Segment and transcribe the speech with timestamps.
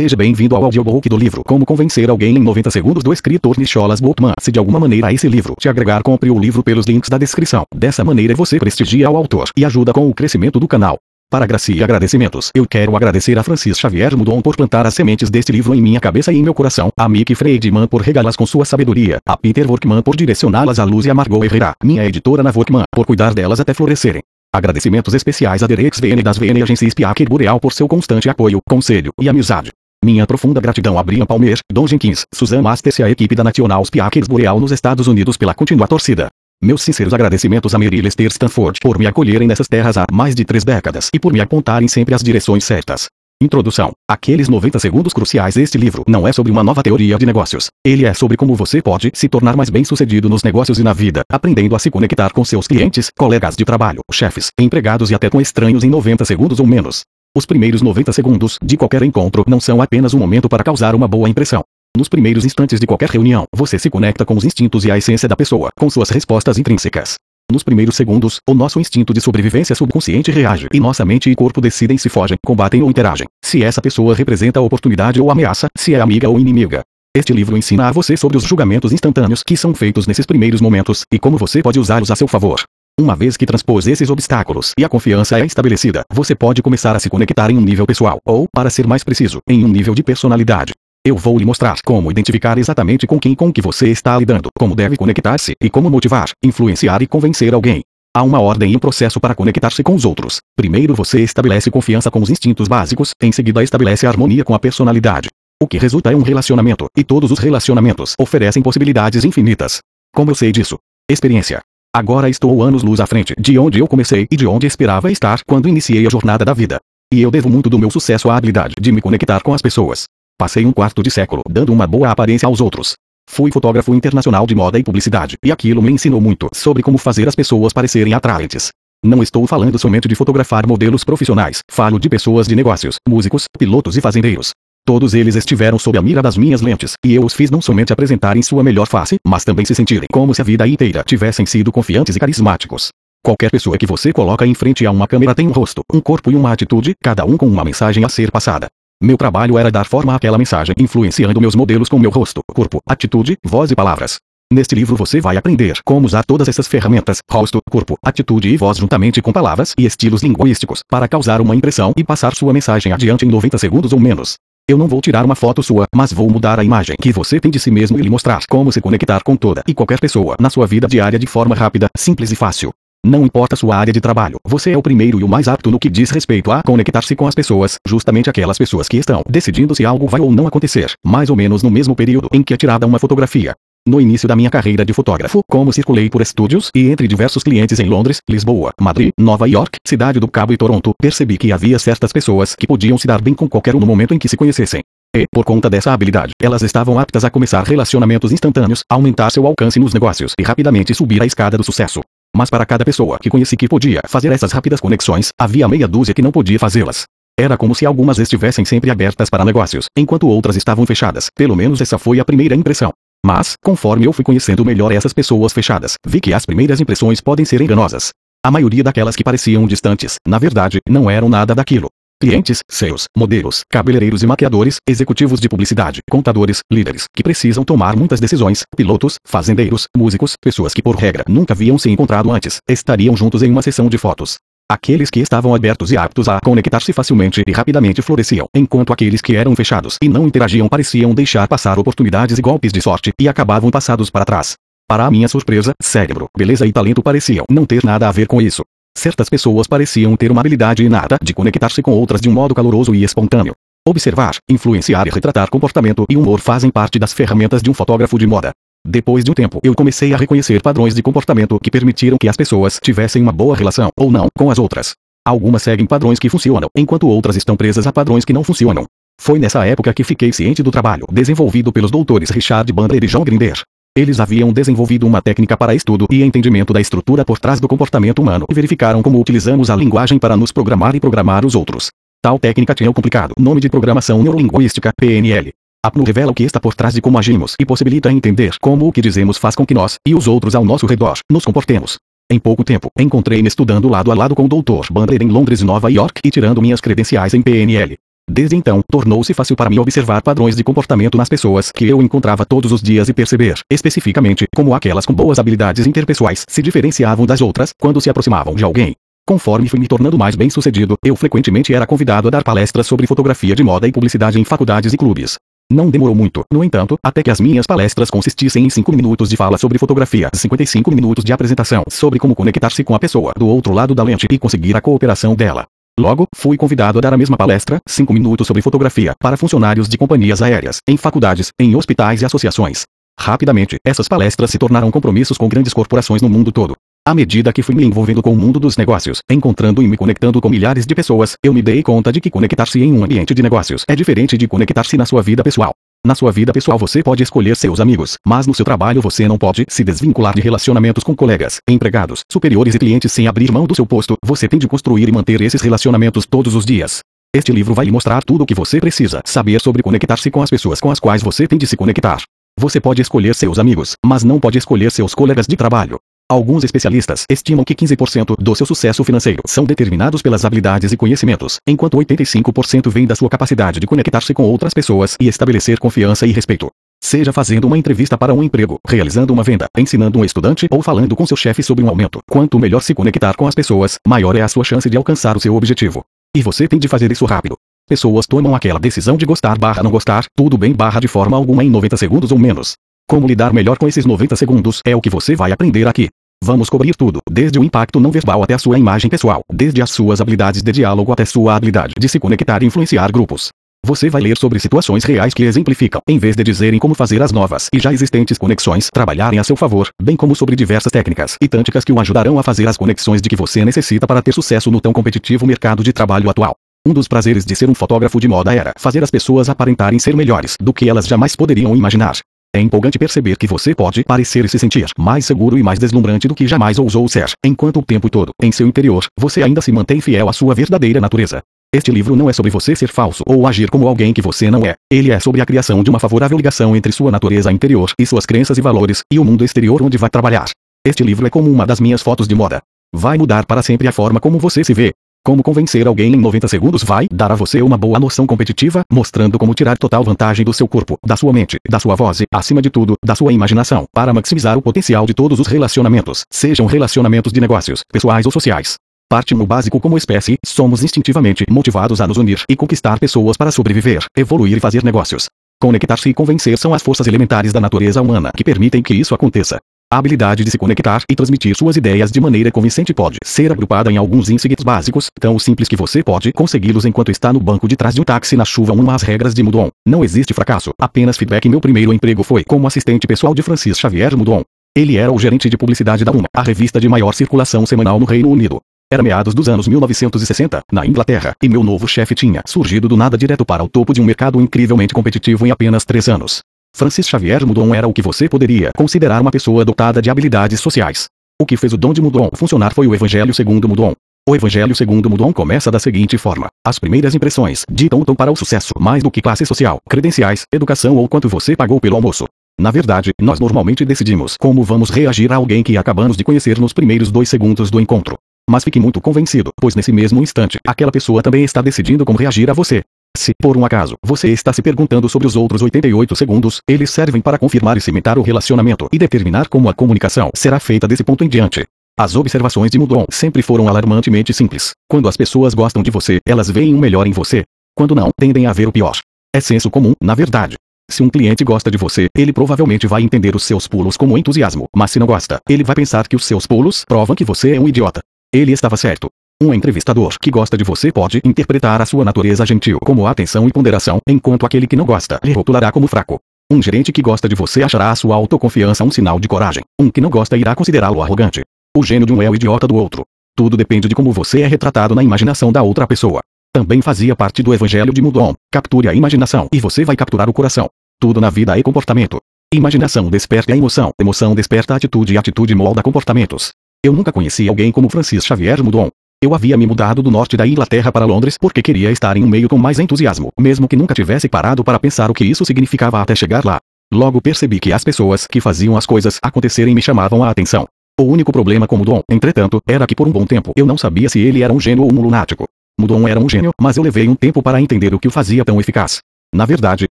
[0.00, 4.00] Seja bem-vindo ao audiobook do livro Como Convencer Alguém em 90 Segundos do escritor Nicholas
[4.00, 4.32] Bultmann.
[4.40, 7.64] Se de alguma maneira esse livro te agregar, compre o livro pelos links da descrição.
[7.76, 10.96] Dessa maneira você prestigia o autor e ajuda com o crescimento do canal.
[11.30, 15.28] Para graça e agradecimentos, eu quero agradecer a Francis Xavier Mudon por plantar as sementes
[15.28, 18.46] deste livro em minha cabeça e em meu coração, a Mickey Friedman por regalá-las com
[18.46, 22.42] sua sabedoria, a Peter Workman por direcioná-las à luz e a Margot Herrera, minha editora
[22.42, 24.22] na Workman, por cuidar delas até florescerem.
[24.50, 29.12] Agradecimentos especiais a Derex VN das VN Agências Piaker Boreal por seu constante apoio, conselho
[29.20, 29.70] e amizade.
[30.02, 33.82] Minha profunda gratidão a Brian Palmer, Don Jenkins, Susan Masters e a equipe da National
[33.82, 36.28] Piakers Boreal nos Estados Unidos pela contínua torcida.
[36.62, 40.42] Meus sinceros agradecimentos a Mary Lester Stanford por me acolherem nessas terras há mais de
[40.42, 43.08] três décadas e por me apontarem sempre as direções certas.
[43.42, 43.92] Introdução.
[44.08, 47.68] Aqueles 90 segundos cruciais Este livro não é sobre uma nova teoria de negócios.
[47.84, 51.20] Ele é sobre como você pode se tornar mais bem-sucedido nos negócios e na vida,
[51.30, 55.42] aprendendo a se conectar com seus clientes, colegas de trabalho, chefes, empregados e até com
[55.42, 57.02] estranhos em 90 segundos ou menos.
[57.36, 61.06] Os primeiros 90 segundos de qualquer encontro não são apenas um momento para causar uma
[61.06, 61.62] boa impressão.
[61.96, 65.28] Nos primeiros instantes de qualquer reunião, você se conecta com os instintos e a essência
[65.28, 67.14] da pessoa, com suas respostas intrínsecas.
[67.48, 71.60] Nos primeiros segundos, o nosso instinto de sobrevivência subconsciente reage e nossa mente e corpo
[71.60, 76.00] decidem se fogem, combatem ou interagem, se essa pessoa representa oportunidade ou ameaça, se é
[76.00, 76.82] amiga ou inimiga.
[77.16, 81.04] Este livro ensina a você sobre os julgamentos instantâneos que são feitos nesses primeiros momentos
[81.12, 82.60] e como você pode usá-los a seu favor.
[83.00, 86.98] Uma vez que transpôs esses obstáculos e a confiança é estabelecida, você pode começar a
[86.98, 90.02] se conectar em um nível pessoal, ou, para ser mais preciso, em um nível de
[90.02, 90.74] personalidade.
[91.02, 94.76] Eu vou lhe mostrar como identificar exatamente com quem com que você está lidando, como
[94.76, 97.80] deve conectar-se e como motivar, influenciar e convencer alguém.
[98.14, 100.40] Há uma ordem e um processo para conectar-se com os outros.
[100.54, 105.30] Primeiro você estabelece confiança com os instintos básicos, em seguida estabelece harmonia com a personalidade.
[105.58, 109.78] O que resulta é um relacionamento, e todos os relacionamentos oferecem possibilidades infinitas.
[110.14, 110.76] Como eu sei disso?
[111.10, 111.62] Experiência.
[111.92, 115.68] Agora estou anos-luz à frente de onde eu comecei e de onde esperava estar quando
[115.68, 116.78] iniciei a jornada da vida.
[117.12, 120.04] E eu devo muito do meu sucesso à habilidade de me conectar com as pessoas.
[120.38, 122.94] Passei um quarto de século dando uma boa aparência aos outros.
[123.28, 127.26] Fui fotógrafo internacional de moda e publicidade, e aquilo me ensinou muito sobre como fazer
[127.26, 128.68] as pessoas parecerem atraentes.
[129.04, 133.96] Não estou falando somente de fotografar modelos profissionais, falo de pessoas de negócios, músicos, pilotos
[133.96, 134.52] e fazendeiros.
[134.84, 137.92] Todos eles estiveram sob a mira das minhas lentes, e eu os fiz não somente
[137.92, 141.70] apresentarem sua melhor face, mas também se sentirem como se a vida inteira tivessem sido
[141.70, 142.88] confiantes e carismáticos.
[143.22, 146.30] Qualquer pessoa que você coloca em frente a uma câmera tem um rosto, um corpo
[146.30, 148.68] e uma atitude, cada um com uma mensagem a ser passada.
[149.02, 153.36] Meu trabalho era dar forma àquela mensagem, influenciando meus modelos com meu rosto, corpo, atitude,
[153.44, 154.18] voz e palavras.
[154.52, 158.78] Neste livro você vai aprender como usar todas essas ferramentas, rosto, corpo, atitude e voz
[158.78, 163.24] juntamente com palavras e estilos linguísticos, para causar uma impressão e passar sua mensagem adiante
[163.24, 164.34] em 90 segundos ou menos.
[164.70, 167.50] Eu não vou tirar uma foto sua, mas vou mudar a imagem que você tem
[167.50, 170.48] de si mesmo e lhe mostrar como se conectar com toda e qualquer pessoa na
[170.48, 172.70] sua vida diária de forma rápida, simples e fácil.
[173.04, 175.78] Não importa sua área de trabalho, você é o primeiro e o mais apto no
[175.80, 179.84] que diz respeito a conectar-se com as pessoas, justamente aquelas pessoas que estão decidindo se
[179.84, 182.86] algo vai ou não acontecer, mais ou menos no mesmo período em que é tirada
[182.86, 183.56] uma fotografia.
[183.88, 187.80] No início da minha carreira de fotógrafo, como circulei por estúdios e entre diversos clientes
[187.80, 192.12] em Londres, Lisboa, Madrid, Nova York, Cidade do Cabo e Toronto, percebi que havia certas
[192.12, 194.82] pessoas que podiam se dar bem com qualquer um no momento em que se conhecessem.
[195.16, 199.80] E, por conta dessa habilidade, elas estavam aptas a começar relacionamentos instantâneos, aumentar seu alcance
[199.80, 202.02] nos negócios e rapidamente subir a escada do sucesso.
[202.36, 206.12] Mas para cada pessoa que conheci que podia fazer essas rápidas conexões, havia meia dúzia
[206.12, 207.04] que não podia fazê-las.
[207.36, 211.28] Era como se algumas estivessem sempre abertas para negócios, enquanto outras estavam fechadas.
[211.34, 212.92] Pelo menos essa foi a primeira impressão.
[213.24, 217.44] Mas, conforme eu fui conhecendo melhor essas pessoas fechadas, vi que as primeiras impressões podem
[217.44, 218.10] ser enganosas.
[218.44, 221.88] A maioria daquelas que pareciam distantes, na verdade, não eram nada daquilo.
[222.22, 228.20] Clientes, seus, modelos, cabeleireiros e maquiadores, executivos de publicidade, contadores, líderes, que precisam tomar muitas
[228.20, 233.42] decisões, pilotos, fazendeiros, músicos, pessoas que por regra nunca haviam se encontrado antes, estariam juntos
[233.42, 234.38] em uma sessão de fotos.
[234.70, 239.34] Aqueles que estavam abertos e aptos a conectar-se facilmente e rapidamente floresciam, enquanto aqueles que
[239.34, 243.68] eram fechados e não interagiam pareciam deixar passar oportunidades e golpes de sorte e acabavam
[243.68, 244.54] passados para trás.
[244.88, 248.40] Para a minha surpresa, cérebro, beleza e talento pareciam não ter nada a ver com
[248.40, 248.62] isso.
[248.96, 252.94] Certas pessoas pareciam ter uma habilidade inata de conectar-se com outras de um modo caloroso
[252.94, 253.54] e espontâneo.
[253.84, 258.26] Observar, influenciar e retratar comportamento e humor fazem parte das ferramentas de um fotógrafo de
[258.28, 258.52] moda.
[258.86, 262.36] Depois de um tempo, eu comecei a reconhecer padrões de comportamento que permitiram que as
[262.36, 264.94] pessoas tivessem uma boa relação, ou não, com as outras.
[265.24, 268.86] Algumas seguem padrões que funcionam, enquanto outras estão presas a padrões que não funcionam.
[269.20, 273.22] Foi nessa época que fiquei ciente do trabalho desenvolvido pelos doutores Richard Bandler e John
[273.22, 273.60] Grinder.
[273.94, 278.20] Eles haviam desenvolvido uma técnica para estudo e entendimento da estrutura por trás do comportamento
[278.22, 281.90] humano e verificaram como utilizamos a linguagem para nos programar e programar os outros.
[282.22, 285.52] Tal técnica tinha o complicado nome de Programação Neurolinguística, PNL.
[285.82, 288.86] A PNU revela o que está por trás de como agimos e possibilita entender como
[288.86, 291.96] o que dizemos faz com que nós, e os outros ao nosso redor, nos comportemos.
[292.30, 294.92] Em pouco tempo, encontrei-me estudando lado a lado com o Dr.
[294.92, 297.96] Bandler em Londres e Nova York e tirando minhas credenciais em PNL.
[298.30, 302.44] Desde então, tornou-se fácil para mim observar padrões de comportamento nas pessoas que eu encontrava
[302.44, 307.40] todos os dias e perceber, especificamente, como aquelas com boas habilidades interpessoais se diferenciavam das
[307.40, 308.94] outras quando se aproximavam de alguém.
[309.26, 313.54] Conforme fui me tornando mais bem-sucedido, eu frequentemente era convidado a dar palestras sobre fotografia
[313.54, 315.38] de moda e publicidade em faculdades e clubes.
[315.72, 319.36] Não demorou muito, no entanto, até que as minhas palestras consistissem em 5 minutos de
[319.36, 323.72] fala sobre fotografia, 55 minutos de apresentação sobre como conectar-se com a pessoa do outro
[323.72, 325.66] lado da lente e conseguir a cooperação dela.
[325.96, 329.96] Logo, fui convidado a dar a mesma palestra, 5 minutos sobre fotografia, para funcionários de
[329.96, 332.82] companhias aéreas, em faculdades, em hospitais e associações.
[333.16, 336.74] Rapidamente, essas palestras se tornaram compromissos com grandes corporações no mundo todo.
[337.06, 340.38] À medida que fui me envolvendo com o mundo dos negócios, encontrando e me conectando
[340.38, 343.42] com milhares de pessoas, eu me dei conta de que conectar-se em um ambiente de
[343.42, 345.72] negócios é diferente de conectar-se na sua vida pessoal.
[346.06, 349.38] Na sua vida pessoal você pode escolher seus amigos, mas no seu trabalho você não
[349.38, 353.74] pode se desvincular de relacionamentos com colegas, empregados, superiores e clientes sem abrir mão do
[353.74, 354.16] seu posto.
[354.22, 357.00] Você tem de construir e manter esses relacionamentos todos os dias.
[357.34, 360.50] Este livro vai lhe mostrar tudo o que você precisa saber sobre conectar-se com as
[360.50, 362.22] pessoas com as quais você tem de se conectar.
[362.58, 365.98] Você pode escolher seus amigos, mas não pode escolher seus colegas de trabalho.
[366.30, 371.58] Alguns especialistas estimam que 15% do seu sucesso financeiro são determinados pelas habilidades e conhecimentos,
[371.66, 376.30] enquanto 85% vem da sua capacidade de conectar-se com outras pessoas e estabelecer confiança e
[376.30, 376.70] respeito.
[377.02, 381.16] Seja fazendo uma entrevista para um emprego, realizando uma venda, ensinando um estudante ou falando
[381.16, 382.20] com seu chefe sobre um aumento.
[382.30, 385.40] Quanto melhor se conectar com as pessoas, maior é a sua chance de alcançar o
[385.40, 386.04] seu objetivo.
[386.36, 387.56] E você tem de fazer isso rápido.
[387.88, 391.64] Pessoas tomam aquela decisão de gostar barra não gostar, tudo bem barra de forma alguma
[391.64, 392.74] em 90 segundos ou menos.
[393.08, 396.08] Como lidar melhor com esses 90 segundos é o que você vai aprender aqui.
[396.42, 399.90] Vamos cobrir tudo, desde o impacto não verbal até a sua imagem pessoal, desde as
[399.90, 403.50] suas habilidades de diálogo até sua habilidade de se conectar e influenciar grupos.
[403.86, 407.30] Você vai ler sobre situações reais que exemplificam, em vez de dizerem como fazer as
[407.30, 411.46] novas e já existentes conexões trabalharem a seu favor, bem como sobre diversas técnicas e
[411.46, 414.70] táticas que o ajudarão a fazer as conexões de que você necessita para ter sucesso
[414.70, 416.54] no tão competitivo mercado de trabalho atual.
[416.86, 420.16] Um dos prazeres de ser um fotógrafo de moda era fazer as pessoas aparentarem ser
[420.16, 422.16] melhores do que elas jamais poderiam imaginar.
[422.52, 426.26] É empolgante perceber que você pode parecer e se sentir mais seguro e mais deslumbrante
[426.26, 429.70] do que jamais ousou ser, enquanto o tempo todo, em seu interior, você ainda se
[429.70, 431.42] mantém fiel à sua verdadeira natureza.
[431.72, 434.66] Este livro não é sobre você ser falso ou agir como alguém que você não
[434.66, 434.74] é.
[434.90, 438.26] Ele é sobre a criação de uma favorável ligação entre sua natureza interior e suas
[438.26, 440.50] crenças e valores e o mundo exterior onde vai trabalhar.
[440.84, 442.60] Este livro é como uma das minhas fotos de moda.
[442.92, 444.90] Vai mudar para sempre a forma como você se vê.
[445.22, 449.38] Como convencer alguém em 90 segundos vai dar a você uma boa noção competitiva, mostrando
[449.38, 452.62] como tirar total vantagem do seu corpo, da sua mente, da sua voz e, acima
[452.62, 457.34] de tudo, da sua imaginação, para maximizar o potencial de todos os relacionamentos, sejam relacionamentos
[457.34, 458.76] de negócios, pessoais ou sociais.
[459.10, 463.50] Parte no básico como espécie, somos instintivamente motivados a nos unir e conquistar pessoas para
[463.50, 465.26] sobreviver, evoluir e fazer negócios.
[465.60, 469.58] Conectar-se e convencer são as forças elementares da natureza humana que permitem que isso aconteça.
[469.92, 473.90] A habilidade de se conectar e transmitir suas ideias de maneira convincente pode ser agrupada
[473.90, 477.74] em alguns insights básicos, tão simples que você pode consegui-los enquanto está no banco de
[477.74, 478.72] trás de um táxi na chuva.
[478.72, 479.68] Uma as regras de Mudon.
[479.84, 481.48] Não existe fracasso, apenas feedback.
[481.48, 484.44] Meu primeiro emprego foi como assistente pessoal de Francis Xavier Mudon.
[484.76, 488.06] Ele era o gerente de publicidade da UMA, a revista de maior circulação semanal no
[488.06, 488.60] Reino Unido.
[488.92, 493.18] Era meados dos anos 1960, na Inglaterra, e meu novo chefe tinha surgido do nada
[493.18, 496.42] direto para o topo de um mercado incrivelmente competitivo em apenas três anos.
[496.80, 501.06] Francis Xavier Mudon era o que você poderia considerar uma pessoa dotada de habilidades sociais.
[501.40, 503.92] O que fez o dom de Mudon funcionar foi o Evangelho segundo Mudon.
[504.28, 508.36] O Evangelho segundo Mudon começa da seguinte forma: as primeiras impressões ditam tom para o
[508.36, 512.24] sucesso mais do que classe social, credenciais, educação ou quanto você pagou pelo almoço.
[512.58, 516.72] Na verdade, nós normalmente decidimos como vamos reagir a alguém que acabamos de conhecer nos
[516.72, 518.16] primeiros dois segundos do encontro.
[518.48, 522.50] Mas fique muito convencido, pois nesse mesmo instante, aquela pessoa também está decidindo como reagir
[522.50, 522.82] a você.
[523.16, 527.20] Se, por um acaso, você está se perguntando sobre os outros 88 segundos, eles servem
[527.20, 531.24] para confirmar e cimentar o relacionamento e determinar como a comunicação será feita desse ponto
[531.24, 531.64] em diante.
[531.98, 534.72] As observações de Mudon sempre foram alarmantemente simples.
[534.88, 537.44] Quando as pessoas gostam de você, elas veem o melhor em você.
[537.74, 538.96] Quando não, tendem a ver o pior.
[539.34, 540.54] É senso comum, na verdade.
[540.90, 544.66] Se um cliente gosta de você, ele provavelmente vai entender os seus pulos como entusiasmo,
[544.74, 547.60] mas se não gosta, ele vai pensar que os seus pulos provam que você é
[547.60, 548.00] um idiota.
[548.32, 549.08] Ele estava certo.
[549.42, 553.52] Um entrevistador que gosta de você pode interpretar a sua natureza gentil como atenção e
[553.52, 556.20] ponderação, enquanto aquele que não gosta lhe rotulará como fraco.
[556.52, 559.62] Um gerente que gosta de você achará a sua autoconfiança um sinal de coragem.
[559.80, 561.40] Um que não gosta irá considerá-lo arrogante.
[561.74, 563.04] O gênio de um é o idiota do outro.
[563.34, 566.20] Tudo depende de como você é retratado na imaginação da outra pessoa.
[566.52, 568.34] Também fazia parte do evangelho de Mudon.
[568.52, 570.68] Capture a imaginação e você vai capturar o coração.
[571.00, 572.18] Tudo na vida é comportamento.
[572.52, 576.52] Imaginação desperta a emoção, emoção desperta a atitude e atitude molda comportamentos.
[576.84, 578.90] Eu nunca conheci alguém como Francis Xavier Mudon.
[579.22, 582.26] Eu havia me mudado do norte da Inglaterra para Londres porque queria estar em um
[582.26, 586.00] meio com mais entusiasmo, mesmo que nunca tivesse parado para pensar o que isso significava
[586.00, 586.58] até chegar lá.
[586.90, 590.66] Logo percebi que as pessoas que faziam as coisas acontecerem me chamavam a atenção.
[590.98, 594.08] O único problema com Dom, entretanto, era que por um bom tempo eu não sabia
[594.08, 595.44] se ele era um gênio ou um lunático.
[595.78, 598.42] Mudon era um gênio, mas eu levei um tempo para entender o que o fazia
[598.42, 599.00] tão eficaz.
[599.34, 599.84] Na verdade,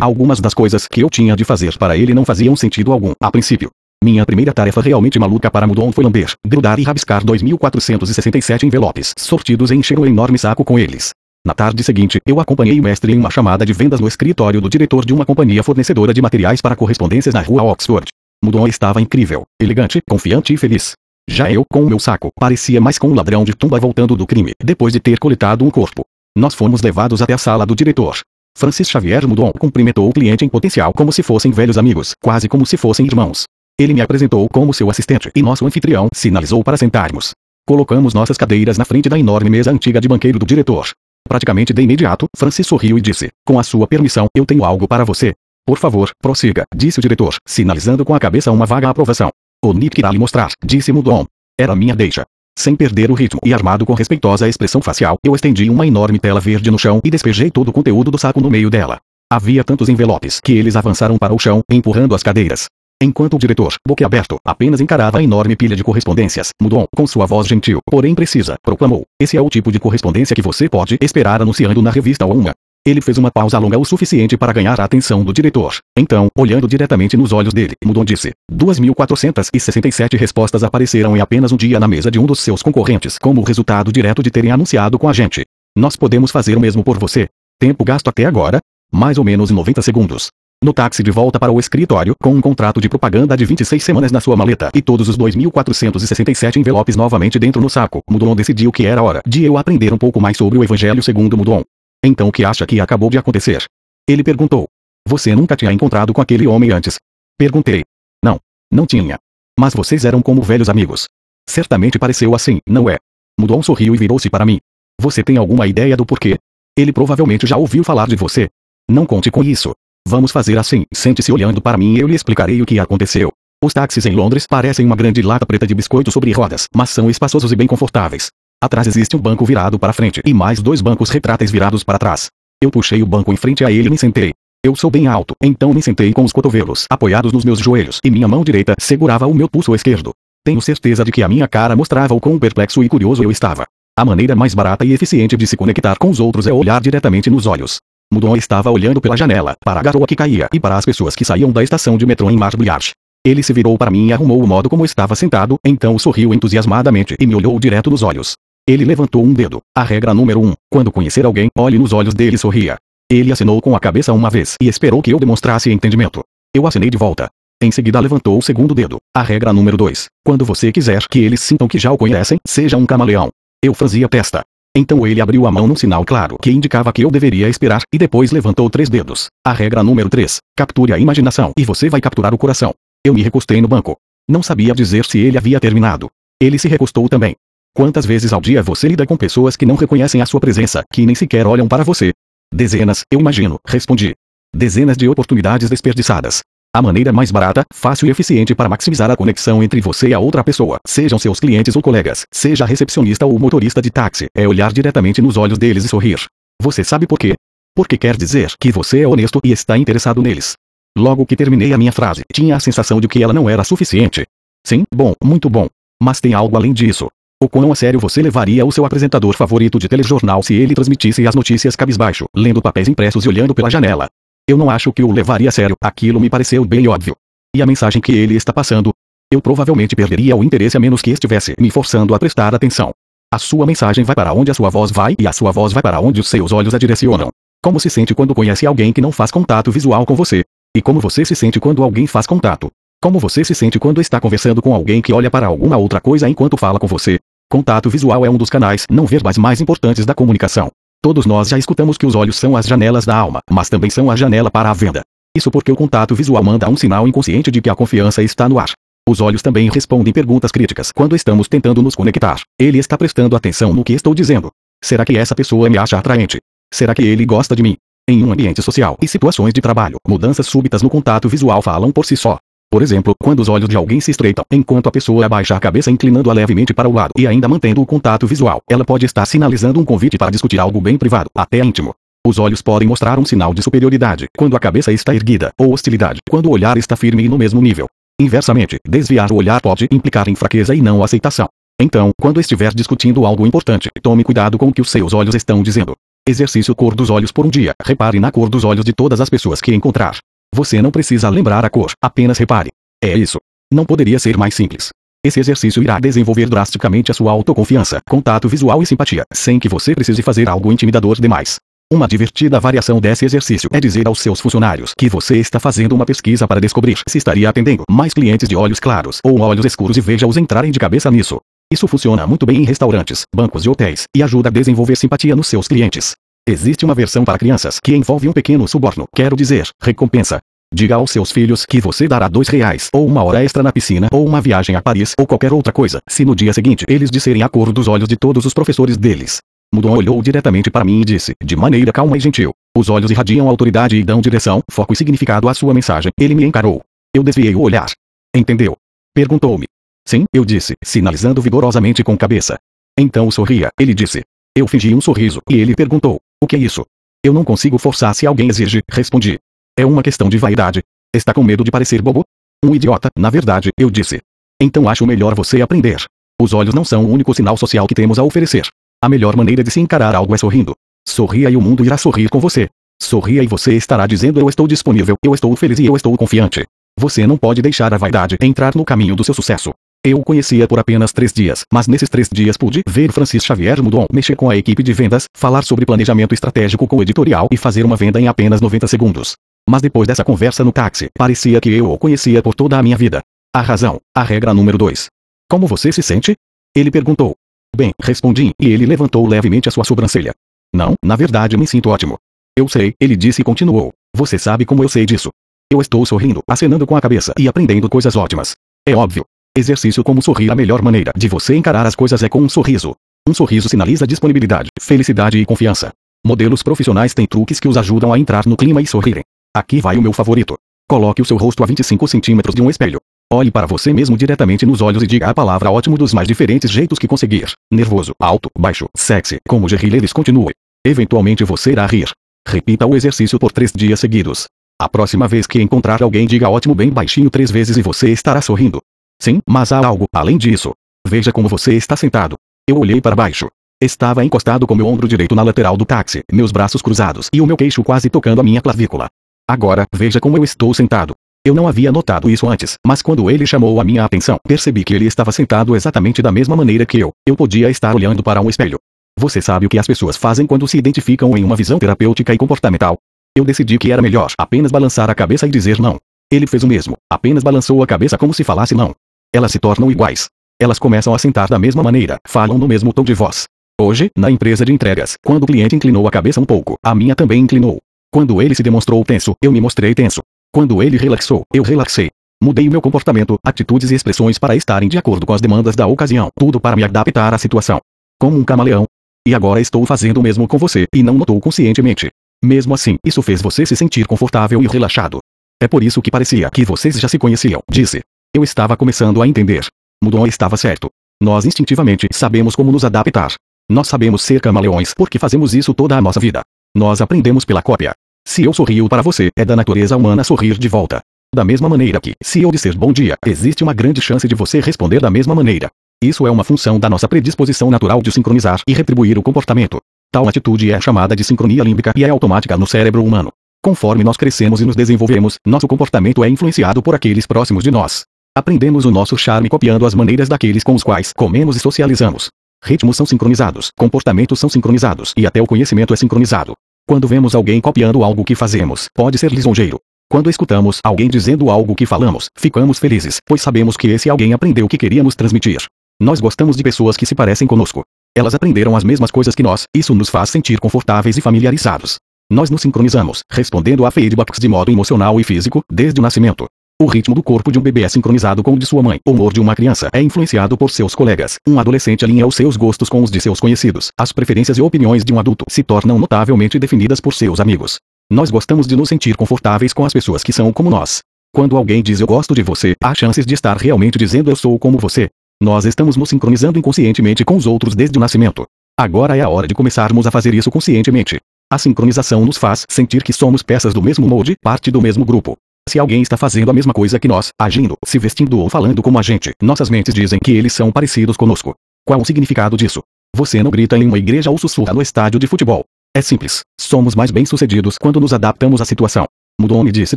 [0.00, 3.30] algumas das coisas que eu tinha de fazer para ele não faziam sentido algum, a
[3.32, 3.70] princípio.
[4.06, 9.72] Minha primeira tarefa realmente maluca para Mudon foi lamber, grudar e rabiscar 2.467 envelopes sortidos
[9.72, 11.10] e encher um enorme saco com eles.
[11.44, 14.70] Na tarde seguinte, eu acompanhei o mestre em uma chamada de vendas no escritório do
[14.70, 18.06] diretor de uma companhia fornecedora de materiais para correspondências na rua Oxford.
[18.44, 20.92] Mudon estava incrível, elegante, confiante e feliz.
[21.28, 24.24] Já eu, com o meu saco, parecia mais com um ladrão de tumba voltando do
[24.24, 26.04] crime, depois de ter coletado um corpo.
[26.38, 28.20] Nós fomos levados até a sala do diretor.
[28.56, 32.64] Francis Xavier Mudon cumprimentou o cliente em potencial como se fossem velhos amigos, quase como
[32.64, 33.46] se fossem irmãos.
[33.78, 37.32] Ele me apresentou como seu assistente e nosso anfitrião sinalizou para sentarmos.
[37.66, 40.88] Colocamos nossas cadeiras na frente da enorme mesa antiga de banqueiro do diretor.
[41.28, 45.04] Praticamente de imediato, Francis sorriu e disse: Com a sua permissão, eu tenho algo para
[45.04, 45.34] você.
[45.66, 49.28] Por favor, prossiga, disse o diretor, sinalizando com a cabeça uma vaga aprovação.
[49.62, 51.26] O Nick irá lhe mostrar, disse Mudon.
[51.58, 52.24] Era minha deixa.
[52.58, 56.40] Sem perder o ritmo e armado com respeitosa expressão facial, eu estendi uma enorme tela
[56.40, 58.98] verde no chão e despejei todo o conteúdo do saco no meio dela.
[59.30, 62.68] Havia tantos envelopes que eles avançaram para o chão, empurrando as cadeiras.
[63.02, 67.46] Enquanto o diretor, boquiaberto, apenas encarava a enorme pilha de correspondências, Mudon, com sua voz
[67.46, 71.82] gentil, porém precisa, proclamou: Esse é o tipo de correspondência que você pode esperar anunciando
[71.82, 72.54] na revista Uma.
[72.86, 75.74] Ele fez uma pausa longa o suficiente para ganhar a atenção do diretor.
[75.98, 81.78] Então, olhando diretamente nos olhos dele, Mudon disse: 2.467 respostas apareceram em apenas um dia
[81.78, 85.12] na mesa de um dos seus concorrentes, como resultado direto de terem anunciado com a
[85.12, 85.44] gente.
[85.76, 87.28] Nós podemos fazer o mesmo por você.
[87.60, 88.58] Tempo gasto até agora?
[88.90, 90.30] Mais ou menos 90 segundos.
[90.66, 94.10] No táxi de volta para o escritório, com um contrato de propaganda de 26 semanas
[94.10, 98.84] na sua maleta e todos os 2.467 envelopes novamente dentro no saco, Mudon decidiu que
[98.84, 101.62] era hora de eu aprender um pouco mais sobre o Evangelho segundo Mudon.
[102.04, 103.62] Então o que acha que acabou de acontecer?
[104.08, 104.66] Ele perguntou.
[105.06, 106.96] Você nunca tinha encontrado com aquele homem antes?
[107.38, 107.84] Perguntei.
[108.20, 108.40] Não.
[108.68, 109.18] Não tinha.
[109.56, 111.04] Mas vocês eram como velhos amigos.
[111.48, 112.96] Certamente pareceu assim, não é?
[113.38, 114.58] Mudon sorriu e virou-se para mim.
[115.00, 116.36] Você tem alguma ideia do porquê?
[116.76, 118.48] Ele provavelmente já ouviu falar de você.
[118.90, 119.72] Não conte com isso.
[120.08, 123.32] Vamos fazer assim, sente-se olhando para mim e eu lhe explicarei o que aconteceu.
[123.60, 127.10] Os táxis em Londres parecem uma grande lata preta de biscoito sobre rodas, mas são
[127.10, 128.28] espaçosos e bem confortáveis.
[128.62, 132.28] Atrás existe um banco virado para frente e mais dois bancos retráteis virados para trás.
[132.62, 134.32] Eu puxei o banco em frente a ele e me sentei.
[134.64, 138.08] Eu sou bem alto, então me sentei com os cotovelos apoiados nos meus joelhos e
[138.08, 140.12] minha mão direita segurava o meu pulso esquerdo.
[140.44, 143.66] Tenho certeza de que a minha cara mostrava o quão perplexo e curioso eu estava.
[143.98, 147.28] A maneira mais barata e eficiente de se conectar com os outros é olhar diretamente
[147.28, 147.80] nos olhos.
[148.12, 151.24] Mudon estava olhando pela janela, para a garoa que caía e para as pessoas que
[151.24, 152.92] saíam da estação de metrô em Marble Arch.
[153.26, 157.16] Ele se virou para mim e arrumou o modo como estava sentado, então sorriu entusiasmadamente
[157.18, 158.34] e me olhou direto nos olhos.
[158.68, 159.60] Ele levantou um dedo.
[159.76, 162.76] A regra número um: quando conhecer alguém, olhe nos olhos dele e sorria.
[163.10, 166.22] Ele acenou com a cabeça uma vez e esperou que eu demonstrasse entendimento.
[166.54, 167.28] Eu acenei de volta.
[167.62, 168.98] Em seguida levantou o segundo dedo.
[169.14, 170.06] A regra número 2.
[170.24, 173.30] Quando você quiser que eles sintam que já o conhecem, seja um camaleão.
[173.62, 174.42] Eu franzi a testa.
[174.78, 177.96] Então ele abriu a mão num sinal claro que indicava que eu deveria esperar, e
[177.96, 179.28] depois levantou três dedos.
[179.42, 180.36] A regra número 3.
[180.54, 182.74] Capture a imaginação e você vai capturar o coração.
[183.02, 183.96] Eu me recostei no banco.
[184.28, 186.10] Não sabia dizer se ele havia terminado.
[186.38, 187.34] Ele se recostou também.
[187.74, 191.06] Quantas vezes ao dia você lida com pessoas que não reconhecem a sua presença, que
[191.06, 192.12] nem sequer olham para você?
[192.52, 194.14] Dezenas, eu imagino, respondi.
[194.54, 196.42] Dezenas de oportunidades desperdiçadas.
[196.76, 200.18] A maneira mais barata, fácil e eficiente para maximizar a conexão entre você e a
[200.18, 204.70] outra pessoa, sejam seus clientes ou colegas, seja recepcionista ou motorista de táxi, é olhar
[204.74, 206.26] diretamente nos olhos deles e sorrir.
[206.60, 207.34] Você sabe por quê?
[207.74, 210.52] Porque quer dizer que você é honesto e está interessado neles.
[210.98, 214.26] Logo que terminei a minha frase, tinha a sensação de que ela não era suficiente.
[214.62, 215.68] Sim, bom, muito bom.
[215.98, 217.08] Mas tem algo além disso.
[217.42, 221.26] O quão a sério você levaria o seu apresentador favorito de telejornal se ele transmitisse
[221.26, 224.10] as notícias cabisbaixo, lendo papéis impressos e olhando pela janela?
[224.48, 227.16] Eu não acho que o levaria a sério, aquilo me pareceu bem óbvio.
[227.56, 228.92] E a mensagem que ele está passando?
[229.32, 232.92] Eu provavelmente perderia o interesse a menos que estivesse me forçando a prestar atenção.
[233.34, 235.82] A sua mensagem vai para onde a sua voz vai e a sua voz vai
[235.82, 237.30] para onde os seus olhos a direcionam.
[237.60, 240.44] Como se sente quando conhece alguém que não faz contato visual com você?
[240.76, 242.70] E como você se sente quando alguém faz contato?
[243.02, 246.28] Como você se sente quando está conversando com alguém que olha para alguma outra coisa
[246.28, 247.18] enquanto fala com você?
[247.50, 250.70] Contato visual é um dos canais não verbais mais importantes da comunicação.
[251.06, 254.10] Todos nós já escutamos que os olhos são as janelas da alma, mas também são
[254.10, 255.02] a janela para a venda.
[255.36, 258.58] Isso porque o contato visual manda um sinal inconsciente de que a confiança está no
[258.58, 258.72] ar.
[259.08, 262.40] Os olhos também respondem perguntas críticas quando estamos tentando nos conectar.
[262.60, 264.50] Ele está prestando atenção no que estou dizendo.
[264.82, 266.38] Será que essa pessoa me acha atraente?
[266.74, 267.76] Será que ele gosta de mim?
[268.10, 272.04] Em um ambiente social e situações de trabalho, mudanças súbitas no contato visual falam por
[272.04, 272.36] si só.
[272.70, 275.90] Por exemplo, quando os olhos de alguém se estreitam, enquanto a pessoa abaixa a cabeça
[275.90, 279.80] inclinando-a levemente para o lado e ainda mantendo o contato visual, ela pode estar sinalizando
[279.80, 281.94] um convite para discutir algo bem privado, até íntimo.
[282.26, 286.20] Os olhos podem mostrar um sinal de superioridade quando a cabeça está erguida, ou hostilidade
[286.28, 287.86] quando o olhar está firme e no mesmo nível.
[288.20, 291.48] Inversamente, desviar o olhar pode implicar em fraqueza e não aceitação.
[291.80, 295.62] Então, quando estiver discutindo algo importante, tome cuidado com o que os seus olhos estão
[295.62, 295.94] dizendo.
[296.28, 297.74] Exercício cor dos olhos por um dia.
[297.80, 300.16] Repare na cor dos olhos de todas as pessoas que encontrar.
[300.56, 302.70] Você não precisa lembrar a cor, apenas repare.
[303.04, 303.36] É isso.
[303.70, 304.88] Não poderia ser mais simples.
[305.22, 309.94] Esse exercício irá desenvolver drasticamente a sua autoconfiança, contato visual e simpatia, sem que você
[309.94, 311.58] precise fazer algo intimidador demais.
[311.92, 316.06] Uma divertida variação desse exercício é dizer aos seus funcionários que você está fazendo uma
[316.06, 320.00] pesquisa para descobrir se estaria atendendo mais clientes de olhos claros ou olhos escuros e
[320.00, 321.38] veja-os entrarem de cabeça nisso.
[321.70, 325.48] Isso funciona muito bem em restaurantes, bancos e hotéis, e ajuda a desenvolver simpatia nos
[325.48, 326.16] seus clientes.
[326.48, 330.38] Existe uma versão para crianças que envolve um pequeno suborno, quero dizer, recompensa.
[330.72, 334.06] Diga aos seus filhos que você dará dois reais, ou uma hora extra na piscina,
[334.12, 337.42] ou uma viagem a Paris, ou qualquer outra coisa, se no dia seguinte eles disserem
[337.42, 339.38] a cor dos olhos de todos os professores deles.
[339.74, 342.54] Mudon olhou diretamente para mim e disse, de maneira calma e gentil.
[342.78, 346.12] Os olhos irradiam autoridade e dão direção, foco e significado à sua mensagem.
[346.16, 346.80] Ele me encarou.
[347.12, 347.90] Eu desviei o olhar.
[348.34, 348.76] Entendeu?
[349.12, 349.66] Perguntou-me.
[350.06, 352.56] Sim, eu disse, sinalizando vigorosamente com cabeça.
[352.96, 354.22] Então sorria, ele disse.
[354.56, 356.84] Eu fingi um sorriso, e ele perguntou: O que é isso?
[357.24, 359.38] Eu não consigo forçar se alguém exige, respondi.
[359.78, 360.82] É uma questão de vaidade.
[361.14, 362.24] Está com medo de parecer bobo?
[362.64, 364.20] Um idiota, na verdade, eu disse.
[364.60, 366.04] Então acho melhor você aprender.
[366.40, 368.66] Os olhos não são o único sinal social que temos a oferecer.
[369.02, 370.74] A melhor maneira de se encarar algo é sorrindo.
[371.08, 372.68] Sorria e o mundo irá sorrir com você.
[373.00, 376.66] Sorria e você estará dizendo eu estou disponível, eu estou feliz e eu estou confiante.
[376.98, 379.72] Você não pode deixar a vaidade entrar no caminho do seu sucesso.
[380.06, 383.82] Eu o conhecia por apenas três dias, mas nesses três dias pude ver Francis Xavier
[383.82, 387.56] Mudon mexer com a equipe de vendas, falar sobre planejamento estratégico com o editorial e
[387.56, 389.34] fazer uma venda em apenas 90 segundos.
[389.68, 392.96] Mas depois dessa conversa no táxi, parecia que eu o conhecia por toda a minha
[392.96, 393.20] vida.
[393.52, 395.08] A razão, a regra número 2.
[395.50, 396.36] Como você se sente?
[396.72, 397.34] Ele perguntou.
[397.74, 400.32] Bem, respondi, e ele levantou levemente a sua sobrancelha.
[400.72, 402.16] Não, na verdade me sinto ótimo.
[402.56, 403.92] Eu sei, ele disse e continuou.
[404.14, 405.30] Você sabe como eu sei disso.
[405.68, 408.54] Eu estou sorrindo, acenando com a cabeça e aprendendo coisas ótimas.
[408.88, 410.50] É óbvio, Exercício como sorrir.
[410.50, 412.94] A melhor maneira de você encarar as coisas é com um sorriso.
[413.26, 415.92] Um sorriso sinaliza disponibilidade, felicidade e confiança.
[416.24, 419.24] Modelos profissionais têm truques que os ajudam a entrar no clima e sorrirem.
[419.56, 420.58] Aqui vai o meu favorito.
[420.86, 423.00] Coloque o seu rosto a 25 centímetros de um espelho.
[423.32, 426.70] Olhe para você mesmo diretamente nos olhos e diga a palavra ótimo dos mais diferentes
[426.70, 427.50] jeitos que conseguir.
[427.72, 430.52] Nervoso, alto, baixo, sexy, como Jerry Lewis continue.
[430.84, 432.10] Eventualmente você irá rir.
[432.46, 434.44] Repita o exercício por três dias seguidos.
[434.78, 438.42] A próxima vez que encontrar alguém diga ótimo bem baixinho três vezes e você estará
[438.42, 438.82] sorrindo.
[439.20, 440.72] Sim, mas há algo além disso.
[441.06, 442.36] Veja como você está sentado.
[442.68, 443.48] Eu olhei para baixo.
[443.80, 447.46] Estava encostado com meu ombro direito na lateral do táxi, meus braços cruzados e o
[447.46, 449.08] meu queixo quase tocando a minha clavícula.
[449.48, 451.14] Agora, veja como eu estou sentado.
[451.44, 454.94] Eu não havia notado isso antes, mas quando ele chamou a minha atenção, percebi que
[454.94, 457.12] ele estava sentado exatamente da mesma maneira que eu.
[457.28, 458.78] Eu podia estar olhando para um espelho.
[459.18, 462.38] Você sabe o que as pessoas fazem quando se identificam em uma visão terapêutica e
[462.38, 462.98] comportamental?
[463.36, 465.98] Eu decidi que era melhor apenas balançar a cabeça e dizer não.
[466.32, 468.92] Ele fez o mesmo, apenas balançou a cabeça como se falasse não
[469.36, 470.28] elas se tornam iguais.
[470.60, 473.44] Elas começam a sentar da mesma maneira, falam no mesmo tom de voz.
[473.78, 477.14] Hoje, na empresa de entregas, quando o cliente inclinou a cabeça um pouco, a minha
[477.14, 477.78] também inclinou.
[478.10, 480.22] Quando ele se demonstrou tenso, eu me mostrei tenso.
[480.50, 482.08] Quando ele relaxou, eu relaxei.
[482.42, 485.86] Mudei o meu comportamento, atitudes e expressões para estarem de acordo com as demandas da
[485.86, 487.78] ocasião, tudo para me adaptar à situação.
[488.18, 488.86] Como um camaleão.
[489.28, 492.10] E agora estou fazendo o mesmo com você, e não notou conscientemente.
[492.42, 495.18] Mesmo assim, isso fez você se sentir confortável e relaxado.
[495.60, 498.02] É por isso que parecia que vocês já se conheciam, disse.
[498.36, 499.66] Eu estava começando a entender.
[500.04, 500.90] Mudon estava certo.
[501.22, 503.32] Nós instintivamente sabemos como nos adaptar.
[503.66, 506.42] Nós sabemos ser camaleões porque fazemos isso toda a nossa vida.
[506.76, 507.94] Nós aprendemos pela cópia.
[508.28, 511.00] Se eu sorrio para você, é da natureza humana sorrir de volta.
[511.34, 514.60] Da mesma maneira que, se eu disser bom dia, existe uma grande chance de você
[514.60, 515.70] responder da mesma maneira.
[516.04, 519.80] Isso é uma função da nossa predisposição natural de sincronizar e retribuir o comportamento.
[520.12, 523.32] Tal atitude é chamada de sincronia límbica e é automática no cérebro humano.
[523.64, 528.04] Conforme nós crescemos e nos desenvolvemos, nosso comportamento é influenciado por aqueles próximos de nós.
[528.36, 532.28] Aprendemos o nosso charme copiando as maneiras daqueles com os quais comemos e socializamos.
[532.62, 536.52] Ritmos são sincronizados, comportamentos são sincronizados e até o conhecimento é sincronizado.
[536.86, 539.80] Quando vemos alguém copiando algo que fazemos, pode ser lisonjeiro.
[540.06, 544.66] Quando escutamos alguém dizendo algo que falamos, ficamos felizes, pois sabemos que esse alguém aprendeu
[544.66, 545.64] o que queríamos transmitir.
[545.98, 547.84] Nós gostamos de pessoas que se parecem conosco.
[548.14, 551.96] Elas aprenderam as mesmas coisas que nós, isso nos faz sentir confortáveis e familiarizados.
[552.30, 556.46] Nós nos sincronizamos, respondendo a feedbacks de modo emocional e físico, desde o nascimento.
[556.78, 559.00] O ritmo do corpo de um bebê é sincronizado com o de sua mãe.
[559.06, 561.38] O humor de uma criança é influenciado por seus colegas.
[561.48, 563.90] Um adolescente alinha os seus gostos com os de seus conhecidos.
[563.98, 567.78] As preferências e opiniões de um adulto se tornam notavelmente definidas por seus amigos.
[568.12, 571.00] Nós gostamos de nos sentir confortáveis com as pessoas que são como nós.
[571.34, 574.58] Quando alguém diz eu gosto de você, há chances de estar realmente dizendo eu sou
[574.58, 575.08] como você.
[575.42, 578.44] Nós estamos nos sincronizando inconscientemente com os outros desde o nascimento.
[578.78, 581.18] Agora é a hora de começarmos a fazer isso conscientemente.
[581.50, 585.38] A sincronização nos faz sentir que somos peças do mesmo molde, parte do mesmo grupo.
[585.68, 588.98] Se alguém está fazendo a mesma coisa que nós, agindo, se vestindo ou falando como
[588.98, 591.54] a gente, nossas mentes dizem que eles são parecidos conosco.
[591.84, 592.82] Qual o significado disso?
[593.16, 595.64] Você não grita em uma igreja ou sussurra no estádio de futebol.
[595.94, 596.42] É simples.
[596.60, 599.06] Somos mais bem-sucedidos quando nos adaptamos à situação.
[599.40, 599.96] Mudou me disse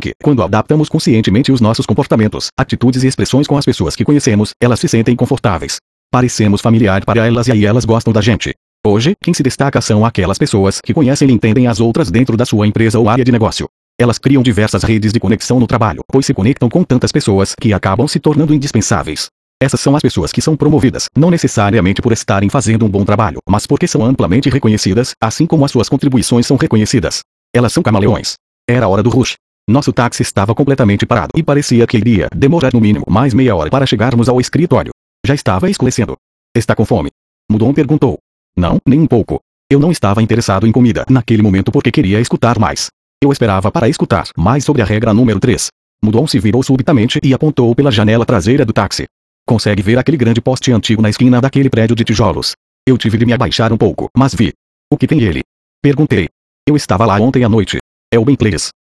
[0.00, 4.50] que, quando adaptamos conscientemente os nossos comportamentos, atitudes e expressões com as pessoas que conhecemos,
[4.60, 5.76] elas se sentem confortáveis.
[6.10, 8.54] Parecemos familiar para elas e aí elas gostam da gente.
[8.84, 12.44] Hoje, quem se destaca são aquelas pessoas que conhecem e entendem as outras dentro da
[12.44, 13.68] sua empresa ou área de negócio.
[13.98, 17.72] Elas criam diversas redes de conexão no trabalho, pois se conectam com tantas pessoas que
[17.72, 19.28] acabam se tornando indispensáveis.
[19.62, 23.40] Essas são as pessoas que são promovidas, não necessariamente por estarem fazendo um bom trabalho,
[23.46, 27.20] mas porque são amplamente reconhecidas, assim como as suas contribuições são reconhecidas.
[27.54, 28.36] Elas são camaleões.
[28.68, 29.34] Era hora do rush.
[29.68, 33.68] Nosso táxi estava completamente parado e parecia que iria demorar no mínimo mais meia hora
[33.68, 34.92] para chegarmos ao escritório.
[35.26, 36.16] Já estava escurecendo.
[36.56, 37.10] Está com fome?
[37.50, 38.18] Mudon perguntou.
[38.56, 39.40] Não, nem um pouco.
[39.70, 42.88] Eu não estava interessado em comida naquele momento porque queria escutar mais.
[43.22, 45.68] Eu esperava para escutar mais sobre a regra número 3.
[46.02, 49.04] Mudon se virou subitamente e apontou pela janela traseira do táxi.
[49.46, 52.54] Consegue ver aquele grande poste antigo na esquina daquele prédio de tijolos.
[52.88, 54.54] Eu tive de me abaixar um pouco, mas vi.
[54.90, 55.42] O que tem ele?
[55.82, 56.28] Perguntei.
[56.66, 57.76] Eu estava lá ontem à noite.
[58.10, 58.38] É o Ben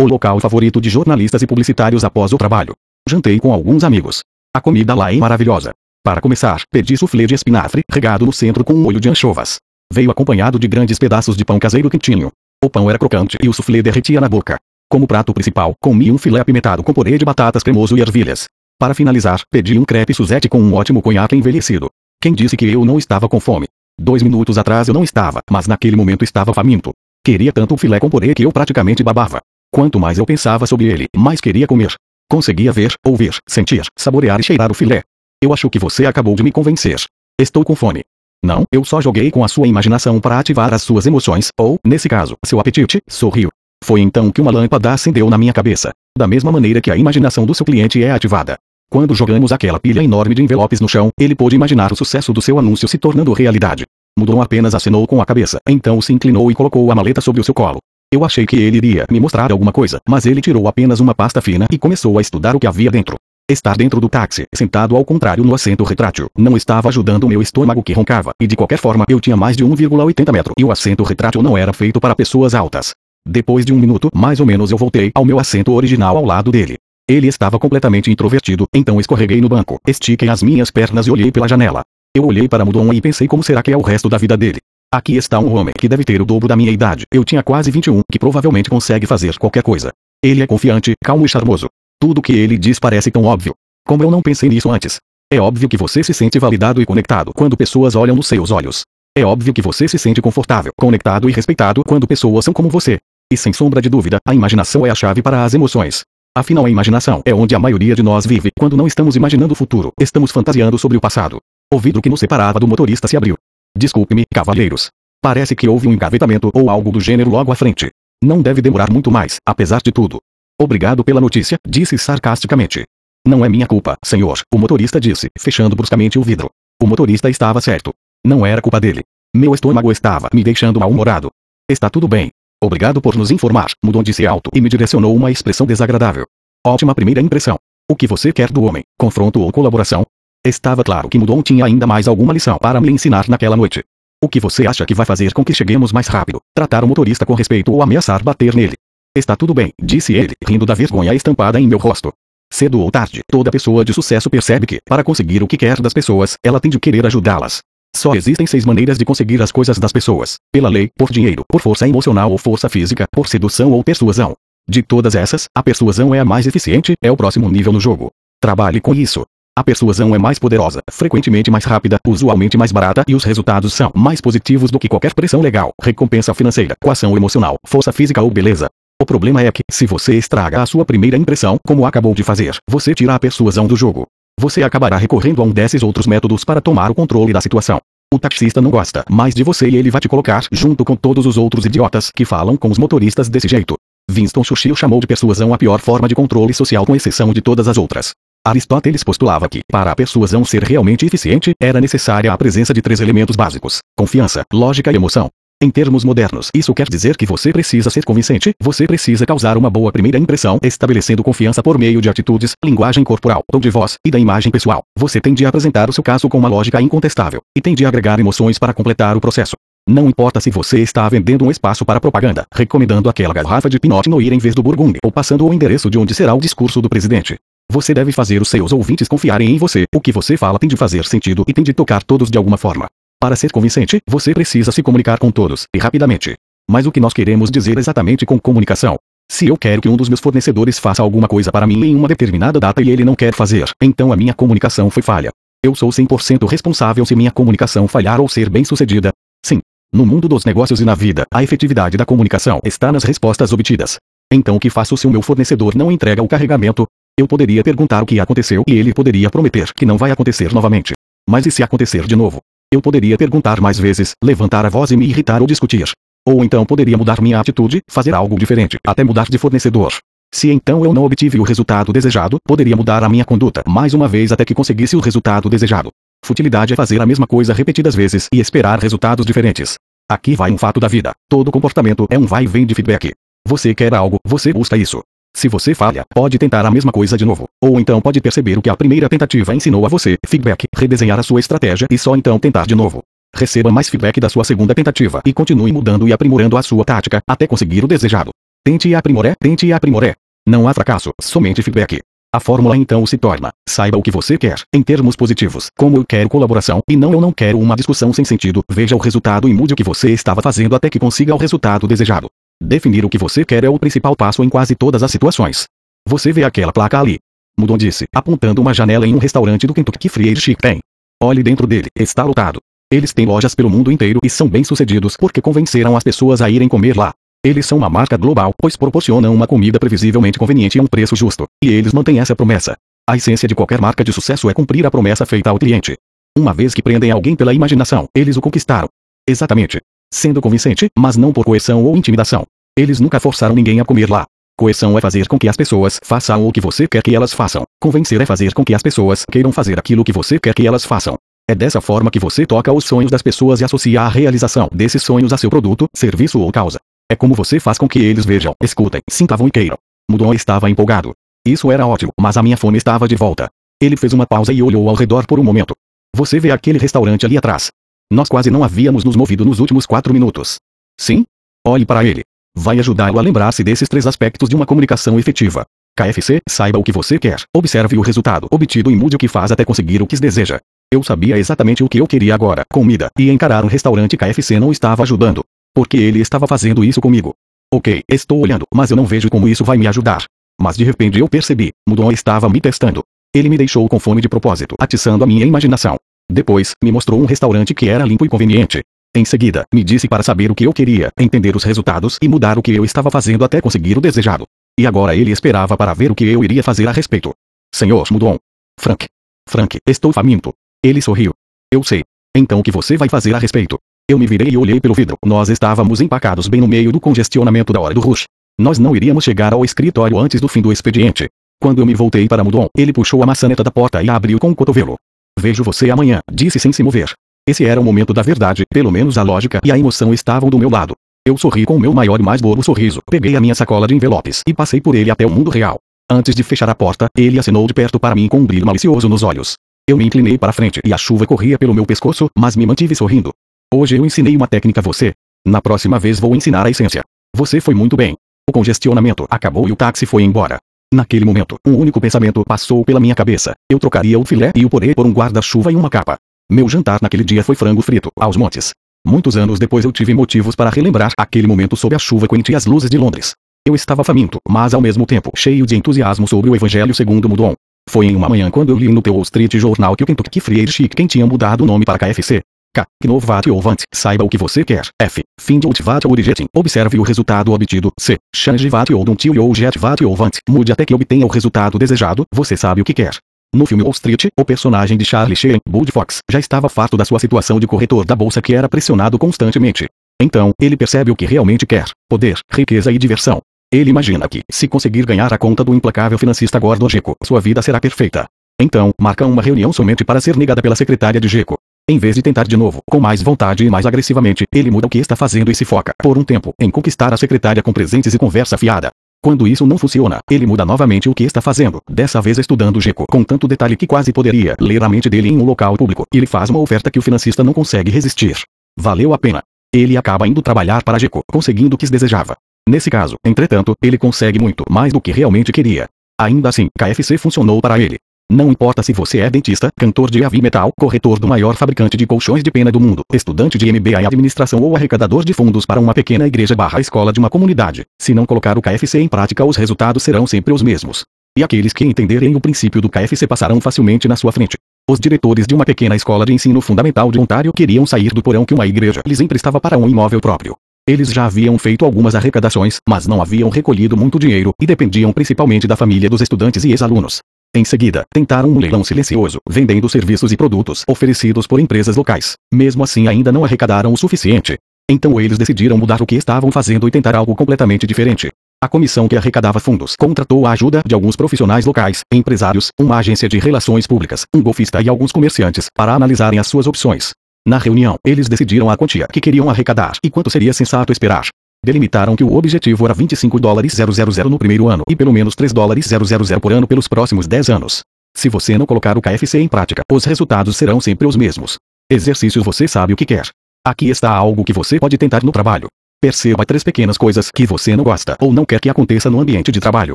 [0.00, 2.72] o local favorito de jornalistas e publicitários após o trabalho.
[3.06, 4.20] Jantei com alguns amigos.
[4.56, 5.72] A comida lá é maravilhosa.
[6.02, 9.58] Para começar, pedi soufflé de espinafre, regado no centro com um molho de anchovas.
[9.92, 12.32] Veio acompanhado de grandes pedaços de pão caseiro quentinho.
[12.64, 14.56] O pão era crocante e o soufflé derretia na boca.
[14.88, 18.46] Como prato principal, comi um filé apimentado com purê de batatas cremoso e ervilhas.
[18.78, 21.90] Para finalizar, pedi um crepe Suzette com um ótimo conhaque envelhecido.
[22.20, 23.66] Quem disse que eu não estava com fome?
[24.00, 26.92] Dois minutos atrás eu não estava, mas naquele momento estava faminto.
[27.24, 29.40] Queria tanto o filé com purê que eu praticamente babava.
[29.72, 31.92] Quanto mais eu pensava sobre ele, mais queria comer.
[32.30, 35.02] Conseguia ver, ouvir, sentir, saborear e cheirar o filé.
[35.42, 37.02] Eu acho que você acabou de me convencer.
[37.40, 38.02] Estou com fome.
[38.44, 42.08] Não, eu só joguei com a sua imaginação para ativar as suas emoções, ou, nesse
[42.08, 43.50] caso, seu apetite, sorriu.
[43.84, 45.92] Foi então que uma lâmpada acendeu na minha cabeça.
[46.18, 48.56] Da mesma maneira que a imaginação do seu cliente é ativada.
[48.90, 52.42] Quando jogamos aquela pilha enorme de envelopes no chão, ele pôde imaginar o sucesso do
[52.42, 53.84] seu anúncio se tornando realidade.
[54.18, 57.44] Mudou apenas acenou com a cabeça, então se inclinou e colocou a maleta sobre o
[57.44, 57.78] seu colo.
[58.12, 61.40] Eu achei que ele iria me mostrar alguma coisa, mas ele tirou apenas uma pasta
[61.40, 63.16] fina e começou a estudar o que havia dentro.
[63.52, 67.82] Estar dentro do táxi, sentado ao contrário no assento retrátil, não estava ajudando meu estômago
[67.82, 71.02] que roncava, e de qualquer forma eu tinha mais de 1,80 metro e o assento
[71.02, 72.92] retrátil não era feito para pessoas altas.
[73.28, 76.50] Depois de um minuto, mais ou menos eu voltei ao meu assento original ao lado
[76.50, 76.78] dele.
[77.06, 81.46] Ele estava completamente introvertido, então escorreguei no banco, estiquei as minhas pernas e olhei pela
[81.46, 81.82] janela.
[82.16, 84.60] Eu olhei para Mudon e pensei como será que é o resto da vida dele.
[84.90, 87.04] Aqui está um homem que deve ter o dobro da minha idade.
[87.12, 89.92] Eu tinha quase 21, que provavelmente consegue fazer qualquer coisa.
[90.24, 91.68] Ele é confiante, calmo e charmoso.
[92.02, 93.54] Tudo o que ele diz parece tão óbvio.
[93.86, 94.98] Como eu não pensei nisso antes.
[95.32, 98.82] É óbvio que você se sente validado e conectado quando pessoas olham nos seus olhos.
[99.16, 102.98] É óbvio que você se sente confortável, conectado e respeitado quando pessoas são como você.
[103.32, 106.02] E sem sombra de dúvida, a imaginação é a chave para as emoções.
[106.36, 108.50] Afinal, a imaginação é onde a maioria de nós vive.
[108.58, 111.38] Quando não estamos imaginando o futuro, estamos fantasiando sobre o passado.
[111.72, 113.36] O vidro que nos separava do motorista se abriu.
[113.78, 114.88] Desculpe-me, cavalheiros.
[115.22, 117.92] Parece que houve um engavetamento ou algo do gênero logo à frente.
[118.20, 120.18] Não deve demorar muito mais, apesar de tudo.
[120.62, 122.84] Obrigado pela notícia, disse sarcasticamente.
[123.26, 126.48] Não é minha culpa, senhor, o motorista disse, fechando bruscamente o vidro.
[126.80, 127.92] O motorista estava certo.
[128.24, 129.02] Não era culpa dele.
[129.34, 131.30] Meu estômago estava me deixando mal-humorado.
[131.68, 132.30] Está tudo bem,
[132.62, 136.26] Obrigado por nos informar, mudou disse alto e me direcionou uma expressão desagradável.
[136.64, 137.56] Ótima primeira impressão.
[137.90, 138.84] O que você quer do homem?
[138.96, 140.06] Confronto ou colaboração?
[140.46, 143.82] Estava claro que Mudon tinha ainda mais alguma lição para me ensinar naquela noite.
[144.22, 146.40] O que você acha que vai fazer com que cheguemos mais rápido?
[146.54, 148.74] Tratar o motorista com respeito ou ameaçar bater nele?
[149.14, 152.10] Está tudo bem, disse ele, rindo da vergonha estampada em meu rosto.
[152.50, 155.92] Cedo ou tarde, toda pessoa de sucesso percebe que, para conseguir o que quer das
[155.92, 157.60] pessoas, ela tem de querer ajudá-las.
[157.94, 161.60] Só existem seis maneiras de conseguir as coisas das pessoas: pela lei, por dinheiro, por
[161.60, 164.34] força emocional ou força física, por sedução ou persuasão.
[164.66, 168.10] De todas essas, a persuasão é a mais eficiente, é o próximo nível no jogo.
[168.40, 169.26] Trabalhe com isso.
[169.54, 173.92] A persuasão é mais poderosa, frequentemente mais rápida, usualmente mais barata e os resultados são
[173.94, 178.70] mais positivos do que qualquer pressão legal, recompensa financeira, coação emocional, força física ou beleza.
[179.02, 182.56] O problema é que, se você estraga a sua primeira impressão, como acabou de fazer,
[182.70, 184.06] você tira a persuasão do jogo
[184.42, 187.78] você acabará recorrendo a um desses outros métodos para tomar o controle da situação.
[188.12, 191.24] O taxista não gosta mais de você e ele vai te colocar junto com todos
[191.26, 193.76] os outros idiotas que falam com os motoristas desse jeito.
[194.10, 197.68] Winston Churchill chamou de persuasão a pior forma de controle social com exceção de todas
[197.68, 198.10] as outras.
[198.44, 203.00] Aristóteles postulava que, para a persuasão ser realmente eficiente, era necessária a presença de três
[203.00, 205.30] elementos básicos: confiança, lógica e emoção.
[205.62, 209.70] Em termos modernos, isso quer dizer que você precisa ser convincente, você precisa causar uma
[209.70, 214.10] boa primeira impressão, estabelecendo confiança por meio de atitudes, linguagem corporal, tom de voz e
[214.10, 214.82] da imagem pessoal.
[214.98, 218.18] Você tem de apresentar o seu caso com uma lógica incontestável e tem de agregar
[218.18, 219.54] emoções para completar o processo.
[219.88, 224.10] Não importa se você está vendendo um espaço para propaganda, recomendando aquela garrafa de Pinot
[224.10, 226.88] Noir em vez do Burgundy ou passando o endereço de onde será o discurso do
[226.88, 227.36] presidente.
[227.70, 229.84] Você deve fazer os seus ouvintes confiarem em você.
[229.94, 232.56] O que você fala tem de fazer sentido e tem de tocar todos de alguma
[232.56, 232.88] forma.
[233.22, 236.34] Para ser convincente, você precisa se comunicar com todos, e rapidamente.
[236.68, 238.96] Mas o que nós queremos dizer exatamente com comunicação?
[239.30, 242.08] Se eu quero que um dos meus fornecedores faça alguma coisa para mim em uma
[242.08, 245.30] determinada data e ele não quer fazer, então a minha comunicação foi falha.
[245.64, 249.12] Eu sou 100% responsável se minha comunicação falhar ou ser bem sucedida.
[249.46, 249.60] Sim.
[249.94, 253.98] No mundo dos negócios e na vida, a efetividade da comunicação está nas respostas obtidas.
[254.32, 256.88] Então o que faço se o meu fornecedor não entrega o carregamento?
[257.16, 260.92] Eu poderia perguntar o que aconteceu e ele poderia prometer que não vai acontecer novamente.
[261.30, 262.40] Mas e se acontecer de novo?
[262.72, 265.90] Eu poderia perguntar mais vezes, levantar a voz e me irritar ou discutir.
[266.26, 269.92] Ou então poderia mudar minha atitude, fazer algo diferente, até mudar de fornecedor.
[270.32, 274.08] Se então eu não obtive o resultado desejado, poderia mudar a minha conduta mais uma
[274.08, 275.90] vez até que conseguisse o resultado desejado.
[276.24, 279.74] Futilidade é fazer a mesma coisa repetidas vezes e esperar resultados diferentes.
[280.10, 281.12] Aqui vai um fato da vida.
[281.28, 283.12] Todo comportamento é um vai e vem de feedback.
[283.46, 285.02] Você quer algo, você busca isso.
[285.34, 287.48] Se você falha, pode tentar a mesma coisa de novo.
[287.60, 291.22] Ou então pode perceber o que a primeira tentativa ensinou a você, feedback, redesenhar a
[291.22, 293.02] sua estratégia e só então tentar de novo.
[293.34, 297.22] Receba mais feedback da sua segunda tentativa e continue mudando e aprimorando a sua tática
[297.26, 298.30] até conseguir o desejado.
[298.64, 300.14] Tente e aprimore, tente e aprimore.
[300.46, 302.00] Não há fracasso, somente feedback.
[302.34, 306.04] A fórmula então se torna: saiba o que você quer, em termos positivos, como eu
[306.04, 308.62] quero colaboração e não eu não quero uma discussão sem sentido.
[308.70, 311.86] Veja o resultado e mude o que você estava fazendo até que consiga o resultado
[311.86, 312.28] desejado.
[312.64, 315.66] Definir o que você quer é o principal passo em quase todas as situações.
[316.08, 317.18] Você vê aquela placa ali.
[317.58, 320.78] Mudon disse, apontando uma janela em um restaurante do Kentucky Fried Chicken.
[321.20, 322.60] Olhe dentro dele, está lotado.
[322.90, 326.68] Eles têm lojas pelo mundo inteiro e são bem-sucedidos porque convenceram as pessoas a irem
[326.68, 327.12] comer lá.
[327.44, 331.46] Eles são uma marca global, pois proporcionam uma comida previsivelmente conveniente a um preço justo,
[331.62, 332.76] e eles mantêm essa promessa.
[333.10, 335.96] A essência de qualquer marca de sucesso é cumprir a promessa feita ao cliente.
[336.38, 338.88] Uma vez que prendem alguém pela imaginação, eles o conquistaram.
[339.28, 339.80] Exatamente.
[340.14, 342.44] Sendo convincente, mas não por coerção ou intimidação.
[342.76, 344.26] Eles nunca forçaram ninguém a comer lá.
[344.58, 347.64] Coerção é fazer com que as pessoas façam o que você quer que elas façam.
[347.80, 350.84] Convencer é fazer com que as pessoas queiram fazer aquilo que você quer que elas
[350.84, 351.16] façam.
[351.48, 355.02] É dessa forma que você toca os sonhos das pessoas e associa a realização desses
[355.02, 356.78] sonhos a seu produto, serviço ou causa.
[357.10, 359.78] É como você faz com que eles vejam, escutem, sintam e queiram.
[360.10, 361.12] Mudon estava empolgado.
[361.46, 363.48] Isso era ótimo, mas a minha fome estava de volta.
[363.80, 365.74] Ele fez uma pausa e olhou ao redor por um momento.
[366.14, 367.70] Você vê aquele restaurante ali atrás.
[368.12, 370.56] Nós quase não havíamos nos movido nos últimos quatro minutos.
[371.00, 371.24] Sim?
[371.66, 372.20] Olhe para ele.
[372.54, 375.64] Vai ajudá-lo a lembrar-se desses três aspectos de uma comunicação efetiva.
[375.98, 379.50] KFC, saiba o que você quer, observe o resultado obtido e mude o que faz
[379.50, 380.60] até conseguir o que deseja.
[380.92, 384.70] Eu sabia exatamente o que eu queria agora, comida, e encarar um restaurante KFC não
[384.70, 385.42] estava ajudando.
[385.74, 387.32] Porque ele estava fazendo isso comigo.
[387.72, 390.24] Ok, estou olhando, mas eu não vejo como isso vai me ajudar.
[390.60, 393.02] Mas de repente eu percebi, Mudon estava me testando.
[393.34, 395.96] Ele me deixou com fome de propósito, atiçando a minha imaginação.
[396.32, 398.82] Depois, me mostrou um restaurante que era limpo e conveniente.
[399.14, 402.58] Em seguida, me disse para saber o que eu queria, entender os resultados e mudar
[402.58, 404.46] o que eu estava fazendo até conseguir o desejado.
[404.80, 407.34] E agora ele esperava para ver o que eu iria fazer a respeito.
[407.74, 408.38] Senhor Mudon.
[408.80, 409.06] Frank.
[409.46, 410.54] Frank, estou faminto.
[410.82, 411.32] Ele sorriu.
[411.70, 412.02] Eu sei.
[412.34, 413.78] Então o que você vai fazer a respeito?
[414.08, 415.18] Eu me virei e olhei pelo vidro.
[415.24, 418.24] Nós estávamos empacados bem no meio do congestionamento da hora do rush.
[418.58, 421.28] Nós não iríamos chegar ao escritório antes do fim do expediente.
[421.60, 424.38] Quando eu me voltei para Mudon, ele puxou a maçaneta da porta e a abriu
[424.38, 424.96] com o cotovelo.
[425.42, 427.10] Vejo você amanhã, disse sem se mover.
[427.48, 430.56] Esse era o momento da verdade, pelo menos a lógica e a emoção estavam do
[430.56, 430.94] meu lado.
[431.26, 433.92] Eu sorri com o meu maior e mais bobo sorriso, peguei a minha sacola de
[433.92, 435.80] envelopes e passei por ele até o mundo real.
[436.08, 439.08] Antes de fechar a porta, ele acenou de perto para mim com um brilho malicioso
[439.08, 439.54] nos olhos.
[439.84, 442.94] Eu me inclinei para frente e a chuva corria pelo meu pescoço, mas me mantive
[442.94, 443.32] sorrindo.
[443.74, 445.12] Hoje eu ensinei uma técnica a você.
[445.44, 447.02] Na próxima vez vou ensinar a essência.
[447.34, 448.14] Você foi muito bem.
[448.48, 450.58] O congestionamento acabou e o táxi foi embora.
[450.92, 453.54] Naquele momento, um único pensamento passou pela minha cabeça.
[453.70, 456.18] Eu trocaria o filé e o porê por um guarda-chuva e uma capa.
[456.50, 458.72] Meu jantar naquele dia foi frango frito, aos montes.
[459.02, 462.54] Muitos anos depois eu tive motivos para relembrar aquele momento sob a chuva quente e
[462.54, 463.32] as luzes de Londres.
[463.66, 467.54] Eu estava faminto, mas ao mesmo tempo cheio de entusiasmo sobre o Evangelho segundo Mudon.
[467.88, 470.70] Foi em uma manhã quando eu li no Wall Street Journal que o Kentucky Fried
[470.70, 472.42] Chicken tinha mudado o nome para KFC.
[472.74, 472.86] K.
[473.02, 473.82] Knovat Ovant.
[473.92, 474.88] Saiba o que você quer.
[475.00, 475.22] F.
[475.38, 476.46] Find Ultivat Origeting.
[476.56, 477.90] Observe o resultado obtido.
[477.98, 478.16] C.
[478.34, 480.38] Changivat Odontil Jetvat Ovant.
[480.48, 482.24] Mude até que obtenha o resultado desejado.
[482.32, 483.16] Você sabe o que quer.
[483.54, 487.04] No filme Wall Street, o personagem de Charlie Sheen, Bud Fox, já estava farto da
[487.04, 489.86] sua situação de corretor da bolsa que era pressionado constantemente.
[490.20, 493.42] Então, ele percebe o que realmente quer: poder, riqueza e diversão.
[493.70, 497.60] Ele imagina que, se conseguir ganhar a conta do implacável financista Gordon Gekko, sua vida
[497.60, 498.26] será perfeita.
[498.58, 501.56] Então, marca uma reunião somente para ser negada pela secretária de Gekko.
[501.88, 504.90] Em vez de tentar de novo, com mais vontade e mais agressivamente, ele muda o
[504.90, 508.14] que está fazendo e se foca, por um tempo, em conquistar a secretária com presentes
[508.14, 508.90] e conversa fiada.
[509.20, 513.06] Quando isso não funciona, ele muda novamente o que está fazendo, dessa vez estudando Gekko
[513.10, 516.04] com tanto detalhe que quase poderia ler a mente dele em um local público.
[516.14, 518.36] Ele faz uma oferta que o financista não consegue resistir.
[518.78, 519.42] Valeu a pena.
[519.74, 522.36] Ele acaba indo trabalhar para Gekko, conseguindo o que desejava.
[522.68, 525.88] Nesse caso, entretanto, ele consegue muito mais do que realmente queria.
[526.20, 527.98] Ainda assim, KFC funcionou para ele.
[528.32, 532.06] Não importa se você é dentista, cantor de heavy metal, corretor do maior fabricante de
[532.06, 535.78] colchões de pena do mundo, estudante de MBA em administração ou arrecadador de fundos para
[535.78, 537.84] uma pequena igreja barra escola de uma comunidade.
[538.00, 541.04] Se não colocar o KFC em prática os resultados serão sempre os mesmos.
[541.36, 544.56] E aqueles que entenderem o princípio do KFC passarão facilmente na sua frente.
[544.88, 548.46] Os diretores de uma pequena escola de ensino fundamental de Ontário queriam sair do porão
[548.46, 550.56] que uma igreja lhes emprestava para um imóvel próprio.
[550.88, 555.66] Eles já haviam feito algumas arrecadações, mas não haviam recolhido muito dinheiro e dependiam principalmente
[555.66, 557.20] da família dos estudantes e ex-alunos.
[557.54, 562.34] Em seguida, tentaram um leilão silencioso, vendendo serviços e produtos oferecidos por empresas locais.
[562.50, 564.56] Mesmo assim, ainda não arrecadaram o suficiente.
[564.90, 568.30] Então eles decidiram mudar o que estavam fazendo e tentar algo completamente diferente.
[568.58, 573.28] A comissão que arrecadava fundos contratou a ajuda de alguns profissionais locais, empresários, uma agência
[573.28, 577.10] de relações públicas, um golfista e alguns comerciantes para analisarem as suas opções.
[577.46, 581.26] Na reunião, eles decidiram a quantia que queriam arrecadar e quanto seria sensato esperar.
[581.64, 585.52] Delimitaram que o objetivo era 25 dólares 000 no primeiro ano e pelo menos 3
[585.52, 587.82] dólares 000 por ano pelos próximos 10 anos.
[588.16, 591.56] Se você não colocar o KFC em prática, os resultados serão sempre os mesmos.
[591.88, 593.28] Exercícios você sabe o que quer.
[593.64, 595.68] Aqui está algo que você pode tentar no trabalho.
[596.00, 599.52] Perceba três pequenas coisas que você não gosta ou não quer que aconteça no ambiente
[599.52, 599.94] de trabalho.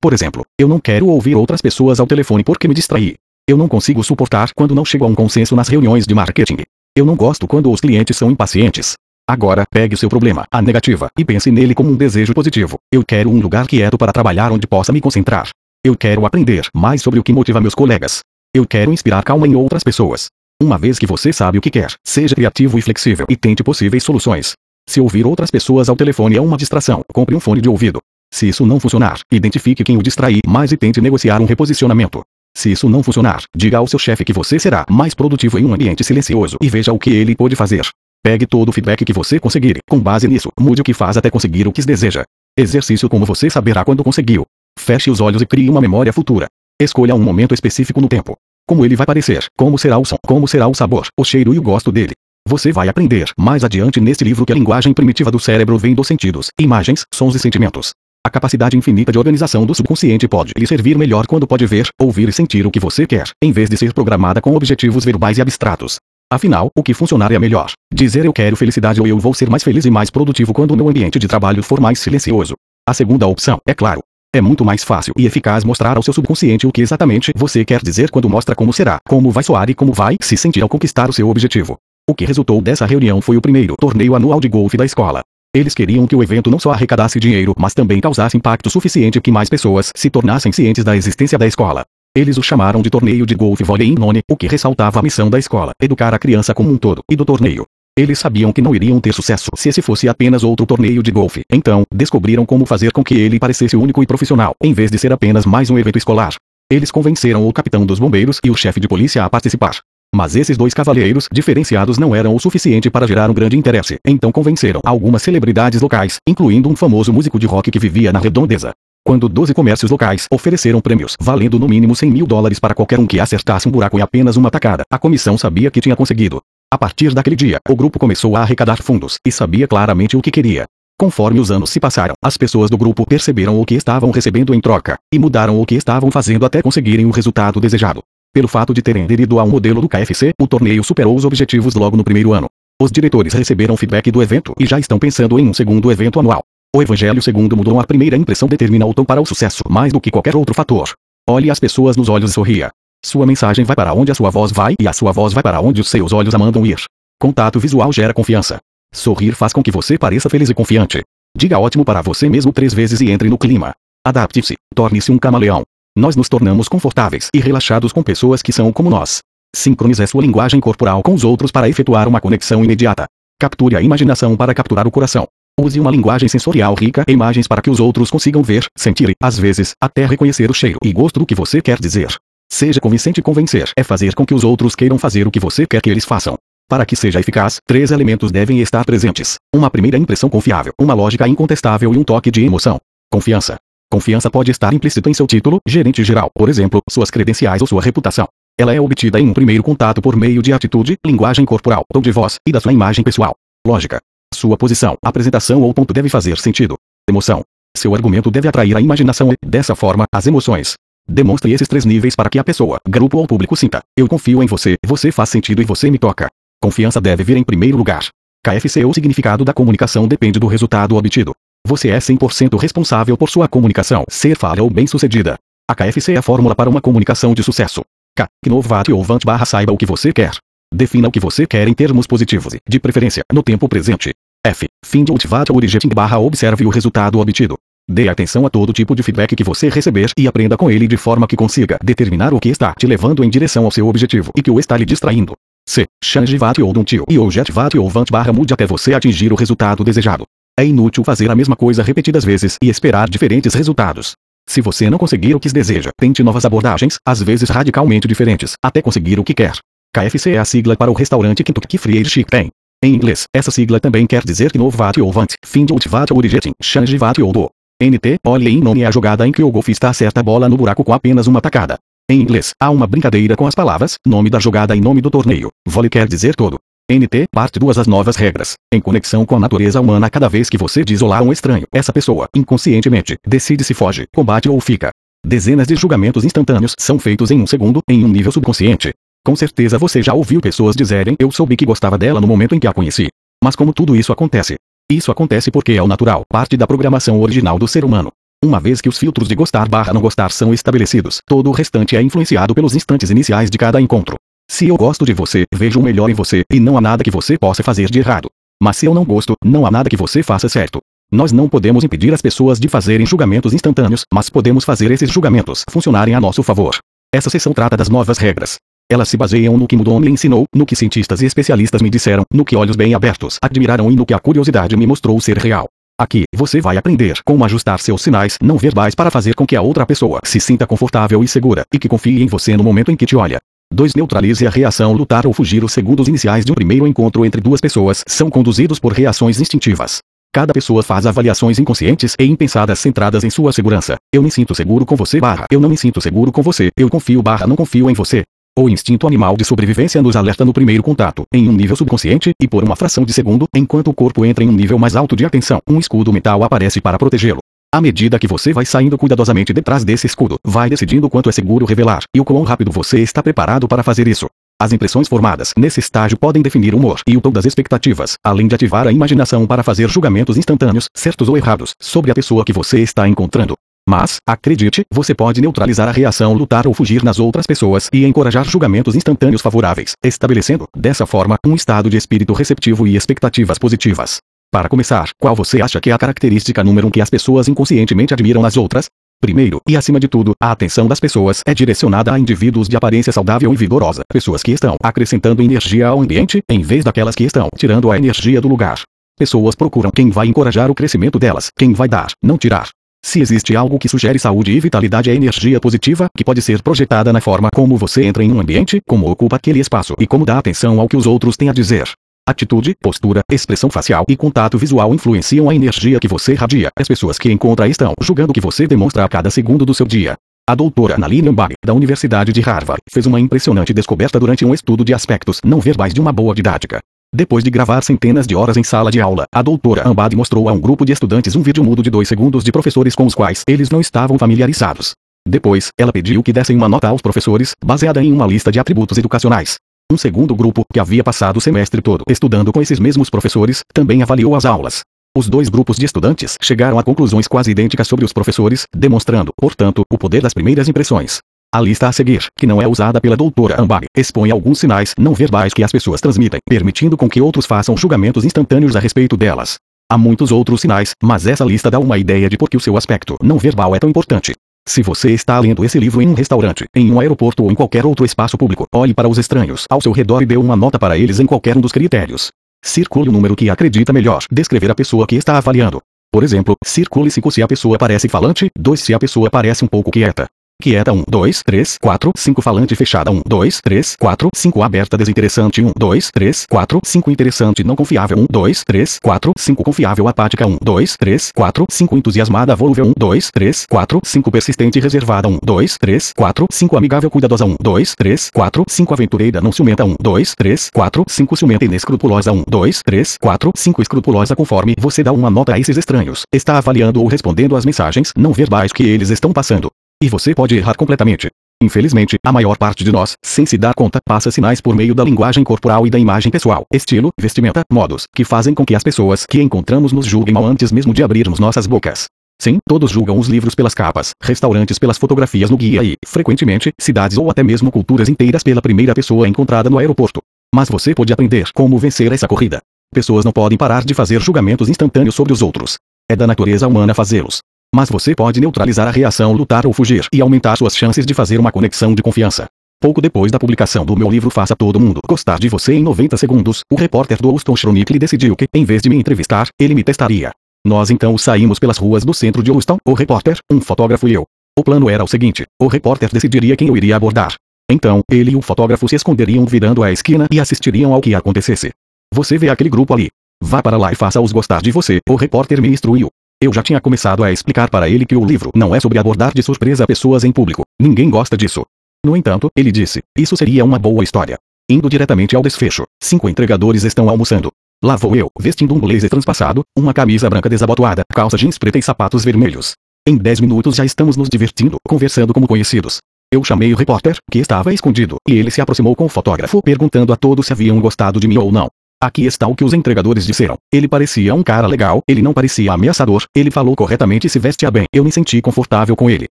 [0.00, 3.14] Por exemplo, eu não quero ouvir outras pessoas ao telefone porque me distraí.
[3.48, 6.58] Eu não consigo suportar quando não chego a um consenso nas reuniões de marketing.
[6.96, 8.94] Eu não gosto quando os clientes são impacientes.
[9.26, 12.78] Agora, pegue seu problema, a negativa, e pense nele como um desejo positivo.
[12.92, 15.48] Eu quero um lugar quieto para trabalhar onde possa me concentrar.
[15.82, 18.20] Eu quero aprender mais sobre o que motiva meus colegas.
[18.54, 20.26] Eu quero inspirar calma em outras pessoas.
[20.62, 24.04] Uma vez que você sabe o que quer, seja criativo e flexível e tente possíveis
[24.04, 24.52] soluções.
[24.86, 28.00] Se ouvir outras pessoas ao telefone é uma distração, compre um fone de ouvido.
[28.32, 32.22] Se isso não funcionar, identifique quem o distrair mais e tente negociar um reposicionamento.
[32.54, 35.72] Se isso não funcionar, diga ao seu chefe que você será mais produtivo em um
[35.72, 37.88] ambiente silencioso e veja o que ele pode fazer.
[38.24, 39.80] Pegue todo o feedback que você conseguir.
[39.86, 42.24] Com base nisso, mude o que faz até conseguir o que deseja.
[42.58, 44.46] Exercício como você saberá quando conseguiu.
[44.78, 46.46] Feche os olhos e crie uma memória futura.
[46.80, 48.34] Escolha um momento específico no tempo.
[48.66, 51.58] Como ele vai parecer, como será o som, como será o sabor, o cheiro e
[51.58, 52.14] o gosto dele.
[52.48, 56.06] Você vai aprender mais adiante neste livro que a linguagem primitiva do cérebro vem dos
[56.06, 57.92] sentidos, imagens, sons e sentimentos.
[58.26, 62.26] A capacidade infinita de organização do subconsciente pode lhe servir melhor quando pode ver, ouvir
[62.30, 65.42] e sentir o que você quer, em vez de ser programada com objetivos verbais e
[65.42, 65.98] abstratos.
[66.34, 67.70] Afinal, o que funcionar é melhor.
[67.94, 70.76] Dizer eu quero felicidade ou eu vou ser mais feliz e mais produtivo quando o
[70.76, 72.54] meu ambiente de trabalho for mais silencioso.
[72.88, 74.00] A segunda opção, é claro.
[74.34, 77.80] É muito mais fácil e eficaz mostrar ao seu subconsciente o que exatamente você quer
[77.80, 81.08] dizer quando mostra como será, como vai soar e como vai se sentir ao conquistar
[81.08, 81.78] o seu objetivo.
[82.10, 85.20] O que resultou dessa reunião foi o primeiro torneio anual de golfe da escola.
[85.54, 89.30] Eles queriam que o evento não só arrecadasse dinheiro, mas também causasse impacto suficiente que
[89.30, 91.84] mais pessoas se tornassem cientes da existência da escola.
[92.16, 95.28] Eles o chamaram de torneio de golfe vôlei em none, o que ressaltava a missão
[95.28, 97.66] da escola, educar a criança como um todo, e do torneio.
[97.98, 101.42] Eles sabiam que não iriam ter sucesso se esse fosse apenas outro torneio de golfe.
[101.50, 105.12] Então, descobriram como fazer com que ele parecesse único e profissional, em vez de ser
[105.12, 106.34] apenas mais um evento escolar.
[106.70, 109.78] Eles convenceram o capitão dos bombeiros e o chefe de polícia a participar.
[110.14, 113.98] Mas esses dois cavalheiros diferenciados não eram o suficiente para gerar um grande interesse.
[114.06, 118.72] Então convenceram algumas celebridades locais, incluindo um famoso músico de rock que vivia na redondeza.
[119.06, 123.06] Quando 12 comércios locais ofereceram prêmios valendo no mínimo 100 mil dólares para qualquer um
[123.06, 126.40] que acertasse um buraco em apenas uma tacada, a comissão sabia que tinha conseguido.
[126.72, 130.30] A partir daquele dia, o grupo começou a arrecadar fundos e sabia claramente o que
[130.30, 130.64] queria.
[130.98, 134.60] Conforme os anos se passaram, as pessoas do grupo perceberam o que estavam recebendo em
[134.60, 138.02] troca e mudaram o que estavam fazendo até conseguirem o resultado desejado.
[138.32, 141.74] Pelo fato de terem aderido a um modelo do KFC, o torneio superou os objetivos
[141.74, 142.46] logo no primeiro ano.
[142.80, 146.42] Os diretores receberam feedback do evento e já estão pensando em um segundo evento anual.
[146.74, 150.00] O Evangelho segundo mudou a primeira impressão determina o tom para o sucesso mais do
[150.00, 150.92] que qualquer outro fator.
[151.30, 152.68] Olhe as pessoas nos olhos e sorria.
[153.06, 155.60] Sua mensagem vai para onde a sua voz vai e a sua voz vai para
[155.60, 156.82] onde os seus olhos a mandam ir.
[157.16, 158.58] Contato visual gera confiança.
[158.92, 161.04] Sorrir faz com que você pareça feliz e confiante.
[161.38, 163.72] Diga ótimo para você mesmo três vezes e entre no clima.
[164.04, 165.62] Adapte-se, torne-se um camaleão.
[165.96, 169.20] Nós nos tornamos confortáveis e relaxados com pessoas que são como nós.
[169.54, 173.06] Sincronize sua linguagem corporal com os outros para efetuar uma conexão imediata.
[173.38, 175.28] Capture a imaginação para capturar o coração.
[175.58, 179.14] Use uma linguagem sensorial rica em imagens para que os outros consigam ver, sentir e,
[179.22, 182.08] às vezes, até reconhecer o cheiro e gosto do que você quer dizer.
[182.50, 185.80] Seja convincente convencer é fazer com que os outros queiram fazer o que você quer
[185.80, 186.36] que eles façam.
[186.68, 191.28] Para que seja eficaz, três elementos devem estar presentes: uma primeira impressão confiável, uma lógica
[191.28, 192.78] incontestável e um toque de emoção.
[193.10, 193.56] Confiança.
[193.92, 197.80] Confiança pode estar implícita em seu título, gerente geral, por exemplo, suas credenciais ou sua
[197.80, 198.26] reputação.
[198.58, 202.10] Ela é obtida em um primeiro contato por meio de atitude, linguagem corporal, tom de
[202.10, 203.34] voz e da sua imagem pessoal.
[203.64, 204.00] Lógica.
[204.34, 206.76] Sua posição, apresentação ou ponto deve fazer sentido.
[207.08, 207.42] Emoção.
[207.76, 210.74] Seu argumento deve atrair a imaginação e, dessa forma, as emoções.
[211.08, 214.46] Demonstre esses três níveis para que a pessoa, grupo ou público sinta: eu confio em
[214.46, 216.28] você, você faz sentido e você me toca.
[216.62, 218.08] Confiança deve vir em primeiro lugar.
[218.44, 221.32] KFC ou significado da comunicação depende do resultado obtido.
[221.66, 225.38] Você é 100% responsável por sua comunicação ser falha ou bem-sucedida.
[225.68, 227.82] A KFC é a fórmula para uma comunicação de sucesso.
[228.16, 228.26] K.
[228.46, 230.32] Inovate ou Vant barra saiba o que você quer.
[230.72, 234.12] Defina o que você quer em termos positivos e, de preferência, no tempo presente.
[234.46, 234.66] F.
[234.84, 237.56] Find Ultivate Origin barra observe o resultado obtido.
[237.90, 240.98] Dê atenção a todo tipo de feedback que você receber e aprenda com ele de
[240.98, 244.42] forma que consiga determinar o que está te levando em direção ao seu objetivo e
[244.42, 245.32] que o está lhe distraindo.
[245.66, 245.86] C.
[246.02, 249.82] Change ou Duntio e ou Jetvat ou Vant barra mude até você atingir o resultado
[249.82, 250.24] desejado.
[250.58, 254.12] É inútil fazer a mesma coisa repetidas vezes e esperar diferentes resultados.
[254.46, 258.82] Se você não conseguir o que deseja, tente novas abordagens, às vezes radicalmente diferentes, até
[258.82, 259.56] conseguir o que quer.
[259.94, 262.50] KFC é a sigla para o restaurante Kentucky Fried Chicken.
[262.84, 266.52] Em inglês, essa sigla também quer dizer que Novat ou Vant, Find Ultivat ou Origin,
[266.60, 267.48] Change Vat ou Do.
[267.82, 270.84] NT, olhe em nome a jogada em que o golfista acerta a bola no buraco
[270.84, 271.78] com apenas uma tacada.
[272.10, 275.48] Em inglês, há uma brincadeira com as palavras, nome da jogada e nome do torneio.
[275.66, 276.58] Vole quer dizer todo.
[276.92, 278.52] NT, parte 2 As novas regras.
[278.70, 281.66] Em conexão com a natureza humana cada vez que você diz olá a um estranho,
[281.72, 284.90] essa pessoa, inconscientemente, decide se foge, combate ou fica.
[285.26, 288.92] Dezenas de julgamentos instantâneos são feitos em um segundo, em um nível subconsciente.
[289.26, 292.60] Com certeza você já ouviu pessoas dizerem eu soube que gostava dela no momento em
[292.60, 293.08] que a conheci.
[293.42, 294.56] Mas como tudo isso acontece?
[294.92, 298.12] Isso acontece porque é o natural, parte da programação original do ser humano.
[298.44, 301.96] Uma vez que os filtros de gostar barra não gostar são estabelecidos, todo o restante
[301.96, 304.16] é influenciado pelos instantes iniciais de cada encontro.
[304.50, 307.10] Se eu gosto de você, vejo o melhor em você, e não há nada que
[307.10, 308.28] você possa fazer de errado.
[308.62, 310.80] Mas se eu não gosto, não há nada que você faça certo.
[311.10, 315.64] Nós não podemos impedir as pessoas de fazerem julgamentos instantâneos, mas podemos fazer esses julgamentos
[315.70, 316.76] funcionarem a nosso favor.
[317.14, 318.58] Essa sessão trata das novas regras.
[318.90, 322.24] Elas se baseiam no que Mudon me ensinou, no que cientistas e especialistas me disseram,
[322.32, 325.68] no que olhos bem abertos admiraram e no que a curiosidade me mostrou ser real.
[325.98, 329.62] Aqui, você vai aprender como ajustar seus sinais não verbais para fazer com que a
[329.62, 332.96] outra pessoa se sinta confortável e segura, e que confie em você no momento em
[332.96, 333.38] que te olha.
[333.72, 333.94] 2.
[333.94, 335.64] Neutralize a reação lutar ou fugir.
[335.64, 339.98] Os segundos iniciais de um primeiro encontro entre duas pessoas são conduzidos por reações instintivas.
[340.32, 343.96] Cada pessoa faz avaliações inconscientes e impensadas centradas em sua segurança.
[344.12, 345.46] Eu me sinto seguro com você barra.
[345.50, 346.70] Eu não me sinto seguro com você.
[346.76, 348.24] Eu confio barra não confio em você.
[348.56, 352.46] O instinto animal de sobrevivência nos alerta no primeiro contato, em um nível subconsciente, e
[352.46, 355.24] por uma fração de segundo, enquanto o corpo entra em um nível mais alto de
[355.24, 357.40] atenção, um escudo mental aparece para protegê-lo.
[357.74, 361.66] À medida que você vai saindo cuidadosamente detrás desse escudo, vai decidindo quanto é seguro
[361.66, 364.28] revelar, e o quão rápido você está preparado para fazer isso.
[364.62, 368.46] As impressões formadas nesse estágio podem definir o humor e o tom das expectativas, além
[368.46, 372.52] de ativar a imaginação para fazer julgamentos instantâneos, certos ou errados, sobre a pessoa que
[372.52, 373.56] você está encontrando.
[373.88, 378.44] Mas, acredite, você pode neutralizar a reação lutar ou fugir nas outras pessoas e encorajar
[378.44, 384.18] julgamentos instantâneos favoráveis, estabelecendo, dessa forma, um estado de espírito receptivo e expectativas positivas.
[384.50, 388.14] Para começar, qual você acha que é a característica número um que as pessoas inconscientemente
[388.14, 388.86] admiram nas outras?
[389.20, 393.12] Primeiro, e acima de tudo, a atenção das pessoas é direcionada a indivíduos de aparência
[393.12, 397.48] saudável e vigorosa, pessoas que estão acrescentando energia ao ambiente, em vez daquelas que estão
[397.56, 398.80] tirando a energia do lugar.
[399.18, 402.68] Pessoas procuram quem vai encorajar o crescimento delas, quem vai dar, não tirar.
[403.04, 407.12] Se existe algo que sugere saúde e vitalidade é energia positiva, que pode ser projetada
[407.12, 410.38] na forma como você entra em um ambiente, como ocupa aquele espaço e como dá
[410.38, 411.86] atenção ao que os outros têm a dizer.
[412.26, 416.70] Atitude, postura, expressão facial e contato visual influenciam a energia que você radia.
[416.74, 419.86] As pessoas que encontra estão julgando o que você demonstra a cada segundo do seu
[419.86, 420.16] dia.
[420.48, 424.82] A doutora Naline Ambari, da Universidade de Harvard, fez uma impressionante descoberta durante um estudo
[424.82, 426.80] de aspectos não verbais de uma boa didática.
[427.16, 430.52] Depois de gravar centenas de horas em sala de aula, a doutora Ambad mostrou a
[430.52, 433.44] um grupo de estudantes um vídeo mudo de dois segundos de professores com os quais
[433.48, 434.94] eles não estavam familiarizados.
[435.24, 438.98] Depois, ela pediu que dessem uma nota aos professores, baseada em uma lista de atributos
[438.98, 439.54] educacionais.
[439.92, 444.02] Um segundo grupo, que havia passado o semestre todo estudando com esses mesmos professores, também
[444.02, 444.80] avaliou as aulas.
[445.16, 449.84] Os dois grupos de estudantes chegaram a conclusões quase idênticas sobre os professores, demonstrando, portanto,
[449.88, 451.20] o poder das primeiras impressões.
[451.54, 455.14] A lista a seguir, que não é usada pela doutora Ambari, expõe alguns sinais não
[455.14, 459.54] verbais que as pessoas transmitem, permitindo com que outros façam julgamentos instantâneos a respeito delas.
[459.88, 462.76] Há muitos outros sinais, mas essa lista dá uma ideia de por que o seu
[462.76, 464.32] aspecto não verbal é tão importante.
[464.66, 467.86] Se você está lendo esse livro em um restaurante, em um aeroporto ou em qualquer
[467.86, 470.98] outro espaço público, olhe para os estranhos ao seu redor e dê uma nota para
[470.98, 472.32] eles em qualquer um dos critérios.
[472.64, 475.80] Circule o número que acredita melhor descrever a pessoa que está avaliando.
[476.10, 479.68] Por exemplo, circule 5 se a pessoa parece falante, 2 se a pessoa parece um
[479.68, 480.26] pouco quieta,
[480.64, 485.62] Quieta 1, 2, 3, 4, 5 falante fechada 1, 2, 3, 4, 5 aberta desinteressante
[485.62, 490.46] 1, 2, 3, 4, 5 interessante não confiável 1, 2, 3, 4, 5 confiável apática
[490.46, 495.38] 1, 2, 3, 4, 5 entusiasmada volúvel 1, 2, 3, 4, 5 persistente reservada 1,
[495.44, 499.96] 2, 3, 4, 5 amigável cuidadosa 1, 2, 3, 4, 5 aventureira não ciumenta 1,
[500.00, 505.12] 2, 3, 4, 5 ciumenta inescrupulosa 1, 2, 3, 4, 5 escrupulosa conforme você dá
[505.12, 509.10] uma nota a esses estranhos, está avaliando ou respondendo às mensagens não verbais que eles
[509.10, 509.68] estão passando.
[510.02, 511.28] E você pode errar completamente.
[511.62, 515.02] Infelizmente, a maior parte de nós, sem se dar conta, passa sinais por meio da
[515.02, 519.24] linguagem corporal e da imagem pessoal, estilo, vestimenta, modos, que fazem com que as pessoas
[519.24, 522.06] que encontramos nos julguem mal antes mesmo de abrirmos nossas bocas.
[522.40, 527.16] Sim, todos julgam os livros pelas capas, restaurantes pelas fotografias no guia e, frequentemente, cidades
[527.16, 530.20] ou até mesmo culturas inteiras pela primeira pessoa encontrada no aeroporto.
[530.54, 532.60] Mas você pode aprender como vencer essa corrida.
[532.92, 535.78] Pessoas não podem parar de fazer julgamentos instantâneos sobre os outros.
[536.10, 537.38] É da natureza humana fazê-los.
[537.74, 541.40] Mas você pode neutralizar a reação, lutar ou fugir e aumentar suas chances de fazer
[541.40, 542.46] uma conexão de confiança.
[542.80, 546.16] Pouco depois da publicação do meu livro Faça Todo Mundo Gostar de Você em 90
[546.16, 549.82] Segundos, o repórter do Houston Chronicle decidiu que, em vez de me entrevistar, ele me
[549.82, 550.30] testaria.
[550.64, 554.24] Nós então saímos pelas ruas do centro de Houston, o repórter, um fotógrafo e eu.
[554.56, 557.34] O plano era o seguinte: o repórter decidiria quem eu iria abordar.
[557.68, 561.72] Então, ele e o fotógrafo se esconderiam virando a esquina e assistiriam ao que acontecesse.
[562.14, 563.08] Você vê aquele grupo ali.
[563.42, 566.08] Vá para lá e faça-os gostar de você, o repórter me instruiu.
[566.44, 569.32] Eu já tinha começado a explicar para ele que o livro não é sobre abordar
[569.32, 570.62] de surpresa pessoas em público.
[570.78, 571.64] Ninguém gosta disso.
[572.04, 574.36] No entanto, ele disse, isso seria uma boa história.
[574.68, 577.50] Indo diretamente ao desfecho, cinco entregadores estão almoçando.
[577.82, 581.82] Lá vou eu, vestindo um blazer transpassado, uma camisa branca desabotoada, calça jeans preta e
[581.82, 582.74] sapatos vermelhos.
[583.08, 585.96] Em dez minutos já estamos nos divertindo, conversando como conhecidos.
[586.30, 590.12] Eu chamei o repórter, que estava escondido, e ele se aproximou com o fotógrafo perguntando
[590.12, 591.70] a todos se haviam gostado de mim ou não.
[592.04, 593.56] Aqui está o que os entregadores disseram.
[593.72, 597.70] Ele parecia um cara legal, ele não parecia ameaçador, ele falou corretamente e se vestia
[597.70, 597.86] bem.
[597.90, 599.26] Eu me senti confortável com ele.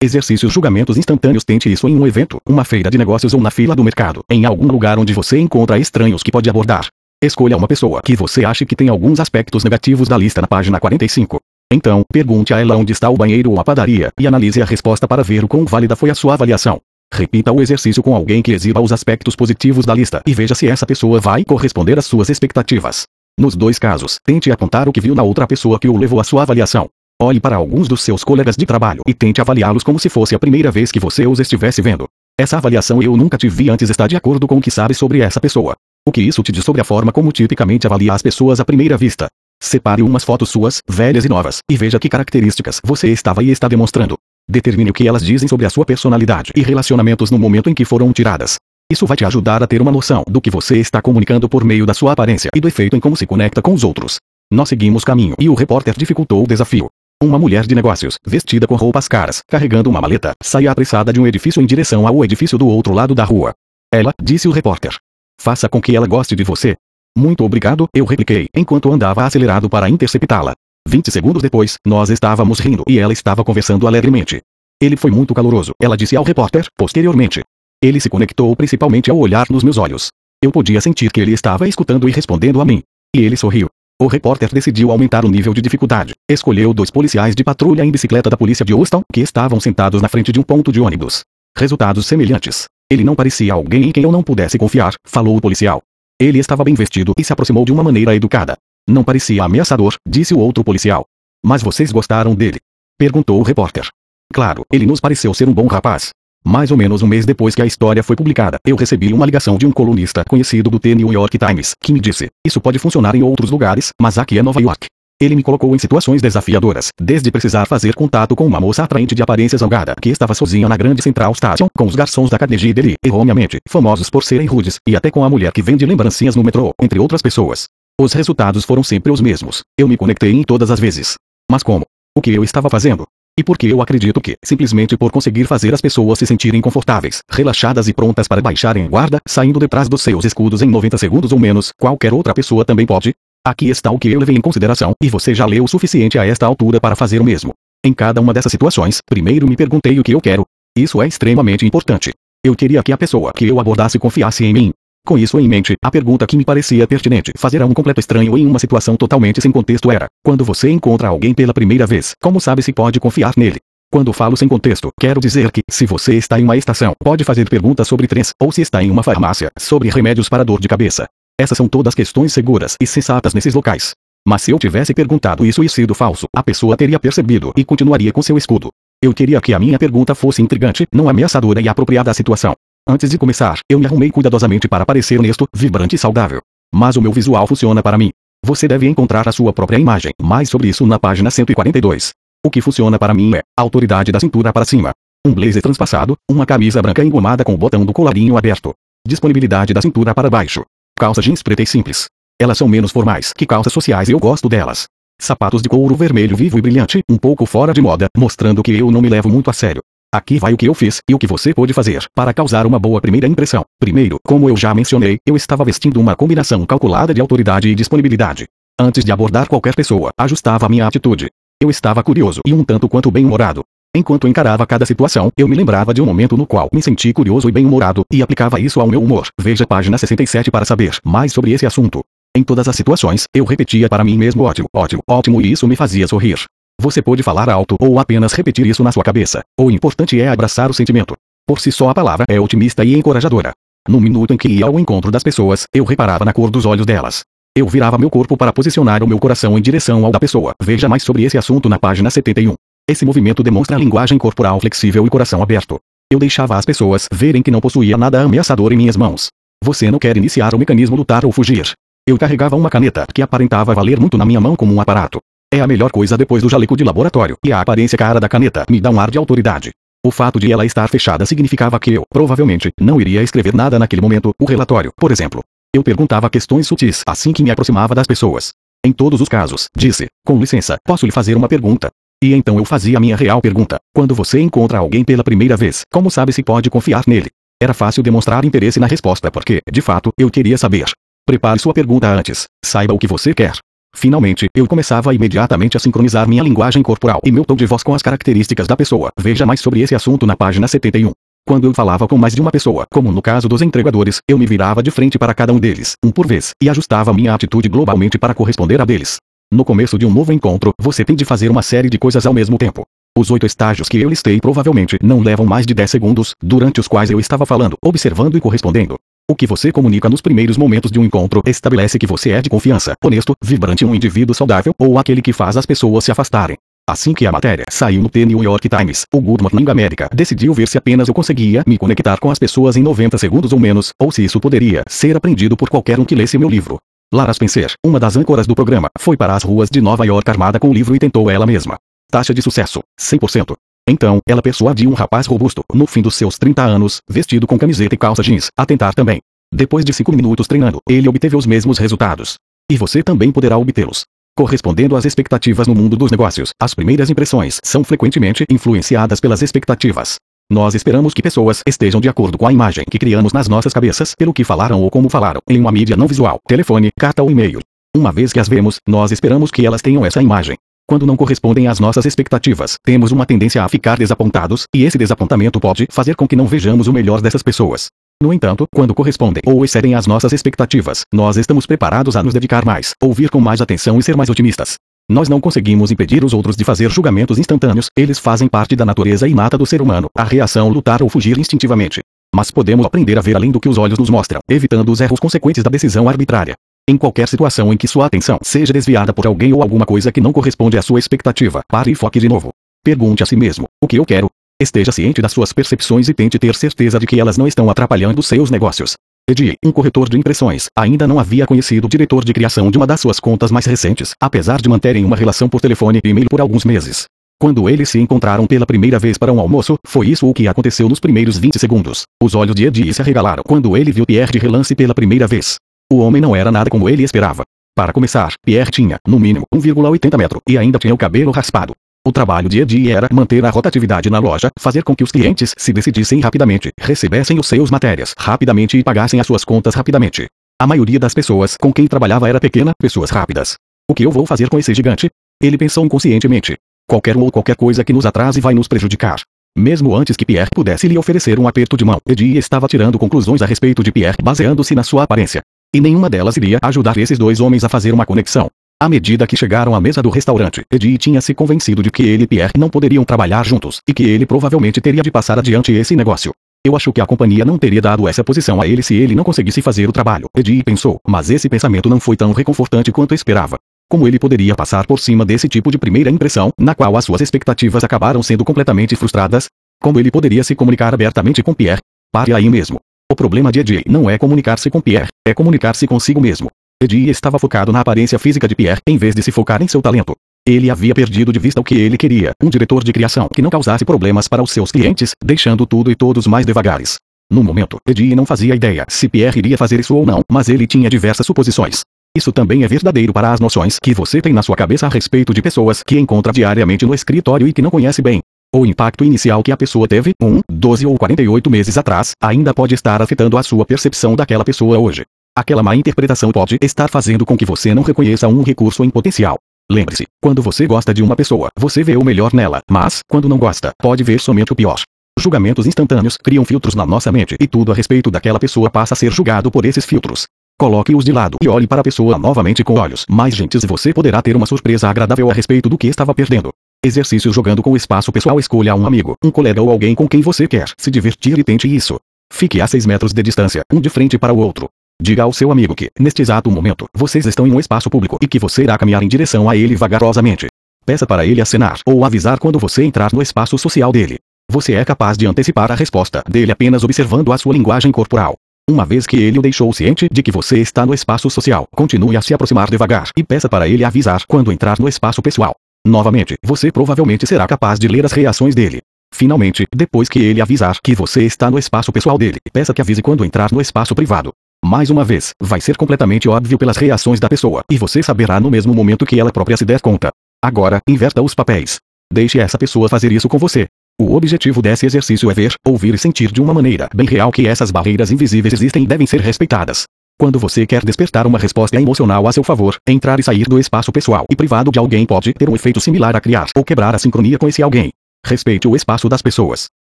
[0.00, 3.74] Exercícios julgamentos instantâneos Tente isso em um evento, uma feira de negócios ou na fila
[3.74, 6.86] do mercado, em algum lugar onde você encontra estranhos que pode abordar.
[7.20, 10.78] Escolha uma pessoa que você acha que tem alguns aspectos negativos da lista na página
[10.78, 11.40] 45.
[11.72, 15.08] Então, pergunte a ela onde está o banheiro ou a padaria, e analise a resposta
[15.08, 16.80] para ver o quão válida foi a sua avaliação.
[17.12, 20.66] Repita o exercício com alguém que exiba os aspectos positivos da lista e veja se
[20.66, 23.04] essa pessoa vai corresponder às suas expectativas.
[23.38, 26.24] Nos dois casos, tente apontar o que viu na outra pessoa que o levou à
[26.24, 26.88] sua avaliação.
[27.20, 30.38] Olhe para alguns dos seus colegas de trabalho e tente avaliá-los como se fosse a
[30.38, 32.06] primeira vez que você os estivesse vendo.
[32.38, 35.20] Essa avaliação eu nunca te vi antes está de acordo com o que sabe sobre
[35.20, 35.74] essa pessoa.
[36.06, 38.96] O que isso te diz sobre a forma como tipicamente avalia as pessoas à primeira
[38.96, 39.28] vista?
[39.62, 43.66] Separe umas fotos suas, velhas e novas, e veja que características você estava e está
[43.66, 44.16] demonstrando.
[44.48, 47.84] Determine o que elas dizem sobre a sua personalidade e relacionamentos no momento em que
[47.84, 48.56] foram tiradas.
[48.90, 51.84] Isso vai te ajudar a ter uma noção do que você está comunicando por meio
[51.84, 54.18] da sua aparência e do efeito em como se conecta com os outros.
[54.52, 56.88] Nós seguimos caminho e o repórter dificultou o desafio.
[57.20, 61.26] Uma mulher de negócios, vestida com roupas caras, carregando uma maleta, saía apressada de um
[61.26, 63.52] edifício em direção ao edifício do outro lado da rua.
[63.92, 64.94] Ela, disse o repórter.
[65.40, 66.76] Faça com que ela goste de você.
[67.16, 70.54] Muito obrigado, eu repliquei, enquanto andava acelerado para interceptá-la.
[70.86, 74.40] 20 segundos depois, nós estávamos rindo e ela estava conversando alegremente.
[74.80, 77.42] Ele foi muito caloroso, ela disse ao repórter, posteriormente.
[77.82, 80.08] Ele se conectou principalmente ao olhar nos meus olhos.
[80.42, 82.82] Eu podia sentir que ele estava escutando e respondendo a mim.
[83.14, 83.68] E ele sorriu.
[84.00, 86.12] O repórter decidiu aumentar o nível de dificuldade.
[86.30, 90.08] Escolheu dois policiais de patrulha em bicicleta da polícia de Houston, que estavam sentados na
[90.08, 91.22] frente de um ponto de ônibus.
[91.56, 92.66] Resultados semelhantes.
[92.90, 95.82] Ele não parecia alguém em quem eu não pudesse confiar, falou o policial.
[96.20, 98.56] Ele estava bem vestido e se aproximou de uma maneira educada.
[98.88, 101.04] Não parecia ameaçador, disse o outro policial.
[101.44, 102.58] Mas vocês gostaram dele?
[102.96, 103.88] Perguntou o repórter.
[104.32, 106.10] Claro, ele nos pareceu ser um bom rapaz.
[106.44, 109.58] Mais ou menos um mês depois que a história foi publicada, eu recebi uma ligação
[109.58, 113.16] de um colunista conhecido do The New York Times, que me disse: Isso pode funcionar
[113.16, 114.86] em outros lugares, mas aqui é Nova York.
[115.20, 119.22] Ele me colocou em situações desafiadoras, desde precisar fazer contato com uma moça atraente de
[119.22, 122.94] aparência zangada que estava sozinha na grande Central Station, com os garçons da Carnegie dele,
[123.04, 126.70] erroneamente, famosos por serem rudes, e até com a mulher que vende lembrancinhas no metrô,
[126.80, 127.64] entre outras pessoas.
[127.98, 129.62] Os resultados foram sempre os mesmos.
[129.78, 131.14] Eu me conectei em todas as vezes.
[131.50, 131.86] Mas como?
[132.14, 133.06] O que eu estava fazendo?
[133.38, 137.20] E por que eu acredito que, simplesmente por conseguir fazer as pessoas se sentirem confortáveis,
[137.30, 141.38] relaxadas e prontas para baixarem guarda, saindo detrás dos seus escudos em 90 segundos ou
[141.38, 143.14] menos, qualquer outra pessoa também pode?
[143.46, 146.26] Aqui está o que eu levei em consideração, e você já leu o suficiente a
[146.26, 147.54] esta altura para fazer o mesmo.
[147.82, 150.44] Em cada uma dessas situações, primeiro me perguntei o que eu quero.
[150.76, 152.12] Isso é extremamente importante.
[152.44, 154.72] Eu queria que a pessoa que eu abordasse confiasse em mim,
[155.06, 158.36] com isso em mente, a pergunta que me parecia pertinente fazer a um completo estranho
[158.36, 162.40] em uma situação totalmente sem contexto era: quando você encontra alguém pela primeira vez, como
[162.40, 163.58] sabe se pode confiar nele?
[163.90, 167.48] Quando falo sem contexto, quero dizer que, se você está em uma estação, pode fazer
[167.48, 171.06] perguntas sobre trens, ou se está em uma farmácia, sobre remédios para dor de cabeça.
[171.40, 173.92] Essas são todas questões seguras e sensatas nesses locais.
[174.26, 178.12] Mas se eu tivesse perguntado isso e sido falso, a pessoa teria percebido e continuaria
[178.12, 178.70] com seu escudo.
[179.00, 182.54] Eu queria que a minha pergunta fosse intrigante, não ameaçadora e apropriada à situação.
[182.88, 186.40] Antes de começar, eu me arrumei cuidadosamente para parecer honesto, vibrante e saudável.
[186.72, 188.12] Mas o meu visual funciona para mim.
[188.44, 190.12] Você deve encontrar a sua própria imagem.
[190.22, 192.12] Mais sobre isso na página 142.
[192.44, 194.92] O que funciona para mim é autoridade da cintura para cima.
[195.26, 198.72] Um blazer transpassado, uma camisa branca engomada com o botão do colarinho aberto.
[199.04, 200.64] Disponibilidade da cintura para baixo.
[200.96, 202.06] Calça jeans preta e simples.
[202.40, 204.86] Elas são menos formais que calças sociais e eu gosto delas.
[205.20, 208.92] Sapatos de couro vermelho vivo e brilhante, um pouco fora de moda, mostrando que eu
[208.92, 209.82] não me levo muito a sério.
[210.16, 212.78] Aqui vai o que eu fiz e o que você pode fazer para causar uma
[212.78, 213.62] boa primeira impressão.
[213.78, 218.46] Primeiro, como eu já mencionei, eu estava vestindo uma combinação calculada de autoridade e disponibilidade.
[218.80, 221.28] Antes de abordar qualquer pessoa, ajustava minha atitude.
[221.62, 223.62] Eu estava curioso e um tanto quanto bem-humorado.
[223.94, 227.46] Enquanto encarava cada situação, eu me lembrava de um momento no qual me senti curioso
[227.50, 229.28] e bem-humorado e aplicava isso ao meu humor.
[229.38, 232.02] Veja página 67 para saber mais sobre esse assunto.
[232.34, 235.76] Em todas as situações, eu repetia para mim mesmo ótimo, ótimo, ótimo e isso me
[235.76, 236.38] fazia sorrir.
[236.80, 239.42] Você pode falar alto ou apenas repetir isso na sua cabeça.
[239.58, 241.14] O importante é abraçar o sentimento.
[241.46, 243.52] Por si só a palavra é otimista e encorajadora.
[243.88, 246.84] No minuto em que ia ao encontro das pessoas, eu reparava na cor dos olhos
[246.84, 247.22] delas.
[247.56, 250.52] Eu virava meu corpo para posicionar o meu coração em direção ao da pessoa.
[250.60, 252.54] Veja mais sobre esse assunto na página 71.
[252.88, 255.78] Esse movimento demonstra a linguagem corporal flexível e coração aberto.
[256.12, 259.28] Eu deixava as pessoas verem que não possuía nada ameaçador em minhas mãos.
[259.64, 261.72] Você não quer iniciar o mecanismo lutar ou fugir.
[262.06, 265.20] Eu carregava uma caneta que aparentava valer muito na minha mão como um aparato.
[265.52, 268.66] É a melhor coisa depois do jaleco de laboratório, e a aparência cara da caneta
[268.68, 269.70] me dá um ar de autoridade.
[270.04, 274.02] O fato de ela estar fechada significava que eu, provavelmente, não iria escrever nada naquele
[274.02, 275.42] momento, o relatório, por exemplo.
[275.74, 278.52] Eu perguntava questões sutis assim que me aproximava das pessoas.
[278.84, 281.90] Em todos os casos, disse, com licença, posso lhe fazer uma pergunta?
[282.22, 283.78] E então eu fazia a minha real pergunta.
[283.94, 287.30] Quando você encontra alguém pela primeira vez, como sabe se pode confiar nele?
[287.62, 290.86] Era fácil demonstrar interesse na resposta porque, de fato, eu queria saber.
[291.26, 292.46] Prepare sua pergunta antes.
[292.64, 293.52] Saiba o que você quer.
[293.96, 297.94] Finalmente, eu começava imediatamente a sincronizar minha linguagem corporal e meu tom de voz com
[297.94, 299.10] as características da pessoa.
[299.18, 301.12] Veja mais sobre esse assunto na página 71.
[301.46, 304.44] Quando eu falava com mais de uma pessoa, como no caso dos entregadores, eu me
[304.44, 308.18] virava de frente para cada um deles, um por vez, e ajustava minha atitude globalmente
[308.18, 309.16] para corresponder a deles.
[309.50, 312.34] No começo de um novo encontro, você tem de fazer uma série de coisas ao
[312.34, 312.84] mesmo tempo.
[313.16, 316.88] Os oito estágios que eu listei provavelmente não levam mais de 10 segundos, durante os
[316.88, 318.96] quais eu estava falando, observando e correspondendo.
[319.28, 322.48] O que você comunica nos primeiros momentos de um encontro estabelece que você é de
[322.48, 326.56] confiança, honesto, vibrante um indivíduo saudável ou aquele que faz as pessoas se afastarem.
[326.88, 330.54] Assim que a matéria saiu no The New York Times, o Good Morning America decidiu
[330.54, 333.90] ver se apenas eu conseguia me conectar com as pessoas em 90 segundos ou menos,
[334.00, 336.78] ou se isso poderia ser aprendido por qualquer um que lesse meu livro.
[337.12, 340.60] Lara Spencer, uma das âncoras do programa, foi para as ruas de Nova York armada
[340.60, 341.76] com o livro e tentou ela mesma.
[342.12, 343.56] Taxa de sucesso: 100%.
[343.88, 347.94] Então, ela persuadiu um rapaz robusto, no fim dos seus 30 anos, vestido com camiseta
[347.94, 349.20] e calça jeans, a tentar também.
[349.54, 352.34] Depois de 5 minutos treinando, ele obteve os mesmos resultados.
[352.70, 354.04] E você também poderá obtê-los.
[354.36, 360.16] Correspondendo às expectativas no mundo dos negócios, as primeiras impressões são frequentemente influenciadas pelas expectativas.
[360.50, 364.14] Nós esperamos que pessoas estejam de acordo com a imagem que criamos nas nossas cabeças
[364.14, 367.60] pelo que falaram ou como falaram em uma mídia não visual, telefone, carta ou e-mail.
[367.96, 370.56] Uma vez que as vemos, nós esperamos que elas tenham essa imagem.
[370.88, 375.58] Quando não correspondem às nossas expectativas, temos uma tendência a ficar desapontados, e esse desapontamento
[375.58, 377.88] pode fazer com que não vejamos o melhor dessas pessoas.
[378.22, 382.64] No entanto, quando correspondem ou excedem às nossas expectativas, nós estamos preparados a nos dedicar
[382.64, 384.76] mais, ouvir com mais atenção e ser mais otimistas.
[385.10, 389.26] Nós não conseguimos impedir os outros de fazer julgamentos instantâneos, eles fazem parte da natureza
[389.26, 392.00] inata do ser humano, a reação lutar ou fugir instintivamente.
[392.32, 395.18] Mas podemos aprender a ver além do que os olhos nos mostram, evitando os erros
[395.18, 396.54] consequentes da decisão arbitrária.
[396.88, 400.20] Em qualquer situação em que sua atenção seja desviada por alguém ou alguma coisa que
[400.20, 402.50] não corresponde à sua expectativa, pare e foque de novo.
[402.84, 404.30] Pergunte a si mesmo: o que eu quero?
[404.62, 408.22] Esteja ciente das suas percepções e tente ter certeza de que elas não estão atrapalhando
[408.22, 408.94] seus negócios.
[409.28, 412.86] Eddie, um corretor de impressões, ainda não havia conhecido o diretor de criação de uma
[412.86, 416.40] das suas contas mais recentes, apesar de manterem uma relação por telefone e e-mail por
[416.40, 417.06] alguns meses.
[417.36, 420.88] Quando eles se encontraram pela primeira vez para um almoço, foi isso o que aconteceu
[420.88, 422.04] nos primeiros 20 segundos.
[422.22, 425.56] Os olhos de Eddie se arregalaram quando ele viu Pierre de relance pela primeira vez.
[425.92, 427.44] O homem não era nada como ele esperava.
[427.72, 431.74] Para começar, Pierre tinha, no mínimo, 1,80 metro e ainda tinha o cabelo raspado.
[432.04, 435.54] O trabalho de Eddie era manter a rotatividade na loja, fazer com que os clientes
[435.56, 440.26] se decidissem rapidamente, recebessem os seus matérias rapidamente e pagassem as suas contas rapidamente.
[440.60, 443.54] A maioria das pessoas com quem trabalhava era pequena, pessoas rápidas.
[443.88, 445.08] O que eu vou fazer com esse gigante?
[445.40, 446.56] Ele pensou inconscientemente.
[446.88, 449.20] Qualquer ou qualquer coisa que nos atrase vai nos prejudicar.
[449.56, 453.40] Mesmo antes que Pierre pudesse lhe oferecer um aperto de mão, Eddie estava tirando conclusões
[453.40, 455.42] a respeito de Pierre baseando-se na sua aparência.
[455.76, 458.48] E nenhuma delas iria ajudar esses dois homens a fazer uma conexão.
[458.80, 462.24] À medida que chegaram à mesa do restaurante, Eddie tinha se convencido de que ele
[462.24, 465.94] e Pierre não poderiam trabalhar juntos, e que ele provavelmente teria de passar adiante esse
[465.94, 466.32] negócio.
[466.64, 469.22] Eu acho que a companhia não teria dado essa posição a ele se ele não
[469.22, 473.58] conseguisse fazer o trabalho, Eddie pensou, mas esse pensamento não foi tão reconfortante quanto esperava.
[473.86, 477.20] Como ele poderia passar por cima desse tipo de primeira impressão, na qual as suas
[477.20, 479.48] expectativas acabaram sendo completamente frustradas?
[479.82, 481.82] Como ele poderia se comunicar abertamente com Pierre?
[482.10, 482.80] Pare aí mesmo.
[483.10, 486.50] O problema de Eddie não é comunicar-se com Pierre, é comunicar-se consigo mesmo.
[486.82, 489.80] Eddie estava focado na aparência física de Pierre em vez de se focar em seu
[489.80, 490.12] talento.
[490.44, 493.48] Ele havia perdido de vista o que ele queria, um diretor de criação que não
[493.48, 496.96] causasse problemas para os seus clientes, deixando tudo e todos mais devagares.
[497.30, 500.66] No momento, Eddie não fazia ideia se Pierre iria fazer isso ou não, mas ele
[500.66, 501.82] tinha diversas suposições.
[502.16, 505.32] Isso também é verdadeiro para as noções que você tem na sua cabeça a respeito
[505.32, 508.20] de pessoas que encontra diariamente no escritório e que não conhece bem.
[508.56, 512.74] O impacto inicial que a pessoa teve, um, 12 ou 48 meses atrás, ainda pode
[512.74, 515.02] estar afetando a sua percepção daquela pessoa hoje.
[515.36, 519.36] Aquela má interpretação pode estar fazendo com que você não reconheça um recurso em potencial.
[519.70, 523.36] Lembre-se, quando você gosta de uma pessoa, você vê o melhor nela, mas, quando não
[523.36, 524.80] gosta, pode ver somente o pior.
[525.20, 528.96] Julgamentos instantâneos criam filtros na nossa mente e tudo a respeito daquela pessoa passa a
[528.96, 530.24] ser julgado por esses filtros.
[530.58, 533.92] Coloque-os de lado e olhe para a pessoa novamente com olhos mais gentis e você
[533.92, 536.48] poderá ter uma surpresa agradável a respeito do que estava perdendo.
[536.84, 540.20] Exercício jogando com o espaço pessoal escolha um amigo, um colega ou alguém com quem
[540.20, 541.98] você quer se divertir e tente isso.
[542.32, 544.68] Fique a 6 metros de distância, um de frente para o outro.
[545.00, 548.26] Diga ao seu amigo que, neste exato momento, vocês estão em um espaço público e
[548.26, 550.46] que você irá caminhar em direção a ele vagarosamente.
[550.84, 554.18] Peça para ele acenar ou avisar quando você entrar no espaço social dele.
[554.50, 558.36] Você é capaz de antecipar a resposta dele apenas observando a sua linguagem corporal.
[558.70, 562.16] Uma vez que ele o deixou ciente de que você está no espaço social, continue
[562.16, 565.54] a se aproximar devagar e peça para ele avisar quando entrar no espaço pessoal.
[565.86, 568.80] Novamente, você provavelmente será capaz de ler as reações dele.
[569.14, 573.00] Finalmente, depois que ele avisar que você está no espaço pessoal dele, peça que avise
[573.00, 574.32] quando entrar no espaço privado.
[574.64, 578.50] Mais uma vez, vai ser completamente óbvio pelas reações da pessoa, e você saberá no
[578.50, 580.10] mesmo momento que ela própria se der conta.
[580.42, 581.76] Agora, inverta os papéis.
[582.12, 583.68] Deixe essa pessoa fazer isso com você.
[584.00, 587.46] O objetivo desse exercício é ver, ouvir e sentir de uma maneira bem real que
[587.46, 589.84] essas barreiras invisíveis existem e devem ser respeitadas.
[590.18, 593.92] Quando você quer despertar uma resposta emocional a seu favor, entrar e sair do espaço
[593.92, 596.98] pessoal e privado de alguém pode ter um efeito similar a criar ou quebrar a
[596.98, 597.90] sincronia com esse alguém.
[598.24, 599.66] Respeite o espaço das pessoas.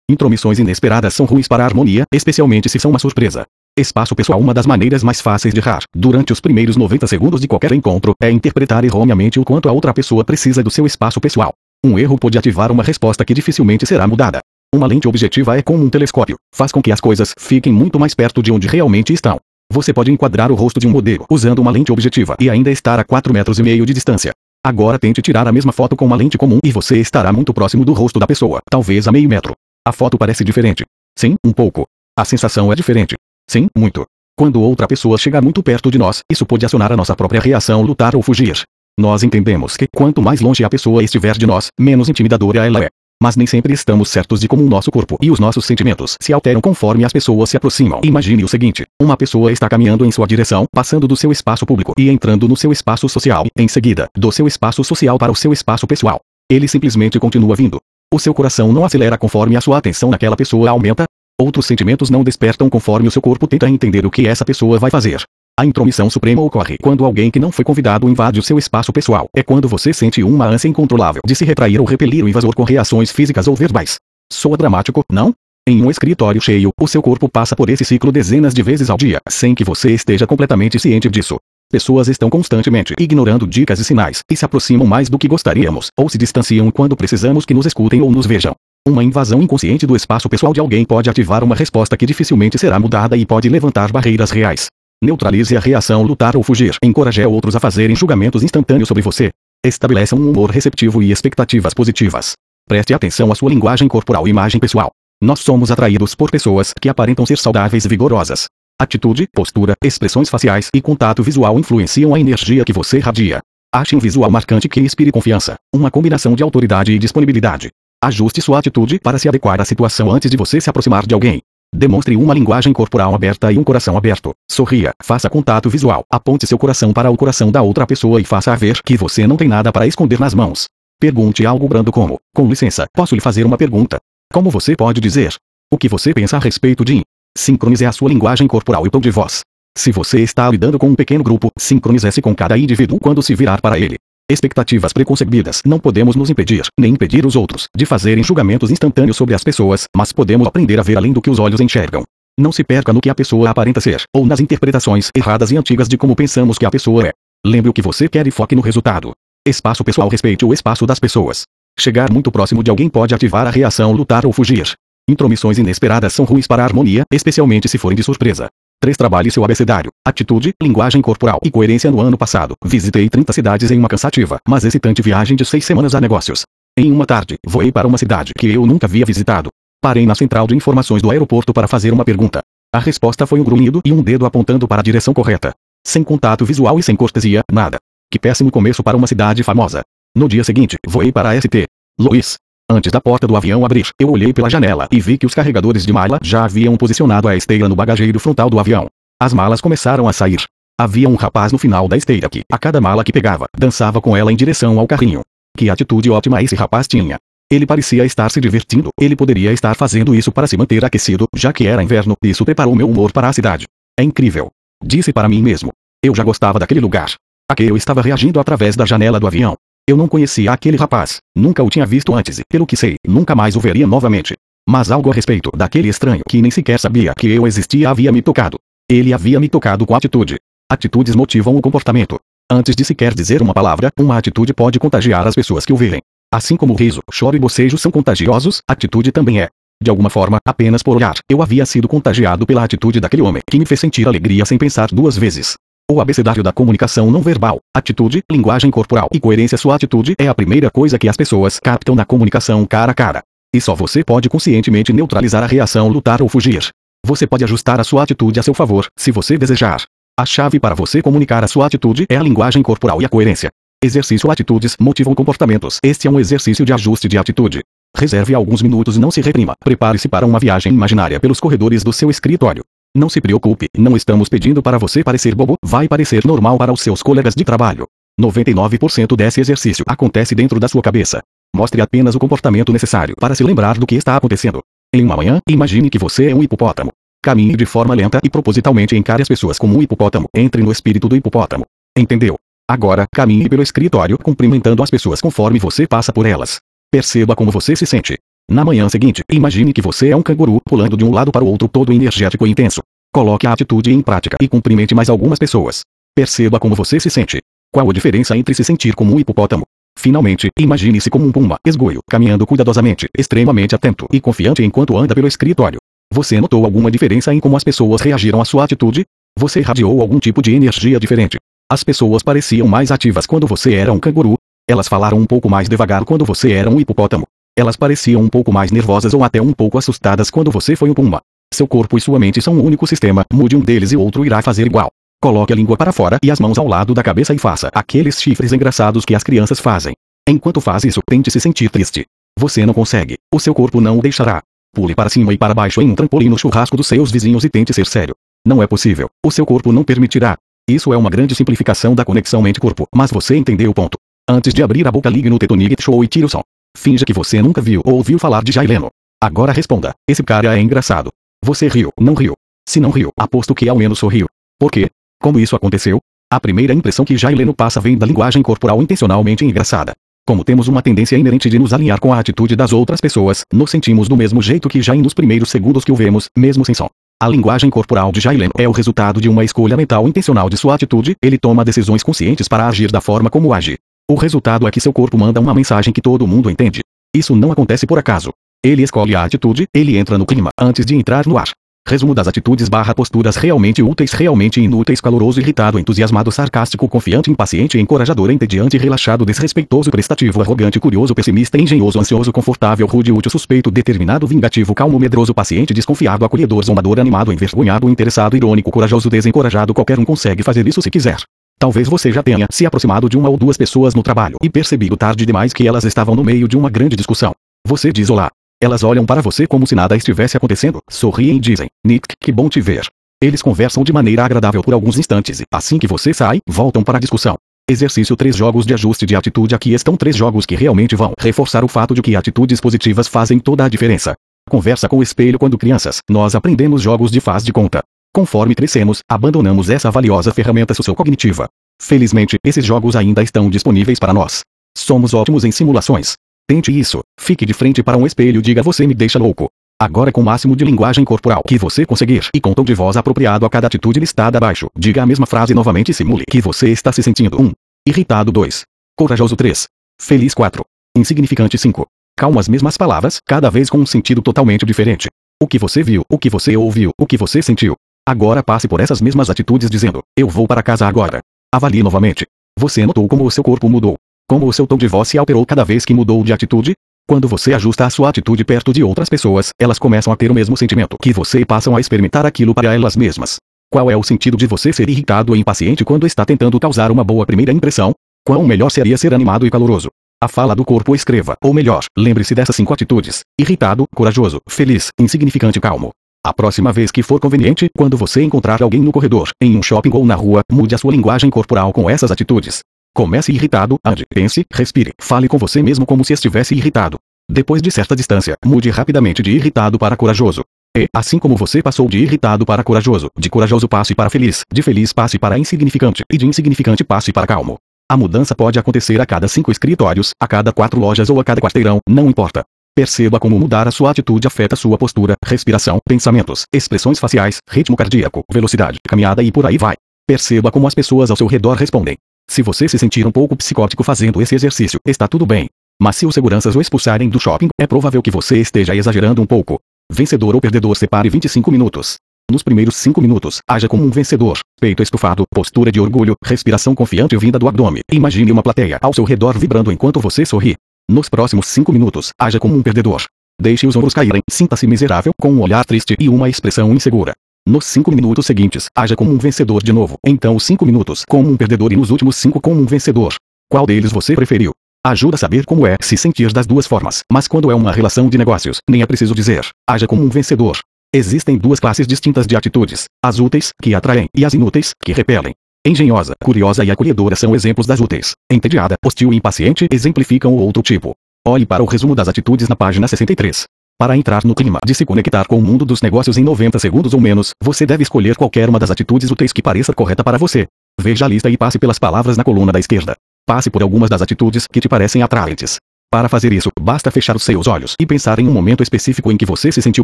[0.09, 3.45] Intromissões inesperadas são ruins para a harmonia, especialmente se são uma surpresa.
[3.77, 7.47] Espaço pessoal Uma das maneiras mais fáceis de errar, durante os primeiros 90 segundos de
[7.47, 11.53] qualquer encontro, é interpretar erroneamente o quanto a outra pessoa precisa do seu espaço pessoal.
[11.85, 14.39] Um erro pode ativar uma resposta que dificilmente será mudada.
[14.73, 18.15] Uma lente objetiva é como um telescópio, faz com que as coisas fiquem muito mais
[18.15, 19.39] perto de onde realmente estão.
[19.71, 22.99] Você pode enquadrar o rosto de um modelo usando uma lente objetiva e ainda estar
[22.99, 24.31] a 4 metros e meio de distância.
[24.63, 27.85] Agora tente tirar a mesma foto com uma lente comum e você estará muito próximo
[27.85, 29.53] do rosto da pessoa, talvez a meio metro.
[29.87, 30.83] A foto parece diferente.
[31.17, 31.85] Sim, um pouco.
[32.17, 33.15] A sensação é diferente.
[33.49, 34.05] Sim, muito.
[34.37, 37.81] Quando outra pessoa chegar muito perto de nós, isso pode acionar a nossa própria reação
[37.81, 38.63] lutar ou fugir.
[38.99, 42.89] Nós entendemos que, quanto mais longe a pessoa estiver de nós, menos intimidadora ela é.
[43.25, 46.31] Mas nem sempre estamos certos de como o nosso corpo e os nossos sentimentos se
[46.31, 47.99] alteram conforme as pessoas se aproximam.
[48.03, 51.93] Imagine o seguinte: uma pessoa está caminhando em sua direção, passando do seu espaço público
[51.97, 55.51] e entrando no seu espaço social, em seguida, do seu espaço social para o seu
[55.51, 56.19] espaço pessoal.
[56.47, 57.79] Ele simplesmente continua vindo.
[58.13, 61.05] O seu coração não acelera conforme a sua atenção naquela pessoa aumenta.
[61.41, 64.91] Outros sentimentos não despertam conforme o seu corpo tenta entender o que essa pessoa vai
[64.91, 65.25] fazer.
[65.57, 69.29] A intromissão suprema ocorre quando alguém que não foi convidado invade o seu espaço pessoal.
[69.33, 72.63] É quando você sente uma ânsia incontrolável de se retrair ou repelir o invasor com
[72.63, 73.95] reações físicas ou verbais.
[74.29, 75.33] Soa dramático, não?
[75.65, 78.97] Em um escritório cheio, o seu corpo passa por esse ciclo dezenas de vezes ao
[78.97, 81.37] dia, sem que você esteja completamente ciente disso.
[81.71, 86.09] Pessoas estão constantemente ignorando dicas e sinais, e se aproximam mais do que gostaríamos, ou
[86.09, 88.53] se distanciam quando precisamos que nos escutem ou nos vejam.
[88.85, 92.77] Uma invasão inconsciente do espaço pessoal de alguém pode ativar uma resposta que dificilmente será
[92.77, 94.67] mudada e pode levantar barreiras reais.
[95.05, 96.75] Neutralize a reação lutar ou fugir.
[96.81, 99.29] Encoraje outros a fazerem julgamentos instantâneos sobre você.
[99.63, 102.33] Estabeleça um humor receptivo e expectativas positivas.
[102.67, 104.89] Preste atenção à sua linguagem corporal e imagem pessoal.
[105.21, 108.47] Nós somos atraídos por pessoas que aparentam ser saudáveis e vigorosas.
[108.81, 113.41] Atitude, postura, expressões faciais e contato visual influenciam a energia que você radia.
[113.71, 117.69] Ache um visual marcante que inspire confiança, uma combinação de autoridade e disponibilidade.
[118.03, 121.41] Ajuste sua atitude para se adequar à situação antes de você se aproximar de alguém.
[121.73, 124.33] Demonstre uma linguagem corporal aberta e um coração aberto.
[124.49, 128.55] Sorria, faça contato visual, aponte seu coração para o coração da outra pessoa e faça
[128.55, 130.67] ver que você não tem nada para esconder nas mãos.
[130.99, 133.99] Pergunte algo brando como: Com licença, posso lhe fazer uma pergunta?
[134.33, 135.35] Como você pode dizer?
[135.71, 137.01] O que você pensa a respeito de?
[137.37, 139.41] Sincronize a sua linguagem corporal e tom de voz.
[139.77, 143.61] Se você está lidando com um pequeno grupo, sincronize-se com cada indivíduo quando se virar
[143.61, 143.97] para ele.
[144.27, 149.35] Expectativas preconcebidas não podemos nos impedir, nem impedir os outros, de fazerem julgamentos instantâneos sobre
[149.35, 152.03] as pessoas, mas podemos aprender a ver além do que os olhos enxergam.
[152.35, 155.87] Não se perca no que a pessoa aparenta ser, ou nas interpretações erradas e antigas
[155.87, 157.11] de como pensamos que a pessoa é.
[157.45, 159.11] Lembre o que você quer e foque no resultado.
[159.47, 161.43] Espaço pessoal respeite o espaço das pessoas.
[161.79, 164.73] Chegar muito próximo de alguém pode ativar a reação lutar ou fugir.
[165.07, 168.49] Intromissões inesperadas são ruins para a harmonia, especialmente se forem de surpresa.
[168.85, 168.95] 3.
[168.95, 172.53] Trabalhe seu abecedário, atitude, linguagem corporal e coerência no ano passado.
[172.63, 176.43] Visitei 30 cidades em uma cansativa, mas excitante viagem de seis semanas a negócios.
[176.77, 179.49] Em uma tarde, voei para uma cidade que eu nunca havia visitado.
[179.81, 182.41] Parei na central de informações do aeroporto para fazer uma pergunta.
[182.71, 185.51] A resposta foi um grunhido e um dedo apontando para a direção correta.
[185.83, 187.77] Sem contato visual e sem cortesia, nada.
[188.11, 189.81] Que péssimo começo para uma cidade famosa.
[190.15, 191.65] No dia seguinte, voei para a ST.
[191.99, 192.35] Louis.
[192.69, 195.85] Antes da porta do avião abrir, eu olhei pela janela e vi que os carregadores
[195.85, 198.87] de mala já haviam posicionado a esteira no bagageiro frontal do avião.
[199.21, 200.39] As malas começaram a sair.
[200.79, 204.17] Havia um rapaz no final da esteira que, a cada mala que pegava, dançava com
[204.17, 205.21] ela em direção ao carrinho.
[205.55, 207.17] Que atitude ótima esse rapaz tinha.
[207.51, 208.89] Ele parecia estar se divertindo.
[208.99, 212.15] Ele poderia estar fazendo isso para se manter aquecido, já que era inverno.
[212.23, 213.65] Isso preparou meu humor para a cidade.
[213.97, 214.49] É incrível.
[214.83, 215.71] Disse para mim mesmo.
[216.03, 217.13] Eu já gostava daquele lugar.
[217.49, 219.55] A que eu estava reagindo através da janela do avião.
[219.87, 223.35] Eu não conhecia aquele rapaz, nunca o tinha visto antes e, pelo que sei, nunca
[223.35, 224.33] mais o veria novamente.
[224.67, 228.19] Mas algo a respeito daquele estranho que nem sequer sabia que eu existia havia me
[228.19, 228.57] tocado.
[228.89, 230.37] Ele havia me tocado com atitude.
[230.71, 232.19] Atitudes motivam o comportamento.
[232.51, 236.01] Antes de sequer dizer uma palavra, uma atitude pode contagiar as pessoas que o verem.
[236.33, 239.49] Assim como o riso, choro e bocejo são contagiosos, atitude também é.
[239.79, 243.59] De alguma forma, apenas por olhar, eu havia sido contagiado pela atitude daquele homem que
[243.59, 245.53] me fez sentir alegria sem pensar duas vezes.
[245.87, 249.55] O abecedário da comunicação não verbal, atitude, linguagem corporal e coerência.
[249.55, 253.21] Sua atitude é a primeira coisa que as pessoas captam na comunicação cara a cara.
[253.55, 256.69] E só você pode conscientemente neutralizar a reação, lutar ou fugir.
[257.05, 259.83] Você pode ajustar a sua atitude a seu favor, se você desejar.
[260.19, 263.51] A chave para você comunicar a sua atitude é a linguagem corporal e a coerência.
[263.83, 265.77] Exercício Atitudes motivam comportamentos.
[265.83, 267.61] Este é um exercício de ajuste de atitude.
[267.95, 269.53] Reserve alguns minutos e não se reprima.
[269.63, 272.63] Prepare-se para uma viagem imaginária pelos corredores do seu escritório.
[272.95, 276.79] Não se preocupe, não estamos pedindo para você parecer bobo, vai parecer normal para os
[276.79, 277.85] seus colegas de trabalho.
[278.17, 281.21] 99% desse exercício acontece dentro da sua cabeça.
[281.53, 284.61] Mostre apenas o comportamento necessário para se lembrar do que está acontecendo.
[284.93, 286.93] Em uma manhã, imagine que você é um hipopótamo.
[287.21, 290.27] Caminhe de forma lenta e propositalmente encare as pessoas como um hipopótamo.
[290.33, 291.65] Entre no espírito do hipopótamo.
[291.97, 292.35] Entendeu?
[292.65, 296.59] Agora, caminhe pelo escritório cumprimentando as pessoas conforme você passa por elas.
[296.89, 298.17] Perceba como você se sente.
[298.49, 301.47] Na manhã seguinte, imagine que você é um canguru pulando de um lado para o
[301.47, 302.81] outro todo energético e intenso.
[303.11, 305.81] Coloque a atitude em prática e cumprimente mais algumas pessoas.
[306.15, 307.39] Perceba como você se sente.
[307.73, 309.63] Qual a diferença entre se sentir como um hipopótamo?
[309.97, 315.27] Finalmente, imagine-se como um puma, esgoio, caminhando cuidadosamente, extremamente atento e confiante enquanto anda pelo
[315.27, 315.79] escritório.
[316.13, 319.05] Você notou alguma diferença em como as pessoas reagiram à sua atitude?
[319.39, 321.37] Você irradiou algum tipo de energia diferente.
[321.71, 324.35] As pessoas pareciam mais ativas quando você era um canguru.
[324.69, 327.25] Elas falaram um pouco mais devagar quando você era um hipopótamo.
[327.57, 330.93] Elas pareciam um pouco mais nervosas ou até um pouco assustadas quando você foi um
[330.93, 331.21] puma.
[331.53, 334.41] Seu corpo e sua mente são um único sistema, mude um deles e outro irá
[334.41, 334.89] fazer igual.
[335.21, 338.21] Coloque a língua para fora e as mãos ao lado da cabeça e faça aqueles
[338.21, 339.93] chifres engraçados que as crianças fazem.
[340.27, 342.05] Enquanto faz isso, tente se sentir triste.
[342.37, 343.15] Você não consegue.
[343.33, 344.41] O seu corpo não o deixará.
[344.73, 347.49] Pule para cima e para baixo em um trampolim no churrasco dos seus vizinhos e
[347.49, 348.13] tente ser sério.
[348.45, 349.09] Não é possível.
[349.25, 350.35] O seu corpo não permitirá.
[350.69, 353.97] Isso é uma grande simplificação da conexão mente-corpo, mas você entendeu o ponto.
[354.29, 356.41] Antes de abrir a boca, ligue no Tetonig Show e tire o som.
[356.75, 358.89] Finja que você nunca viu ou ouviu falar de Jay Leno.
[359.21, 359.93] Agora responda.
[360.07, 361.09] Esse cara é engraçado.
[361.43, 362.33] Você riu, não riu.
[362.67, 364.27] Se não riu, aposto que ao menos sorriu.
[364.59, 364.89] Por quê?
[365.21, 365.99] Como isso aconteceu?
[366.31, 369.93] A primeira impressão que Jay Leno passa vem da linguagem corporal intencionalmente engraçada.
[370.27, 373.69] Como temos uma tendência inerente de nos alinhar com a atitude das outras pessoas, nos
[373.69, 376.89] sentimos do mesmo jeito que Jay nos primeiros segundos que o vemos, mesmo sem som.
[377.21, 380.57] A linguagem corporal de Jay Leno é o resultado de uma escolha mental intencional de
[380.57, 383.77] sua atitude, ele toma decisões conscientes para agir da forma como age.
[384.07, 386.81] O resultado é que seu corpo manda uma mensagem que todo mundo entende.
[387.15, 388.31] Isso não acontece por acaso.
[388.63, 391.49] Ele escolhe a atitude, ele entra no clima antes de entrar no ar.
[391.87, 397.79] Resumo das atitudes barra posturas realmente úteis realmente inúteis caloroso irritado entusiasmado sarcástico confiante impaciente
[397.79, 404.27] encorajador entediante relaxado desrespeitoso prestativo arrogante curioso pessimista engenhoso ansioso confortável rude útil suspeito determinado
[404.27, 410.05] vingativo calmo medroso paciente desconfiado acolhedor zombador animado envergonhado interessado irônico corajoso desencorajado qualquer um
[410.05, 411.17] consegue fazer isso se quiser.
[411.57, 414.97] Talvez você já tenha se aproximado de uma ou duas pessoas no trabalho e percebido
[414.97, 417.33] tarde demais que elas estavam no meio de uma grande discussão.
[417.65, 418.29] Você diz olá.
[418.61, 422.49] Elas olham para você como se nada estivesse acontecendo, sorriem e dizem: Nick, que bom
[422.49, 422.87] te ver.
[423.21, 426.97] Eles conversam de maneira agradável por alguns instantes e, assim que você sai, voltam para
[426.97, 427.35] a discussão.
[427.69, 431.63] Exercício 3 Jogos de ajuste de atitude Aqui estão três jogos que realmente vão reforçar
[431.63, 434.13] o fato de que atitudes positivas fazem toda a diferença.
[434.47, 437.81] Conversa com o espelho quando crianças, nós aprendemos jogos de faz de conta.
[438.15, 441.49] Conforme crescemos, abandonamos essa valiosa ferramenta sociocognitiva.
[441.81, 444.39] Felizmente, esses jogos ainda estão disponíveis para nós.
[444.77, 446.13] Somos ótimos em simulações.
[446.47, 447.01] Tente isso.
[447.19, 449.49] Fique de frente para um espelho e diga você me deixa louco.
[449.77, 452.95] Agora com o máximo de linguagem corporal que você conseguir e com tom de voz
[452.95, 456.69] apropriado a cada atitude listada abaixo, diga a mesma frase novamente e simule que você
[456.69, 457.51] está se sentindo 1.
[457.85, 458.63] Irritado 2.
[458.97, 459.67] Corajoso 3.
[459.99, 460.63] Feliz 4.
[460.97, 461.85] Insignificante 5.
[462.17, 465.09] Calma as mesmas palavras, cada vez com um sentido totalmente diferente.
[465.37, 467.75] O que você viu, o que você ouviu, o que você sentiu.
[468.07, 471.21] Agora passe por essas mesmas atitudes dizendo: Eu vou para casa agora.
[471.51, 472.27] Avalie novamente.
[472.59, 473.95] Você notou como o seu corpo mudou.
[474.29, 476.73] Como o seu tom de voz se alterou cada vez que mudou de atitude?
[477.07, 480.35] Quando você ajusta a sua atitude perto de outras pessoas, elas começam a ter o
[480.35, 483.37] mesmo sentimento que você e passam a experimentar aquilo para elas mesmas.
[483.71, 487.03] Qual é o sentido de você ser irritado e impaciente quando está tentando causar uma
[487.03, 487.91] boa primeira impressão?
[488.23, 489.89] Quão melhor seria ser animado e caloroso?
[490.21, 495.59] A fala do corpo escreva, ou melhor, lembre-se dessas cinco atitudes: irritado, corajoso, feliz, insignificante,
[495.59, 495.91] calmo.
[496.25, 499.91] A próxima vez que for conveniente, quando você encontrar alguém no corredor, em um shopping
[499.93, 502.61] ou na rua, mude a sua linguagem corporal com essas atitudes.
[502.95, 506.97] Comece irritado, ande, pense, respire, fale com você mesmo como se estivesse irritado.
[507.29, 510.41] Depois de certa distância, mude rapidamente de irritado para corajoso.
[510.75, 514.63] E, assim como você passou de irritado para corajoso, de corajoso passe para feliz, de
[514.63, 517.59] feliz passe para insignificante e de insignificante passe para calmo.
[517.87, 521.39] A mudança pode acontecer a cada cinco escritórios, a cada quatro lojas ou a cada
[521.39, 522.43] quarteirão, não importa.
[522.75, 528.21] Perceba como mudar a sua atitude afeta sua postura, respiração, pensamentos, expressões faciais, ritmo cardíaco,
[528.29, 529.75] velocidade, caminhada e por aí vai.
[530.05, 531.95] Perceba como as pessoas ao seu redor respondem.
[532.29, 535.47] Se você se sentir um pouco psicótico fazendo esse exercício, está tudo bem.
[535.81, 539.25] Mas se os seguranças o expulsarem do shopping, é provável que você esteja exagerando um
[539.25, 539.57] pouco.
[539.89, 541.95] Vencedor ou perdedor separe 25 minutos.
[542.29, 544.39] Nos primeiros 5 minutos, haja como um vencedor.
[544.59, 547.83] Peito estufado, postura de orgulho, respiração confiante vinda do abdômen.
[547.89, 550.55] Imagine uma plateia ao seu redor vibrando enquanto você sorri.
[550.87, 553.03] Nos próximos 5 minutos, haja como um perdedor.
[553.41, 557.13] Deixe os ombros caírem, sinta-se miserável, com um olhar triste e uma expressão insegura.
[557.47, 559.97] Nos 5 minutos seguintes, haja como um vencedor de novo.
[560.05, 563.15] Então os 5 minutos como um perdedor e nos últimos 5 como um vencedor.
[563.49, 564.51] Qual deles você preferiu?
[564.85, 568.07] Ajuda a saber como é se sentir das duas formas, mas quando é uma relação
[568.07, 570.59] de negócios, nem é preciso dizer, haja como um vencedor.
[570.93, 575.33] Existem duas classes distintas de atitudes: as úteis, que atraem, e as inúteis, que repelem.
[575.67, 578.11] Engenhosa, curiosa e acolhedora são exemplos das úteis.
[578.31, 580.93] Entediada, hostil e impaciente exemplificam o outro tipo.
[581.27, 583.45] Olhe para o resumo das atitudes na página 63.
[583.75, 586.93] Para entrar no clima de se conectar com o mundo dos negócios em 90 segundos
[586.93, 590.45] ou menos, você deve escolher qualquer uma das atitudes úteis que pareça correta para você.
[590.79, 592.95] Veja a lista e passe pelas palavras na coluna da esquerda.
[593.25, 595.57] Passe por algumas das atitudes que te parecem atraentes.
[595.89, 599.17] Para fazer isso, basta fechar os seus olhos e pensar em um momento específico em
[599.17, 599.83] que você se sentiu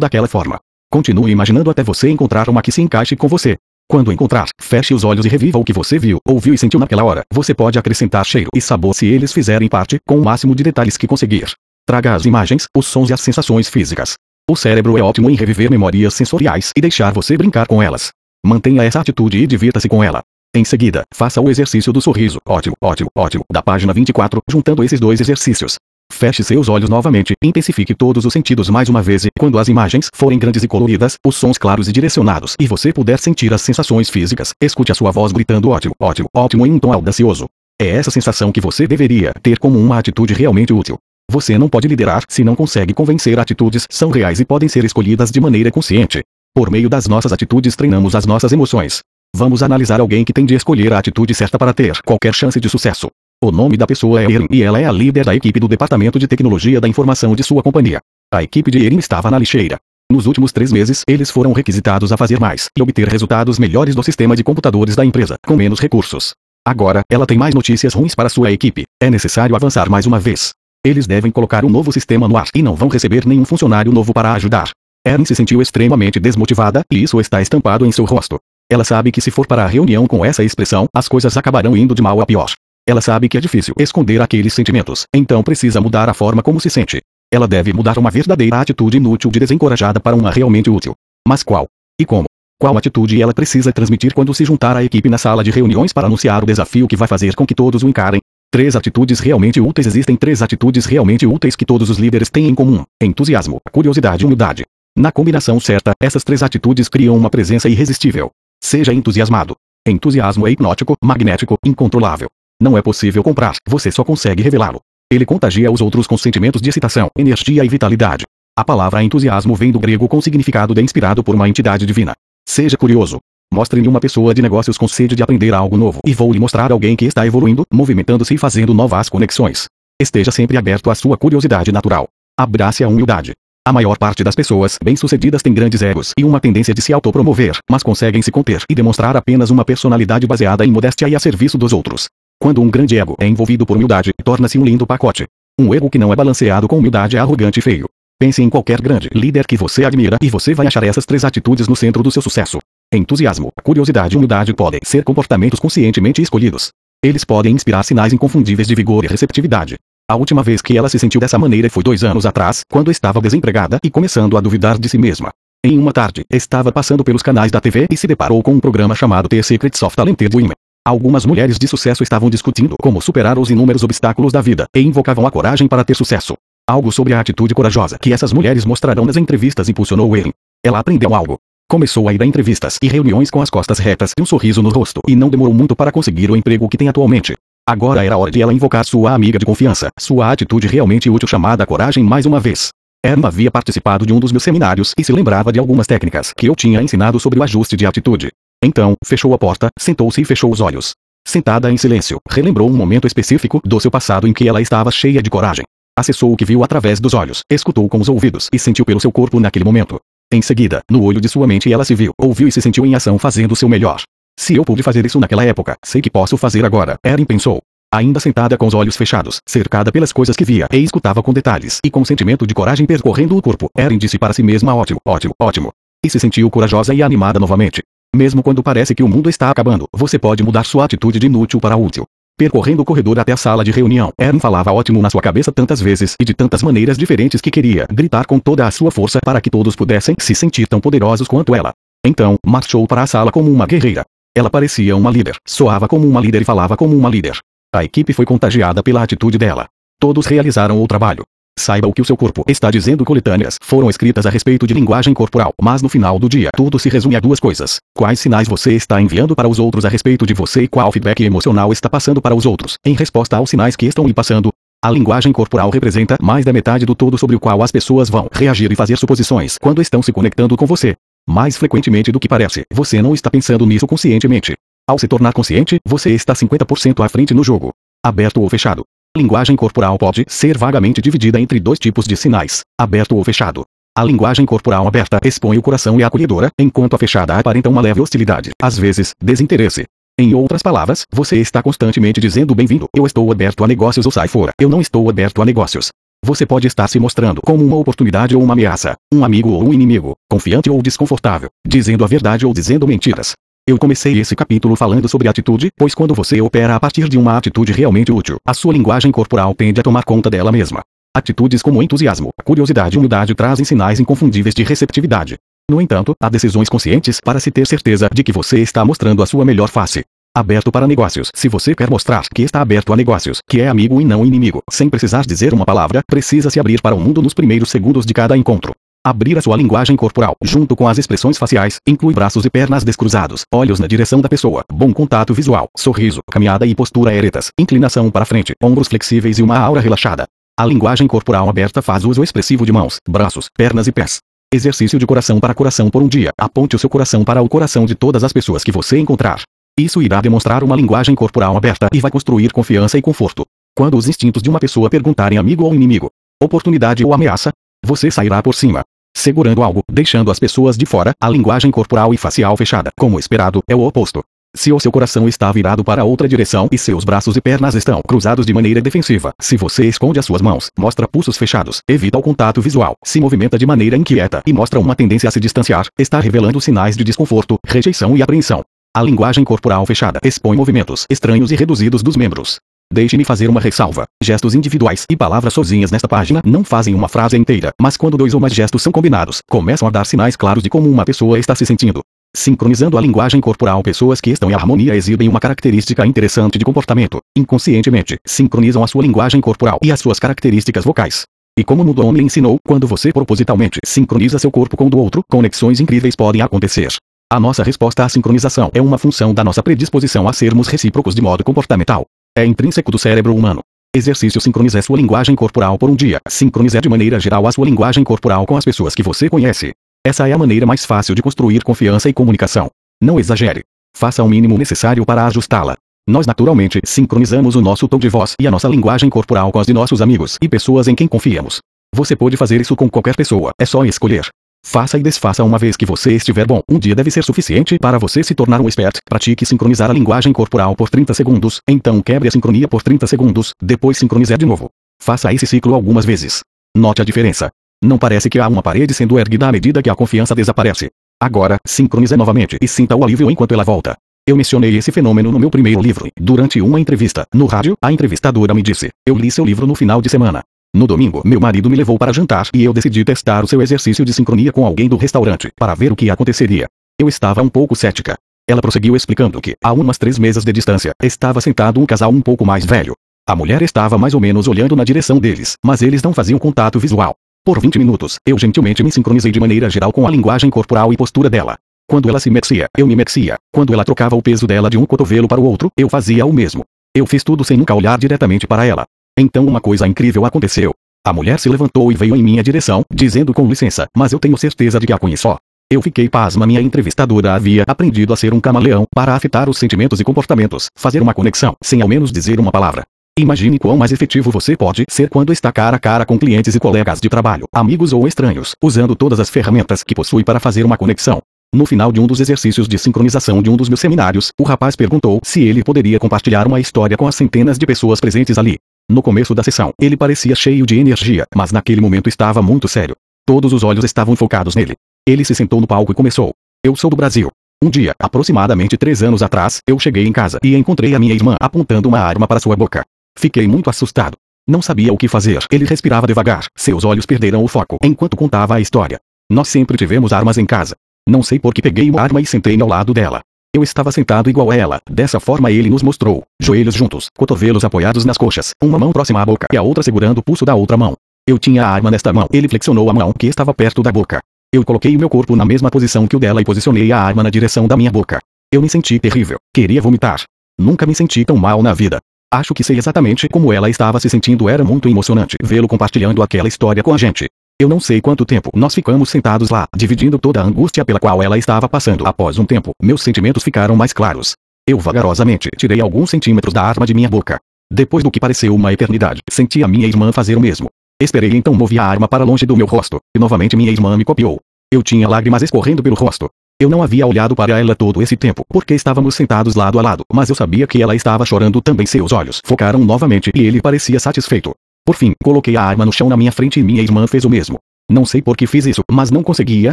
[0.00, 0.60] daquela forma.
[0.92, 3.56] Continue imaginando até você encontrar uma que se encaixe com você.
[3.92, 7.04] Quando encontrar, feche os olhos e reviva o que você viu, ouviu e sentiu naquela
[7.04, 7.24] hora.
[7.30, 10.96] Você pode acrescentar cheiro e sabor se eles fizerem parte, com o máximo de detalhes
[10.96, 11.52] que conseguir.
[11.86, 14.14] Traga as imagens, os sons e as sensações físicas.
[14.50, 18.08] O cérebro é ótimo em reviver memórias sensoriais e deixar você brincar com elas.
[18.42, 20.22] Mantenha essa atitude e divirta-se com ela.
[20.56, 22.38] Em seguida, faça o exercício do sorriso.
[22.46, 23.44] Ótimo, ótimo, ótimo.
[23.52, 25.76] Da página 24, juntando esses dois exercícios.
[26.12, 30.08] Feche seus olhos novamente, intensifique todos os sentidos mais uma vez e, quando as imagens
[30.14, 34.08] forem grandes e coloridas, os sons claros e direcionados e você puder sentir as sensações
[34.08, 37.46] físicas, escute a sua voz gritando ótimo, ótimo, ótimo em um tom audacioso.
[37.80, 40.96] É essa sensação que você deveria ter como uma atitude realmente útil.
[41.28, 45.30] Você não pode liderar se não consegue convencer atitudes são reais e podem ser escolhidas
[45.30, 46.22] de maneira consciente.
[46.54, 49.00] Por meio das nossas atitudes treinamos as nossas emoções.
[49.34, 52.68] Vamos analisar alguém que tem de escolher a atitude certa para ter qualquer chance de
[52.68, 53.08] sucesso.
[53.44, 56.16] O nome da pessoa é Erin e ela é a líder da equipe do Departamento
[56.16, 57.98] de Tecnologia da Informação de sua companhia.
[58.32, 59.78] A equipe de Erin estava na lixeira.
[60.08, 64.02] Nos últimos três meses, eles foram requisitados a fazer mais e obter resultados melhores do
[64.04, 66.34] sistema de computadores da empresa, com menos recursos.
[66.64, 68.84] Agora, ela tem mais notícias ruins para sua equipe.
[69.02, 70.52] É necessário avançar mais uma vez.
[70.86, 74.14] Eles devem colocar um novo sistema no ar e não vão receber nenhum funcionário novo
[74.14, 74.70] para ajudar.
[75.04, 78.38] Erin se sentiu extremamente desmotivada, e isso está estampado em seu rosto.
[78.70, 81.92] Ela sabe que se for para a reunião com essa expressão, as coisas acabarão indo
[81.92, 82.52] de mal a pior.
[82.88, 86.68] Ela sabe que é difícil esconder aqueles sentimentos, então precisa mudar a forma como se
[86.68, 87.00] sente.
[87.32, 90.94] Ela deve mudar uma verdadeira atitude inútil de desencorajada para uma realmente útil.
[91.26, 91.66] Mas qual?
[92.00, 92.24] E como?
[92.60, 96.08] Qual atitude ela precisa transmitir quando se juntar à equipe na sala de reuniões para
[96.08, 98.20] anunciar o desafio que vai fazer com que todos o encarem?
[98.50, 102.54] Três atitudes realmente úteis Existem três atitudes realmente úteis que todos os líderes têm em
[102.54, 104.64] comum: entusiasmo, curiosidade e humildade.
[104.98, 108.30] Na combinação certa, essas três atitudes criam uma presença irresistível.
[108.62, 109.54] Seja entusiasmado.
[109.86, 112.28] Entusiasmo é hipnótico, magnético, incontrolável.
[112.62, 114.78] Não é possível comprar, você só consegue revelá-lo.
[115.12, 118.24] Ele contagia os outros com sentimentos de excitação, energia e vitalidade.
[118.56, 122.12] A palavra entusiasmo vem do grego com significado de inspirado por uma entidade divina.
[122.48, 123.18] Seja curioso.
[123.52, 126.70] Mostre-me uma pessoa de negócios com sede de aprender algo novo e vou lhe mostrar
[126.70, 129.64] alguém que está evoluindo, movimentando-se e fazendo novas conexões.
[130.00, 132.06] Esteja sempre aberto à sua curiosidade natural.
[132.38, 133.32] Abrace a humildade.
[133.66, 137.58] A maior parte das pessoas bem-sucedidas tem grandes egos e uma tendência de se autopromover,
[137.68, 141.58] mas conseguem se conter e demonstrar apenas uma personalidade baseada em modéstia e a serviço
[141.58, 142.06] dos outros.
[142.42, 145.26] Quando um grande ego é envolvido por humildade, torna-se um lindo pacote.
[145.60, 147.86] Um ego que não é balanceado com humildade é arrogante e feio.
[148.18, 151.68] Pense em qualquer grande líder que você admira e você vai achar essas três atitudes
[151.68, 152.58] no centro do seu sucesso.
[152.92, 156.70] Entusiasmo, curiosidade e humildade podem ser comportamentos conscientemente escolhidos.
[157.00, 159.76] Eles podem inspirar sinais inconfundíveis de vigor e receptividade.
[160.10, 163.20] A última vez que ela se sentiu dessa maneira foi dois anos atrás, quando estava
[163.20, 165.30] desempregada e começando a duvidar de si mesma.
[165.64, 168.96] Em uma tarde, estava passando pelos canais da TV e se deparou com um programa
[168.96, 170.56] chamado The Secrets of Talented Women.
[170.84, 175.24] Algumas mulheres de sucesso estavam discutindo como superar os inúmeros obstáculos da vida e invocavam
[175.24, 176.34] a coragem para ter sucesso.
[176.68, 180.32] Algo sobre a atitude corajosa que essas mulheres mostrarão nas entrevistas impulsionou Erin.
[180.64, 181.38] Ela aprendeu algo.
[181.70, 184.70] Começou a ir a entrevistas e reuniões com as costas retas e um sorriso no
[184.70, 187.36] rosto e não demorou muito para conseguir o emprego que tem atualmente.
[187.64, 191.64] Agora era hora de ela invocar sua amiga de confiança, sua atitude realmente útil chamada
[191.64, 192.70] coragem mais uma vez.
[193.06, 196.48] Erma havia participado de um dos meus seminários e se lembrava de algumas técnicas que
[196.48, 198.30] eu tinha ensinado sobre o ajuste de atitude.
[198.62, 200.92] Então, fechou a porta, sentou-se e fechou os olhos.
[201.26, 205.22] Sentada em silêncio, relembrou um momento específico do seu passado em que ela estava cheia
[205.22, 205.64] de coragem.
[205.98, 209.12] Acessou o que viu através dos olhos, escutou com os ouvidos e sentiu pelo seu
[209.12, 210.00] corpo naquele momento.
[210.32, 212.94] Em seguida, no olho de sua mente ela se viu, ouviu e se sentiu em
[212.94, 214.00] ação fazendo seu melhor.
[214.38, 217.60] Se eu pude fazer isso naquela época, sei que posso fazer agora, Erin pensou.
[217.92, 221.78] ainda sentada com os olhos fechados, cercada pelas coisas que via e escutava com detalhes
[221.84, 223.68] e com sentimento de coragem percorrendo o corpo.
[223.76, 225.70] Erin disse para si mesma ótimo, ótimo, ótimo.
[226.04, 227.82] E se sentiu corajosa e animada novamente.
[228.14, 231.58] Mesmo quando parece que o mundo está acabando, você pode mudar sua atitude de inútil
[231.58, 232.04] para útil.
[232.36, 235.80] Percorrendo o corredor até a sala de reunião, Erin falava ótimo na sua cabeça tantas
[235.80, 239.40] vezes e de tantas maneiras diferentes que queria gritar com toda a sua força para
[239.40, 241.72] que todos pudessem se sentir tão poderosos quanto ela.
[242.04, 244.04] Então, marchou para a sala como uma guerreira.
[244.36, 247.38] Ela parecia uma líder, soava como uma líder e falava como uma líder.
[247.74, 249.66] A equipe foi contagiada pela atitude dela.
[249.98, 251.22] Todos realizaram o trabalho.
[251.58, 253.04] Saiba o que o seu corpo está dizendo.
[253.04, 256.88] Coletâneas foram escritas a respeito de linguagem corporal, mas no final do dia tudo se
[256.88, 260.34] resume a duas coisas: quais sinais você está enviando para os outros a respeito de
[260.34, 263.86] você e qual feedback emocional está passando para os outros, em resposta aos sinais que
[263.86, 264.50] estão lhe passando.
[264.84, 268.28] A linguagem corporal representa mais da metade do todo sobre o qual as pessoas vão
[268.32, 270.96] reagir e fazer suposições quando estão se conectando com você.
[271.28, 274.54] Mais frequentemente do que parece, você não está pensando nisso conscientemente.
[274.88, 277.70] Ao se tornar consciente, você está 50% à frente no jogo.
[278.04, 278.82] Aberto ou fechado.
[279.14, 283.62] Linguagem corporal pode ser vagamente dividida entre dois tipos de sinais, aberto ou fechado.
[283.94, 287.82] A linguagem corporal aberta expõe o coração e a acolhedora, enquanto a fechada aparenta uma
[287.82, 289.84] leve hostilidade, às vezes, desinteresse.
[290.18, 294.28] Em outras palavras, você está constantemente dizendo bem-vindo, eu estou aberto a negócios ou sai
[294.28, 295.90] fora, eu não estou aberto a negócios.
[296.24, 299.74] Você pode estar se mostrando como uma oportunidade ou uma ameaça, um amigo ou um
[299.74, 303.34] inimigo, confiante ou desconfortável, dizendo a verdade ou dizendo mentiras.
[303.64, 307.36] Eu comecei esse capítulo falando sobre atitude, pois quando você opera a partir de uma
[307.36, 310.82] atitude realmente útil, a sua linguagem corporal tende a tomar conta dela mesma.
[311.16, 315.36] Atitudes como entusiasmo, curiosidade e humildade trazem sinais inconfundíveis de receptividade.
[315.70, 319.26] No entanto, há decisões conscientes para se ter certeza de que você está mostrando a
[319.26, 320.02] sua melhor face.
[320.36, 321.30] Aberto para negócios.
[321.32, 324.60] Se você quer mostrar que está aberto a negócios, que é amigo e não inimigo,
[324.68, 328.12] sem precisar dizer uma palavra, precisa se abrir para o mundo nos primeiros segundos de
[328.12, 328.72] cada encontro.
[329.04, 333.44] Abrir a sua linguagem corporal, junto com as expressões faciais, inclui braços e pernas descruzados,
[333.52, 338.24] olhos na direção da pessoa, bom contato visual, sorriso, caminhada e postura eretas, inclinação para
[338.24, 340.28] frente, ombros flexíveis e uma aura relaxada.
[340.56, 344.20] A linguagem corporal aberta faz uso expressivo de mãos, braços, pernas e pés.
[344.54, 346.30] Exercício de coração para coração por um dia.
[346.38, 349.42] Aponte o seu coração para o coração de todas as pessoas que você encontrar.
[349.76, 353.44] Isso irá demonstrar uma linguagem corporal aberta e vai construir confiança e conforto.
[353.76, 356.08] Quando os instintos de uma pessoa perguntarem amigo ou inimigo,
[356.40, 357.50] oportunidade ou ameaça,
[357.84, 358.84] você sairá por cima.
[359.14, 363.62] Segurando algo, deixando as pessoas de fora, a linguagem corporal e facial fechada, como esperado,
[363.68, 364.22] é o oposto.
[364.54, 368.02] Se o seu coração está virado para outra direção e seus braços e pernas estão
[368.06, 372.22] cruzados de maneira defensiva, se você esconde as suas mãos, mostra pulsos fechados, evita o
[372.22, 376.20] contato visual, se movimenta de maneira inquieta e mostra uma tendência a se distanciar, está
[376.20, 378.62] revelando sinais de desconforto, rejeição e apreensão.
[378.94, 382.60] A linguagem corporal fechada expõe movimentos estranhos e reduzidos dos membros.
[382.92, 384.04] Deixe-me fazer uma ressalva.
[384.22, 388.34] Gestos individuais e palavras sozinhas nesta página não fazem uma frase inteira, mas quando dois
[388.34, 391.54] ou mais gestos são combinados, começam a dar sinais claros de como uma pessoa está
[391.54, 392.02] se sentindo.
[392.36, 397.18] Sincronizando a linguagem corporal, pessoas que estão em harmonia exibem uma característica interessante de comportamento.
[397.34, 401.22] Inconscientemente, sincronizam a sua linguagem corporal e as suas características vocais.
[401.58, 405.22] E como Mudon me ensinou, quando você propositalmente sincroniza seu corpo com o do outro,
[405.30, 406.92] conexões incríveis podem acontecer.
[407.30, 411.22] A nossa resposta à sincronização é uma função da nossa predisposição a sermos recíprocos de
[411.22, 412.06] modo comportamental.
[412.34, 413.60] É intrínseco do cérebro humano.
[413.94, 416.18] Exercício sincronizar sua linguagem corporal por um dia.
[416.26, 419.72] Sincronizar de maneira geral a sua linguagem corporal com as pessoas que você conhece.
[420.02, 422.70] Essa é a maneira mais fácil de construir confiança e comunicação.
[423.02, 423.60] Não exagere.
[423.94, 425.76] Faça o mínimo necessário para ajustá-la.
[426.08, 429.66] Nós naturalmente sincronizamos o nosso tom de voz e a nossa linguagem corporal com as
[429.66, 431.60] de nossos amigos e pessoas em quem confiamos.
[431.94, 434.26] Você pode fazer isso com qualquer pessoa, é só escolher.
[434.64, 436.62] Faça e desfaça uma vez que você estiver bom.
[436.68, 439.00] Um dia deve ser suficiente para você se tornar um expert.
[439.04, 443.52] Pratique sincronizar a linguagem corporal por 30 segundos, então quebre a sincronia por 30 segundos,
[443.60, 444.70] depois sincronizar de novo.
[445.00, 446.40] Faça esse ciclo algumas vezes.
[446.76, 447.50] Note a diferença.
[447.84, 450.88] Não parece que há uma parede sendo erguida à medida que a confiança desaparece.
[451.20, 453.96] Agora, sincronize novamente e sinta o alívio enquanto ela volta.
[454.26, 456.08] Eu mencionei esse fenômeno no meu primeiro livro.
[456.16, 460.00] Durante uma entrevista, no rádio, a entrevistadora me disse: Eu li seu livro no final
[460.00, 460.44] de semana.
[460.74, 464.06] No domingo, meu marido me levou para jantar e eu decidi testar o seu exercício
[464.06, 466.66] de sincronia com alguém do restaurante, para ver o que aconteceria.
[466.98, 468.16] Eu estava um pouco cética.
[468.48, 472.22] Ela prosseguiu explicando que, a umas três mesas de distância, estava sentado um casal um
[472.22, 472.94] pouco mais velho.
[473.28, 476.78] A mulher estava mais ou menos olhando na direção deles, mas eles não faziam contato
[476.78, 477.14] visual.
[477.44, 480.96] Por 20 minutos, eu gentilmente me sincronizei de maneira geral com a linguagem corporal e
[480.96, 481.58] postura dela.
[481.86, 483.36] Quando ela se mexia, eu me mexia.
[483.52, 486.32] Quando ela trocava o peso dela de um cotovelo para o outro, eu fazia o
[486.32, 486.64] mesmo.
[486.94, 488.84] Eu fiz tudo sem nunca olhar diretamente para ela.
[489.18, 490.72] Então uma coisa incrível aconteceu.
[491.04, 494.38] A mulher se levantou e veio em minha direção, dizendo com licença, mas eu tenho
[494.38, 495.36] certeza de que a conheço.
[495.70, 496.46] Eu fiquei pasma.
[496.46, 501.02] Minha entrevistadora havia aprendido a ser um camaleão para afetar os sentimentos e comportamentos, fazer
[501.02, 502.82] uma conexão, sem ao menos dizer uma palavra.
[503.18, 506.60] Imagine quão mais efetivo você pode ser quando está cara a cara com clientes e
[506.60, 510.78] colegas de trabalho, amigos ou estranhos, usando todas as ferramentas que possui para fazer uma
[510.78, 511.20] conexão.
[511.54, 514.74] No final de um dos exercícios de sincronização de um dos meus seminários, o rapaz
[514.74, 518.56] perguntou se ele poderia compartilhar uma história com as centenas de pessoas presentes ali.
[518.90, 522.96] No começo da sessão, ele parecia cheio de energia, mas naquele momento estava muito sério.
[523.26, 524.74] Todos os olhos estavam focados nele.
[525.06, 526.32] Ele se sentou no palco e começou.
[526.64, 527.30] Eu sou do Brasil.
[527.62, 531.36] Um dia, aproximadamente três anos atrás, eu cheguei em casa e encontrei a minha irmã
[531.40, 532.84] apontando uma arma para sua boca.
[533.16, 534.16] Fiquei muito assustado.
[534.46, 535.44] Não sabia o que fazer.
[535.50, 538.98] Ele respirava devagar, seus olhos perderam o foco enquanto contava a história.
[539.30, 540.74] Nós sempre tivemos armas em casa.
[541.08, 543.20] Não sei por que peguei uma arma e sentei ao lado dela.
[543.54, 548.02] Eu estava sentado igual a ela, dessa forma ele nos mostrou, joelhos juntos, cotovelos apoiados
[548.02, 550.74] nas coxas, uma mão próxima à boca e a outra segurando o pulso da outra
[550.74, 550.94] mão.
[551.28, 554.20] Eu tinha a arma nesta mão, ele flexionou a mão que estava perto da boca.
[554.54, 557.22] Eu coloquei o meu corpo na mesma posição que o dela e posicionei a arma
[557.22, 558.20] na direção da minha boca.
[558.50, 560.22] Eu me senti terrível, queria vomitar.
[560.58, 561.98] Nunca me senti tão mal na vida.
[562.32, 566.48] Acho que sei exatamente como ela estava se sentindo era muito emocionante vê-lo compartilhando aquela
[566.48, 567.26] história com a gente.
[567.60, 571.22] Eu não sei quanto tempo nós ficamos sentados lá, dividindo toda a angústia pela qual
[571.22, 572.06] ela estava passando.
[572.06, 574.34] Após um tempo, meus sentimentos ficaram mais claros.
[574.66, 577.38] Eu vagarosamente tirei alguns centímetros da arma de minha boca.
[577.70, 580.68] Depois do que pareceu uma eternidade, senti a minha irmã fazer o mesmo.
[581.00, 584.04] Esperei então movi a arma para longe do meu rosto, e novamente minha irmã me
[584.04, 584.40] copiou.
[584.72, 586.28] Eu tinha lágrimas escorrendo pelo rosto.
[586.60, 590.04] Eu não havia olhado para ela todo esse tempo, porque estávamos sentados lado a lado,
[590.12, 591.86] mas eu sabia que ela estava chorando também.
[591.86, 594.54] Seus olhos focaram novamente e ele parecia satisfeito.
[594.84, 597.30] Por fim, coloquei a arma no chão na minha frente e minha irmã fez o
[597.30, 597.58] mesmo.
[597.90, 599.72] Não sei por que fiz isso, mas não conseguia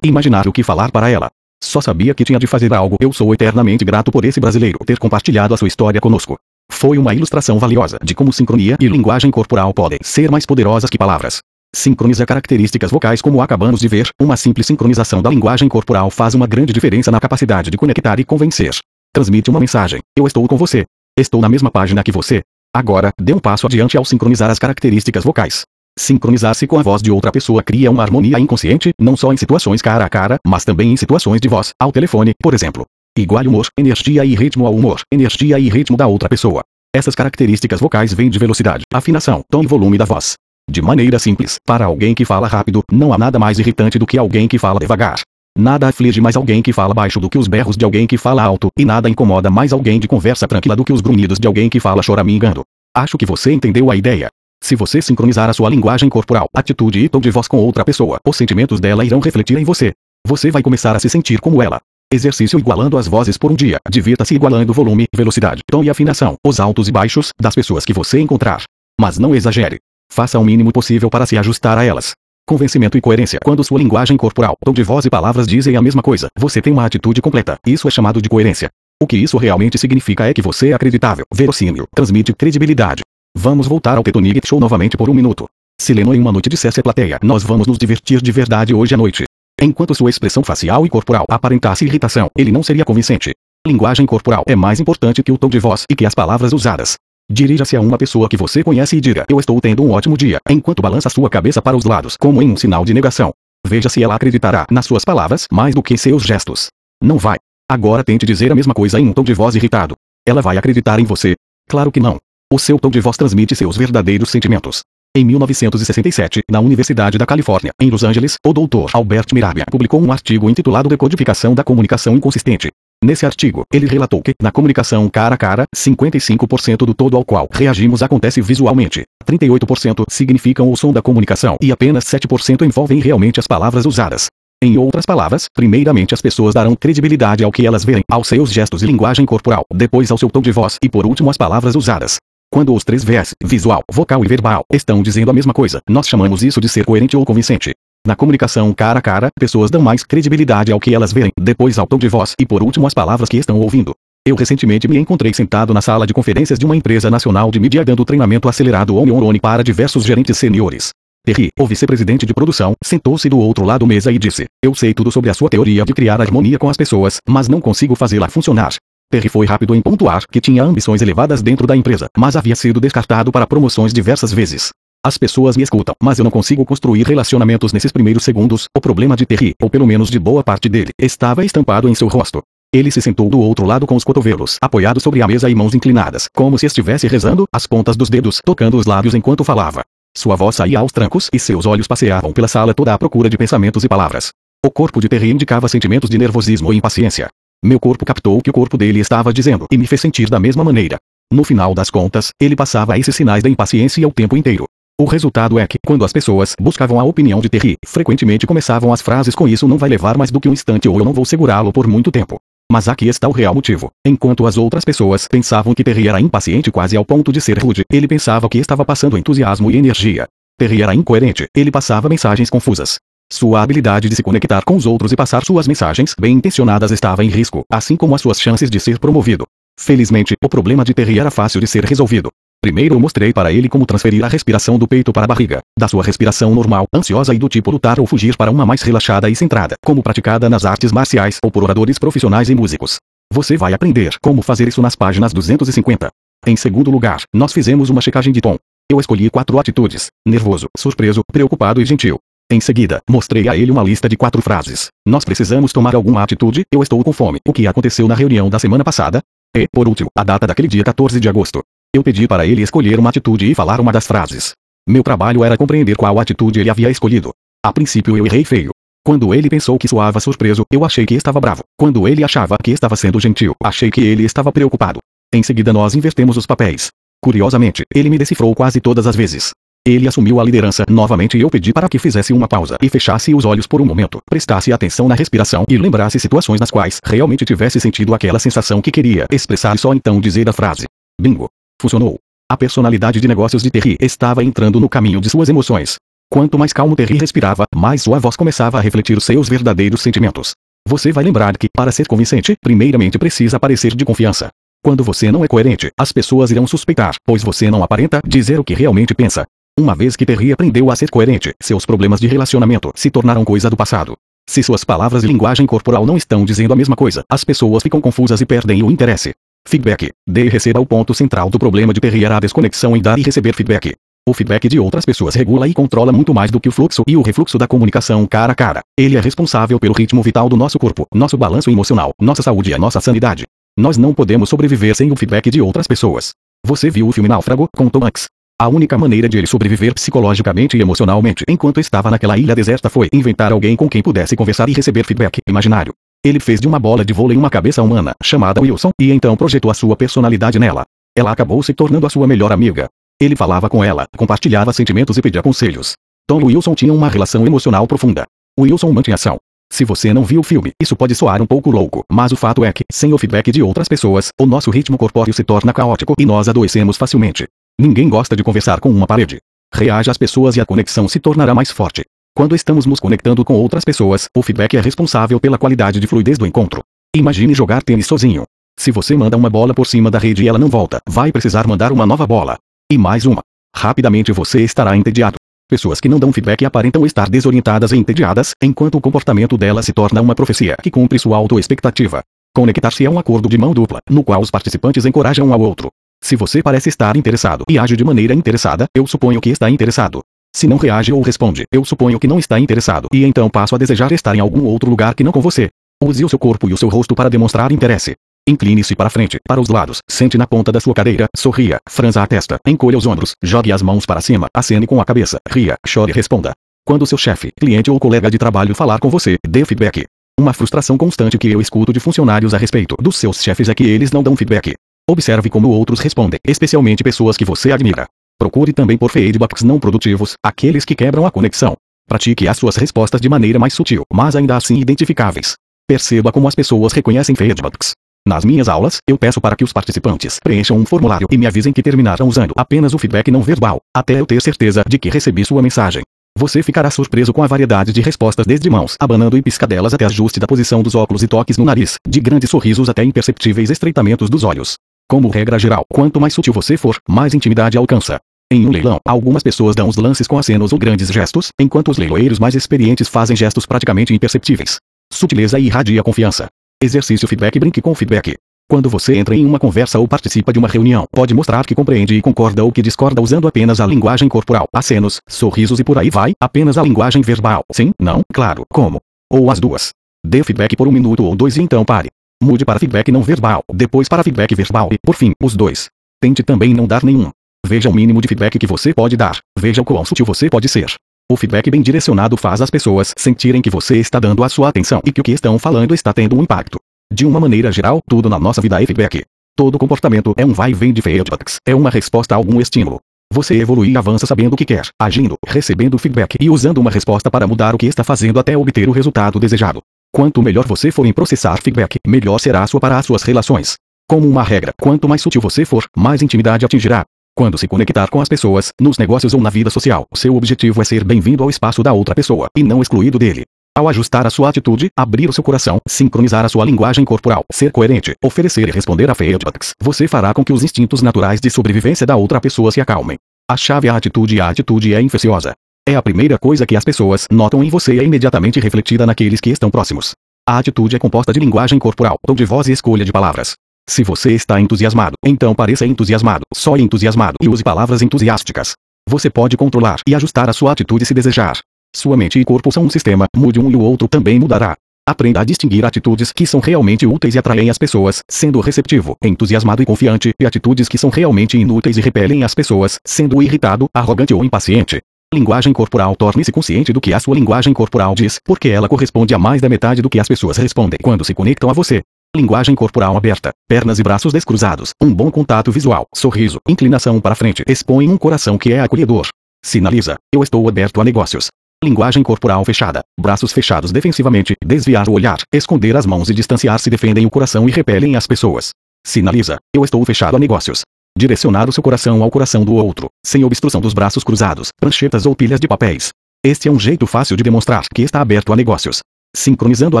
[0.02, 1.30] imaginar o que falar para ela.
[1.62, 2.96] Só sabia que tinha de fazer algo.
[3.00, 6.36] Eu sou eternamente grato por esse brasileiro ter compartilhado a sua história conosco.
[6.70, 10.98] Foi uma ilustração valiosa de como sincronia e linguagem corporal podem ser mais poderosas que
[10.98, 11.40] palavras.
[11.74, 16.46] Sincroniza características vocais como acabamos de ver, uma simples sincronização da linguagem corporal faz uma
[16.46, 18.76] grande diferença na capacidade de conectar e convencer.
[19.12, 20.00] Transmite uma mensagem.
[20.16, 20.84] Eu estou com você.
[21.18, 22.42] Estou na mesma página que você.
[22.78, 25.62] Agora, dê um passo adiante ao sincronizar as características vocais.
[25.98, 29.82] Sincronizar-se com a voz de outra pessoa cria uma harmonia inconsciente, não só em situações
[29.82, 32.86] cara a cara, mas também em situações de voz, ao telefone, por exemplo.
[33.18, 36.62] Igual humor, energia e ritmo ao humor, energia e ritmo da outra pessoa.
[36.94, 40.34] Essas características vocais vêm de velocidade, afinação, tom e volume da voz.
[40.70, 44.16] De maneira simples, para alguém que fala rápido, não há nada mais irritante do que
[44.16, 45.18] alguém que fala devagar.
[45.58, 48.44] Nada aflige mais alguém que fala baixo do que os berros de alguém que fala
[48.44, 51.68] alto, e nada incomoda mais alguém de conversa tranquila do que os grunhidos de alguém
[51.68, 52.62] que fala choramingando.
[52.96, 54.28] Acho que você entendeu a ideia.
[54.62, 58.20] Se você sincronizar a sua linguagem corporal, atitude e tom de voz com outra pessoa,
[58.24, 59.94] os sentimentos dela irão refletir em você.
[60.24, 61.80] Você vai começar a se sentir como ela.
[62.12, 63.78] Exercício igualando as vozes por um dia.
[63.90, 68.20] Divirta-se igualando volume, velocidade, tom e afinação, os altos e baixos, das pessoas que você
[68.20, 68.62] encontrar.
[69.00, 69.78] Mas não exagere.
[70.08, 72.12] Faça o mínimo possível para se ajustar a elas.
[72.48, 73.38] Convencimento e coerência.
[73.44, 76.72] Quando sua linguagem corporal, tom de voz e palavras dizem a mesma coisa, você tem
[76.72, 77.58] uma atitude completa.
[77.66, 78.70] Isso é chamado de coerência.
[79.02, 83.02] O que isso realmente significa é que você é acreditável, verossímil, transmite credibilidade.
[83.36, 85.44] Vamos voltar ao Tetonig Show novamente por um minuto.
[85.78, 88.94] Se Leno em uma noite dissesse à plateia, nós vamos nos divertir de verdade hoje
[88.94, 89.24] à noite.
[89.60, 93.32] Enquanto sua expressão facial e corporal aparentasse irritação, ele não seria convincente.
[93.66, 96.94] Linguagem corporal é mais importante que o tom de voz e que as palavras usadas.
[97.30, 100.38] Dirija-se a uma pessoa que você conhece e diga: Eu estou tendo um ótimo dia,
[100.48, 103.32] enquanto balança sua cabeça para os lados, como em um sinal de negação.
[103.66, 106.68] Veja se ela acreditará nas suas palavras mais do que seus gestos.
[107.02, 107.36] Não vai.
[107.70, 109.94] Agora tente dizer a mesma coisa em um tom de voz irritado.
[110.26, 111.34] Ela vai acreditar em você?
[111.68, 112.16] Claro que não.
[112.50, 114.82] O seu tom de voz transmite seus verdadeiros sentimentos.
[115.14, 118.90] Em 1967, na Universidade da Califórnia, em Los Angeles, o Dr.
[118.94, 122.70] Albert Mirabia publicou um artigo intitulado Decodificação da Comunicação Inconsistente.
[123.02, 127.48] Nesse artigo, ele relatou que, na comunicação cara a cara, 55% do todo ao qual
[127.50, 133.46] reagimos acontece visualmente, 38% significam o som da comunicação e apenas 7% envolvem realmente as
[133.46, 134.26] palavras usadas.
[134.60, 138.82] Em outras palavras, primeiramente as pessoas darão credibilidade ao que elas veem, aos seus gestos
[138.82, 142.16] e linguagem corporal, depois ao seu tom de voz e por último às palavras usadas.
[142.50, 146.42] Quando os três Vs, visual, vocal e verbal, estão dizendo a mesma coisa, nós chamamos
[146.42, 147.72] isso de ser coerente ou convincente.
[148.08, 151.86] Na comunicação cara a cara, pessoas dão mais credibilidade ao que elas veem, depois ao
[151.86, 153.94] tom de voz e por último às palavras que estão ouvindo.
[154.26, 157.84] Eu recentemente me encontrei sentado na sala de conferências de uma empresa nacional de mídia
[157.84, 160.88] dando treinamento acelerado on-on-on para diversos gerentes seniores.
[161.22, 164.94] Terry, o vice-presidente de produção, sentou-se do outro lado da mesa e disse: Eu sei
[164.94, 168.30] tudo sobre a sua teoria de criar harmonia com as pessoas, mas não consigo fazê-la
[168.30, 168.72] funcionar.
[169.10, 172.80] Terry foi rápido em pontuar que tinha ambições elevadas dentro da empresa, mas havia sido
[172.80, 174.70] descartado para promoções diversas vezes.
[175.04, 178.66] As pessoas me escutam, mas eu não consigo construir relacionamentos nesses primeiros segundos.
[178.76, 182.08] O problema de Terry, ou pelo menos de boa parte dele, estava estampado em seu
[182.08, 182.42] rosto.
[182.74, 185.74] Ele se sentou do outro lado com os cotovelos apoiados sobre a mesa e mãos
[185.74, 189.82] inclinadas, como se estivesse rezando, as pontas dos dedos tocando os lábios enquanto falava.
[190.16, 193.38] Sua voz saía aos trancos e seus olhos passeavam pela sala toda à procura de
[193.38, 194.30] pensamentos e palavras.
[194.66, 197.28] O corpo de Terry indicava sentimentos de nervosismo e impaciência.
[197.64, 200.40] Meu corpo captou o que o corpo dele estava dizendo e me fez sentir da
[200.40, 200.98] mesma maneira.
[201.32, 204.66] No final das contas, ele passava esses sinais da impaciência o tempo inteiro.
[205.00, 209.00] O resultado é que, quando as pessoas buscavam a opinião de Terry, frequentemente começavam as
[209.00, 211.24] frases com isso não vai levar mais do que um instante ou eu não vou
[211.24, 212.36] segurá-lo por muito tempo.
[212.70, 213.92] Mas aqui está o real motivo.
[214.04, 217.84] Enquanto as outras pessoas pensavam que Terry era impaciente quase ao ponto de ser rude,
[217.92, 220.26] ele pensava que estava passando entusiasmo e energia.
[220.58, 222.98] Terry era incoerente, ele passava mensagens confusas.
[223.32, 227.24] Sua habilidade de se conectar com os outros e passar suas mensagens bem intencionadas estava
[227.24, 229.46] em risco, assim como as suas chances de ser promovido.
[229.78, 232.30] Felizmente, o problema de Terry era fácil de ser resolvido.
[232.60, 235.86] Primeiro eu mostrei para ele como transferir a respiração do peito para a barriga, da
[235.86, 239.36] sua respiração normal, ansiosa e do tipo lutar ou fugir para uma mais relaxada e
[239.36, 242.96] centrada, como praticada nas artes marciais ou por oradores profissionais e músicos.
[243.32, 246.10] Você vai aprender como fazer isso nas páginas 250.
[246.46, 248.56] Em segundo lugar, nós fizemos uma checagem de tom.
[248.90, 252.18] Eu escolhi quatro atitudes: nervoso, surpreso, preocupado e gentil.
[252.50, 254.88] Em seguida, mostrei a ele uma lista de quatro frases.
[255.06, 257.38] Nós precisamos tomar alguma atitude, eu estou com fome.
[257.46, 259.22] O que aconteceu na reunião da semana passada?
[259.54, 261.62] E, por último, a data daquele dia 14 de agosto.
[261.98, 264.52] Eu pedi para ele escolher uma atitude e falar uma das frases.
[264.88, 267.32] Meu trabalho era compreender qual atitude ele havia escolhido.
[267.60, 268.70] A princípio eu errei feio.
[269.04, 271.64] Quando ele pensou que soava surpreso, eu achei que estava bravo.
[271.76, 275.00] Quando ele achava que estava sendo gentil, achei que ele estava preocupado.
[275.34, 276.86] Em seguida nós invertemos os papéis.
[277.20, 279.50] Curiosamente, ele me decifrou quase todas as vezes.
[279.84, 283.34] Ele assumiu a liderança novamente e eu pedi para que fizesse uma pausa e fechasse
[283.34, 287.44] os olhos por um momento, prestasse atenção na respiração e lembrasse situações nas quais realmente
[287.44, 290.86] tivesse sentido aquela sensação que queria expressar e só então dizer a frase.
[291.20, 291.48] Bingo!
[291.80, 292.18] Funcionou.
[292.50, 295.96] A personalidade de negócios de Terry estava entrando no caminho de suas emoções.
[296.30, 300.52] Quanto mais calmo Terry respirava, mais sua voz começava a refletir seus verdadeiros sentimentos.
[300.88, 304.48] Você vai lembrar que, para ser convincente, primeiramente precisa parecer de confiança.
[304.82, 308.64] Quando você não é coerente, as pessoas irão suspeitar, pois você não aparenta dizer o
[308.64, 309.44] que realmente pensa.
[309.78, 313.70] Uma vez que Terry aprendeu a ser coerente, seus problemas de relacionamento se tornaram coisa
[313.70, 314.16] do passado.
[314.48, 318.00] Se suas palavras e linguagem corporal não estão dizendo a mesma coisa, as pessoas ficam
[318.00, 319.34] confusas e perdem o interesse.
[319.68, 320.10] Feedback.
[320.26, 323.18] Dê e receba o ponto central do problema de Terry era a desconexão em dar
[323.18, 323.92] e receber feedback.
[324.26, 327.14] O feedback de outras pessoas regula e controla muito mais do que o fluxo e
[327.18, 328.80] o refluxo da comunicação cara a cara.
[328.98, 332.74] Ele é responsável pelo ritmo vital do nosso corpo, nosso balanço emocional, nossa saúde e
[332.74, 333.44] a nossa sanidade.
[333.78, 336.30] Nós não podemos sobreviver sem o feedback de outras pessoas.
[336.64, 338.24] Você viu o filme Náufrago, com Tom Hanks?
[338.58, 343.10] A única maneira de ele sobreviver psicologicamente e emocionalmente enquanto estava naquela ilha deserta foi
[343.12, 345.92] inventar alguém com quem pudesse conversar e receber feedback imaginário.
[346.24, 349.70] Ele fez de uma bola de vôlei uma cabeça humana, chamada Wilson, e então projetou
[349.70, 350.84] a sua personalidade nela.
[351.16, 352.88] Ela acabou se tornando a sua melhor amiga.
[353.20, 355.94] Ele falava com ela, compartilhava sentimentos e pedia conselhos.
[356.26, 358.24] Tom Wilson tinham uma relação emocional profunda.
[358.58, 359.38] Wilson mantinha ação.
[359.70, 362.64] Se você não viu o filme, isso pode soar um pouco louco, mas o fato
[362.64, 366.14] é que, sem o feedback de outras pessoas, o nosso ritmo corpóreo se torna caótico
[366.18, 367.46] e nós adoecemos facilmente.
[367.80, 369.38] Ninguém gosta de conversar com uma parede.
[369.72, 372.04] Reaja às pessoas e a conexão se tornará mais forte.
[372.38, 376.38] Quando estamos nos conectando com outras pessoas, o feedback é responsável pela qualidade de fluidez
[376.38, 376.84] do encontro.
[377.16, 378.44] Imagine jogar tênis sozinho.
[378.78, 381.66] Se você manda uma bola por cima da rede e ela não volta, vai precisar
[381.66, 382.56] mandar uma nova bola.
[382.92, 383.40] E mais uma.
[383.74, 385.34] Rapidamente você estará entediado.
[385.68, 389.92] Pessoas que não dão feedback aparentam estar desorientadas e entediadas, enquanto o comportamento delas se
[389.92, 392.22] torna uma profecia que cumpre sua autoexpectativa.
[392.54, 395.88] Conectar-se é um acordo de mão dupla, no qual os participantes encorajam um ao outro.
[396.22, 400.20] Se você parece estar interessado e age de maneira interessada, eu suponho que está interessado.
[400.54, 403.78] Se não reage ou responde, eu suponho que não está interessado e então passo a
[403.78, 405.68] desejar estar em algum outro lugar que não com você.
[406.02, 408.14] Use o seu corpo e o seu rosto para demonstrar interesse.
[408.48, 412.26] Incline-se para frente, para os lados, sente na ponta da sua cadeira, sorria, franza a
[412.26, 416.12] testa, encolha os ombros, jogue as mãos para cima, acene com a cabeça, ria, chore
[416.12, 416.52] e responda.
[416.84, 420.06] Quando seu chefe, cliente ou colega de trabalho falar com você, dê feedback.
[420.40, 423.84] Uma frustração constante que eu escuto de funcionários a respeito dos seus chefes é que
[423.84, 424.74] eles não dão feedback.
[425.10, 428.06] Observe como outros respondem, especialmente pessoas que você admira.
[428.38, 431.74] Procure também por feedbacks não produtivos, aqueles que quebram a conexão.
[432.08, 435.54] Pratique as suas respostas de maneira mais sutil, mas ainda assim identificáveis.
[435.88, 437.92] Perceba como as pessoas reconhecem feedbacks.
[438.26, 441.72] Nas minhas aulas, eu peço para que os participantes preencham um formulário e me avisem
[441.72, 445.44] que terminaram usando apenas o feedback não verbal, até eu ter certeza de que recebi
[445.44, 446.02] sua mensagem.
[446.38, 450.38] Você ficará surpreso com a variedade de respostas desde mãos abanando e piscadelas até ajuste
[450.38, 454.44] da posição dos óculos e toques no nariz, de grandes sorrisos até imperceptíveis estreitamentos dos
[454.44, 454.76] olhos.
[455.08, 458.20] Como regra geral, quanto mais sutil você for, mais intimidade alcança.
[458.50, 461.98] Em um leilão, algumas pessoas dão os lances com acenos ou grandes gestos, enquanto os
[461.98, 464.78] leiloeiros mais experientes fazem gestos praticamente imperceptíveis.
[465.12, 466.48] Sutileza irradia confiança.
[466.82, 468.36] Exercício feedback brinque com feedback.
[468.66, 472.14] Quando você entra em uma conversa ou participa de uma reunião, pode mostrar que compreende
[472.14, 476.08] e concorda ou que discorda usando apenas a linguagem corporal, acenos, sorrisos e por aí
[476.08, 477.62] vai, apenas a linguagem verbal.
[477.70, 478.98] Sim, não, claro, como.
[479.30, 479.90] Ou as duas.
[480.24, 482.08] Dê feedback por um minuto ou dois e então pare.
[482.42, 485.90] Mude para feedback não verbal, depois para feedback verbal e, por fim, os dois.
[486.20, 487.30] Tente também não dar nenhum.
[487.68, 489.40] Veja o mínimo de feedback que você pode dar.
[489.58, 490.90] Veja o quão sutil você pode ser.
[491.30, 495.02] O feedback bem direcionado faz as pessoas sentirem que você está dando a sua atenção
[495.04, 496.78] e que o que estão falando está tendo um impacto.
[497.12, 499.22] De uma maneira geral, tudo na nossa vida é feedback.
[499.54, 503.00] Todo comportamento é um vai e vem de feedbacks, é uma resposta a algum estímulo.
[503.30, 507.30] Você evolui e avança sabendo o que quer, agindo, recebendo feedback e usando uma resposta
[507.30, 509.82] para mudar o que está fazendo até obter o resultado desejado.
[510.10, 513.74] Quanto melhor você for em processar feedback, melhor será sua para as suas relações.
[514.08, 517.04] Como uma regra, quanto mais sutil você for, mais intimidade atingirá.
[517.38, 520.84] Quando se conectar com as pessoas, nos negócios ou na vida social, seu objetivo é
[520.84, 523.44] ser bem-vindo ao espaço da outra pessoa, e não excluído dele.
[523.76, 527.70] Ao ajustar a sua atitude, abrir o seu coração, sincronizar a sua linguagem corporal, ser
[527.70, 532.04] coerente, oferecer e responder a feedbacks, você fará com que os instintos naturais de sobrevivência
[532.04, 533.16] da outra pessoa se acalmem.
[533.48, 535.52] A chave é a atitude e a atitude é infecciosa.
[535.88, 539.38] É a primeira coisa que as pessoas notam em você e é imediatamente refletida naqueles
[539.38, 540.10] que estão próximos.
[540.44, 543.54] A atitude é composta de linguagem corporal, tom de voz e escolha de palavras.
[543.88, 548.74] Se você está entusiasmado, então pareça entusiasmado, só entusiasmado e use palavras entusiásticas.
[549.08, 551.58] Você pode controlar e ajustar a sua atitude se desejar.
[551.96, 554.76] Sua mente e corpo são um sistema, mude um e o outro também mudará.
[555.08, 559.82] Aprenda a distinguir atitudes que são realmente úteis e atraem as pessoas, sendo receptivo, entusiasmado
[559.82, 564.34] e confiante, e atitudes que são realmente inúteis e repelem as pessoas, sendo irritado, arrogante
[564.34, 565.00] ou impaciente.
[565.32, 569.38] Linguagem corporal Torne-se consciente do que a sua linguagem corporal diz, porque ela corresponde a
[569.38, 572.02] mais da metade do que as pessoas respondem quando se conectam a você.
[572.36, 577.64] Linguagem corporal aberta, pernas e braços descruzados, um bom contato visual, sorriso, inclinação para frente,
[577.66, 579.28] expõe um coração que é acolhedor.
[579.64, 581.48] Sinaliza, eu estou aberto a negócios.
[581.82, 583.02] Linguagem corporal fechada.
[583.18, 587.72] Braços fechados defensivamente, desviar o olhar, esconder as mãos e distanciar-se defendem o coração e
[587.72, 588.70] repelem as pessoas.
[589.06, 590.82] Sinaliza, eu estou fechado a negócios.
[591.16, 595.34] Direcionar o seu coração ao coração do outro, sem obstrução dos braços cruzados, pranchetas ou
[595.34, 596.10] pilhas de papéis.
[596.44, 599.00] Este é um jeito fácil de demonstrar que está aberto a negócios.
[599.34, 600.00] Sincronizando a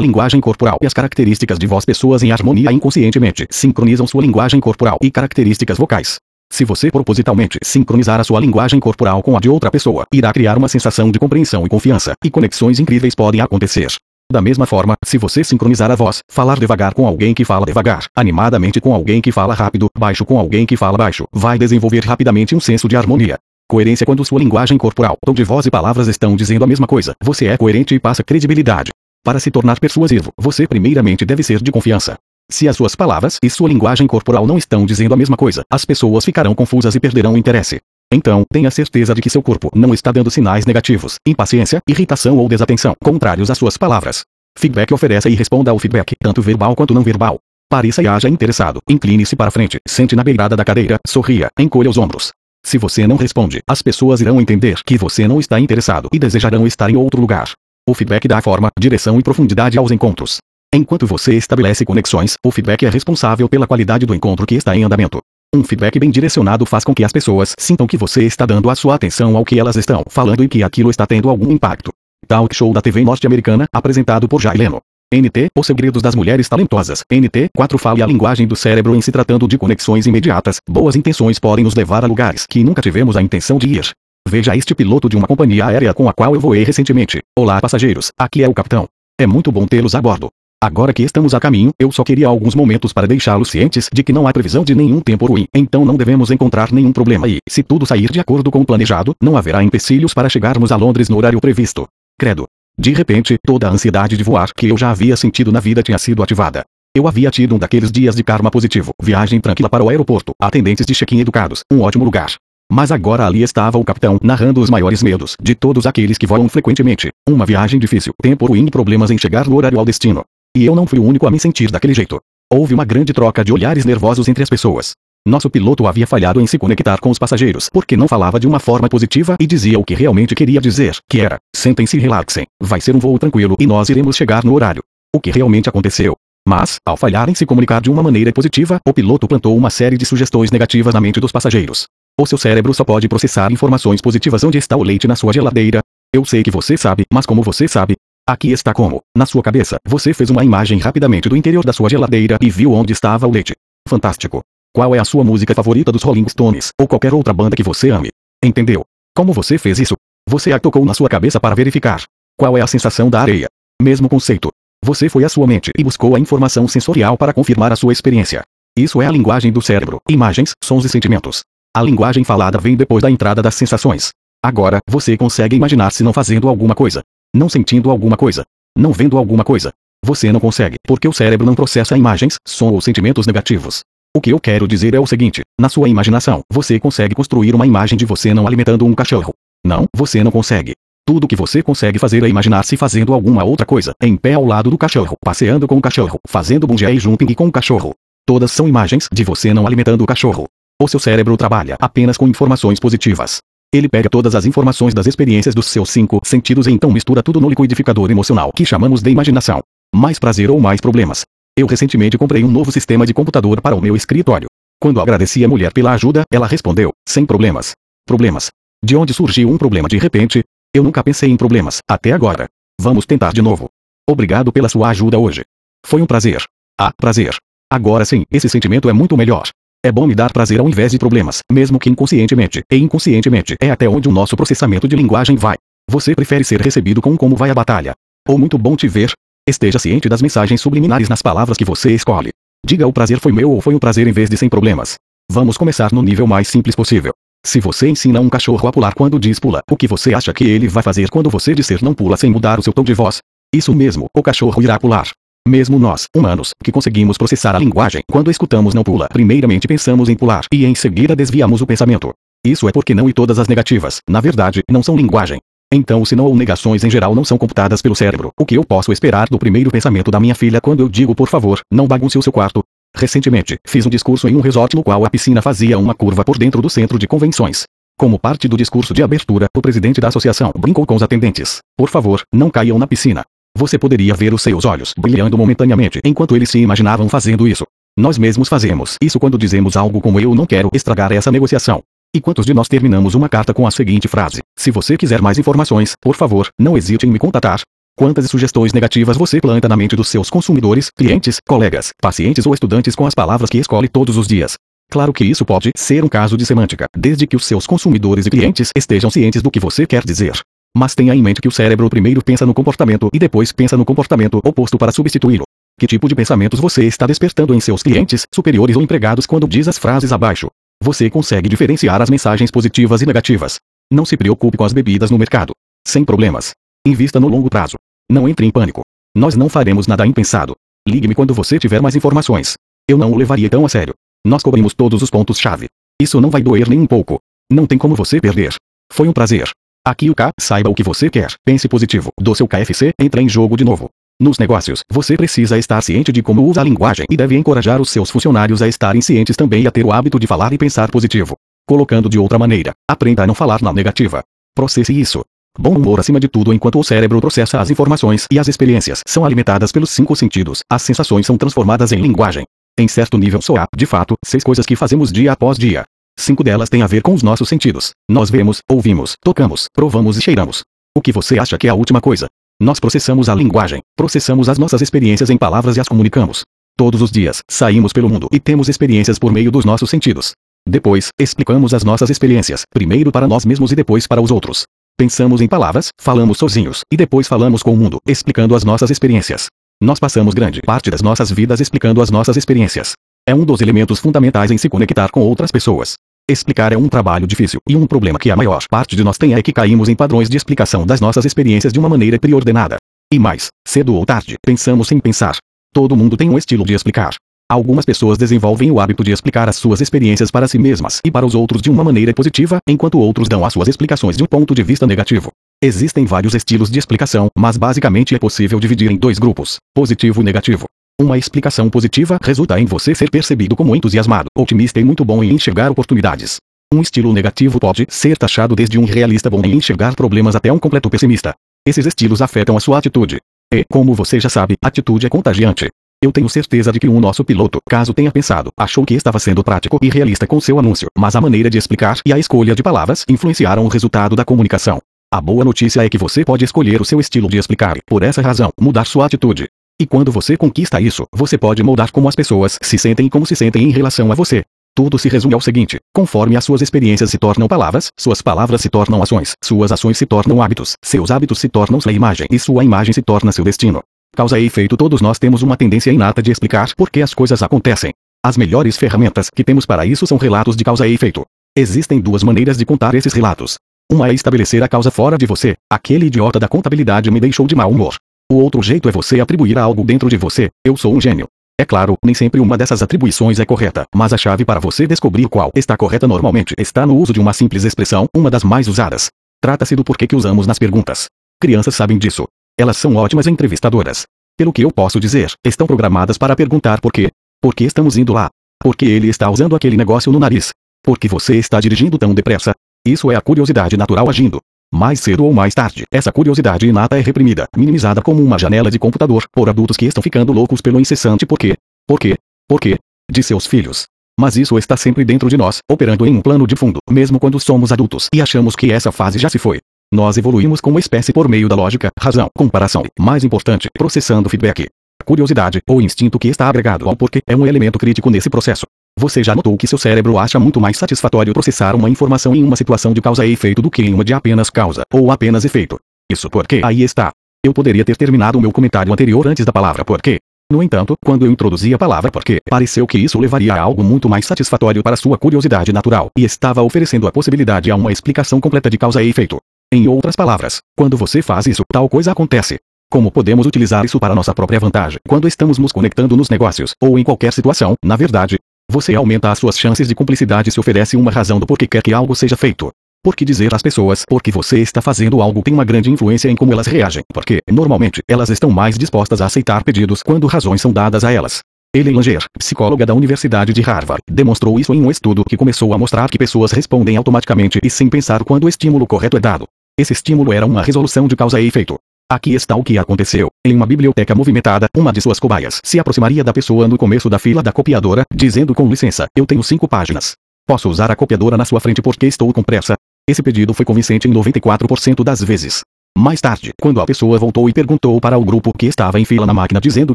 [0.00, 4.98] linguagem corporal e as características de voz pessoas em harmonia inconscientemente sincronizam sua linguagem corporal
[5.02, 6.16] e características vocais.
[6.50, 10.56] Se você propositalmente sincronizar a sua linguagem corporal com a de outra pessoa, irá criar
[10.56, 13.92] uma sensação de compreensão e confiança, e conexões incríveis podem acontecer.
[14.32, 18.06] Da mesma forma, se você sincronizar a voz, falar devagar com alguém que fala devagar,
[18.16, 22.54] animadamente com alguém que fala rápido, baixo com alguém que fala baixo, vai desenvolver rapidamente
[22.54, 23.38] um senso de harmonia.
[23.70, 27.14] Coerência quando sua linguagem corporal, tom de voz e palavras estão dizendo a mesma coisa,
[27.22, 28.90] você é coerente e passa credibilidade.
[29.24, 32.16] Para se tornar persuasivo, você primeiramente deve ser de confiança.
[32.50, 35.84] Se as suas palavras e sua linguagem corporal não estão dizendo a mesma coisa, as
[35.84, 37.78] pessoas ficarão confusas e perderão o interesse.
[38.10, 42.48] Então, tenha certeza de que seu corpo não está dando sinais negativos, impaciência, irritação ou
[42.48, 44.22] desatenção, contrários às suas palavras.
[44.56, 47.38] Feedback ofereça e responda ao feedback, tanto verbal quanto não verbal.
[47.70, 51.98] Pareça e haja interessado, incline-se para frente, sente na beirada da cadeira, sorria, encolha os
[51.98, 52.32] ombros.
[52.64, 56.66] Se você não responde, as pessoas irão entender que você não está interessado e desejarão
[56.66, 57.50] estar em outro lugar.
[57.88, 60.36] O feedback dá forma, direção e profundidade aos encontros.
[60.74, 64.84] Enquanto você estabelece conexões, o feedback é responsável pela qualidade do encontro que está em
[64.84, 65.20] andamento.
[65.56, 68.74] Um feedback bem direcionado faz com que as pessoas sintam que você está dando a
[68.74, 71.90] sua atenção ao que elas estão falando e que aquilo está tendo algum impacto.
[72.26, 74.82] Talk show da TV norte-americana, apresentado por Jay Leno.
[75.10, 77.02] NT, Os Segredos das Mulheres Talentosas.
[77.10, 80.58] NT, 4 Fale a linguagem do cérebro em se tratando de conexões imediatas.
[80.68, 83.94] Boas intenções podem nos levar a lugares que nunca tivemos a intenção de ir.
[84.28, 87.22] Veja este piloto de uma companhia aérea com a qual eu voei recentemente.
[87.34, 88.86] Olá passageiros, aqui é o capitão.
[89.18, 90.28] É muito bom tê-los a bordo.
[90.62, 94.12] Agora que estamos a caminho, eu só queria alguns momentos para deixá-los cientes de que
[94.12, 97.62] não há previsão de nenhum tempo ruim, então não devemos encontrar nenhum problema e, se
[97.62, 101.16] tudo sair de acordo com o planejado, não haverá empecilhos para chegarmos a Londres no
[101.16, 101.88] horário previsto.
[102.18, 102.46] Credo.
[102.78, 105.96] De repente, toda a ansiedade de voar que eu já havia sentido na vida tinha
[105.96, 106.64] sido ativada.
[106.94, 110.84] Eu havia tido um daqueles dias de karma positivo, viagem tranquila para o aeroporto, atendentes
[110.84, 112.34] de check-in educados, um ótimo lugar.
[112.70, 116.48] Mas agora ali estava o capitão, narrando os maiores medos de todos aqueles que voam
[116.48, 117.10] frequentemente.
[117.26, 120.22] Uma viagem difícil, tempo ruim e problemas em chegar no horário ao destino.
[120.56, 122.20] E eu não fui o único a me sentir daquele jeito.
[122.52, 124.92] Houve uma grande troca de olhares nervosos entre as pessoas.
[125.26, 128.58] Nosso piloto havia falhado em se conectar com os passageiros porque não falava de uma
[128.58, 132.80] forma positiva e dizia o que realmente queria dizer, que era: sentem-se e relaxem, vai
[132.80, 134.82] ser um voo tranquilo e nós iremos chegar no horário.
[135.14, 136.16] O que realmente aconteceu.
[136.46, 139.98] Mas, ao falhar em se comunicar de uma maneira positiva, o piloto plantou uma série
[139.98, 141.86] de sugestões negativas na mente dos passageiros.
[142.20, 145.80] O seu cérebro só pode processar informações positivas onde está o leite na sua geladeira.
[146.12, 147.96] Eu sei que você sabe, mas como você sabe,
[148.28, 151.88] Aqui está como, na sua cabeça, você fez uma imagem rapidamente do interior da sua
[151.88, 153.54] geladeira e viu onde estava o leite.
[153.88, 154.42] Fantástico.
[154.70, 157.88] Qual é a sua música favorita dos Rolling Stones, ou qualquer outra banda que você
[157.88, 158.10] ame?
[158.44, 158.84] Entendeu?
[159.16, 159.94] Como você fez isso?
[160.28, 162.02] Você a tocou na sua cabeça para verificar.
[162.38, 163.46] Qual é a sensação da areia?
[163.80, 164.50] Mesmo conceito.
[164.84, 168.42] Você foi à sua mente e buscou a informação sensorial para confirmar a sua experiência.
[168.76, 171.44] Isso é a linguagem do cérebro, imagens, sons e sentimentos.
[171.74, 174.10] A linguagem falada vem depois da entrada das sensações.
[174.42, 177.02] Agora, você consegue imaginar-se não fazendo alguma coisa,
[177.34, 178.44] não sentindo alguma coisa,
[178.76, 179.72] não vendo alguma coisa.
[180.04, 183.82] Você não consegue, porque o cérebro não processa imagens, som ou sentimentos negativos.
[184.16, 187.66] O que eu quero dizer é o seguinte: na sua imaginação, você consegue construir uma
[187.66, 189.34] imagem de você não alimentando um cachorro.
[189.64, 190.72] Não, você não consegue.
[191.04, 194.70] Tudo que você consegue fazer é imaginar-se fazendo alguma outra coisa, em pé ao lado
[194.70, 197.94] do cachorro, passeando com o cachorro, fazendo bungee jumping com o cachorro.
[198.26, 200.46] Todas são imagens de você não alimentando o cachorro.
[200.80, 203.38] O seu cérebro trabalha apenas com informações positivas.
[203.74, 207.40] Ele pega todas as informações das experiências dos seus cinco sentidos e então mistura tudo
[207.40, 209.60] no liquidificador emocional que chamamos de imaginação.
[209.92, 211.22] Mais prazer ou mais problemas.
[211.58, 214.46] Eu recentemente comprei um novo sistema de computador para o meu escritório.
[214.80, 217.72] Quando agradeci a mulher pela ajuda, ela respondeu: sem problemas.
[218.06, 218.48] Problemas.
[218.84, 220.44] De onde surgiu um problema de repente?
[220.72, 222.46] Eu nunca pensei em problemas, até agora.
[222.80, 223.68] Vamos tentar de novo.
[224.08, 225.42] Obrigado pela sua ajuda hoje.
[225.84, 226.44] Foi um prazer.
[226.80, 227.36] Ah, prazer.
[227.68, 229.48] Agora sim, esse sentimento é muito melhor.
[229.84, 232.64] É bom me dar prazer ao invés de problemas, mesmo que inconscientemente.
[232.70, 235.56] E inconscientemente é até onde o nosso processamento de linguagem vai.
[235.88, 237.92] Você prefere ser recebido com como vai a batalha?
[238.28, 239.12] Ou muito bom te ver?
[239.48, 242.30] Esteja ciente das mensagens subliminares nas palavras que você escolhe.
[242.66, 244.96] Diga o prazer foi meu ou foi um prazer em vez de sem problemas.
[245.30, 247.12] Vamos começar no nível mais simples possível.
[247.46, 250.44] Se você ensina um cachorro a pular quando diz pula, o que você acha que
[250.44, 253.20] ele vai fazer quando você disser não pula sem mudar o seu tom de voz?
[253.54, 255.08] Isso mesmo, o cachorro irá pular.
[255.48, 260.14] Mesmo nós, humanos, que conseguimos processar a linguagem, quando escutamos não pula, primeiramente pensamos em
[260.14, 262.12] pular e em seguida desviamos o pensamento.
[262.44, 265.38] Isso é porque não e todas as negativas, na verdade, não são linguagem.
[265.72, 268.64] Então se não ou negações em geral não são computadas pelo cérebro, o que eu
[268.64, 272.18] posso esperar do primeiro pensamento da minha filha quando eu digo por favor, não bagunce
[272.18, 272.62] o seu quarto?
[272.94, 276.36] Recentemente, fiz um discurso em um resort no qual a piscina fazia uma curva por
[276.36, 277.64] dentro do centro de convenções.
[277.98, 281.60] Como parte do discurso de abertura, o presidente da associação brincou com os atendentes.
[281.74, 283.24] Por favor, não caiam na piscina.
[283.58, 287.64] Você poderia ver os seus olhos brilhando momentaneamente enquanto eles se imaginavam fazendo isso.
[287.98, 291.82] Nós mesmos fazemos isso quando dizemos algo como eu não quero estragar essa negociação.
[292.14, 295.38] E quantos de nós terminamos uma carta com a seguinte frase: Se você quiser mais
[295.38, 297.60] informações, por favor, não hesite em me contatar.
[297.96, 302.94] Quantas sugestões negativas você planta na mente dos seus consumidores, clientes, colegas, pacientes ou estudantes
[302.94, 304.54] com as palavras que escolhe todos os dias?
[304.88, 308.30] Claro que isso pode ser um caso de semântica, desde que os seus consumidores e
[308.30, 310.40] clientes estejam cientes do que você quer dizer.
[310.78, 313.84] Mas tenha em mente que o cérebro primeiro pensa no comportamento e depois pensa no
[313.84, 315.42] comportamento oposto para substituí-lo.
[315.76, 319.66] Que tipo de pensamentos você está despertando em seus clientes, superiores ou empregados quando diz
[319.66, 320.46] as frases abaixo?
[320.80, 323.56] Você consegue diferenciar as mensagens positivas e negativas.
[323.92, 325.50] Não se preocupe com as bebidas no mercado.
[325.84, 326.52] Sem problemas.
[326.86, 327.74] Invista no longo prazo.
[328.08, 328.82] Não entre em pânico.
[329.16, 330.54] Nós não faremos nada impensado.
[330.86, 332.54] Ligue-me quando você tiver mais informações.
[332.88, 333.94] Eu não o levaria tão a sério.
[334.24, 335.66] Nós cobrimos todos os pontos-chave.
[336.00, 337.18] Isso não vai doer nem um pouco.
[337.50, 338.54] Não tem como você perder.
[338.92, 339.50] Foi um prazer.
[339.88, 341.32] Aqui o K, saiba o que você quer.
[341.46, 342.10] Pense positivo.
[342.20, 343.88] Do seu KFC, entra em jogo de novo.
[344.20, 347.88] Nos negócios, você precisa estar ciente de como usa a linguagem e deve encorajar os
[347.88, 350.90] seus funcionários a estarem cientes também e a ter o hábito de falar e pensar
[350.90, 351.38] positivo.
[351.66, 354.22] Colocando de outra maneira, aprenda a não falar na negativa.
[354.54, 355.22] Processe isso.
[355.58, 359.24] Bom humor acima de tudo enquanto o cérebro processa as informações e as experiências são
[359.24, 362.44] alimentadas pelos cinco sentidos, as sensações são transformadas em linguagem.
[362.78, 365.86] Em certo nível só há, de fato, seis coisas que fazemos dia após dia.
[366.18, 367.92] Cinco delas têm a ver com os nossos sentidos.
[368.10, 370.62] Nós vemos, ouvimos, tocamos, provamos e cheiramos.
[370.94, 372.26] O que você acha que é a última coisa?
[372.60, 376.42] Nós processamos a linguagem, processamos as nossas experiências em palavras e as comunicamos.
[376.76, 380.32] Todos os dias, saímos pelo mundo e temos experiências por meio dos nossos sentidos.
[380.68, 384.64] Depois, explicamos as nossas experiências, primeiro para nós mesmos e depois para os outros.
[384.98, 389.46] Pensamos em palavras, falamos sozinhos, e depois falamos com o mundo, explicando as nossas experiências.
[389.80, 392.94] Nós passamos grande parte das nossas vidas explicando as nossas experiências.
[393.24, 395.94] É um dos elementos fundamentais em se conectar com outras pessoas.
[396.30, 399.32] Explicar é um trabalho difícil, e um problema que a maior parte de nós tem
[399.32, 402.76] é que caímos em padrões de explicação das nossas experiências de uma maneira preordenada.
[403.10, 405.38] E mais, cedo ou tarde, pensamos sem pensar.
[405.72, 407.14] Todo mundo tem um estilo de explicar.
[407.50, 411.24] Algumas pessoas desenvolvem o hábito de explicar as suas experiências para si mesmas e para
[411.24, 414.54] os outros de uma maneira positiva, enquanto outros dão as suas explicações de um ponto
[414.54, 415.30] de vista negativo.
[415.64, 420.24] Existem vários estilos de explicação, mas basicamente é possível dividir em dois grupos: positivo e
[420.24, 420.66] negativo.
[421.00, 425.32] Uma explicação positiva resulta em você ser percebido como entusiasmado, otimista e muito bom em
[425.32, 426.38] enxergar oportunidades.
[426.74, 430.58] Um estilo negativo pode ser taxado desde um realista bom em enxergar problemas até um
[430.58, 431.34] completo pessimista.
[431.64, 433.18] Esses estilos afetam a sua atitude.
[433.54, 435.68] E, como você já sabe, atitude é contagiante.
[436.02, 439.44] Eu tenho certeza de que um nosso piloto, caso tenha pensado, achou que estava sendo
[439.44, 442.62] prático e realista com seu anúncio, mas a maneira de explicar e a escolha de
[442.62, 444.80] palavras influenciaram o resultado da comunicação.
[445.14, 448.02] A boa notícia é que você pode escolher o seu estilo de explicar e, por
[448.02, 449.48] essa razão, mudar sua atitude.
[449.80, 453.24] E quando você conquista isso, você pode moldar como as pessoas se sentem e como
[453.24, 454.42] se sentem em relação a você.
[454.74, 458.68] Tudo se resume ao seguinte: conforme as suas experiências se tornam palavras, suas palavras se
[458.68, 462.64] tornam ações, suas ações se tornam hábitos, seus hábitos se tornam sua imagem e sua
[462.64, 463.80] imagem se torna seu destino.
[464.16, 467.40] Causa e efeito todos nós temos uma tendência inata de explicar por que as coisas
[467.40, 467.92] acontecem.
[468.24, 471.24] As melhores ferramentas que temos para isso são relatos de causa e efeito.
[471.56, 473.58] Existem duas maneiras de contar esses relatos.
[473.90, 475.54] Uma é estabelecer a causa fora de você.
[475.70, 477.94] Aquele idiota da contabilidade me deixou de mau humor.
[478.30, 481.26] O outro jeito é você atribuir algo dentro de você, eu sou um gênio.
[481.58, 485.26] É claro, nem sempre uma dessas atribuições é correta, mas a chave para você descobrir
[485.30, 489.08] qual está correta normalmente está no uso de uma simples expressão, uma das mais usadas.
[489.40, 491.06] Trata-se do porquê que usamos nas perguntas.
[491.40, 492.26] Crianças sabem disso.
[492.60, 494.04] Elas são ótimas entrevistadoras.
[494.36, 497.10] Pelo que eu posso dizer, estão programadas para perguntar por quê.
[497.40, 498.28] Por que estamos indo lá?
[498.60, 500.50] Por que ele está usando aquele negócio no nariz?
[500.84, 502.52] Por que você está dirigindo tão depressa?
[502.86, 504.38] Isso é a curiosidade natural agindo.
[504.72, 508.78] Mais cedo ou mais tarde, essa curiosidade inata é reprimida, minimizada como uma janela de
[508.78, 512.16] computador, por adultos que estão ficando loucos pelo incessante porquê, porquê,
[512.46, 512.78] porquê,
[513.10, 513.86] de seus filhos.
[514.20, 517.40] Mas isso está sempre dentro de nós, operando em um plano de fundo, mesmo quando
[517.40, 519.60] somos adultos e achamos que essa fase já se foi.
[519.90, 524.66] Nós evoluímos como espécie por meio da lógica, razão, comparação mais importante, processando feedback.
[525.04, 528.66] Curiosidade, ou instinto que está agregado ao porquê, é um elemento crítico nesse processo.
[528.98, 532.56] Você já notou que seu cérebro acha muito mais satisfatório processar uma informação em uma
[532.56, 535.78] situação de causa e efeito do que em uma de apenas causa, ou apenas efeito.
[536.10, 537.12] Isso porque aí está.
[537.46, 540.18] Eu poderia ter terminado o meu comentário anterior antes da palavra porquê.
[540.50, 544.08] No entanto, quando eu introduzi a palavra porquê, pareceu que isso levaria a algo muito
[544.08, 548.68] mais satisfatório para sua curiosidade natural, e estava oferecendo a possibilidade a uma explicação completa
[548.68, 549.38] de causa e efeito.
[549.72, 552.58] Em outras palavras, quando você faz isso, tal coisa acontece.
[552.90, 556.98] Como podemos utilizar isso para nossa própria vantagem quando estamos nos conectando nos negócios, ou
[556.98, 558.38] em qualquer situação, na verdade?
[558.70, 561.94] Você aumenta as suas chances de cumplicidade se oferece uma razão do porquê quer que
[561.94, 562.70] algo seja feito.
[563.02, 566.52] Porque dizer às pessoas porque você está fazendo algo tem uma grande influência em como
[566.52, 571.02] elas reagem, porque, normalmente, elas estão mais dispostas a aceitar pedidos quando razões são dadas
[571.02, 571.40] a elas.
[571.74, 575.78] Ellen Langer, psicóloga da Universidade de Harvard, demonstrou isso em um estudo que começou a
[575.78, 579.46] mostrar que pessoas respondem automaticamente e sem pensar quando o estímulo correto é dado.
[579.78, 581.78] Esse estímulo era uma resolução de causa e efeito.
[582.10, 583.28] Aqui está o que aconteceu.
[583.44, 587.18] Em uma biblioteca movimentada, uma de suas cobaias se aproximaria da pessoa no começo da
[587.18, 590.14] fila da copiadora, dizendo com licença, eu tenho cinco páginas.
[590.46, 592.76] Posso usar a copiadora na sua frente porque estou com pressa?
[593.06, 595.60] Esse pedido foi convincente em 94% das vezes.
[595.98, 599.26] Mais tarde, quando a pessoa voltou e perguntou para o grupo que estava em fila
[599.26, 599.94] na máquina dizendo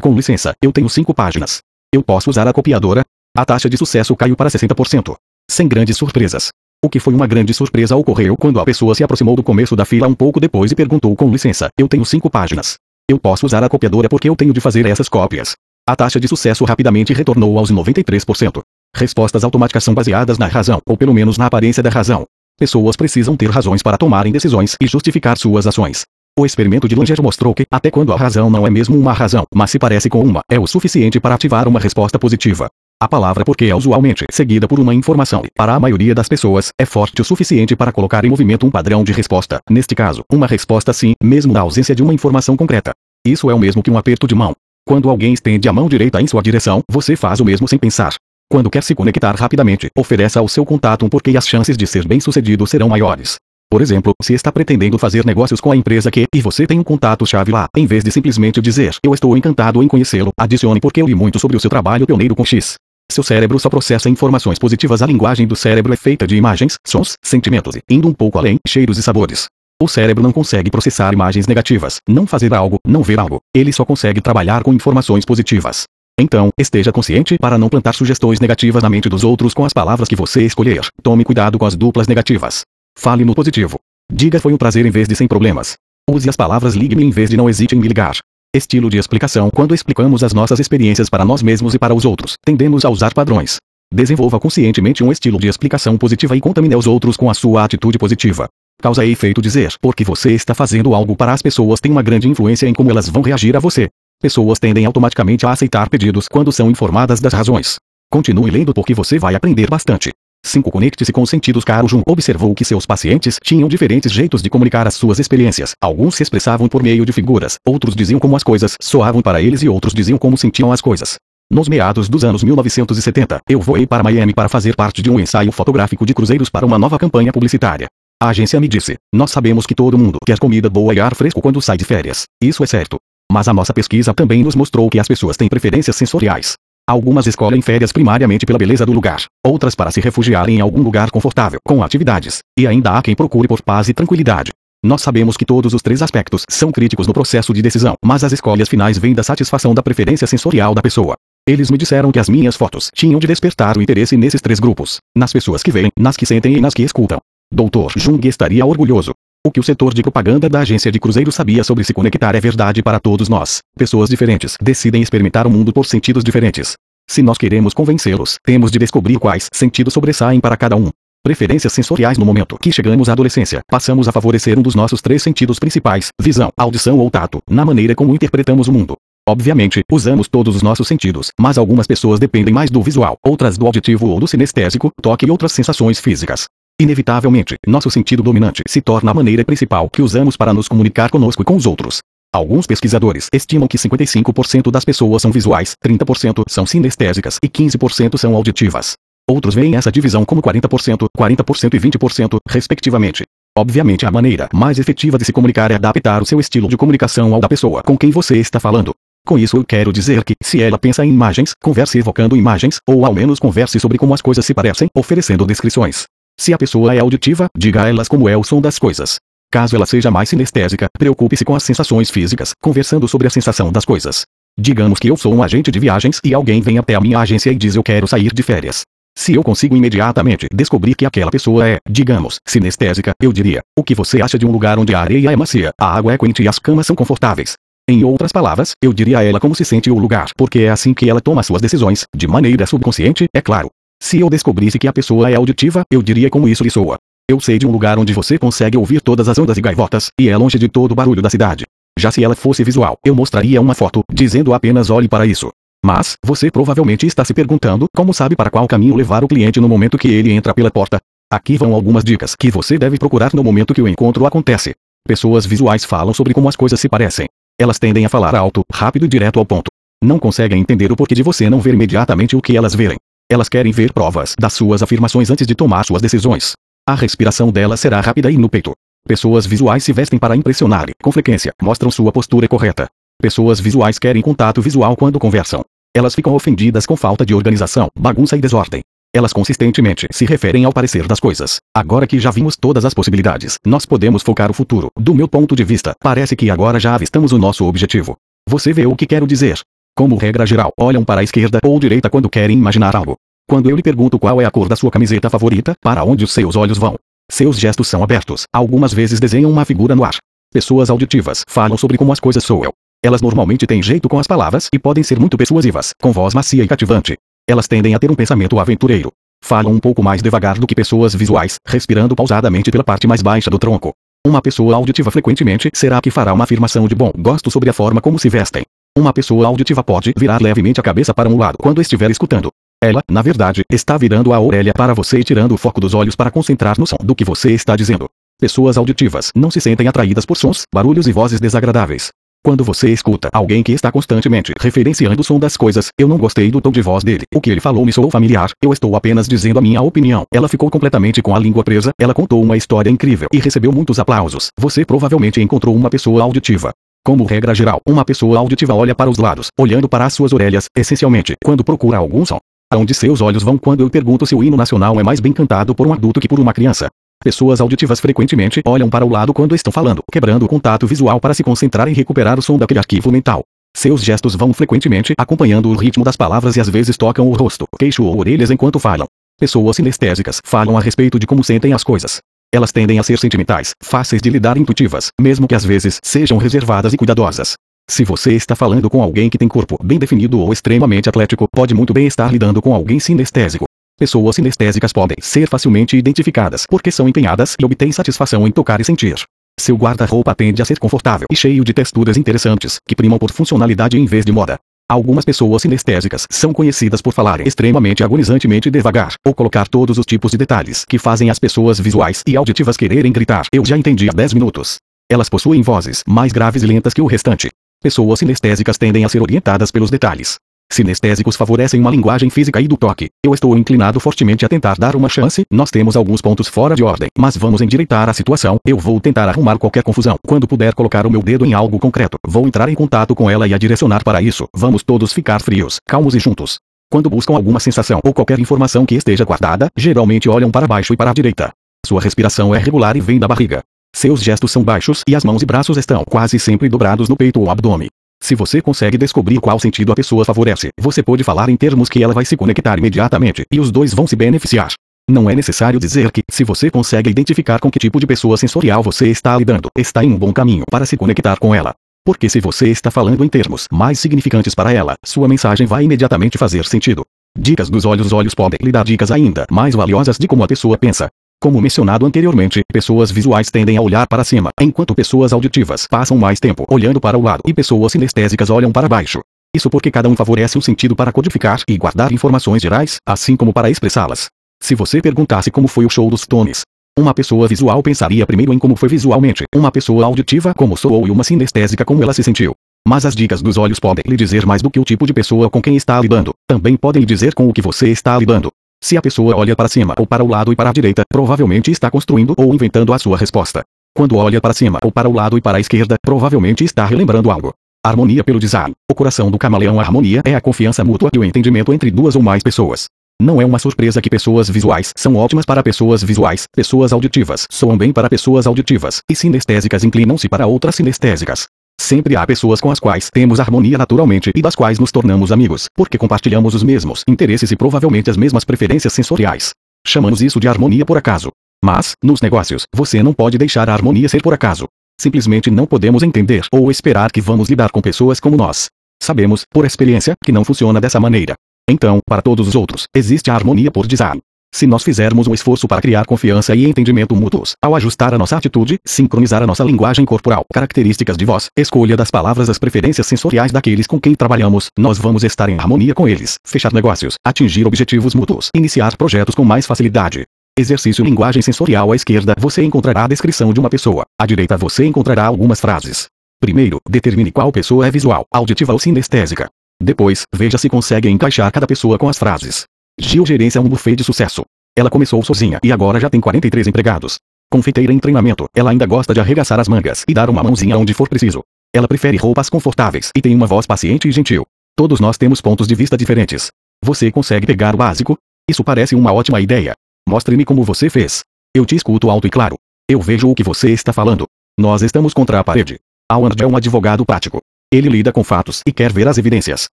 [0.00, 1.62] com licença, eu tenho cinco páginas.
[1.92, 3.02] Eu posso usar a copiadora?
[3.36, 5.16] A taxa de sucesso caiu para 60%.
[5.50, 6.50] Sem grandes surpresas.
[6.84, 9.86] O que foi uma grande surpresa ocorreu quando a pessoa se aproximou do começo da
[9.86, 12.76] fila um pouco depois e perguntou com licença, eu tenho cinco páginas.
[13.08, 15.54] Eu posso usar a copiadora porque eu tenho de fazer essas cópias.
[15.88, 18.60] A taxa de sucesso rapidamente retornou aos 93%.
[18.94, 22.26] Respostas automáticas são baseadas na razão, ou pelo menos na aparência da razão.
[22.58, 26.02] Pessoas precisam ter razões para tomarem decisões e justificar suas ações.
[26.38, 29.46] O experimento de Langer mostrou que, até quando a razão não é mesmo uma razão,
[29.54, 32.68] mas se parece com uma, é o suficiente para ativar uma resposta positiva.
[33.04, 36.70] A palavra porque é usualmente seguida por uma informação e, para a maioria das pessoas,
[36.80, 39.60] é forte o suficiente para colocar em movimento um padrão de resposta.
[39.68, 42.92] Neste caso, uma resposta sim, mesmo na ausência de uma informação concreta.
[43.22, 44.54] Isso é o mesmo que um aperto de mão.
[44.88, 48.14] Quando alguém estende a mão direita em sua direção, você faz o mesmo sem pensar.
[48.50, 51.86] Quando quer se conectar rapidamente, ofereça ao seu contato um porquê e as chances de
[51.86, 53.36] ser bem-sucedido serão maiores.
[53.70, 56.84] Por exemplo, se está pretendendo fazer negócios com a empresa que, e você tem um
[56.84, 61.06] contato-chave lá, em vez de simplesmente dizer, eu estou encantado em conhecê-lo, adicione porque eu
[61.06, 62.76] li muito sobre o seu trabalho pioneiro com X.
[63.10, 65.02] Seu cérebro só processa informações positivas.
[65.02, 68.58] A linguagem do cérebro é feita de imagens, sons, sentimentos e, indo um pouco além,
[68.66, 69.46] cheiros e sabores.
[69.82, 73.40] O cérebro não consegue processar imagens negativas, não fazer algo, não ver algo.
[73.54, 75.84] Ele só consegue trabalhar com informações positivas.
[76.18, 80.08] Então, esteja consciente para não plantar sugestões negativas na mente dos outros com as palavras
[80.08, 80.86] que você escolher.
[81.02, 82.62] Tome cuidado com as duplas negativas.
[82.96, 83.78] Fale no positivo.
[84.12, 85.74] Diga foi um prazer em vez de sem problemas.
[86.08, 88.16] Use as palavras ligue-me em vez de não hesite em me ligar.
[88.54, 92.36] Estilo de explicação Quando explicamos as nossas experiências para nós mesmos e para os outros,
[92.44, 93.56] tendemos a usar padrões.
[93.92, 97.98] Desenvolva conscientemente um estilo de explicação positiva e contamine os outros com a sua atitude
[97.98, 98.46] positiva.
[98.80, 102.28] Causa e efeito dizer porque você está fazendo algo para as pessoas tem uma grande
[102.28, 103.88] influência em como elas vão reagir a você.
[104.22, 107.76] Pessoas tendem automaticamente a aceitar pedidos quando são informadas das razões.
[108.08, 110.10] Continue lendo porque você vai aprender bastante.
[110.44, 110.70] 5.
[110.70, 111.64] Conecte-se com os sentidos.
[111.64, 115.72] Caro Jun observou que seus pacientes tinham diferentes jeitos de comunicar as suas experiências.
[115.80, 119.62] Alguns se expressavam por meio de figuras, outros diziam como as coisas soavam para eles
[119.62, 121.16] e outros diziam como sentiam as coisas.
[121.50, 125.52] Nos meados dos anos 1970, eu voei para Miami para fazer parte de um ensaio
[125.52, 127.86] fotográfico de cruzeiros para uma nova campanha publicitária.
[128.22, 131.42] A agência me disse: Nós sabemos que todo mundo quer comida boa e ar fresco
[131.42, 132.24] quando sai de férias.
[132.42, 132.96] Isso é certo.
[133.30, 136.54] Mas a nossa pesquisa também nos mostrou que as pessoas têm preferências sensoriais.
[136.86, 141.10] Algumas escolhem férias primariamente pela beleza do lugar, outras para se refugiarem em algum lugar
[141.10, 144.52] confortável, com atividades, e ainda há quem procure por paz e tranquilidade.
[144.84, 148.32] Nós sabemos que todos os três aspectos são críticos no processo de decisão, mas as
[148.32, 151.14] escolhas finais vêm da satisfação da preferência sensorial da pessoa.
[151.48, 154.98] Eles me disseram que as minhas fotos tinham de despertar o interesse nesses três grupos:
[155.16, 157.18] nas pessoas que veem, nas que sentem e nas que escutam.
[157.50, 157.98] Dr.
[157.98, 159.12] Jung estaria orgulhoso.
[159.46, 162.40] O que o setor de propaganda da agência de cruzeiro sabia sobre se conectar é
[162.40, 163.58] verdade para todos nós.
[163.76, 166.72] Pessoas diferentes decidem experimentar o mundo por sentidos diferentes.
[167.06, 170.88] Se nós queremos convencê-los, temos de descobrir quais sentidos sobressaem para cada um.
[171.22, 175.22] Preferências sensoriais no momento que chegamos à adolescência, passamos a favorecer um dos nossos três
[175.22, 178.96] sentidos principais, visão, audição ou tato, na maneira como interpretamos o mundo.
[179.28, 183.66] Obviamente, usamos todos os nossos sentidos, mas algumas pessoas dependem mais do visual, outras do
[183.66, 186.46] auditivo ou do sinestésico, toque e outras sensações físicas.
[186.80, 191.40] Inevitavelmente, nosso sentido dominante se torna a maneira principal que usamos para nos comunicar conosco
[191.40, 191.98] e com os outros.
[192.34, 198.34] Alguns pesquisadores estimam que 55% das pessoas são visuais, 30% são sinestésicas e 15% são
[198.34, 198.94] auditivas.
[199.30, 203.22] Outros veem essa divisão como 40%, 40% e 20%, respectivamente.
[203.56, 207.32] Obviamente, a maneira mais efetiva de se comunicar é adaptar o seu estilo de comunicação
[207.32, 208.92] ao da pessoa com quem você está falando.
[209.24, 213.06] Com isso eu quero dizer que, se ela pensa em imagens, converse evocando imagens, ou
[213.06, 216.06] ao menos converse sobre como as coisas se parecem, oferecendo descrições.
[216.38, 219.18] Se a pessoa é auditiva, diga a elas como é o som das coisas.
[219.50, 223.84] Caso ela seja mais sinestésica, preocupe-se com as sensações físicas, conversando sobre a sensação das
[223.84, 224.24] coisas.
[224.58, 227.50] Digamos que eu sou um agente de viagens e alguém vem até a minha agência
[227.50, 228.82] e diz eu quero sair de férias.
[229.16, 233.94] Se eu consigo imediatamente descobrir que aquela pessoa é, digamos, sinestésica, eu diria: O que
[233.94, 236.48] você acha de um lugar onde a areia é macia, a água é quente e
[236.48, 237.54] as camas são confortáveis?
[237.88, 240.92] Em outras palavras, eu diria a ela como se sente o lugar, porque é assim
[240.92, 243.68] que ela toma suas decisões, de maneira subconsciente, é claro.
[244.04, 246.98] Se eu descobrisse que a pessoa é auditiva, eu diria como isso lhe soa.
[247.26, 250.28] Eu sei de um lugar onde você consegue ouvir todas as ondas e gaivotas, e
[250.28, 251.64] é longe de todo o barulho da cidade.
[251.98, 255.48] Já se ela fosse visual, eu mostraria uma foto, dizendo apenas olhe para isso.
[255.82, 259.70] Mas, você provavelmente está se perguntando como sabe para qual caminho levar o cliente no
[259.70, 261.00] momento que ele entra pela porta.
[261.32, 264.74] Aqui vão algumas dicas que você deve procurar no momento que o encontro acontece.
[265.08, 267.26] Pessoas visuais falam sobre como as coisas se parecem.
[267.58, 269.70] Elas tendem a falar alto, rápido e direto ao ponto.
[270.04, 272.98] Não conseguem entender o porquê de você não ver imediatamente o que elas verem.
[273.30, 276.52] Elas querem ver provas das suas afirmações antes de tomar suas decisões.
[276.86, 278.72] A respiração delas será rápida e no peito.
[279.06, 282.88] Pessoas visuais se vestem para impressionar e, com frequência, mostram sua postura correta.
[283.20, 285.62] Pessoas visuais querem contato visual quando conversam.
[285.96, 288.82] Elas ficam ofendidas com falta de organização, bagunça e desordem.
[289.14, 291.58] Elas consistentemente se referem ao parecer das coisas.
[291.74, 294.88] Agora que já vimos todas as possibilidades, nós podemos focar o futuro.
[294.98, 298.16] Do meu ponto de vista, parece que agora já avistamos o nosso objetivo.
[298.48, 299.60] Você vê o que quero dizer?
[299.96, 303.16] Como regra geral, olham para a esquerda ou direita quando querem imaginar algo.
[303.48, 306.32] Quando eu lhe pergunto qual é a cor da sua camiseta favorita, para onde os
[306.32, 306.96] seus olhos vão?
[307.30, 310.16] Seus gestos são abertos, algumas vezes desenham uma figura no ar.
[310.52, 312.72] Pessoas auditivas falam sobre como as coisas soam.
[313.04, 316.64] Elas normalmente têm jeito com as palavras e podem ser muito persuasivas, com voz macia
[316.64, 317.16] e cativante.
[317.48, 319.12] Elas tendem a ter um pensamento aventureiro.
[319.44, 323.50] Falam um pouco mais devagar do que pessoas visuais, respirando pausadamente pela parte mais baixa
[323.50, 323.92] do tronco.
[324.26, 328.00] Uma pessoa auditiva frequentemente será que fará uma afirmação de bom gosto sobre a forma
[328.00, 328.64] como se vestem.
[328.96, 332.52] Uma pessoa auditiva pode virar levemente a cabeça para um lado quando estiver escutando.
[332.80, 336.14] Ela, na verdade, está virando a orelha para você e tirando o foco dos olhos
[336.14, 338.08] para concentrar no som do que você está dizendo.
[338.40, 342.10] Pessoas auditivas não se sentem atraídas por sons, barulhos e vozes desagradáveis.
[342.44, 346.52] Quando você escuta alguém que está constantemente referenciando o som das coisas, eu não gostei
[346.52, 347.24] do tom de voz dele.
[347.34, 348.50] O que ele falou me soou familiar.
[348.62, 350.24] Eu estou apenas dizendo a minha opinião.
[350.32, 351.90] Ela ficou completamente com a língua presa.
[351.98, 354.50] Ela contou uma história incrível e recebeu muitos aplausos.
[354.56, 356.72] Você provavelmente encontrou uma pessoa auditiva.
[357.06, 360.70] Como regra geral, uma pessoa auditiva olha para os lados, olhando para as suas orelhas,
[360.74, 362.38] essencialmente, quando procura algum som.
[362.72, 365.74] Aonde seus olhos vão quando eu pergunto se o hino nacional é mais bem cantado
[365.74, 366.88] por um adulto que por uma criança?
[367.22, 371.34] Pessoas auditivas frequentemente olham para o lado quando estão falando, quebrando o contato visual para
[371.34, 373.42] se concentrar em recuperar o som daquele arquivo mental.
[373.76, 377.66] Seus gestos vão frequentemente acompanhando o ritmo das palavras e às vezes tocam o rosto,
[377.78, 379.06] queixo ou orelhas enquanto falam.
[379.38, 382.20] Pessoas sinestésicas falam a respeito de como sentem as coisas.
[382.54, 386.92] Elas tendem a ser sentimentais, fáceis de lidar intuitivas, mesmo que às vezes sejam reservadas
[386.92, 387.54] e cuidadosas.
[387.90, 391.74] Se você está falando com alguém que tem corpo bem definido ou extremamente atlético, pode
[391.74, 393.64] muito bem estar lidando com alguém sinestésico.
[393.98, 398.84] Pessoas sinestésicas podem ser facilmente identificadas porque são empenhadas e obtêm satisfação em tocar e
[398.84, 399.16] sentir.
[399.58, 403.98] Seu guarda-roupa tende a ser confortável e cheio de texturas interessantes, que primam por funcionalidade
[403.98, 404.60] em vez de moda.
[404.86, 410.30] Algumas pessoas sinestésicas são conhecidas por falarem extremamente agonizantemente devagar, ou colocar todos os tipos
[410.30, 413.46] de detalhes que fazem as pessoas visuais e auditivas quererem gritar.
[413.50, 414.76] Eu já entendi há 10 minutos.
[415.10, 417.48] Elas possuem vozes mais graves e lentas que o restante.
[417.82, 420.36] Pessoas sinestésicas tendem a ser orientadas pelos detalhes.
[420.74, 423.08] Sinestésicos favorecem uma linguagem física e do toque.
[423.24, 425.44] Eu estou inclinado fortemente a tentar dar uma chance.
[425.48, 428.58] Nós temos alguns pontos fora de ordem, mas vamos endireitar a situação.
[428.66, 430.16] Eu vou tentar arrumar qualquer confusão.
[430.26, 433.46] Quando puder colocar o meu dedo em algo concreto, vou entrar em contato com ela
[433.46, 434.48] e a direcionar para isso.
[434.52, 436.58] Vamos todos ficar frios, calmos e juntos.
[436.90, 440.96] Quando buscam alguma sensação ou qualquer informação que esteja guardada, geralmente olham para baixo e
[440.96, 441.52] para a direita.
[441.86, 443.62] Sua respiração é regular e vem da barriga.
[443.94, 447.40] Seus gestos são baixos e as mãos e braços estão quase sempre dobrados no peito
[447.40, 447.88] ou abdômen.
[448.24, 452.02] Se você consegue descobrir qual sentido a pessoa favorece, você pode falar em termos que
[452.02, 454.72] ela vai se conectar imediatamente, e os dois vão se beneficiar.
[455.06, 458.82] Não é necessário dizer que, se você consegue identificar com que tipo de pessoa sensorial
[458.82, 461.74] você está lidando, está em um bom caminho para se conectar com ela.
[462.02, 466.38] Porque se você está falando em termos mais significantes para ela, sua mensagem vai imediatamente
[466.38, 467.02] fazer sentido.
[467.38, 470.48] Dicas dos olhos Os olhos podem lhe dar dicas ainda mais valiosas de como a
[470.48, 471.10] pessoa pensa.
[471.44, 476.40] Como mencionado anteriormente, pessoas visuais tendem a olhar para cima, enquanto pessoas auditivas passam mais
[476.40, 479.20] tempo olhando para o lado e pessoas sinestésicas olham para baixo.
[479.54, 483.52] Isso porque cada um favorece um sentido para codificar e guardar informações gerais, assim como
[483.52, 484.28] para expressá-las.
[484.62, 486.62] Se você perguntasse como foi o show dos Stones,
[486.98, 491.10] uma pessoa visual pensaria primeiro em como foi visualmente, uma pessoa auditiva como soou e
[491.10, 492.54] uma sinestésica como ela se sentiu.
[492.88, 495.50] Mas as dicas dos olhos podem lhe dizer mais do que o tipo de pessoa
[495.50, 498.50] com quem está lidando, também podem lhe dizer com o que você está lidando.
[498.84, 501.70] Se a pessoa olha para cima ou para o lado e para a direita, provavelmente
[501.70, 503.62] está construindo ou inventando a sua resposta.
[503.96, 507.30] Quando olha para cima ou para o lado e para a esquerda, provavelmente está relembrando
[507.30, 507.54] algo.
[507.82, 508.74] Harmonia pelo design.
[508.86, 512.20] O coração do camaleão harmonia é a confiança mútua e o entendimento entre duas ou
[512.20, 512.84] mais pessoas.
[513.18, 517.78] Não é uma surpresa que pessoas visuais são ótimas para pessoas visuais, pessoas auditivas soam
[517.78, 521.46] bem para pessoas auditivas, e sinestésicas inclinam-se para outras sinestésicas.
[521.80, 525.68] Sempre há pessoas com as quais temos harmonia naturalmente e das quais nos tornamos amigos,
[525.74, 529.50] porque compartilhamos os mesmos interesses e provavelmente as mesmas preferências sensoriais.
[529.86, 531.30] Chamamos isso de harmonia por acaso.
[531.62, 534.66] Mas, nos negócios, você não pode deixar a harmonia ser por acaso.
[535.00, 538.68] Simplesmente não podemos entender ou esperar que vamos lidar com pessoas como nós.
[539.02, 541.34] Sabemos, por experiência, que não funciona dessa maneira.
[541.68, 544.20] Então, para todos os outros, existe a harmonia por design.
[544.54, 548.36] Se nós fizermos um esforço para criar confiança e entendimento mútuos, ao ajustar a nossa
[548.36, 553.50] atitude, sincronizar a nossa linguagem corporal, características de voz, escolha das palavras, as preferências sensoriais
[553.50, 558.14] daqueles com quem trabalhamos, nós vamos estar em harmonia com eles, fechar negócios, atingir objetivos
[558.14, 560.22] mútuos, iniciar projetos com mais facilidade.
[560.56, 564.86] Exercício linguagem sensorial à esquerda você encontrará a descrição de uma pessoa, à direita você
[564.86, 566.06] encontrará algumas frases.
[566.40, 569.48] Primeiro, determine qual pessoa é visual, auditiva ou sinestésica.
[569.82, 572.66] Depois, veja se consegue encaixar cada pessoa com as frases.
[572.98, 574.44] Gil gerencia um buffet de sucesso.
[574.76, 577.18] Ela começou sozinha e agora já tem 43 empregados.
[577.50, 580.94] Confeiteira em treinamento, ela ainda gosta de arregaçar as mangas e dar uma mãozinha onde
[580.94, 581.42] for preciso.
[581.74, 584.46] Ela prefere roupas confortáveis e tem uma voz paciente e gentil.
[584.76, 586.50] Todos nós temos pontos de vista diferentes.
[586.84, 588.16] Você consegue pegar o básico?
[588.48, 589.74] Isso parece uma ótima ideia.
[590.08, 591.24] Mostre-me como você fez.
[591.54, 592.56] Eu te escuto alto e claro.
[592.88, 594.26] Eu vejo o que você está falando.
[594.58, 595.78] Nós estamos contra a parede.
[596.12, 597.40] Howard é um advogado prático.
[597.72, 599.68] Ele lida com fatos e quer ver as evidências.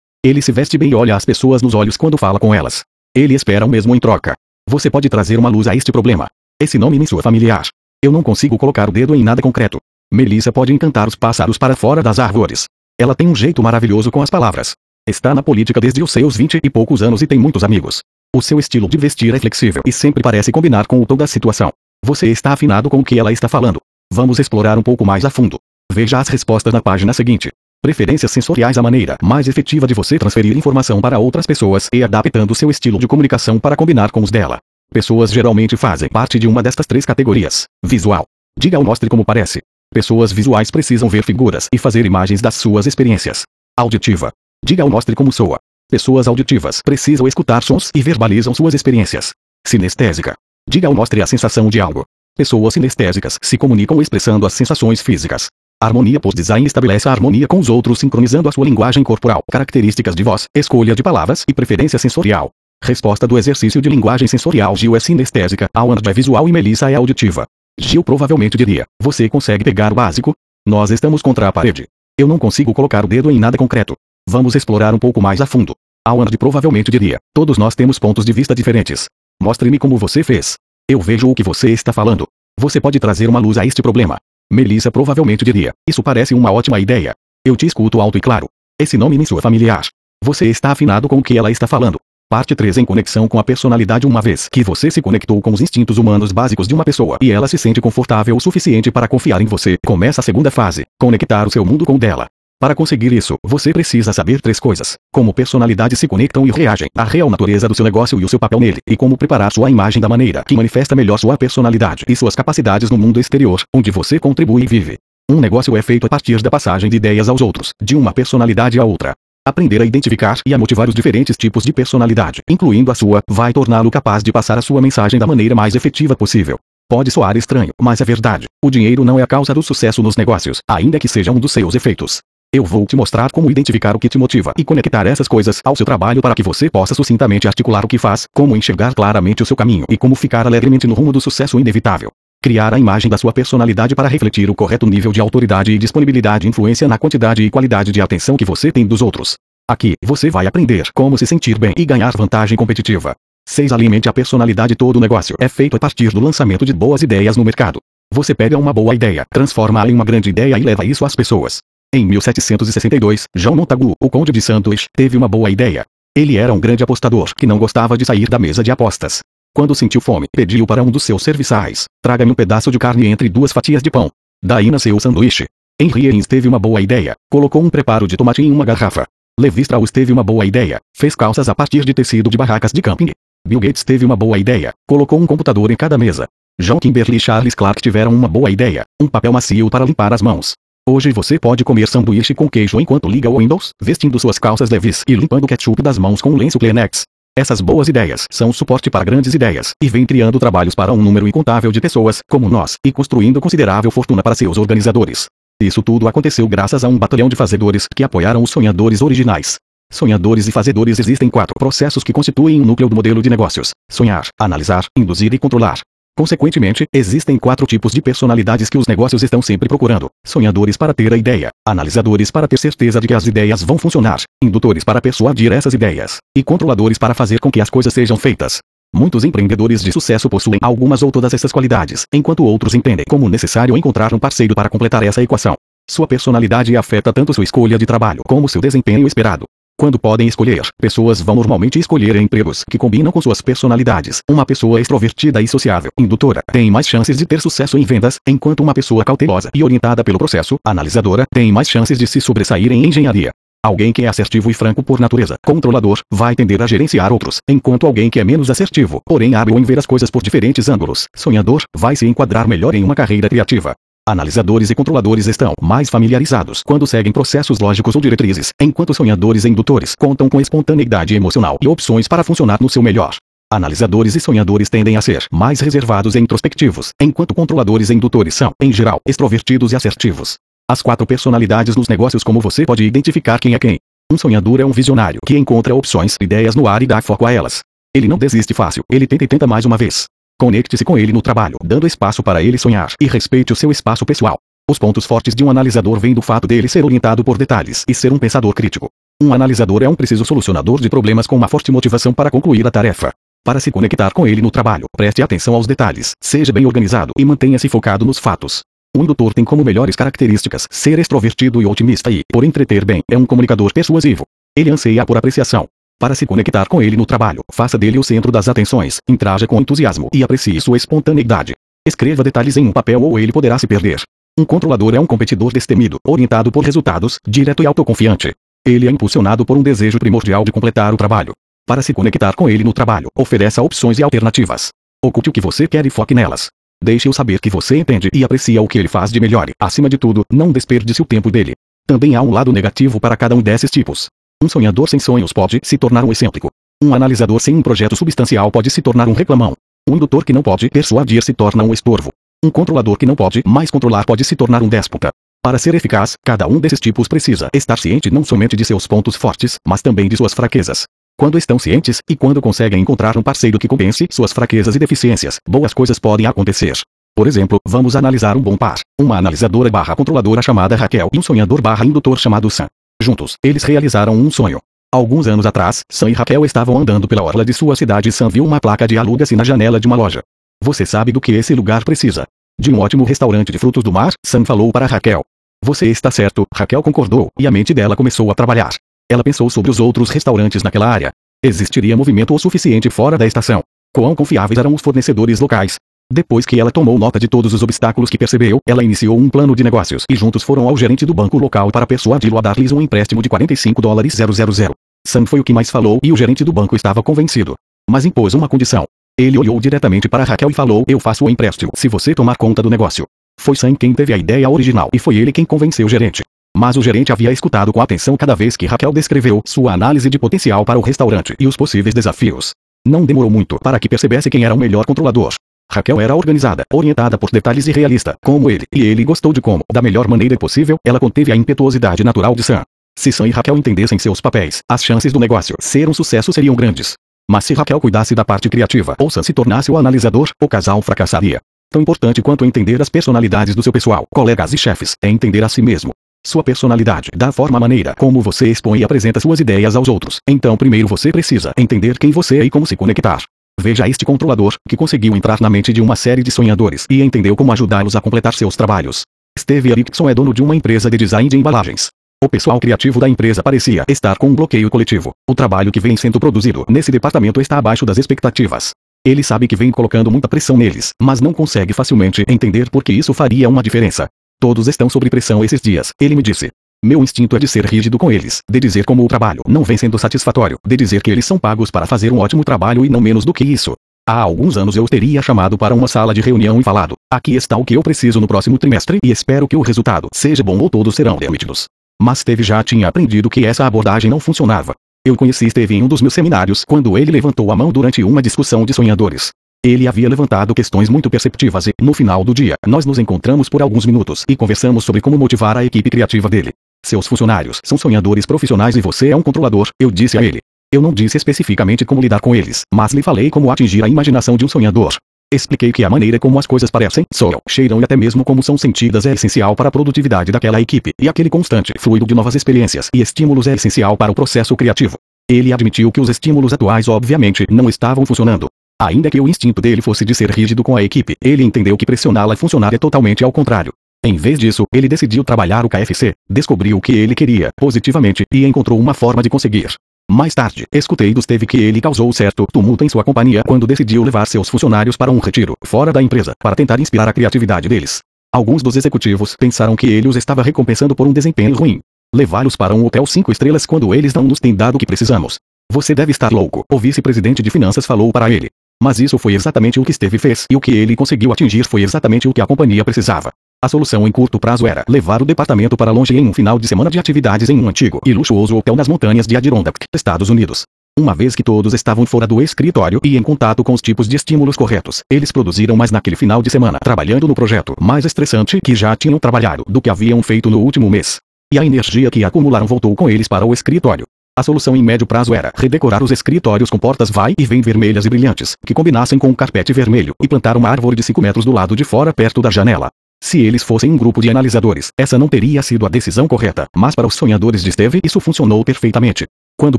[0.24, 2.84] Ele se veste bem e olha as pessoas nos olhos quando fala com elas.
[3.14, 4.34] Ele espera o mesmo em troca.
[4.68, 6.28] Você pode trazer uma luz a este problema.
[6.60, 7.66] Esse nome me soa familiar.
[8.02, 9.78] Eu não consigo colocar o dedo em nada concreto.
[10.12, 12.64] Melissa pode encantar os pássaros para fora das árvores.
[13.00, 14.74] Ela tem um jeito maravilhoso com as palavras.
[15.08, 18.02] Está na política desde os seus vinte e poucos anos e tem muitos amigos.
[18.34, 21.26] O seu estilo de vestir é flexível e sempre parece combinar com o tom da
[21.26, 21.72] situação.
[22.04, 23.80] Você está afinado com o que ela está falando.
[24.12, 25.58] Vamos explorar um pouco mais a fundo.
[25.92, 27.50] Veja as respostas na página seguinte.
[27.80, 32.54] Preferências sensoriais A maneira mais efetiva de você transferir informação para outras pessoas e adaptando
[32.54, 34.58] seu estilo de comunicação para combinar com os dela.
[34.92, 37.66] Pessoas geralmente fazem parte de uma destas três categorias.
[37.84, 38.24] Visual.
[38.58, 39.60] Diga ou mostre como parece.
[39.92, 43.42] Pessoas visuais precisam ver figuras e fazer imagens das suas experiências.
[43.76, 44.32] Auditiva.
[44.64, 45.58] Diga ou mostre como soa.
[45.88, 49.32] Pessoas auditivas precisam escutar sons e verbalizam suas experiências.
[49.64, 50.34] Sinestésica.
[50.68, 52.04] Diga ou mostre a sensação de algo.
[52.36, 55.46] Pessoas sinestésicas se comunicam expressando as sensações físicas.
[55.80, 60.24] Harmonia Post-Design estabelece a harmonia com os outros sincronizando a sua linguagem corporal, características de
[60.24, 62.50] voz, escolha de palavras e preferência sensorial.
[62.82, 66.96] Resposta do exercício de linguagem sensorial Gil é sinestésica, Awan é visual e Melissa é
[66.96, 67.46] auditiva.
[67.78, 70.34] Gil provavelmente diria, você consegue pegar o básico?
[70.66, 71.86] Nós estamos contra a parede.
[72.18, 73.94] Eu não consigo colocar o dedo em nada concreto.
[74.28, 75.76] Vamos explorar um pouco mais a fundo.
[76.04, 79.06] Awan provavelmente diria, todos nós temos pontos de vista diferentes.
[79.40, 80.56] Mostre-me como você fez.
[80.90, 82.26] Eu vejo o que você está falando.
[82.58, 84.18] Você pode trazer uma luz a este problema.
[84.50, 87.14] Melissa provavelmente diria: Isso parece uma ótima ideia.
[87.44, 88.46] Eu te escuto alto e claro.
[88.80, 89.86] Esse nome me soa familiar.
[90.24, 91.98] Você está afinado com o que ela está falando.
[92.30, 95.62] Parte 3 Em conexão com a personalidade Uma vez que você se conectou com os
[95.62, 99.40] instintos humanos básicos de uma pessoa e ela se sente confortável o suficiente para confiar
[99.40, 102.26] em você, começa a segunda fase, conectar o seu mundo com o dela.
[102.60, 107.04] Para conseguir isso, você precisa saber três coisas: como personalidades se conectam e reagem, a
[107.04, 110.02] real natureza do seu negócio e o seu papel nele, e como preparar sua imagem
[110.02, 114.18] da maneira que manifesta melhor sua personalidade e suas capacidades no mundo exterior, onde você
[114.18, 114.98] contribui e vive.
[115.30, 118.80] Um negócio é feito a partir da passagem de ideias aos outros, de uma personalidade
[118.80, 119.12] a outra.
[119.46, 123.52] Aprender a identificar e a motivar os diferentes tipos de personalidade, incluindo a sua, vai
[123.52, 126.58] torná-lo capaz de passar a sua mensagem da maneira mais efetiva possível.
[126.90, 128.46] Pode soar estranho, mas é verdade.
[128.64, 131.52] O dinheiro não é a causa do sucesso nos negócios, ainda que seja um dos
[131.52, 132.20] seus efeitos.
[132.50, 135.76] Eu vou te mostrar como identificar o que te motiva e conectar essas coisas ao
[135.76, 139.46] seu trabalho para que você possa sucintamente articular o que faz, como enxergar claramente o
[139.46, 142.10] seu caminho e como ficar alegremente no rumo do sucesso inevitável.
[142.42, 146.48] Criar a imagem da sua personalidade para refletir o correto nível de autoridade e disponibilidade
[146.48, 149.36] influência na quantidade e qualidade de atenção que você tem dos outros.
[149.68, 153.14] Aqui, você vai aprender como se sentir bem e ganhar vantagem competitiva.
[153.46, 153.72] 6.
[153.72, 157.36] Alimente a personalidade Todo o negócio é feito a partir do lançamento de boas ideias
[157.36, 157.78] no mercado.
[158.10, 161.60] Você pega uma boa ideia, transforma-a em uma grande ideia e leva isso às pessoas.
[161.90, 165.86] Em 1762, João Montagu, o conde de Santos, teve uma boa ideia.
[166.14, 169.20] Ele era um grande apostador que não gostava de sair da mesa de apostas.
[169.54, 173.30] Quando sentiu fome, pediu para um dos seus serviçais: traga-me um pedaço de carne entre
[173.30, 174.10] duas fatias de pão.
[174.44, 175.46] Daí nasceu o sanduíche.
[175.80, 177.14] Henry Eins teve uma boa ideia.
[177.30, 179.06] Colocou um preparo de tomate em uma garrafa.
[179.40, 180.80] Levi Strauss teve uma boa ideia.
[180.94, 183.12] Fez calças a partir de tecido de barracas de camping.
[183.46, 184.74] Bill Gates teve uma boa ideia.
[184.86, 186.26] Colocou um computador em cada mesa.
[186.60, 188.84] John Kimberly e Charles Clark tiveram uma boa ideia.
[189.00, 190.52] Um papel macio para limpar as mãos.
[190.90, 195.02] Hoje você pode comer sanduíche com queijo enquanto liga o Windows, vestindo suas calças leves
[195.06, 197.02] e limpando ketchup das mãos com um lenço Kleenex.
[197.38, 201.28] Essas boas ideias são suporte para grandes ideias, e vêm criando trabalhos para um número
[201.28, 205.26] incontável de pessoas, como nós, e construindo considerável fortuna para seus organizadores.
[205.62, 209.56] Isso tudo aconteceu graças a um batalhão de fazedores que apoiaram os sonhadores originais.
[209.92, 213.72] Sonhadores e fazedores existem quatro processos que constituem o um núcleo do modelo de negócios:
[213.90, 215.80] sonhar, analisar, induzir e controlar.
[216.18, 221.12] Consequentemente, existem quatro tipos de personalidades que os negócios estão sempre procurando: sonhadores para ter
[221.14, 225.52] a ideia, analisadores para ter certeza de que as ideias vão funcionar, indutores para persuadir
[225.52, 228.58] essas ideias, e controladores para fazer com que as coisas sejam feitas.
[228.92, 233.76] Muitos empreendedores de sucesso possuem algumas ou todas essas qualidades, enquanto outros entendem como necessário
[233.76, 235.54] encontrar um parceiro para completar essa equação.
[235.88, 239.44] Sua personalidade afeta tanto sua escolha de trabalho como seu desempenho esperado.
[239.80, 244.18] Quando podem escolher, pessoas vão normalmente escolher empregos que combinam com suas personalidades.
[244.28, 248.58] Uma pessoa extrovertida e sociável, indutora, tem mais chances de ter sucesso em vendas, enquanto
[248.58, 252.86] uma pessoa cautelosa e orientada pelo processo, analisadora, tem mais chances de se sobressair em
[252.86, 253.30] engenharia.
[253.64, 257.86] Alguém que é assertivo e franco por natureza, controlador, vai tender a gerenciar outros, enquanto
[257.86, 261.62] alguém que é menos assertivo, porém hábil em ver as coisas por diferentes ângulos, sonhador,
[261.76, 263.76] vai se enquadrar melhor em uma carreira criativa.
[264.08, 269.50] Analisadores e controladores estão mais familiarizados quando seguem processos lógicos ou diretrizes, enquanto sonhadores e
[269.50, 273.16] indutores contam com espontaneidade emocional e opções para funcionar no seu melhor.
[273.52, 278.52] Analisadores e sonhadores tendem a ser mais reservados e introspectivos, enquanto controladores e indutores são,
[278.62, 280.38] em geral, extrovertidos e assertivos.
[280.70, 283.76] As quatro personalidades nos negócios como você pode identificar quem é quem.
[284.10, 287.32] Um sonhador é um visionário que encontra opções, ideias no ar e dá foco a
[287.32, 287.60] elas.
[287.94, 290.06] Ele não desiste fácil, ele tenta e tenta mais uma vez.
[290.40, 294.06] Conecte-se com ele no trabalho, dando espaço para ele sonhar, e respeite o seu espaço
[294.06, 294.38] pessoal.
[294.70, 297.92] Os pontos fortes de um analisador vêm do fato dele ser orientado por detalhes e
[297.92, 298.88] ser um pensador crítico.
[299.20, 302.70] Um analisador é um preciso solucionador de problemas com uma forte motivação para concluir a
[302.70, 303.12] tarefa.
[303.44, 307.24] Para se conectar com ele no trabalho, preste atenção aos detalhes, seja bem organizado e
[307.24, 308.60] mantenha-se focado nos fatos.
[308.96, 313.18] Um indutor tem como melhores características ser extrovertido e otimista e, por entreter bem, é
[313.18, 314.22] um comunicador persuasivo.
[314.56, 315.66] Ele anseia por apreciação,
[316.00, 319.60] para se conectar com ele no trabalho, faça dele o centro das atenções, interaja com
[319.60, 321.54] entusiasmo e aprecie sua espontaneidade.
[321.86, 324.00] Escreva detalhes em um papel ou ele poderá se perder.
[324.38, 328.32] Um controlador é um competidor destemido, orientado por resultados, direto e autoconfiante.
[328.64, 331.32] Ele é impulsionado por um desejo primordial de completar o trabalho.
[331.66, 334.68] Para se conectar com ele no trabalho, ofereça opções e alternativas.
[335.04, 336.48] Oculte o que você quer e foque nelas.
[336.80, 339.50] Deixe-o saber que você entende e aprecia o que ele faz de melhor.
[339.60, 341.54] Acima de tudo, não desperdice o tempo dele.
[341.84, 344.08] Também há um lado negativo para cada um desses tipos.
[344.40, 346.48] Um sonhador sem sonhos pode se tornar um excêntrico.
[346.80, 349.54] Um analisador sem um projeto substancial pode se tornar um reclamão.
[349.88, 352.10] Um indutor que não pode persuadir se torna um estorvo.
[352.44, 355.10] Um controlador que não pode mais controlar pode se tornar um déspota.
[355.42, 359.16] Para ser eficaz, cada um desses tipos precisa estar ciente não somente de seus pontos
[359.16, 360.84] fortes, mas também de suas fraquezas.
[361.18, 365.40] Quando estão cientes, e quando conseguem encontrar um parceiro que compense suas fraquezas e deficiências,
[365.48, 366.78] boas coisas podem acontecer.
[367.16, 368.78] Por exemplo, vamos analisar um bom par.
[369.00, 372.68] Uma analisadora barra controladora chamada Raquel e um sonhador barra indutor chamado Sam.
[373.00, 374.58] Juntos, eles realizaram um sonho.
[374.92, 378.28] Alguns anos atrás, Sam e Raquel estavam andando pela orla de sua cidade e Sam
[378.28, 380.22] viu uma placa de aluga-se na janela de uma loja.
[380.62, 382.26] Você sabe do que esse lugar precisa?
[382.60, 385.22] De um ótimo restaurante de frutos do mar, Sam falou para Raquel.
[385.64, 388.70] Você está certo, Raquel concordou, e a mente dela começou a trabalhar.
[389.10, 391.12] Ela pensou sobre os outros restaurantes naquela área.
[391.42, 393.62] Existiria movimento o suficiente fora da estação.
[393.94, 395.76] Quão confiáveis eram os fornecedores locais?
[396.10, 399.54] Depois que ela tomou nota de todos os obstáculos que percebeu, ela iniciou um plano
[399.54, 402.80] de negócios e juntos foram ao gerente do banco local para persuadi-lo a dar-lhes um
[402.80, 404.72] empréstimo de 45 dólares 000.
[405.06, 407.54] Sam foi o que mais falou e o gerente do banco estava convencido.
[407.90, 408.84] Mas impôs uma condição.
[409.18, 412.62] Ele olhou diretamente para Raquel e falou: Eu faço o empréstimo se você tomar conta
[412.62, 413.04] do negócio.
[413.38, 416.22] Foi Sam quem teve a ideia original e foi ele quem convenceu o gerente.
[416.56, 420.18] Mas o gerente havia escutado com atenção cada vez que Raquel descreveu sua análise de
[420.18, 422.52] potencial para o restaurante e os possíveis desafios.
[422.86, 425.34] Não demorou muito para que percebesse quem era o melhor controlador.
[425.70, 429.62] Raquel era organizada, orientada por detalhes e realista, como ele, e ele gostou de como,
[429.70, 432.62] da melhor maneira possível, ela conteve a impetuosidade natural de Sam.
[432.98, 436.56] Se Sam e Raquel entendessem seus papéis, as chances do negócio ser um sucesso seriam
[436.56, 436.94] grandes.
[437.30, 440.80] Mas se Raquel cuidasse da parte criativa ou Sam se tornasse o analisador, o casal
[440.80, 441.38] fracassaria.
[441.70, 445.50] Tão importante quanto entender as personalidades do seu pessoal, colegas e chefes, é entender a
[445.50, 445.92] si mesmo.
[446.26, 450.18] Sua personalidade, da forma maneira como você expõe e apresenta suas ideias aos outros.
[450.26, 453.22] Então primeiro você precisa entender quem você é e como se conectar.
[453.60, 457.34] Veja este controlador, que conseguiu entrar na mente de uma série de sonhadores e entendeu
[457.34, 459.02] como ajudá-los a completar seus trabalhos.
[459.36, 461.88] Steve Erickson é dono de uma empresa de design de embalagens.
[462.22, 465.12] O pessoal criativo da empresa parecia estar com um bloqueio coletivo.
[465.28, 468.70] O trabalho que vem sendo produzido nesse departamento está abaixo das expectativas.
[469.04, 472.92] Ele sabe que vem colocando muita pressão neles, mas não consegue facilmente entender por que
[472.92, 474.08] isso faria uma diferença.
[474.40, 476.50] Todos estão sob pressão esses dias, ele me disse.
[476.84, 479.76] Meu instinto é de ser rígido com eles, de dizer como o trabalho não vem
[479.76, 483.00] sendo satisfatório, de dizer que eles são pagos para fazer um ótimo trabalho e não
[483.00, 483.74] menos do que isso.
[484.08, 487.56] Há alguns anos eu teria chamado para uma sala de reunião e falado: aqui está
[487.56, 490.70] o que eu preciso no próximo trimestre e espero que o resultado seja bom ou
[490.70, 491.64] todos serão demitidos.
[492.00, 494.72] Mas Steve já tinha aprendido que essa abordagem não funcionava.
[495.04, 498.22] Eu conheci Steve em um dos meus seminários quando ele levantou a mão durante uma
[498.22, 499.30] discussão de sonhadores.
[499.66, 503.62] Ele havia levantado questões muito perceptivas e, no final do dia, nós nos encontramos por
[503.62, 506.52] alguns minutos e conversamos sobre como motivar a equipe criativa dele.
[506.84, 510.40] Seus funcionários são sonhadores profissionais e você é um controlador, eu disse a ele.
[510.72, 514.36] Eu não disse especificamente como lidar com eles, mas lhe falei como atingir a imaginação
[514.36, 514.94] de um sonhador.
[515.32, 518.56] Expliquei que a maneira como as coisas parecem, soam, cheiram e até mesmo como são
[518.56, 522.88] sentidas é essencial para a produtividade daquela equipe, e aquele constante fluido de novas experiências
[522.94, 524.96] e estímulos é essencial para o processo criativo.
[525.30, 528.48] Ele admitiu que os estímulos atuais obviamente não estavam funcionando.
[528.80, 531.84] Ainda que o instinto dele fosse de ser rígido com a equipe, ele entendeu que
[531.84, 533.72] pressioná-la funcionaria totalmente ao contrário.
[534.04, 538.44] Em vez disso, ele decidiu trabalhar o KFC, descobriu o que ele queria, positivamente, e
[538.46, 539.74] encontrou uma forma de conseguir.
[540.10, 544.02] Mais tarde, escutei do Steve que ele causou certo tumulto em sua companhia quando decidiu
[544.02, 547.98] levar seus funcionários para um retiro, fora da empresa, para tentar inspirar a criatividade deles.
[548.32, 551.80] Alguns dos executivos pensaram que ele os estava recompensando por um desempenho ruim.
[552.14, 555.38] Levá-los para um hotel cinco estrelas quando eles não nos têm dado o que precisamos.
[555.70, 558.48] Você deve estar louco, o vice-presidente de finanças falou para ele.
[558.82, 561.82] Mas isso foi exatamente o que Steve fez e o que ele conseguiu atingir foi
[561.82, 563.30] exatamente o que a companhia precisava.
[563.60, 566.68] A solução em curto prazo era levar o departamento para longe em um final de
[566.68, 570.62] semana de atividades em um antigo e luxuoso hotel nas montanhas de Adirondack, Estados Unidos.
[570.96, 574.14] Uma vez que todos estavam fora do escritório e em contato com os tipos de
[574.14, 578.76] estímulos corretos, eles produziram mais naquele final de semana, trabalhando no projeto mais estressante que
[578.76, 581.16] já tinham trabalhado do que haviam feito no último mês.
[581.52, 584.04] E a energia que acumularam voltou com eles para o escritório.
[584.38, 588.06] A solução em médio prazo era redecorar os escritórios com portas vai e vem vermelhas
[588.06, 591.44] e brilhantes, que combinassem com um carpete vermelho, e plantar uma árvore de 5 metros
[591.44, 592.88] do lado de fora perto da janela.
[593.22, 596.94] Se eles fossem um grupo de analisadores, essa não teria sido a decisão correta, mas
[596.94, 599.26] para os sonhadores de Steve isso funcionou perfeitamente.
[599.56, 599.78] Quando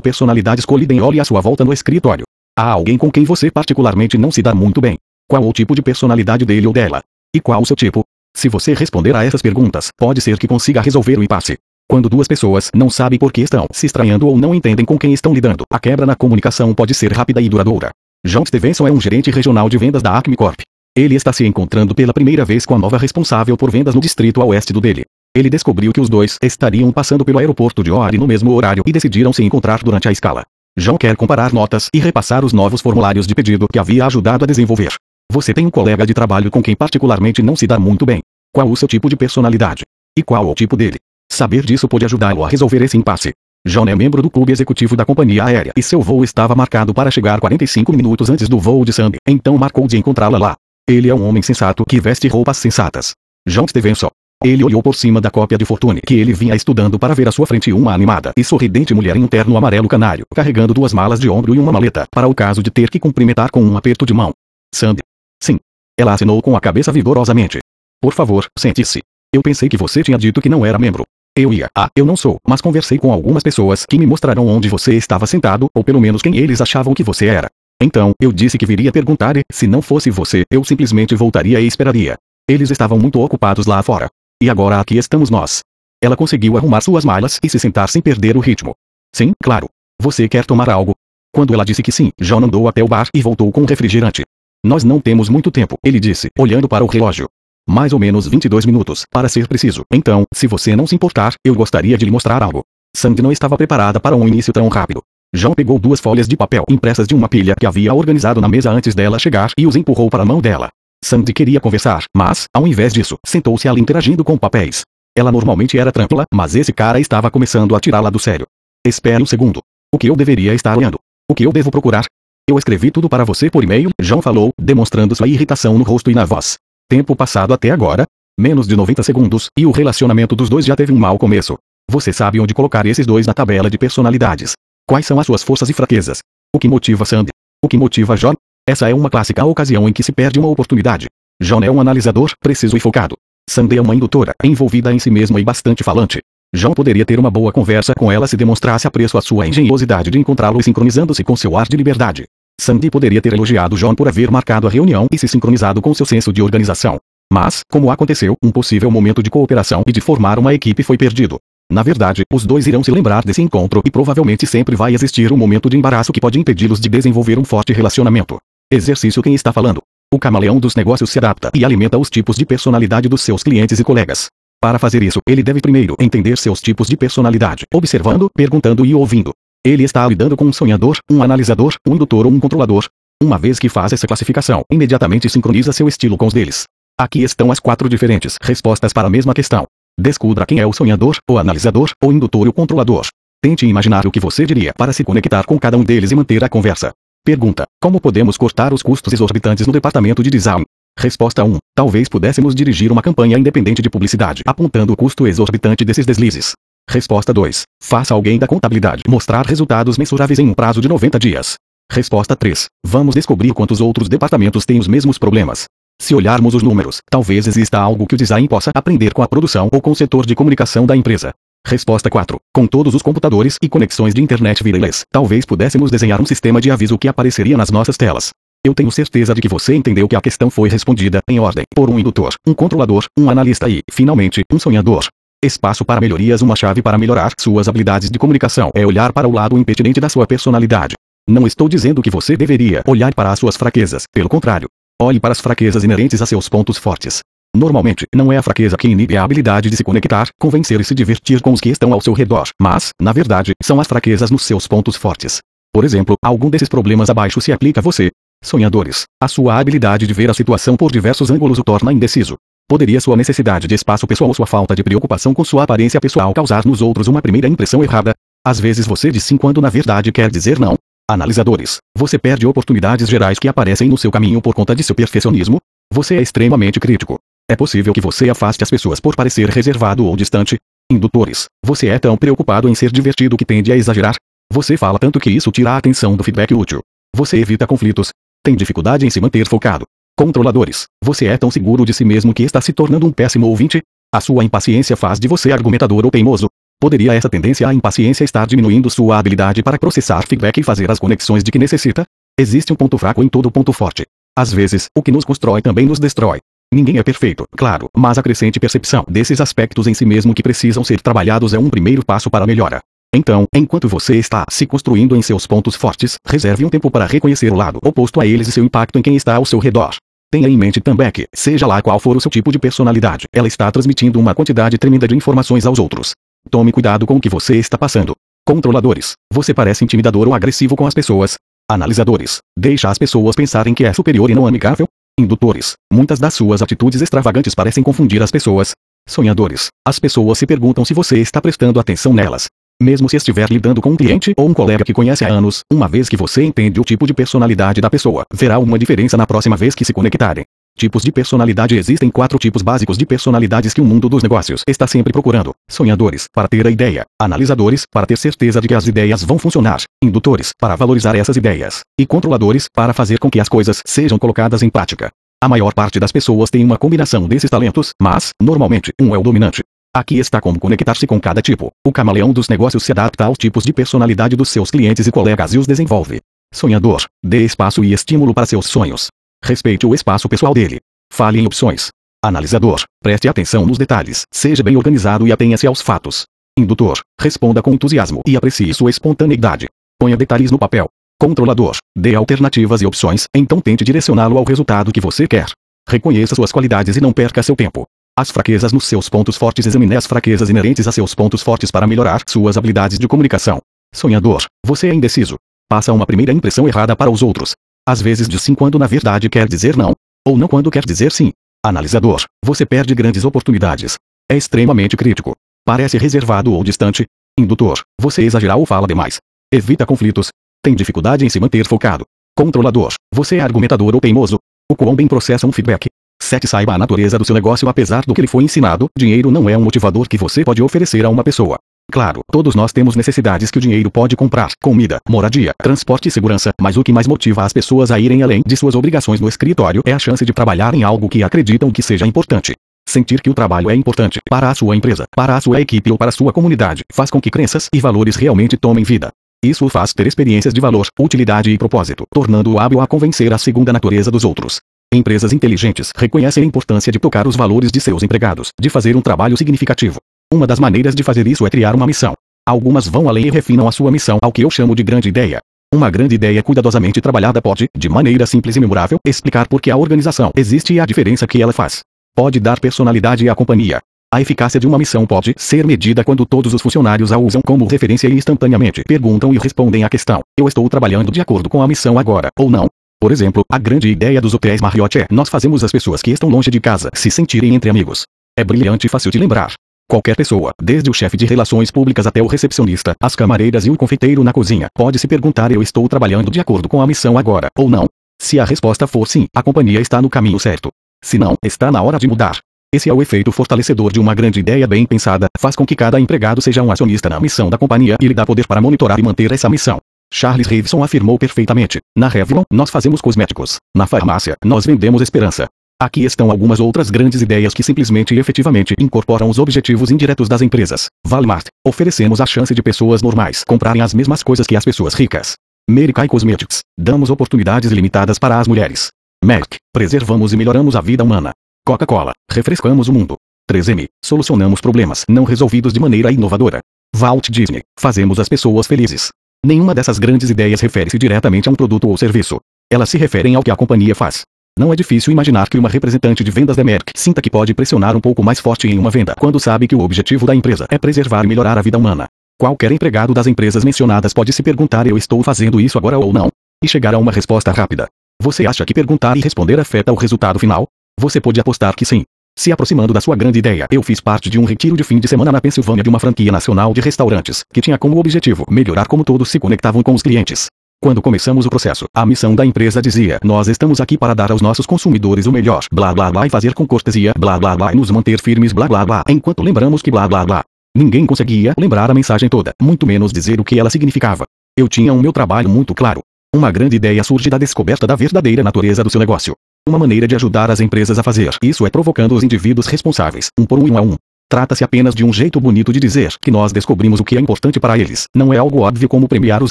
[0.00, 2.24] personalidades colidem, olhe à sua volta no escritório.
[2.56, 4.98] Há alguém com quem você particularmente não se dá muito bem.
[5.28, 7.02] Qual o tipo de personalidade dele ou dela?
[7.34, 8.04] E qual o seu tipo?
[8.36, 11.56] Se você responder a essas perguntas, pode ser que consiga resolver o impasse.
[11.88, 15.12] Quando duas pessoas não sabem por que estão se estranhando ou não entendem com quem
[15.12, 17.90] estão lidando, a quebra na comunicação pode ser rápida e duradoura.
[18.24, 20.60] John Stevenson é um gerente regional de vendas da Acme Corp.
[21.00, 24.42] Ele está se encontrando pela primeira vez com a nova responsável por vendas no distrito
[24.42, 25.06] a oeste do dele.
[25.34, 28.92] Ele descobriu que os dois estariam passando pelo aeroporto de Ori no mesmo horário e
[28.92, 30.42] decidiram se encontrar durante a escala.
[30.76, 34.46] João quer comparar notas e repassar os novos formulários de pedido que havia ajudado a
[34.46, 34.92] desenvolver.
[35.32, 38.20] Você tem um colega de trabalho com quem particularmente não se dá muito bem.
[38.52, 39.84] Qual o seu tipo de personalidade?
[40.14, 40.98] E qual o tipo dele?
[41.32, 43.32] Saber disso pode ajudá-lo a resolver esse impasse.
[43.66, 47.10] John é membro do clube executivo da companhia aérea e seu voo estava marcado para
[47.10, 50.56] chegar 45 minutos antes do voo de Sandy, então marcou de encontrá-la lá.
[50.90, 53.14] Ele é um homem sensato que veste roupas sensatas.
[53.48, 54.10] John Stevenson.
[54.42, 57.32] Ele olhou por cima da cópia de Fortune que ele vinha estudando para ver à
[57.32, 61.20] sua frente uma animada e sorridente mulher em um terno amarelo canário, carregando duas malas
[61.20, 64.04] de ombro e uma maleta, para o caso de ter que cumprimentar com um aperto
[64.04, 64.32] de mão.
[64.74, 65.00] Sandy.
[65.40, 65.60] Sim.
[65.96, 67.60] Ela assinou com a cabeça vigorosamente.
[68.02, 69.00] Por favor, sente-se.
[69.32, 71.04] Eu pensei que você tinha dito que não era membro.
[71.36, 71.68] Eu ia.
[71.72, 75.24] Ah, eu não sou, mas conversei com algumas pessoas que me mostraram onde você estava
[75.24, 77.48] sentado, ou pelo menos quem eles achavam que você era.
[77.82, 81.66] Então, eu disse que viria perguntar e, se não fosse você, eu simplesmente voltaria e
[81.66, 82.16] esperaria.
[82.48, 84.08] Eles estavam muito ocupados lá fora.
[84.42, 85.60] E agora aqui estamos nós.
[86.02, 88.74] Ela conseguiu arrumar suas malas e se sentar sem perder o ritmo.
[89.14, 89.68] Sim, claro.
[90.00, 90.94] Você quer tomar algo?
[91.32, 94.24] Quando ela disse que sim, John andou até o bar e voltou com um refrigerante.
[94.64, 97.28] Nós não temos muito tempo, ele disse, olhando para o relógio.
[97.68, 99.84] Mais ou menos 22 minutos, para ser preciso.
[99.92, 102.62] Então, se você não se importar, eu gostaria de lhe mostrar algo.
[102.96, 105.02] Sandy não estava preparada para um início tão rápido.
[105.32, 108.70] João pegou duas folhas de papel impressas de uma pilha que havia organizado na mesa
[108.70, 110.70] antes dela chegar e os empurrou para a mão dela.
[111.04, 114.82] Sandy queria conversar, mas, ao invés disso, sentou-se ali interagindo com papéis.
[115.16, 118.46] Ela normalmente era tranquila, mas esse cara estava começando a tirá-la do sério.
[118.84, 119.60] Espere um segundo.
[119.94, 120.98] O que eu deveria estar olhando?
[121.30, 122.04] O que eu devo procurar?
[122.48, 126.14] Eu escrevi tudo para você por e-mail, João falou, demonstrando sua irritação no rosto e
[126.14, 126.58] na voz.
[126.88, 128.04] Tempo passado até agora?
[128.38, 131.56] Menos de 90 segundos, e o relacionamento dos dois já teve um mau começo.
[131.88, 134.54] Você sabe onde colocar esses dois na tabela de personalidades.
[134.90, 136.18] Quais são as suas forças e fraquezas?
[136.52, 137.30] O que motiva Sandy?
[137.64, 138.34] O que motiva John?
[138.68, 141.06] Essa é uma clássica ocasião em que se perde uma oportunidade.
[141.40, 143.16] John é um analisador, preciso e focado.
[143.48, 146.18] Sandy é uma indutora, envolvida em si mesma e bastante falante.
[146.52, 150.18] John poderia ter uma boa conversa com ela se demonstrasse apreço à sua engenhosidade de
[150.18, 152.24] encontrá-lo e sincronizando-se com seu ar de liberdade.
[152.60, 156.04] Sandy poderia ter elogiado John por haver marcado a reunião e se sincronizado com seu
[156.04, 156.98] senso de organização.
[157.32, 161.38] Mas, como aconteceu, um possível momento de cooperação e de formar uma equipe foi perdido.
[161.70, 165.36] Na verdade, os dois irão se lembrar desse encontro e provavelmente sempre vai existir um
[165.36, 168.38] momento de embaraço que pode impedi-los de desenvolver um forte relacionamento.
[168.72, 169.80] Exercício Quem está falando?
[170.12, 173.78] O camaleão dos negócios se adapta e alimenta os tipos de personalidade dos seus clientes
[173.78, 174.26] e colegas.
[174.60, 179.30] Para fazer isso, ele deve primeiro entender seus tipos de personalidade, observando, perguntando e ouvindo.
[179.64, 182.86] Ele está lidando com um sonhador, um analisador, um indutor ou um controlador.
[183.22, 186.64] Uma vez que faz essa classificação, imediatamente sincroniza seu estilo com os deles.
[186.98, 189.66] Aqui estão as quatro diferentes respostas para a mesma questão.
[189.98, 193.06] Descubra quem é o sonhador, o analisador, o indutor e o controlador.
[193.42, 196.44] Tente imaginar o que você diria para se conectar com cada um deles e manter
[196.44, 196.92] a conversa.
[197.24, 200.64] Pergunta: Como podemos cortar os custos exorbitantes no departamento de design?
[200.98, 201.56] Resposta 1.
[201.74, 206.52] Talvez pudéssemos dirigir uma campanha independente de publicidade apontando o custo exorbitante desses deslizes.
[206.88, 207.62] Resposta 2.
[207.82, 211.54] Faça alguém da contabilidade mostrar resultados mensuráveis em um prazo de 90 dias.
[211.90, 212.66] Resposta 3.
[212.86, 215.64] Vamos descobrir quantos outros departamentos têm os mesmos problemas.
[216.00, 219.68] Se olharmos os números, talvez exista algo que o design possa aprender com a produção
[219.70, 221.34] ou com o setor de comunicação da empresa.
[221.64, 222.38] Resposta 4.
[222.54, 226.70] Com todos os computadores e conexões de internet wireless, talvez pudéssemos desenhar um sistema de
[226.70, 228.30] aviso que apareceria nas nossas telas.
[228.64, 231.90] Eu tenho certeza de que você entendeu que a questão foi respondida em ordem por
[231.90, 235.04] um indutor, um controlador, um analista e, finalmente, um sonhador.
[235.44, 239.32] Espaço para melhorias Uma chave para melhorar suas habilidades de comunicação é olhar para o
[239.32, 240.94] lado impertinente da sua personalidade.
[241.28, 244.66] Não estou dizendo que você deveria olhar para as suas fraquezas, pelo contrário.
[245.02, 247.20] Olhe para as fraquezas inerentes a seus pontos fortes.
[247.56, 250.94] Normalmente, não é a fraqueza que inibe a habilidade de se conectar, convencer e se
[250.94, 254.42] divertir com os que estão ao seu redor, mas, na verdade, são as fraquezas nos
[254.42, 255.38] seus pontos fortes.
[255.72, 258.10] Por exemplo, algum desses problemas abaixo se aplica a você.
[258.44, 259.04] Sonhadores.
[259.22, 262.36] A sua habilidade de ver a situação por diversos ângulos o torna indeciso.
[262.68, 266.34] Poderia sua necessidade de espaço pessoal ou sua falta de preocupação com sua aparência pessoal
[266.34, 268.12] causar nos outros uma primeira impressão errada?
[268.46, 270.76] Às vezes você diz sim quando na verdade quer dizer não.
[271.12, 271.78] Analisadores.
[271.98, 275.58] Você perde oportunidades gerais que aparecem no seu caminho por conta de seu perfeccionismo?
[275.92, 277.18] Você é extremamente crítico.
[277.50, 280.56] É possível que você afaste as pessoas por parecer reservado ou distante?
[280.90, 281.46] Indutores.
[281.64, 284.14] Você é tão preocupado em ser divertido que tende a exagerar?
[284.52, 286.80] Você fala tanto que isso tira a atenção do feedback útil.
[287.14, 288.10] Você evita conflitos.
[288.44, 289.84] Tem dificuldade em se manter focado.
[290.16, 290.84] Controladores.
[291.02, 293.82] Você é tão seguro de si mesmo que está se tornando um péssimo ouvinte?
[294.14, 296.48] A sua impaciência faz de você argumentador ou teimoso.
[296.80, 300.98] Poderia essa tendência à impaciência estar diminuindo sua habilidade para processar feedback e fazer as
[300.98, 302.06] conexões de que necessita?
[302.38, 304.06] Existe um ponto fraco em todo ponto forte.
[304.34, 306.38] Às vezes, o que nos constrói também nos destrói.
[306.72, 310.82] Ninguém é perfeito, claro, mas a crescente percepção desses aspectos em si mesmo que precisam
[310.82, 312.80] ser trabalhados é um primeiro passo para a melhora.
[313.14, 317.52] Então, enquanto você está se construindo em seus pontos fortes, reserve um tempo para reconhecer
[317.52, 319.96] o lado oposto a eles e seu impacto em quem está ao seu redor.
[320.32, 323.48] Tenha em mente também que, seja lá qual for o seu tipo de personalidade, ela
[323.48, 326.14] está transmitindo uma quantidade tremenda de informações aos outros.
[326.48, 328.14] Tome cuidado com o que você está passando.
[328.46, 329.12] Controladores.
[329.32, 331.34] Você parece intimidador ou agressivo com as pessoas.
[331.68, 332.38] Analisadores.
[332.58, 334.86] Deixa as pessoas pensarem que é superior e não amigável.
[335.18, 335.74] Indutores.
[335.92, 338.72] Muitas das suas atitudes extravagantes parecem confundir as pessoas.
[339.08, 339.68] Sonhadores.
[339.86, 342.46] As pessoas se perguntam se você está prestando atenção nelas.
[342.82, 345.86] Mesmo se estiver lidando com um cliente ou um colega que conhece há anos, uma
[345.86, 349.56] vez que você entende o tipo de personalidade da pessoa, verá uma diferença na próxima
[349.56, 350.44] vez que se conectarem.
[350.80, 354.86] Tipos de personalidade Existem quatro tipos básicos de personalidades que o mundo dos negócios está
[354.86, 355.52] sempre procurando.
[355.68, 357.04] Sonhadores, para ter a ideia.
[357.20, 359.82] Analisadores, para ter certeza de que as ideias vão funcionar.
[360.02, 361.80] Indutores, para valorizar essas ideias.
[362.00, 365.10] E controladores, para fazer com que as coisas sejam colocadas em prática.
[365.44, 369.22] A maior parte das pessoas tem uma combinação desses talentos, mas, normalmente, um é o
[369.22, 369.62] dominante.
[369.94, 371.70] Aqui está como conectar-se com cada tipo.
[371.86, 375.52] O camaleão dos negócios se adapta aos tipos de personalidade dos seus clientes e colegas
[375.52, 376.20] e os desenvolve.
[376.54, 377.04] Sonhador.
[377.22, 379.08] Dê espaço e estímulo para seus sonhos.
[379.44, 380.78] Respeite o espaço pessoal dele.
[381.12, 381.88] Fale em opções.
[382.24, 382.82] Analisador.
[383.02, 384.22] Preste atenção nos detalhes.
[384.32, 386.24] Seja bem organizado e atenha-se aos fatos.
[386.58, 387.00] Indutor.
[387.20, 389.66] Responda com entusiasmo e aprecie sua espontaneidade.
[389.98, 390.88] Ponha detalhes no papel.
[391.18, 391.76] Controlador.
[391.96, 395.46] Dê alternativas e opções, então tente direcioná-lo ao resultado que você quer.
[395.88, 397.86] Reconheça suas qualidades e não perca seu tempo
[398.20, 399.66] as fraquezas nos seus pontos fortes.
[399.66, 403.60] Examine as fraquezas inerentes a seus pontos fortes para melhorar suas habilidades de comunicação.
[403.94, 405.36] Sonhador, você é indeciso.
[405.68, 407.54] Passa uma primeira impressão errada para os outros.
[407.90, 409.94] Às vezes diz sim quando na verdade quer dizer não.
[410.24, 411.32] Ou não quando quer dizer sim.
[411.60, 413.96] Analisador, você perde grandes oportunidades.
[414.30, 415.34] É extremamente crítico.
[415.66, 417.04] Parece reservado ou distante.
[417.36, 419.18] Indutor, você exagera ou fala demais.
[419.52, 420.28] Evita conflitos.
[420.62, 422.04] Tem dificuldade em se manter focado.
[422.38, 424.38] Controlador, você é argumentador ou teimoso.
[424.70, 425.88] O quão bem processa um feedback.
[426.22, 426.46] 7.
[426.46, 429.58] Saiba a natureza do seu negócio apesar do que lhe foi ensinado, dinheiro não é
[429.58, 431.58] um motivador que você pode oferecer a uma pessoa.
[431.90, 436.52] Claro, todos nós temos necessidades que o dinheiro pode comprar: comida, moradia, transporte e segurança,
[436.60, 439.82] mas o que mais motiva as pessoas a irem além de suas obrigações no escritório
[439.84, 442.54] é a chance de trabalhar em algo que acreditam que seja importante.
[442.88, 445.98] Sentir que o trabalho é importante para a sua empresa, para a sua equipe ou
[445.98, 449.10] para a sua comunidade faz com que crenças e valores realmente tomem vida.
[449.44, 453.38] Isso o faz ter experiências de valor, utilidade e propósito, tornando-o hábil a convencer a
[453.38, 454.60] segunda natureza dos outros.
[454.92, 459.00] Empresas inteligentes reconhecem a importância de tocar os valores de seus empregados, de fazer um
[459.00, 459.98] trabalho significativo.
[460.32, 462.14] Uma das maneiras de fazer isso é criar uma missão.
[462.46, 465.40] Algumas vão além e refinam a sua missão ao que eu chamo de grande ideia.
[465.74, 469.76] Uma grande ideia cuidadosamente trabalhada pode, de maneira simples e memorável, explicar por que a
[469.76, 471.80] organização existe e a diferença que ela faz.
[472.14, 473.80] Pode dar personalidade à companhia.
[474.12, 477.66] A eficácia de uma missão pode ser medida quando todos os funcionários a usam como
[477.66, 481.66] referência e instantaneamente perguntam e respondem à questão: Eu estou trabalhando de acordo com a
[481.66, 482.68] missão agora, ou não?
[483.00, 486.28] Por exemplo, a grande ideia dos hotéis Marriott é nós fazemos as pessoas que estão
[486.28, 488.04] longe de casa se sentirem entre amigos.
[488.38, 489.54] É brilhante e fácil de lembrar.
[489.90, 493.76] Qualquer pessoa, desde o chefe de relações públicas até o recepcionista, as camareiras e o
[493.76, 497.48] confeiteiro na cozinha, pode se perguntar: eu estou trabalhando de acordo com a missão agora,
[497.58, 497.88] ou não?
[498.22, 500.70] Se a resposta for sim, a companhia está no caminho certo.
[501.02, 502.38] Se não, está na hora de mudar.
[502.72, 505.98] Esse é o efeito fortalecedor de uma grande ideia bem pensada, faz com que cada
[505.98, 509.02] empregado seja um acionista na missão da companhia e lhe dá poder para monitorar e
[509.02, 509.78] manter essa missão.
[510.12, 513.56] Charles Revson afirmou perfeitamente: Na Revlon, nós fazemos cosméticos.
[513.76, 515.48] Na farmácia, nós vendemos esperança.
[515.82, 520.42] Aqui estão algumas outras grandes ideias que simplesmente e efetivamente incorporam os objetivos indiretos das
[520.42, 520.88] empresas.
[521.06, 521.46] Walmart.
[521.66, 525.36] Oferecemos a chance de pessoas normais comprarem as mesmas coisas que as pessoas ricas.
[525.70, 526.60] Mary Cosmetics.
[526.78, 528.90] Damos oportunidades ilimitadas para as mulheres.
[529.24, 529.56] Merck.
[529.72, 531.32] Preservamos e melhoramos a vida humana.
[531.64, 532.12] Coca-Cola.
[532.30, 533.16] Refrescamos o mundo.
[533.50, 533.86] 3M.
[534.04, 536.60] Solucionamos problemas não resolvidos de maneira inovadora.
[536.94, 537.62] Walt Disney.
[537.78, 539.08] Fazemos as pessoas felizes.
[539.42, 542.38] Nenhuma dessas grandes ideias refere-se diretamente a um produto ou serviço.
[542.70, 544.24] Elas se referem ao que a companhia faz.
[544.58, 547.96] Não é difícil imaginar que uma representante de vendas da Merck sinta que pode pressionar
[547.96, 550.78] um pouco mais forte em uma venda quando sabe que o objetivo da empresa é
[550.78, 552.06] preservar e melhorar a vida humana.
[552.38, 556.28] Qualquer empregado das empresas mencionadas pode se perguntar: eu estou fazendo isso agora ou não?
[556.62, 557.88] E chegar a uma resposta rápida.
[558.22, 560.66] Você acha que perguntar e responder afeta o resultado final?
[560.98, 562.04] Você pode apostar que sim.
[562.38, 565.08] Se aproximando da sua grande ideia, eu fiz parte de um retiro de fim de
[565.08, 569.04] semana na Pensilvânia de uma franquia nacional de restaurantes, que tinha como objetivo melhorar como
[569.04, 570.46] todos se conectavam com os clientes.
[570.82, 574.40] Quando começamos o processo, a missão da empresa dizia: Nós estamos aqui para dar aos
[574.40, 577.76] nossos consumidores o melhor, blá blá blá, e fazer com cortesia, blá blá blá, e
[577.76, 580.42] nos manter firmes, blá blá blá, enquanto lembramos que blá blá blá.
[580.74, 584.24] Ninguém conseguia lembrar a mensagem toda, muito menos dizer o que ela significava.
[584.56, 586.00] Eu tinha um meu trabalho muito claro.
[586.34, 589.34] Uma grande ideia surge da descoberta da verdadeira natureza do seu negócio.
[589.68, 593.44] Uma maneira de ajudar as empresas a fazer isso é provocando os indivíduos responsáveis, um
[593.44, 593.96] por um um a um,
[594.30, 597.58] Trata-se apenas de um jeito bonito de dizer que nós descobrimos o que é importante
[597.58, 598.04] para eles.
[598.14, 599.50] Não é algo óbvio como premiar os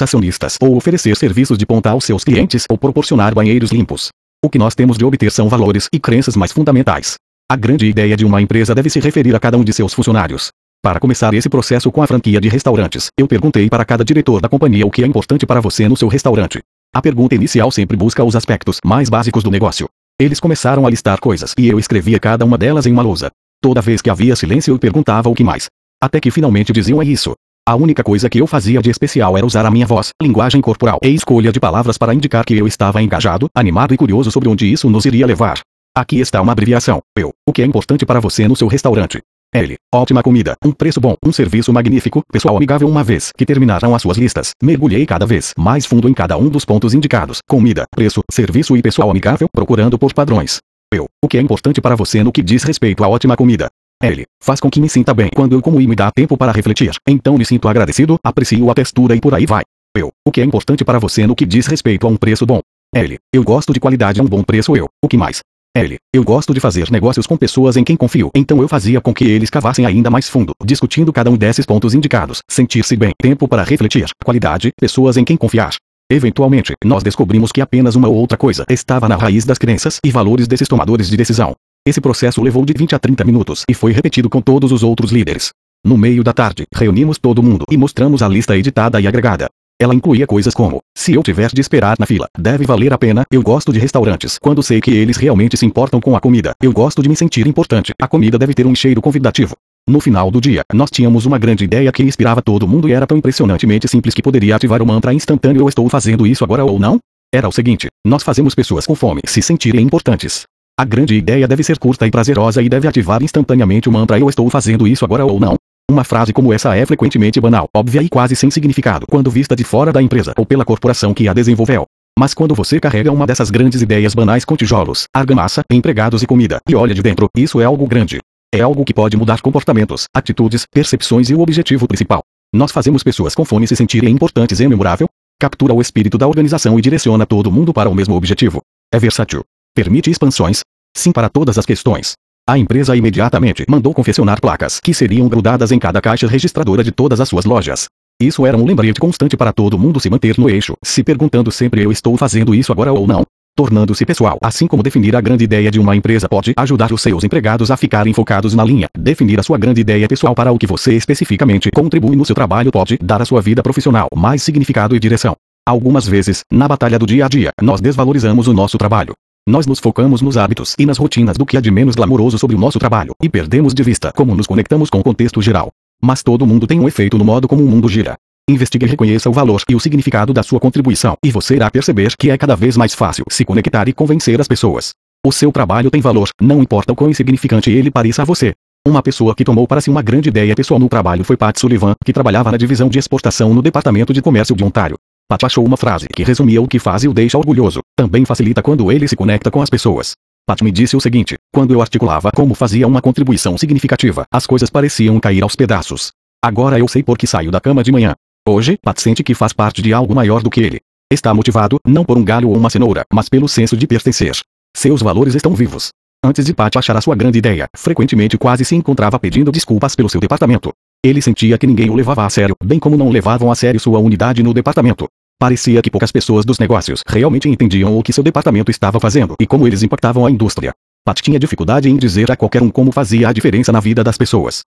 [0.00, 4.08] acionistas, ou oferecer serviços de ponta aos seus clientes, ou proporcionar banheiros limpos.
[4.42, 7.16] O que nós temos de obter são valores e crenças mais fundamentais.
[7.46, 10.48] A grande ideia de uma empresa deve se referir a cada um de seus funcionários.
[10.82, 14.48] Para começar esse processo com a franquia de restaurantes, eu perguntei para cada diretor da
[14.48, 16.58] companhia o que é importante para você no seu restaurante.
[16.94, 19.90] A pergunta inicial sempre busca os aspectos mais básicos do negócio.
[20.18, 23.30] Eles começaram a listar coisas e eu escrevia cada uma delas em uma lousa.
[23.62, 25.66] Toda vez que havia silêncio eu perguntava o que mais.
[26.02, 27.34] Até que finalmente diziam é isso.
[27.68, 30.98] A única coisa que eu fazia de especial era usar a minha voz, linguagem corporal
[31.02, 34.70] e escolha de palavras para indicar que eu estava engajado, animado e curioso sobre onde
[34.70, 35.60] isso nos iria levar.
[35.94, 37.00] Aqui está uma abreviação.
[37.14, 37.32] Eu.
[37.46, 39.20] O que é importante para você no seu restaurante?
[39.52, 39.74] L.
[39.92, 42.88] Ótima comida, um preço bom, um serviço magnífico, pessoal amigável.
[42.88, 46.48] Uma vez que terminaram as suas listas, mergulhei cada vez mais fundo em cada um
[46.48, 50.60] dos pontos indicados: comida, preço, serviço e pessoal amigável, procurando por padrões.
[50.92, 51.06] Eu.
[51.24, 53.68] O que é importante para você no que diz respeito à ótima comida?
[54.02, 54.24] L.
[54.42, 56.90] Faz com que me sinta bem quando eu como e me dá tempo para refletir.
[57.06, 59.62] Então me sinto agradecido, aprecio a textura e por aí vai.
[59.96, 60.10] Eu.
[60.26, 62.60] O que é importante para você no que diz respeito a um preço bom?
[62.92, 63.18] L.
[63.32, 64.74] Eu gosto de qualidade a um bom preço.
[64.76, 64.88] Eu.
[65.04, 65.40] O que mais?
[65.76, 65.96] L.
[66.12, 68.28] Eu gosto de fazer negócios com pessoas em quem confio.
[68.34, 71.94] Então eu fazia com que eles cavassem ainda mais fundo, discutindo cada um desses pontos
[71.94, 72.42] indicados.
[72.50, 75.76] Sentir-se bem, tempo para refletir, qualidade, pessoas em quem confiar.
[76.12, 80.10] Eventualmente, nós descobrimos que apenas uma ou outra coisa estava na raiz das crenças e
[80.10, 81.54] valores desses tomadores de decisão.
[81.86, 85.12] Esse processo levou de 20 a 30 minutos e foi repetido com todos os outros
[85.12, 85.50] líderes.
[85.86, 89.46] No meio da tarde, reunimos todo mundo e mostramos a lista editada e agregada.
[89.80, 93.24] Ela incluía coisas como: se eu tiver de esperar na fila, deve valer a pena.
[93.30, 96.52] Eu gosto de restaurantes quando sei que eles realmente se importam com a comida.
[96.60, 97.92] Eu gosto de me sentir importante.
[98.02, 99.54] A comida deve ter um cheiro convidativo.
[99.88, 103.06] No final do dia, nós tínhamos uma grande ideia que inspirava todo mundo e era
[103.06, 106.78] tão impressionantemente simples que poderia ativar o mantra instantâneo eu estou fazendo isso agora ou
[106.78, 106.98] não?
[107.34, 110.44] Era o seguinte, nós fazemos pessoas com fome se sentirem importantes.
[110.78, 114.28] A grande ideia deve ser curta e prazerosa e deve ativar instantaneamente o mantra eu
[114.28, 115.56] estou fazendo isso agora ou não.
[115.90, 119.64] Uma frase como essa é frequentemente banal, óbvia e quase sem significado quando vista de
[119.64, 121.84] fora da empresa ou pela corporação que a desenvolveu.
[122.18, 126.60] Mas quando você carrega uma dessas grandes ideias banais com tijolos, argamassa, empregados e comida,
[126.68, 128.20] e olha de dentro, isso é algo grande.
[128.52, 132.20] É algo que pode mudar comportamentos, atitudes, percepções e o objetivo principal.
[132.52, 135.08] Nós fazemos pessoas com fome se sentirem importantes e memorável,
[135.38, 138.60] captura o espírito da organização e direciona todo mundo para o mesmo objetivo.
[138.92, 139.44] É versátil.
[139.72, 140.62] Permite expansões?
[140.96, 142.14] Sim para todas as questões.
[142.44, 147.20] A empresa imediatamente mandou confeccionar placas que seriam grudadas em cada caixa registradora de todas
[147.20, 147.86] as suas lojas.
[148.20, 151.84] Isso era um lembrete constante para todo mundo se manter no eixo, se perguntando sempre
[151.84, 153.24] eu estou fazendo isso agora ou não
[153.54, 154.38] tornando-se pessoal.
[154.42, 157.76] Assim como definir a grande ideia de uma empresa pode ajudar os seus empregados a
[157.76, 158.88] ficarem focados na linha.
[158.98, 162.70] Definir a sua grande ideia pessoal para o que você especificamente contribui no seu trabalho
[162.70, 165.36] pode dar à sua vida profissional mais significado e direção.
[165.66, 169.12] Algumas vezes, na batalha do dia a dia, nós desvalorizamos o nosso trabalho.
[169.48, 172.56] Nós nos focamos nos hábitos e nas rotinas do que há de menos glamouroso sobre
[172.56, 175.70] o nosso trabalho e perdemos de vista como nos conectamos com o contexto geral.
[176.02, 178.16] Mas todo mundo tem um efeito no modo como o mundo gira.
[178.50, 182.14] Investigue e reconheça o valor e o significado da sua contribuição, e você irá perceber
[182.18, 184.90] que é cada vez mais fácil se conectar e convencer as pessoas.
[185.24, 188.52] O seu trabalho tem valor, não importa o quão insignificante ele pareça a você.
[188.84, 191.94] Uma pessoa que tomou para si uma grande ideia pessoal no trabalho foi Pat Sullivan,
[192.04, 194.96] que trabalhava na divisão de exportação no Departamento de Comércio de Ontário.
[195.28, 197.80] Pat achou uma frase que resumia o que faz e o deixa orgulhoso.
[197.94, 200.14] Também facilita quando ele se conecta com as pessoas.
[200.44, 204.70] Pat me disse o seguinte: quando eu articulava como fazia uma contribuição significativa, as coisas
[204.70, 206.10] pareciam cair aos pedaços.
[206.42, 208.16] Agora eu sei por que saio da cama de manhã.
[208.50, 210.80] Hoje, Pat sente que faz parte de algo maior do que ele.
[211.08, 214.36] Está motivado, não por um galho ou uma cenoura, mas pelo senso de pertencer.
[214.76, 215.90] Seus valores estão vivos.
[216.24, 220.08] Antes de Pat achar a sua grande ideia, frequentemente quase se encontrava pedindo desculpas pelo
[220.10, 220.72] seu departamento.
[221.00, 224.00] Ele sentia que ninguém o levava a sério, bem como não levavam a sério sua
[224.00, 225.06] unidade no departamento.
[225.38, 229.46] Parecia que poucas pessoas dos negócios realmente entendiam o que seu departamento estava fazendo e
[229.46, 230.72] como eles impactavam a indústria.
[231.06, 234.18] Pat tinha dificuldade em dizer a qualquer um como fazia a diferença na vida das
[234.18, 234.62] pessoas.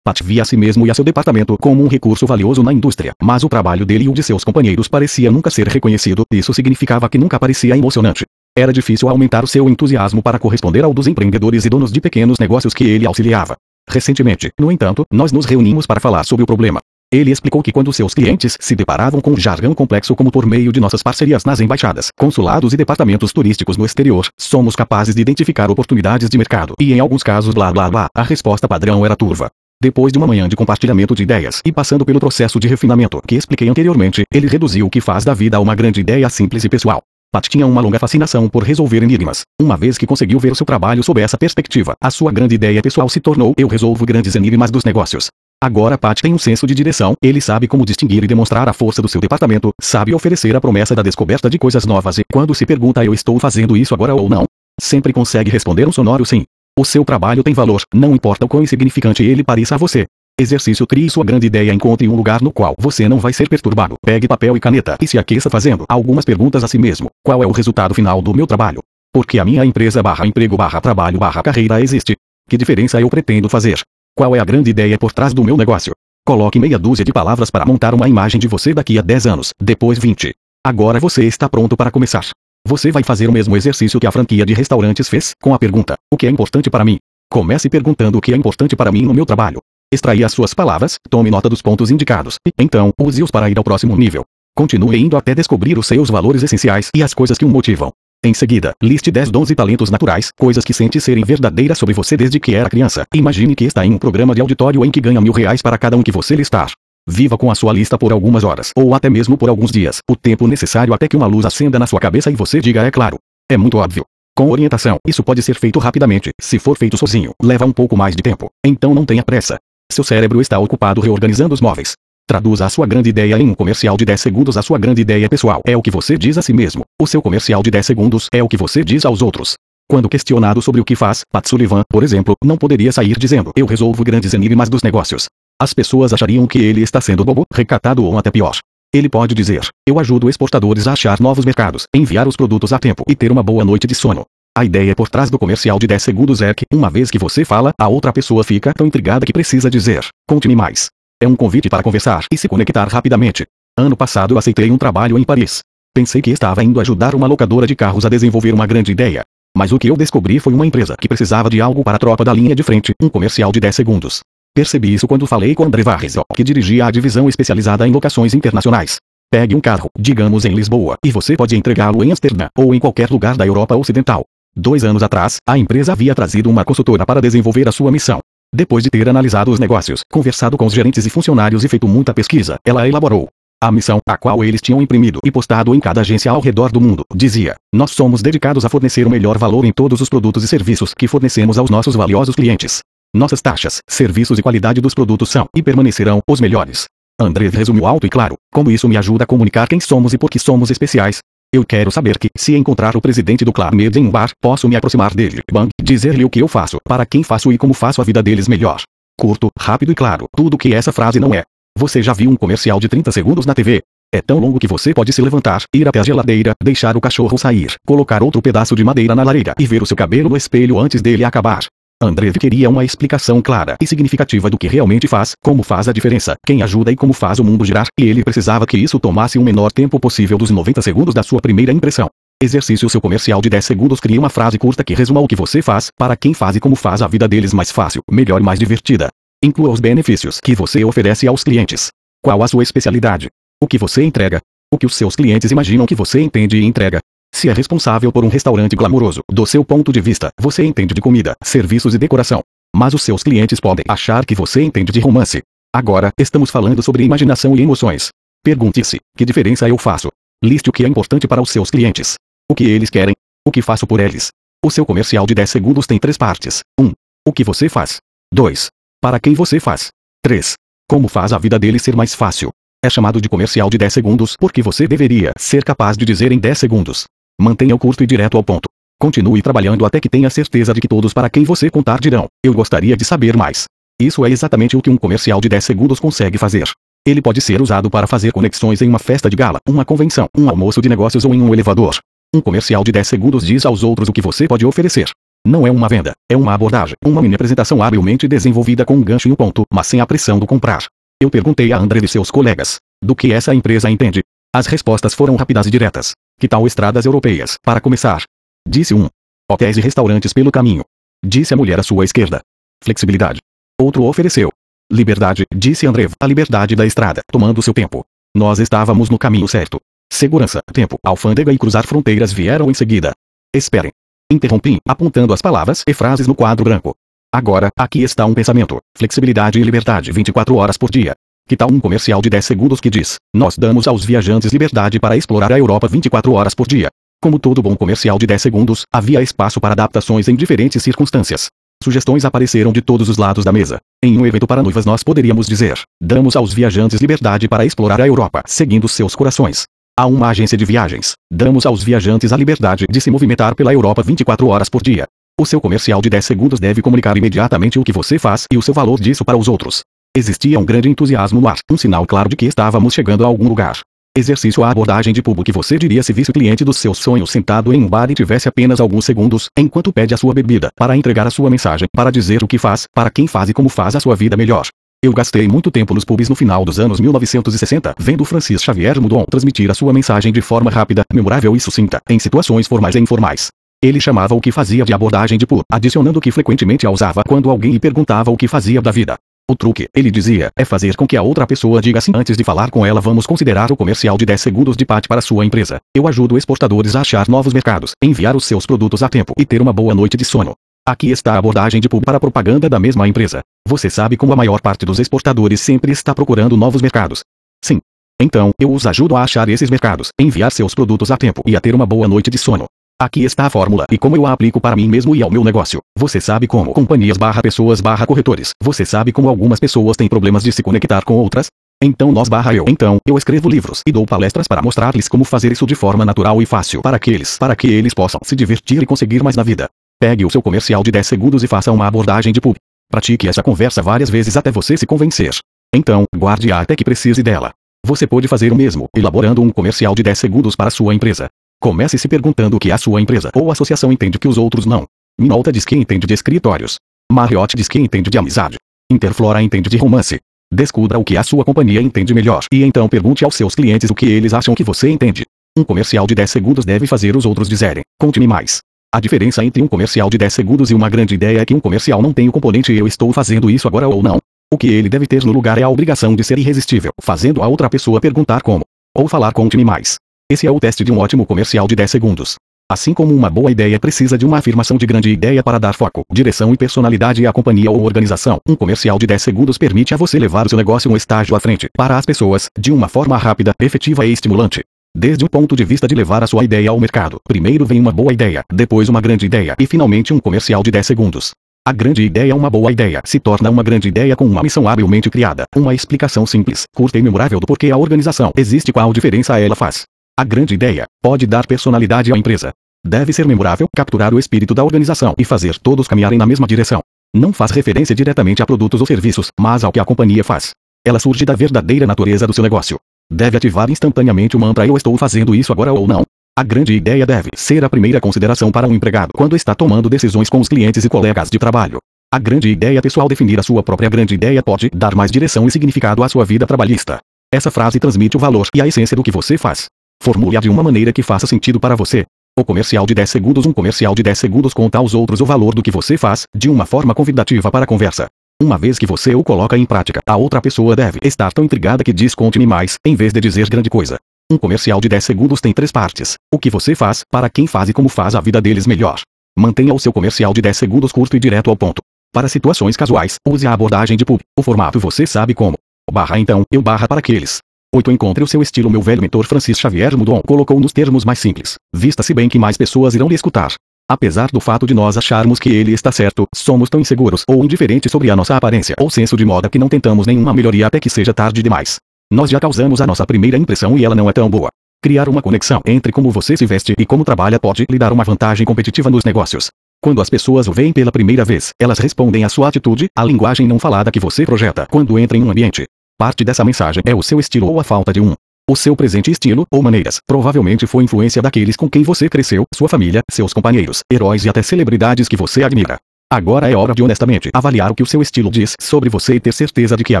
[0.22, 3.44] Via a si mesmo e a seu departamento como um recurso valioso na indústria, mas
[3.44, 7.18] o trabalho dele e o de seus companheiros parecia nunca ser reconhecido, isso significava que
[7.18, 8.24] nunca parecia emocionante.
[8.56, 12.38] Era difícil aumentar o seu entusiasmo para corresponder ao dos empreendedores e donos de pequenos
[12.38, 13.56] negócios que ele auxiliava.
[13.88, 16.80] Recentemente, no entanto, nós nos reunimos para falar sobre o problema.
[17.12, 20.72] Ele explicou que quando seus clientes se deparavam com um jargão complexo como por meio
[20.72, 25.68] de nossas parcerias nas embaixadas, consulados e departamentos turísticos no exterior, somos capazes de identificar
[25.72, 26.74] oportunidades de mercado.
[26.78, 29.50] E em alguns casos blá blá blá, a resposta padrão era turva.
[29.82, 33.34] Depois de uma manhã de compartilhamento de ideias e passando pelo processo de refinamento que
[33.34, 36.68] expliquei anteriormente, ele reduziu o que faz da vida a uma grande ideia simples e
[36.68, 37.00] pessoal.
[37.32, 39.40] Pat tinha uma longa fascinação por resolver enigmas.
[39.58, 42.82] Uma vez que conseguiu ver o seu trabalho sob essa perspectiva, a sua grande ideia
[42.82, 45.28] pessoal se tornou eu resolvo grandes enigmas dos negócios.
[45.62, 49.00] Agora Pat tem um senso de direção, ele sabe como distinguir e demonstrar a força
[49.00, 52.66] do seu departamento, sabe oferecer a promessa da descoberta de coisas novas e, quando se
[52.66, 54.44] pergunta eu estou fazendo isso agora ou não,
[54.78, 56.44] sempre consegue responder um sonoro sim.
[56.80, 60.06] O seu trabalho tem valor, não importa o quão insignificante ele pareça a você.
[60.40, 63.96] Exercício Crie sua grande ideia Encontre um lugar no qual você não vai ser perturbado.
[64.02, 67.10] Pegue papel e caneta e se aqueça fazendo algumas perguntas a si mesmo.
[67.22, 68.80] Qual é o resultado final do meu trabalho?
[69.12, 72.16] Por que a minha empresa barra emprego barra trabalho barra carreira existe?
[72.48, 73.78] Que diferença eu pretendo fazer?
[74.16, 75.92] Qual é a grande ideia por trás do meu negócio?
[76.26, 79.50] Coloque meia dúzia de palavras para montar uma imagem de você daqui a 10 anos,
[79.60, 80.32] depois 20.
[80.64, 82.24] Agora você está pronto para começar.
[82.66, 85.96] Você vai fazer o mesmo exercício que a franquia de restaurantes fez, com a pergunta:
[86.12, 86.98] O que é importante para mim?
[87.30, 89.58] Comece perguntando o que é importante para mim no meu trabalho.
[89.92, 93.64] Extraia as suas palavras, tome nota dos pontos indicados, e, então, use-os para ir ao
[93.64, 94.24] próximo nível.
[94.54, 97.90] Continue indo até descobrir os seus valores essenciais e as coisas que o motivam.
[98.24, 102.16] Em seguida, liste 10 dons e talentos naturais, coisas que sente serem verdadeiras sobre você
[102.16, 103.04] desde que era criança.
[103.14, 105.96] Imagine que está em um programa de auditório em que ganha mil reais para cada
[105.96, 106.70] um que você listar.
[107.10, 110.14] Viva com a sua lista por algumas horas, ou até mesmo por alguns dias, o
[110.14, 113.18] tempo necessário até que uma luz acenda na sua cabeça e você diga é claro.
[113.50, 114.04] É muito óbvio.
[114.36, 116.30] Com orientação, isso pode ser feito rapidamente.
[116.40, 118.48] Se for feito sozinho, leva um pouco mais de tempo.
[118.64, 119.58] Então não tenha pressa.
[119.90, 121.94] Seu cérebro está ocupado reorganizando os móveis.
[122.28, 124.56] Traduza a sua grande ideia em um comercial de 10 segundos.
[124.56, 126.84] A sua grande ideia pessoal é o que você diz a si mesmo.
[127.02, 129.54] O seu comercial de 10 segundos é o que você diz aos outros.
[129.88, 133.66] Quando questionado sobre o que faz, Pat Sullivan, por exemplo, não poderia sair dizendo: Eu
[133.66, 135.26] resolvo grandes enigmas dos negócios.
[135.62, 138.56] As pessoas achariam que ele está sendo bobo, recatado ou até pior.
[138.94, 143.04] Ele pode dizer: Eu ajudo exportadores a achar novos mercados, enviar os produtos a tempo
[143.06, 144.24] e ter uma boa noite de sono.
[144.56, 147.44] A ideia por trás do comercial de 10 segundos é que, uma vez que você
[147.44, 150.88] fala, a outra pessoa fica tão intrigada que precisa dizer: Conte-me mais.
[151.22, 153.44] É um convite para conversar e se conectar rapidamente.
[153.78, 155.60] Ano passado aceitei um trabalho em Paris.
[155.94, 159.24] Pensei que estava indo ajudar uma locadora de carros a desenvolver uma grande ideia.
[159.54, 162.24] Mas o que eu descobri foi uma empresa que precisava de algo para a tropa
[162.24, 164.22] da linha de frente, um comercial de 10 segundos.
[164.54, 168.96] Percebi isso quando falei com André Varrezo, que dirigia a divisão especializada em locações internacionais.
[169.30, 173.08] Pegue um carro, digamos em Lisboa, e você pode entregá-lo em Amsterdã ou em qualquer
[173.10, 174.24] lugar da Europa Ocidental.
[174.56, 178.18] Dois anos atrás, a empresa havia trazido uma consultora para desenvolver a sua missão.
[178.52, 182.12] Depois de ter analisado os negócios, conversado com os gerentes e funcionários e feito muita
[182.12, 183.28] pesquisa, ela elaborou
[183.62, 186.80] a missão, a qual eles tinham imprimido e postado em cada agência ao redor do
[186.80, 190.48] mundo, dizia: Nós somos dedicados a fornecer o melhor valor em todos os produtos e
[190.48, 192.80] serviços que fornecemos aos nossos valiosos clientes.
[193.12, 196.84] Nossas taxas, serviços e qualidade dos produtos são e permanecerão os melhores.
[197.20, 200.30] André resumiu alto e claro: Como isso me ajuda a comunicar quem somos e por
[200.30, 201.18] que somos especiais.
[201.52, 204.68] Eu quero saber que, se encontrar o presidente do Club Med em um bar, posso
[204.68, 208.00] me aproximar dele, bang, dizer-lhe o que eu faço, para quem faço e como faço
[208.00, 208.80] a vida deles melhor.
[209.18, 211.42] Curto, rápido e claro, tudo que essa frase não é.
[211.76, 213.82] Você já viu um comercial de 30 segundos na TV?
[214.14, 217.36] É tão longo que você pode se levantar, ir até a geladeira, deixar o cachorro
[217.36, 220.78] sair, colocar outro pedaço de madeira na lareira e ver o seu cabelo no espelho
[220.78, 221.66] antes dele acabar.
[222.02, 226.34] André queria uma explicação clara e significativa do que realmente faz, como faz a diferença,
[226.46, 229.42] quem ajuda e como faz o mundo girar, e ele precisava que isso tomasse o
[229.42, 232.08] menor tempo possível dos 90 segundos da sua primeira impressão.
[232.42, 235.60] Exercício seu comercial de 10 segundos cria uma frase curta que resuma o que você
[235.60, 238.58] faz, para quem faz e como faz a vida deles mais fácil, melhor e mais
[238.58, 239.10] divertida.
[239.44, 241.88] Inclua os benefícios que você oferece aos clientes.
[242.24, 243.28] Qual a sua especialidade?
[243.62, 244.40] O que você entrega?
[244.72, 247.00] O que os seus clientes imaginam que você entende e entrega?
[247.32, 251.00] Se é responsável por um restaurante glamouroso, do seu ponto de vista, você entende de
[251.00, 252.42] comida, serviços e decoração.
[252.74, 255.42] Mas os seus clientes podem achar que você entende de romance.
[255.74, 258.08] Agora, estamos falando sobre imaginação e emoções.
[258.42, 260.08] Pergunte-se: que diferença eu faço?
[260.42, 262.14] Liste o que é importante para os seus clientes.
[262.50, 263.14] O que eles querem.
[263.46, 264.28] O que faço por eles.
[264.64, 266.60] O seu comercial de 10 segundos tem três partes.
[266.78, 266.92] 1.
[267.26, 267.98] O que você faz.
[268.32, 268.68] 2.
[269.00, 269.88] Para quem você faz.
[270.22, 270.54] 3.
[270.88, 272.50] Como faz a vida deles ser mais fácil.
[272.84, 276.38] É chamado de comercial de 10 segundos porque você deveria ser capaz de dizer em
[276.38, 277.04] 10 segundos.
[277.40, 278.68] Mantenha o curto e direto ao ponto.
[279.00, 282.52] Continue trabalhando até que tenha certeza de que todos para quem você contar dirão: Eu
[282.52, 283.64] gostaria de saber mais.
[283.98, 286.68] Isso é exatamente o que um comercial de 10 segundos consegue fazer.
[287.06, 290.50] Ele pode ser usado para fazer conexões em uma festa de gala, uma convenção, um
[290.50, 291.96] almoço de negócios ou em um elevador.
[292.34, 295.08] Um comercial de 10 segundos diz aos outros o que você pode oferecer.
[295.46, 299.28] Não é uma venda, é uma abordagem, uma mini apresentação habilmente desenvolvida com um gancho
[299.28, 300.84] e um ponto, mas sem a pressão do comprar.
[301.22, 302.76] Eu perguntei a André e seus colegas.
[303.02, 304.20] Do que essa empresa entende?
[304.54, 306.12] As respostas foram rápidas e diretas.
[306.40, 308.22] Que tal estradas europeias, para começar?
[308.66, 309.08] Disse um.
[309.46, 310.82] Hotéis e restaurantes pelo caminho.
[311.22, 312.40] Disse a mulher à sua esquerda.
[312.82, 313.40] Flexibilidade.
[313.78, 314.50] Outro ofereceu.
[314.90, 318.06] Liberdade, disse André, a liberdade da estrada, tomando seu tempo.
[318.34, 319.78] Nós estávamos no caminho certo.
[320.10, 323.12] Segurança, tempo, alfândega e cruzar fronteiras vieram em seguida.
[323.54, 323.92] Esperem.
[324.32, 326.94] Interrompi, apontando as palavras e frases no quadro branco.
[327.30, 328.80] Agora, aqui está um pensamento.
[328.96, 331.14] Flexibilidade e liberdade 24 horas por dia.
[331.48, 335.16] Que tal um comercial de 10 segundos que diz: Nós damos aos viajantes liberdade para
[335.16, 336.88] explorar a Europa 24 horas por dia.
[337.20, 341.48] Como todo bom comercial de 10 segundos, havia espaço para adaptações em diferentes circunstâncias.
[341.82, 343.78] Sugestões apareceram de todos os lados da mesa.
[344.02, 348.06] Em um evento para noivas, nós poderíamos dizer: Damos aos viajantes liberdade para explorar a
[348.06, 349.64] Europa, seguindo seus corações.
[349.98, 351.14] Há uma agência de viagens.
[351.32, 355.06] Damos aos viajantes a liberdade de se movimentar pela Europa 24 horas por dia.
[355.38, 358.62] O seu comercial de 10 segundos deve comunicar imediatamente o que você faz e o
[358.62, 359.80] seu valor disso para os outros.
[360.16, 363.48] Existia um grande entusiasmo no ar, um sinal claro de que estávamos chegando a algum
[363.48, 363.78] lugar.
[364.16, 367.30] Exercício a abordagem de público que você diria se visse o cliente dos seus sonhos
[367.30, 370.96] sentado em um bar e tivesse apenas alguns segundos, enquanto pede a sua bebida, para
[370.96, 373.94] entregar a sua mensagem, para dizer o que faz, para quem faz e como faz
[373.94, 374.66] a sua vida melhor.
[375.00, 379.24] Eu gastei muito tempo nos pubs no final dos anos 1960, vendo Francis Xavier Mudon
[379.30, 383.46] transmitir a sua mensagem de forma rápida, memorável e sucinta, em situações formais e informais.
[383.80, 387.48] Ele chamava o que fazia de abordagem de pur, adicionando que frequentemente a usava quando
[387.48, 389.16] alguém lhe perguntava o que fazia da vida.
[389.50, 392.44] O truque, ele dizia, é fazer com que a outra pessoa diga sim antes de
[392.44, 393.00] falar com ela.
[393.00, 395.80] Vamos considerar o comercial de 10 segundos de Pat para sua empresa.
[395.92, 399.60] Eu ajudo exportadores a achar novos mercados, enviar os seus produtos a tempo e ter
[399.60, 400.54] uma boa noite de sono.
[400.86, 403.40] Aqui está a abordagem de pub para a propaganda da mesma empresa.
[403.66, 407.24] Você sabe como a maior parte dos exportadores sempre está procurando novos mercados.
[407.60, 407.80] Sim.
[408.22, 411.60] Então, eu os ajudo a achar esses mercados, enviar seus produtos a tempo e a
[411.60, 412.66] ter uma boa noite de sono.
[413.00, 415.42] Aqui está a fórmula e como eu a aplico para mim mesmo e ao meu
[415.42, 415.80] negócio.
[415.98, 418.50] Você sabe como companhias barra pessoas barra corretores.
[418.62, 421.46] Você sabe como algumas pessoas têm problemas de se conectar com outras?
[421.82, 422.66] Então nós barra eu.
[422.68, 426.42] Então, eu escrevo livros e dou palestras para mostrar-lhes como fazer isso de forma natural
[426.42, 429.42] e fácil para que eles, para que eles possam se divertir e conseguir mais na
[429.42, 429.70] vida.
[429.98, 432.56] Pegue o seu comercial de 10 segundos e faça uma abordagem de pub.
[432.90, 435.30] Pratique essa conversa várias vezes até você se convencer.
[435.74, 437.50] Então, guarde-a até que precise dela.
[437.86, 441.30] Você pode fazer o mesmo, elaborando um comercial de 10 segundos para sua empresa.
[441.62, 444.86] Comece se perguntando o que a sua empresa ou associação entende que os outros não.
[445.20, 446.76] Minolta diz que entende de escritórios.
[447.12, 448.56] Marriott diz que entende de amizade.
[448.90, 450.18] Interflora entende de romance.
[450.50, 453.94] Descubra o que a sua companhia entende melhor e então pergunte aos seus clientes o
[453.94, 455.24] que eles acham que você entende.
[455.54, 458.60] Um comercial de 10 segundos deve fazer os outros dizerem: Conte-me mais.
[458.90, 461.60] A diferença entre um comercial de 10 segundos e uma grande ideia é que um
[461.60, 464.16] comercial não tem o componente eu estou fazendo isso agora ou não.
[464.50, 467.48] O que ele deve ter no lugar é a obrigação de ser irresistível, fazendo a
[467.48, 468.64] outra pessoa perguntar como.
[468.96, 469.98] Ou falar conte-me mais.
[470.30, 472.36] Esse é o teste de um ótimo comercial de 10 segundos.
[472.70, 476.04] Assim como uma boa ideia precisa de uma afirmação de grande ideia para dar foco,
[476.08, 480.20] direção e personalidade à companhia ou organização, um comercial de 10 segundos permite a você
[480.20, 483.52] levar o seu negócio um estágio à frente, para as pessoas, de uma forma rápida,
[483.60, 484.62] efetiva e estimulante.
[484.96, 487.90] Desde o ponto de vista de levar a sua ideia ao mercado, primeiro vem uma
[487.90, 491.32] boa ideia, depois uma grande ideia e finalmente um comercial de 10 segundos.
[491.66, 495.10] A grande ideia, uma boa ideia, se torna uma grande ideia com uma missão habilmente
[495.10, 499.56] criada, uma explicação simples, curta e memorável do porquê a organização existe, qual diferença ela
[499.56, 499.86] faz.
[500.18, 502.52] A grande ideia pode dar personalidade à empresa.
[502.86, 506.80] Deve ser memorável, capturar o espírito da organização e fazer todos caminharem na mesma direção.
[507.14, 510.50] Não faz referência diretamente a produtos ou serviços, mas ao que a companhia faz.
[510.86, 512.78] Ela surge da verdadeira natureza do seu negócio.
[513.12, 516.04] Deve ativar instantaneamente o mantra eu estou fazendo isso agora ou não.
[516.38, 520.30] A grande ideia deve ser a primeira consideração para um empregado quando está tomando decisões
[520.30, 521.78] com os clientes e colegas de trabalho.
[522.12, 525.50] A grande ideia pessoal definir a sua própria grande ideia pode dar mais direção e
[525.50, 526.98] significado à sua vida trabalhista.
[527.32, 529.66] Essa frase transmite o valor e a essência do que você faz.
[530.02, 532.06] Formule-a de uma maneira que faça sentido para você.
[532.38, 535.54] O comercial de 10 segundos Um comercial de 10 segundos conta aos outros o valor
[535.54, 538.08] do que você faz, de uma forma convidativa para a conversa.
[538.42, 541.84] Uma vez que você o coloca em prática, a outra pessoa deve estar tão intrigada
[541.84, 543.98] que diz conte-me mais, em vez de dizer grande coisa.
[544.32, 546.14] Um comercial de 10 segundos tem três partes.
[546.32, 549.00] O que você faz, para quem faz e como faz a vida deles melhor.
[549.38, 551.82] Mantenha o seu comercial de 10 segundos curto e direto ao ponto.
[552.10, 554.20] Para situações casuais, use a abordagem de pub.
[554.38, 555.58] O formato você sabe como.
[555.92, 557.40] Barra então, eu barra para aqueles.
[557.72, 557.92] 8.
[557.92, 558.68] Encontre o seu estilo.
[558.68, 561.54] Meu velho mentor Francis Xavier Mudon colocou nos termos mais simples.
[561.72, 563.52] Vista-se bem que mais pessoas irão lhe escutar.
[563.88, 567.90] Apesar do fato de nós acharmos que ele está certo, somos tão inseguros ou indiferentes
[567.92, 570.90] sobre a nossa aparência ou senso de moda que não tentamos nenhuma melhoria até que
[570.90, 571.76] seja tarde demais.
[572.12, 574.48] Nós já causamos a nossa primeira impressão e ela não é tão boa.
[574.82, 578.02] Criar uma conexão entre como você se veste e como trabalha pode lhe dar uma
[578.02, 579.48] vantagem competitiva nos negócios.
[579.80, 583.46] Quando as pessoas o veem pela primeira vez, elas respondem à sua atitude, à linguagem
[583.46, 585.66] não falada que você projeta quando entra em um ambiente.
[586.00, 588.14] Parte dessa mensagem é o seu estilo ou a falta de um.
[588.48, 592.70] O seu presente estilo ou maneiras provavelmente foi influência daqueles com quem você cresceu, sua
[592.70, 595.76] família, seus companheiros, heróis e até celebridades que você admira.
[596.10, 599.20] Agora é hora de honestamente avaliar o que o seu estilo diz sobre você e
[599.20, 600.00] ter certeza de que a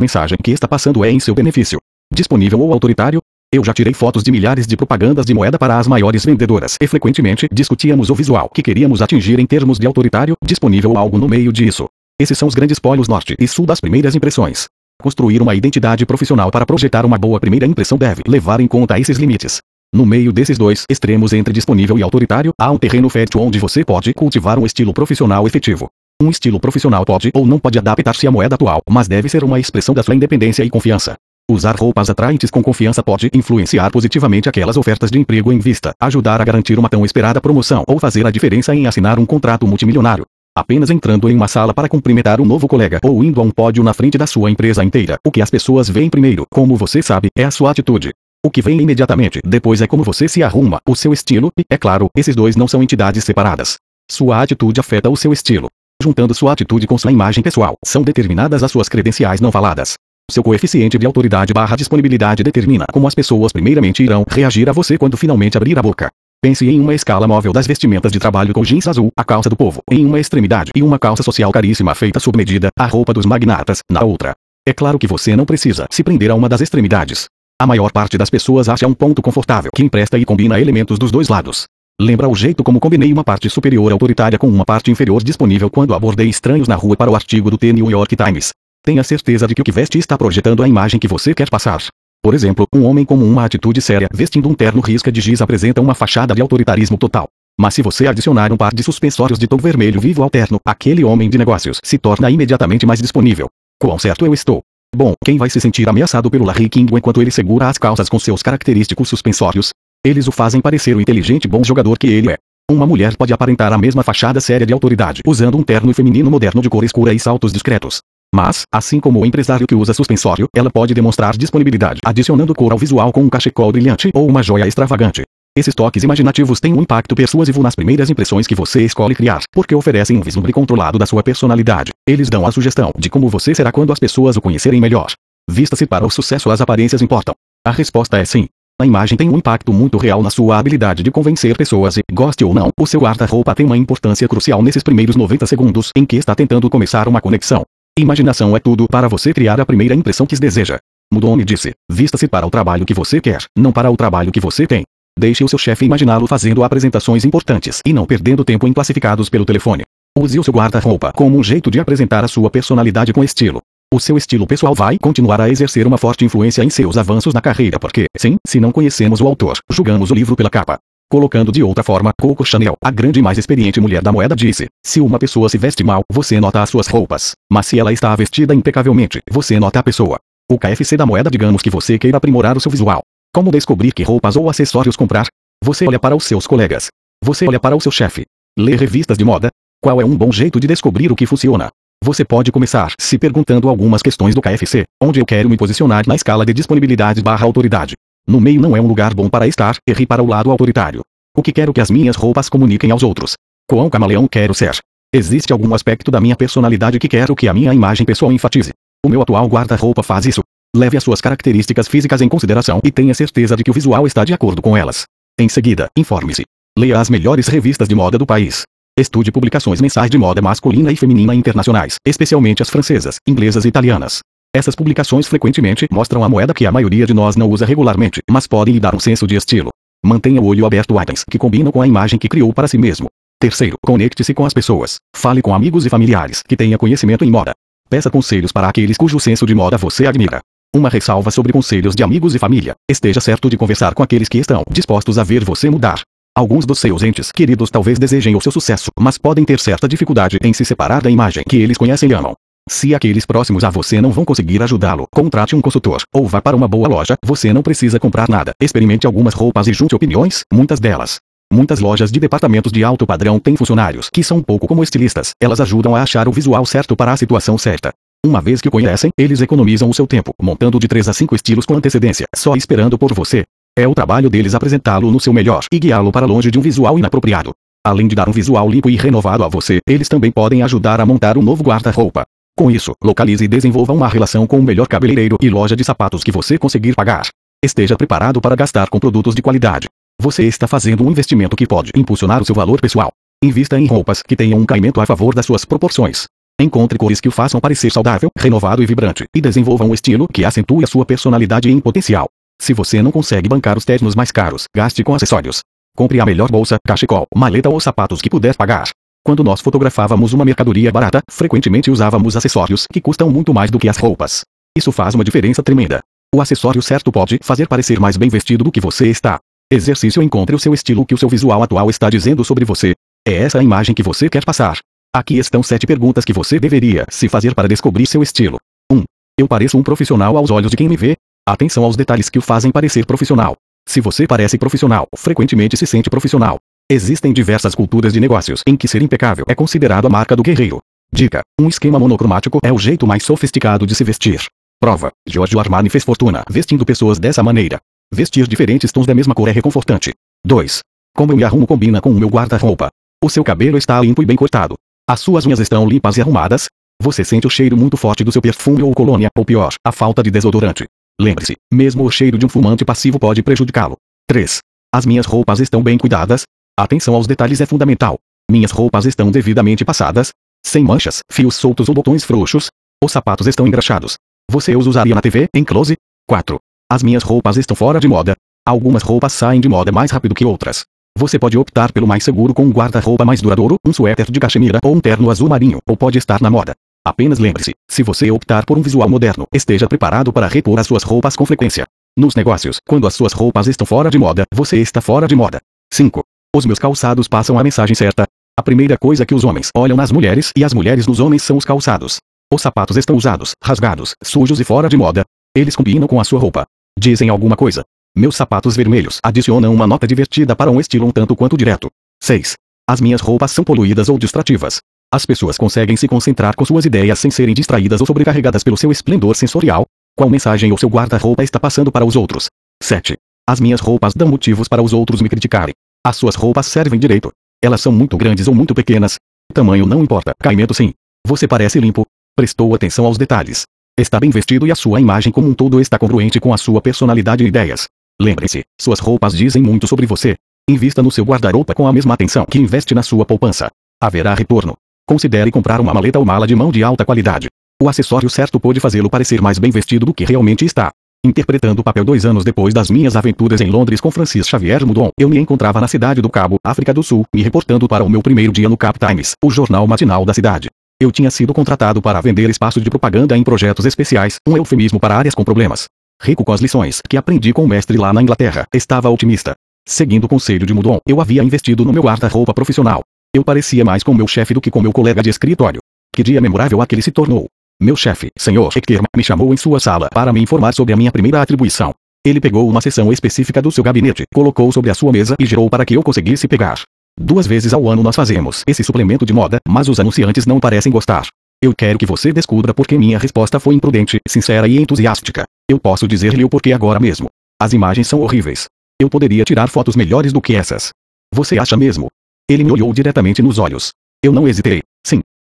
[0.00, 1.78] mensagem que está passando é em seu benefício.
[2.10, 3.20] Disponível ou autoritário?
[3.52, 6.86] Eu já tirei fotos de milhares de propagandas de moeda para as maiores vendedoras e
[6.86, 11.28] frequentemente discutíamos o visual que queríamos atingir em termos de autoritário, disponível ou algo no
[11.28, 11.90] meio disso.
[12.18, 14.66] Esses são os grandes polos norte e sul das primeiras impressões.
[15.00, 19.16] Construir uma identidade profissional para projetar uma boa primeira impressão deve levar em conta esses
[19.16, 19.58] limites.
[19.94, 23.84] No meio desses dois extremos entre disponível e autoritário, há um terreno fértil onde você
[23.84, 25.88] pode cultivar um estilo profissional efetivo.
[26.22, 29.58] Um estilo profissional pode ou não pode adaptar-se à moeda atual, mas deve ser uma
[29.58, 31.16] expressão da sua independência e confiança.
[31.50, 36.40] Usar roupas atraentes com confiança pode influenciar positivamente aquelas ofertas de emprego em vista, ajudar
[36.40, 40.26] a garantir uma tão esperada promoção ou fazer a diferença em assinar um contrato multimilionário.
[40.60, 43.82] Apenas entrando em uma sala para cumprimentar um novo colega ou indo a um pódio
[43.82, 47.30] na frente da sua empresa inteira, o que as pessoas veem primeiro, como você sabe,
[47.34, 48.12] é a sua atitude.
[48.44, 51.78] O que vem imediatamente depois é como você se arruma, o seu estilo, e, é
[51.78, 53.78] claro, esses dois não são entidades separadas.
[54.10, 55.68] Sua atitude afeta o seu estilo.
[56.02, 59.94] Juntando sua atitude com sua imagem pessoal, são determinadas as suas credenciais não faladas.
[60.30, 64.98] Seu coeficiente de autoridade barra disponibilidade determina como as pessoas primeiramente irão reagir a você
[64.98, 66.10] quando finalmente abrir a boca.
[66.42, 69.56] Pense em uma escala móvel das vestimentas de trabalho com jeans azul, a calça do
[69.56, 73.26] povo, em uma extremidade e uma calça social caríssima feita sob medida, a roupa dos
[73.26, 74.34] magnatas, na outra.
[74.66, 77.26] É claro que você não precisa se prender a uma das extremidades.
[77.60, 81.10] A maior parte das pessoas acha um ponto confortável que empresta e combina elementos dos
[81.10, 81.66] dois lados.
[82.00, 85.92] Lembra o jeito como combinei uma parte superior autoritária com uma parte inferior disponível quando
[85.92, 88.52] abordei estranhos na rua para o artigo do The New York Times.
[88.82, 91.82] Tenha certeza de que o que veste está projetando a imagem que você quer passar.
[92.22, 95.80] Por exemplo, um homem com uma atitude séria vestindo um terno risca de giz apresenta
[95.80, 97.28] uma fachada de autoritarismo total.
[97.58, 101.02] Mas se você adicionar um par de suspensórios de tom vermelho vivo ao terno, aquele
[101.02, 103.48] homem de negócios se torna imediatamente mais disponível.
[103.80, 104.60] Quão certo eu estou?
[104.94, 108.18] Bom, quem vai se sentir ameaçado pelo Larry King enquanto ele segura as calças com
[108.18, 109.70] seus característicos suspensórios?
[110.04, 112.36] Eles o fazem parecer o inteligente bom jogador que ele é.
[112.70, 116.60] Uma mulher pode aparentar a mesma fachada séria de autoridade usando um terno feminino moderno
[116.60, 118.00] de cor escura e saltos discretos.
[118.34, 122.78] Mas, assim como o empresário que usa suspensório, ela pode demonstrar disponibilidade adicionando cor ao
[122.78, 125.24] visual com um cachecol brilhante ou uma joia extravagante.
[125.56, 129.74] Esses toques imaginativos têm um impacto persuasivo nas primeiras impressões que você escolhe criar, porque
[129.74, 131.90] oferecem um vislumbre controlado da sua personalidade.
[132.08, 135.12] Eles dão a sugestão de como você será quando as pessoas o conhecerem melhor.
[135.50, 137.34] Vista-se para o sucesso as aparências importam.
[137.66, 138.46] A resposta é sim.
[138.80, 142.44] A imagem tem um impacto muito real na sua habilidade de convencer pessoas e, goste
[142.44, 146.16] ou não, o seu guarda-roupa tem uma importância crucial nesses primeiros 90 segundos em que
[146.16, 147.64] está tentando começar uma conexão.
[148.00, 150.78] Imaginação é tudo para você criar a primeira impressão que deseja.
[151.12, 151.74] Mudou-me disse.
[151.90, 154.84] Vista-se para o trabalho que você quer, não para o trabalho que você tem.
[155.18, 159.44] Deixe o seu chefe imaginá-lo fazendo apresentações importantes e não perdendo tempo em classificados pelo
[159.44, 159.82] telefone.
[160.18, 163.60] Use o seu guarda-roupa como um jeito de apresentar a sua personalidade com estilo.
[163.92, 167.42] O seu estilo pessoal vai continuar a exercer uma forte influência em seus avanços na
[167.42, 170.78] carreira porque, sim, se não conhecemos o autor, julgamos o livro pela capa.
[171.12, 174.68] Colocando de outra forma, Coco Chanel, a grande e mais experiente mulher da moeda disse,
[174.86, 177.32] se uma pessoa se veste mal, você nota as suas roupas.
[177.50, 180.20] Mas se ela está vestida impecavelmente, você nota a pessoa.
[180.48, 183.02] O KFC da moeda digamos que você queira aprimorar o seu visual.
[183.34, 185.26] Como descobrir que roupas ou acessórios comprar?
[185.64, 186.86] Você olha para os seus colegas.
[187.24, 188.24] Você olha para o seu chefe.
[188.56, 189.50] Lê revistas de moda.
[189.82, 191.70] Qual é um bom jeito de descobrir o que funciona?
[192.04, 196.14] Você pode começar se perguntando algumas questões do KFC, onde eu quero me posicionar na
[196.14, 197.94] escala de disponibilidade barra autoridade.
[198.30, 201.00] No meio não é um lugar bom para estar, erre para o lado autoritário.
[201.36, 203.34] O que quero que as minhas roupas comuniquem aos outros?
[203.68, 204.78] Quão camaleão quero ser?
[205.12, 208.70] Existe algum aspecto da minha personalidade que quero que a minha imagem pessoal enfatize?
[209.04, 210.42] O meu atual guarda-roupa faz isso.
[210.76, 214.24] Leve as suas características físicas em consideração e tenha certeza de que o visual está
[214.24, 215.06] de acordo com elas.
[215.36, 216.44] Em seguida, informe-se.
[216.78, 218.62] Leia as melhores revistas de moda do país.
[218.96, 224.20] Estude publicações mensais de moda masculina e feminina internacionais, especialmente as francesas, inglesas e italianas.
[224.52, 228.48] Essas publicações frequentemente mostram a moeda que a maioria de nós não usa regularmente, mas
[228.48, 229.70] podem lhe dar um senso de estilo.
[230.04, 232.76] Mantenha o olho aberto a itens que combinam com a imagem que criou para si
[232.76, 233.06] mesmo.
[233.40, 234.96] Terceiro, conecte-se com as pessoas.
[235.14, 237.52] Fale com amigos e familiares que tenham conhecimento em moda.
[237.88, 240.40] Peça conselhos para aqueles cujo senso de moda você admira.
[240.74, 242.74] Uma ressalva sobre conselhos de amigos e família.
[242.90, 246.00] Esteja certo de conversar com aqueles que estão dispostos a ver você mudar.
[246.36, 250.38] Alguns dos seus entes queridos talvez desejem o seu sucesso, mas podem ter certa dificuldade
[250.42, 252.34] em se separar da imagem que eles conhecem e amam.
[252.72, 256.56] Se aqueles próximos a você não vão conseguir ajudá-lo, contrate um consultor, ou vá para
[256.56, 258.52] uma boa loja, você não precisa comprar nada.
[258.62, 261.18] Experimente algumas roupas e junte opiniões, muitas delas.
[261.52, 265.32] Muitas lojas de departamentos de alto padrão têm funcionários que são um pouco como estilistas.
[265.42, 267.92] Elas ajudam a achar o visual certo para a situação certa.
[268.24, 271.34] Uma vez que o conhecem, eles economizam o seu tempo, montando de 3 a 5
[271.34, 273.42] estilos com antecedência, só esperando por você.
[273.76, 276.96] É o trabalho deles apresentá-lo no seu melhor e guiá-lo para longe de um visual
[276.96, 277.50] inapropriado.
[277.84, 281.04] Além de dar um visual limpo e renovado a você, eles também podem ajudar a
[281.04, 282.24] montar um novo guarda-roupa.
[282.60, 286.22] Com isso, localize e desenvolva uma relação com o melhor cabeleireiro e loja de sapatos
[286.22, 287.26] que você conseguir pagar.
[287.64, 289.88] Esteja preparado para gastar com produtos de qualidade.
[290.20, 293.12] Você está fazendo um investimento que pode impulsionar o seu valor pessoal.
[293.42, 296.26] Invista em roupas que tenham um caimento a favor das suas proporções.
[296.60, 300.44] Encontre cores que o façam parecer saudável, renovado e vibrante, e desenvolva um estilo que
[300.44, 302.28] acentue a sua personalidade em potencial.
[302.60, 305.60] Se você não consegue bancar os ternos mais caros, gaste com acessórios.
[305.96, 308.90] Compre a melhor bolsa, cachecol, maleta ou sapatos que puder pagar.
[309.24, 313.88] Quando nós fotografávamos uma mercadoria barata, frequentemente usávamos acessórios que custam muito mais do que
[313.88, 314.42] as roupas.
[314.76, 316.00] Isso faz uma diferença tremenda.
[316.34, 319.38] O acessório certo pode fazer parecer mais bem vestido do que você está.
[319.70, 322.94] Exercício Encontre o seu estilo que o seu visual atual está dizendo sobre você.
[323.26, 324.78] É essa a imagem que você quer passar.
[325.14, 328.58] Aqui estão sete perguntas que você deveria se fazer para descobrir seu estilo.
[328.90, 328.96] 1.
[328.96, 329.04] Um,
[329.38, 331.16] eu pareço um profissional aos olhos de quem me vê?
[331.46, 333.56] Atenção aos detalhes que o fazem parecer profissional.
[333.86, 336.58] Se você parece profissional, frequentemente se sente profissional.
[336.92, 340.80] Existem diversas culturas de negócios em que ser impecável é considerado a marca do guerreiro.
[341.12, 344.44] Dica: um esquema monocromático é o jeito mais sofisticado de se vestir.
[344.80, 347.78] Prova: Giorgio Armani fez fortuna vestindo pessoas dessa maneira.
[348.12, 350.12] Vestir diferentes tons da mesma cor é reconfortante.
[350.44, 350.80] 2.
[351.14, 352.88] Como eu me arrumo combina com o meu guarda-roupa.
[353.22, 354.74] O seu cabelo está limpo e bem cortado.
[355.08, 356.66] As suas unhas estão limpas e arrumadas.
[357.00, 360.24] Você sente o cheiro muito forte do seu perfume ou colônia, ou pior, a falta
[360.24, 360.86] de desodorante.
[361.20, 363.96] Lembre-se, mesmo o cheiro de um fumante passivo pode prejudicá-lo.
[364.26, 364.58] 3.
[364.92, 366.42] As minhas roupas estão bem cuidadas.
[366.80, 368.18] Atenção aos detalhes é fundamental.
[368.50, 370.30] Minhas roupas estão devidamente passadas,
[370.64, 372.70] sem manchas, fios soltos ou botões frouxos.
[373.04, 374.16] Os sapatos estão engraxados.
[374.50, 375.98] Você os usaria na TV, em close?
[376.26, 376.58] 4.
[376.90, 378.34] As minhas roupas estão fora de moda.
[378.66, 380.84] Algumas roupas saem de moda mais rápido que outras.
[381.18, 384.78] Você pode optar pelo mais seguro com um guarda-roupa mais duradouro, um suéter de cachemira
[384.82, 386.72] ou um terno azul marinho, ou pode estar na moda.
[387.06, 391.02] Apenas lembre-se, se você optar por um visual moderno, esteja preparado para repor as suas
[391.02, 391.84] roupas com frequência.
[392.16, 395.60] Nos negócios, quando as suas roupas estão fora de moda, você está fora de moda.
[395.92, 396.22] 5.
[396.54, 398.26] Os meus calçados passam a mensagem certa.
[398.58, 401.56] A primeira coisa que os homens olham nas mulheres e as mulheres nos homens são
[401.56, 402.16] os calçados.
[402.52, 405.24] Os sapatos estão usados, rasgados, sujos e fora de moda.
[405.56, 406.66] Eles combinam com a sua roupa.
[406.98, 407.84] Dizem alguma coisa.
[408.16, 411.88] Meus sapatos vermelhos adicionam uma nota divertida para um estilo um tanto quanto direto.
[412.20, 412.54] 6.
[412.88, 414.80] As minhas roupas são poluídas ou distrativas.
[415.14, 418.90] As pessoas conseguem se concentrar com suas ideias sem serem distraídas ou sobrecarregadas pelo seu
[418.90, 419.86] esplendor sensorial.
[420.16, 422.48] Qual mensagem o seu guarda-roupa está passando para os outros?
[422.82, 423.16] 7.
[423.48, 425.74] As minhas roupas dão motivos para os outros me criticarem.
[426.04, 427.30] As suas roupas servem direito.
[427.62, 429.16] Elas são muito grandes ou muito pequenas.
[429.52, 430.32] Tamanho não importa.
[430.40, 430.94] Caimento sim.
[431.26, 432.06] Você parece limpo.
[432.34, 433.64] Prestou atenção aos detalhes.
[433.98, 436.80] Está bem vestido e a sua imagem como um todo está congruente com a sua
[436.80, 437.86] personalidade e ideias.
[438.18, 440.36] Lembre-se, suas roupas dizem muito sobre você.
[440.70, 443.68] Invista no seu guarda-roupa com a mesma atenção que investe na sua poupança.
[444.02, 444.74] Haverá retorno.
[445.06, 447.48] Considere comprar uma maleta ou mala de mão de alta qualidade.
[447.82, 450.92] O acessório certo pode fazê-lo parecer mais bem vestido do que realmente está.
[451.22, 455.10] Interpretando o papel dois anos depois das minhas aventuras em Londres com Francis Xavier Mudon,
[455.18, 458.22] eu me encontrava na cidade do Cabo, África do Sul, me reportando para o meu
[458.22, 460.70] primeiro dia no Cap Times, o jornal matinal da cidade.
[460.98, 465.14] Eu tinha sido contratado para vender espaço de propaganda em projetos especiais, um eufemismo para
[465.14, 465.84] áreas com problemas.
[466.22, 469.54] Rico com as lições que aprendi com o mestre lá na Inglaterra, estava otimista.
[469.86, 473.02] Seguindo o conselho de Mudon, eu havia investido no meu guarda-roupa profissional.
[473.34, 475.80] Eu parecia mais com meu chefe do que com meu colega de escritório.
[476.14, 477.46] Que dia memorável aquele se tornou.
[477.82, 478.68] Meu chefe, Sr.
[478.76, 481.94] Hector, me chamou em sua sala para me informar sobre a minha primeira atribuição.
[482.22, 485.70] Ele pegou uma seção específica do seu gabinete, colocou sobre a sua mesa e girou
[485.70, 486.82] para que eu conseguisse pegar.
[487.18, 490.92] Duas vezes ao ano nós fazemos esse suplemento de moda, mas os anunciantes não parecem
[490.92, 491.26] gostar.
[491.62, 495.44] Eu quero que você descubra porque minha resposta foi imprudente, sincera e entusiástica.
[495.66, 497.28] Eu posso dizer-lhe o porquê agora mesmo.
[497.58, 498.66] As imagens são horríveis.
[499.00, 500.90] Eu poderia tirar fotos melhores do que essas.
[501.34, 502.08] Você acha mesmo?
[502.46, 503.90] Ele me olhou diretamente nos olhos.
[504.22, 504.82] Eu não hesitei.